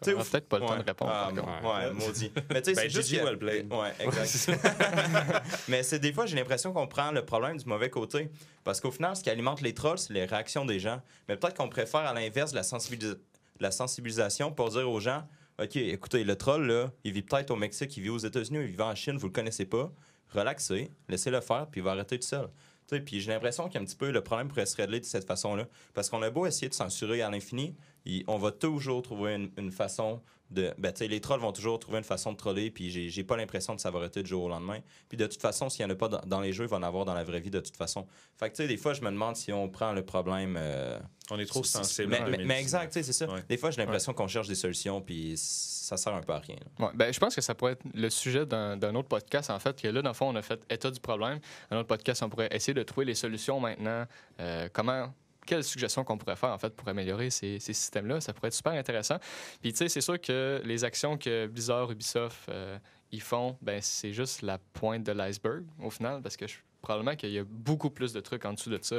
On 0.07 0.13
aura 0.13 0.23
vous- 0.23 0.31
peut-être 0.31 0.49
pas 0.49 0.59
le 0.59 0.67
temps 0.67 0.73
ouais. 0.73 0.79
de 0.83 0.85
répondre. 0.87 1.13
Ah, 1.15 1.31
ouais, 1.33 1.93
maudit. 1.93 2.33
Mais 2.51 2.63
tu 2.63 2.71
sais, 2.71 2.77
Ben, 2.77 2.83
c'est 2.83 2.91
juste 2.91 3.11
que- 3.17 3.25
well 3.25 3.39
played. 3.39 3.73
Ouais, 3.73 3.93
exact. 4.01 4.61
Mais 5.69 5.83
c'est 5.83 5.99
des 5.99 6.13
fois, 6.13 6.27
j'ai 6.27 6.37
l'impression 6.37 6.73
qu'on 6.73 6.87
prend 6.87 7.11
le 7.11 7.25
problème 7.25 7.57
du 7.57 7.65
mauvais 7.67 7.91
côté. 7.91 8.31
Parce 8.65 8.81
qu'au 8.81 8.91
final, 8.91 9.15
ce 9.17 9.23
qui 9.23 9.31
alimente 9.31 9.61
les 9.61 9.75
trolls, 9.75 9.99
c'est 9.99 10.13
les 10.13 10.25
réactions 10.25 10.65
des 10.65 10.79
gens. 10.81 11.01
Mais 11.29 11.37
peut-être 11.37 11.57
qu'on 11.57 11.69
préfère 11.69 12.01
à 12.01 12.13
l'inverse 12.15 12.51
de 12.53 12.57
la, 12.57 12.63
sensibilis- 12.63 13.17
la 13.61 13.71
sensibilisation 13.71 14.53
pour 14.53 14.71
dire 14.71 14.89
aux 14.91 15.01
gens 15.01 15.27
OK, 15.63 15.77
écoutez, 15.77 16.25
le 16.25 16.35
troll, 16.35 16.67
là, 16.67 16.91
il 17.05 17.13
vit 17.13 17.23
peut-être 17.23 17.53
au 17.53 17.57
Mexique, 17.57 17.97
il 17.97 18.03
vit 18.03 18.09
aux 18.11 18.19
États-Unis, 18.19 18.59
il 18.63 18.73
vit 18.73 18.81
en 18.83 18.95
Chine, 18.97 19.17
vous 19.17 19.29
le 19.29 19.33
connaissez 19.33 19.67
pas. 19.67 19.93
Relaxez, 20.35 20.91
laissez-le 21.09 21.41
faire, 21.41 21.69
puis 21.71 21.81
il 21.81 21.85
va 21.85 21.93
arrêter 21.93 22.19
tout 22.19 22.27
seul. 22.27 22.49
Tu 22.89 22.97
sais, 22.97 23.01
Puis 23.01 23.21
j'ai 23.21 23.31
l'impression 23.31 23.69
qu'un 23.69 23.85
petit 23.85 23.95
peu 23.95 24.11
le 24.11 24.21
problème 24.21 24.49
pourrait 24.49 24.67
se 24.67 24.77
régler 24.77 24.99
de 24.99 25.05
cette 25.05 25.27
façon-là. 25.29 25.67
Parce 25.95 26.11
qu'on 26.11 26.21
a 26.23 26.31
beau 26.31 26.45
essayer 26.47 26.69
de 26.69 26.75
censurer 26.75 27.23
à 27.23 27.31
l'infini, 27.31 27.77
il- 28.05 28.25
on 28.27 28.39
va 28.39 28.51
toujours 28.53 29.03
trouver 29.03 29.35
une, 29.35 29.51
une 29.57 29.71
façon 29.71 30.21
de. 30.51 30.73
Ben, 30.79 30.93
tu 30.93 30.99
sais, 30.99 31.09
les 31.09 31.21
trolls 31.21 31.41
vont 31.41 31.53
toujours 31.53 31.79
trouver 31.79 31.99
une 31.99 32.05
façon 32.05 32.31
de 32.33 32.37
troller, 32.37 32.71
puis 32.71 32.91
j'ai 32.91 33.09
j'ai 33.09 33.25
pas 33.25 33.37
l'impression 33.37 33.75
de 33.75 33.81
ça 33.81 33.91
va 33.91 33.99
arrêter 34.01 34.23
du 34.23 34.29
jour 34.29 34.45
au 34.45 34.49
lendemain. 34.49 34.81
Puis 35.09 35.17
de 35.17 35.27
toute 35.27 35.41
façon, 35.41 35.71
s'il 35.71 35.83
y 35.83 35.85
en 35.87 35.91
a 35.91 35.95
pas 35.95 36.09
dans, 36.09 36.21
dans 36.27 36.41
les 36.41 36.53
jeux, 36.53 36.65
il 36.65 36.71
va 36.71 36.77
en 36.77 36.83
avoir 36.83 37.05
dans 37.07 37.15
la 37.15 37.25
vraie 37.25 37.41
vie 37.41 37.51
de 37.51 37.61
toute 37.61 37.77
façon. 37.77 38.07
Fait 38.39 38.51
que 38.51 38.57
tu 38.57 38.63
sais, 38.63 38.69
des 38.69 38.77
fois, 38.77 38.93
je 38.93 39.01
me 39.01 39.11
demande 39.11 39.37
si 39.37 39.53
on 39.53 39.69
prend 39.71 39.93
le 39.93 40.05
problème. 40.05 40.57
euh, 40.59 40.99
On 41.31 41.39
est 41.39 41.47
trop 41.47 41.65
si- 41.65 41.71
si- 41.71 41.79
sensible. 41.79 42.09
Mais, 42.09 42.19
mais- 42.21 42.25
mais 42.33 42.37
2019. 42.39 42.61
exact, 42.61 42.93
tu 42.93 42.99
sais, 42.99 43.03
c'est 43.03 43.13
ça. 43.15 43.33
Ouais. 43.33 43.43
Des 43.49 43.57
fois, 43.57 43.71
j'ai 43.71 43.79
l'impression 43.81 44.13
qu'on 44.13 44.29
cherche 44.29 44.47
des 44.49 44.55
solutions, 44.55 45.01
puis 45.01 45.33
ça 45.39 45.97
sert 45.97 46.15
un 46.15 46.21
peu 46.21 46.35
à 46.35 46.39
rien. 46.41 46.57
Ouais, 46.79 46.89
ben, 46.95 47.13
je 47.13 47.19
pense 47.19 47.35
que 47.35 47.41
ça 47.41 47.55
pourrait 47.55 47.73
être 47.73 47.85
le 47.95 48.11
sujet 48.11 48.45
d'un 48.45 48.77
d'un 48.77 48.95
autre 48.97 49.09
podcast, 49.09 49.49
en 49.51 49.59
fait, 49.59 49.81
que 49.81 49.89
là, 49.89 50.03
dans 50.03 50.11
le 50.11 50.15
fond, 50.15 50.29
on 50.29 50.37
a 50.37 50.43
fait 50.43 50.61
état 50.69 50.91
du 50.91 51.01
problème. 51.01 51.41
Un 51.71 51.79
autre 51.79 51.89
podcast, 51.89 52.23
on 52.23 52.29
pourrait 52.29 52.49
essayer 52.53 52.75
de 52.75 52.83
trouver 52.83 53.07
les 53.07 53.15
solutions 53.15 53.61
maintenant. 53.61 54.05
Euh, 54.41 54.69
comment. 54.73 55.13
Quelles 55.47 55.65
suggestions 55.65 56.05
qu'on 56.05 56.19
pourrait 56.19 56.37
faire, 56.37 56.51
en 56.51 56.59
fait, 56.59 56.75
pour 56.75 56.89
améliorer 56.89 57.31
ces, 57.31 57.59
systèmes-là? 57.59 58.21
Ça 58.21 58.33
pourrait 58.33 58.49
être 58.49 58.55
super 58.55 58.73
intéressant. 58.73 59.19
Puis, 59.61 59.73
tu 59.73 59.79
sais, 59.79 59.89
c'est 59.89 60.01
sûr 60.01 60.21
que 60.21 60.61
les 60.65 60.85
actions 60.85 61.17
que 61.17 61.47
Blizzard, 61.47 61.91
Ubisoft, 61.91 62.49
euh, 62.49 62.79
ils 63.13 63.23
font, 63.23 63.57
ben, 63.63 63.81
c'est 63.81 64.13
juste 64.13 64.43
la 64.43 64.59
pointe 64.59 65.05
de 65.05 65.13
l'iceberg, 65.13 65.65
au 65.83 65.91
final, 65.91 66.23
parce 66.23 66.37
que 66.37 66.47
probablement 66.81 67.17
qu'il 67.17 67.31
y 67.31 67.39
a 67.39 67.45
beaucoup 67.45 67.91
plus 67.91 68.13
de 68.13 68.21
trucs 68.21 68.45
en 68.45 68.53
dessous 68.53 68.71
de 68.71 68.79
ça. 68.83 68.97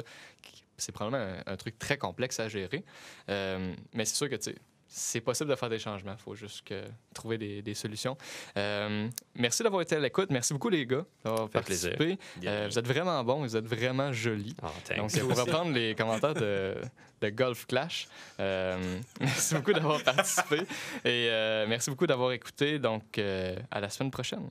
C'est 0.78 0.92
probablement 0.92 1.24
un, 1.46 1.54
un 1.54 1.56
truc 1.56 1.78
très 1.80 1.98
complexe 1.98 2.40
à 2.40 2.50
gérer. 2.50 2.84
Euh, 3.30 3.74
mais 3.94 4.06
c'est 4.06 4.16
sûr 4.16 4.30
que, 4.30 4.36
tu 4.36 4.52
sais, 4.52 4.56
c'est 4.98 5.20
possible 5.20 5.50
de 5.50 5.56
faire 5.56 5.70
des 5.70 5.78
changements. 5.78 6.14
Il 6.14 6.24
faut 6.24 6.36
juste 6.36 6.66
que, 6.66 6.82
trouver 7.14 7.38
des, 7.38 7.62
des 7.62 7.74
solutions. 7.74 8.18
Euh, 8.58 9.10
merci 9.36 9.62
d'avoir 9.62 9.82
été 9.82 9.98
à 9.98 10.00
l'écoute. 10.00 10.30
Merci 10.30 10.54
beaucoup, 10.54 10.70
les 10.70 10.86
gars, 10.86 11.06
d'avoir 11.24 11.50
fait 11.50 11.62
plaisir. 11.62 11.98
participé. 11.98 12.18
Euh, 12.48 12.68
vous 12.72 12.80
êtes 12.80 12.88
vraiment 12.88 13.22
bons, 13.24 13.42
vous 13.42 13.58
êtes 13.58 13.68
vraiment 13.68 14.14
jolis. 14.14 14.56
Thanks. 14.86 14.98
Donc, 14.98 15.20
pour 15.20 15.38
reprendre 15.38 15.74
les 15.74 15.96
commentaires 15.96 16.34
de, 16.34 16.76
de 17.20 17.30
Golf 17.30 17.68
Clash, 17.68 18.08
euh, 18.40 19.00
merci 19.20 19.56
beaucoup 19.56 19.74
d'avoir 19.74 20.02
participé 20.02 20.62
et 21.04 21.28
euh, 21.30 21.66
merci 21.68 21.90
beaucoup 21.90 22.08
d'avoir 22.08 22.32
écouté. 22.32 22.80
Donc, 22.80 23.20
à 23.20 23.80
la 23.82 23.90
semaine 23.90 24.12
prochaine. 24.12 24.50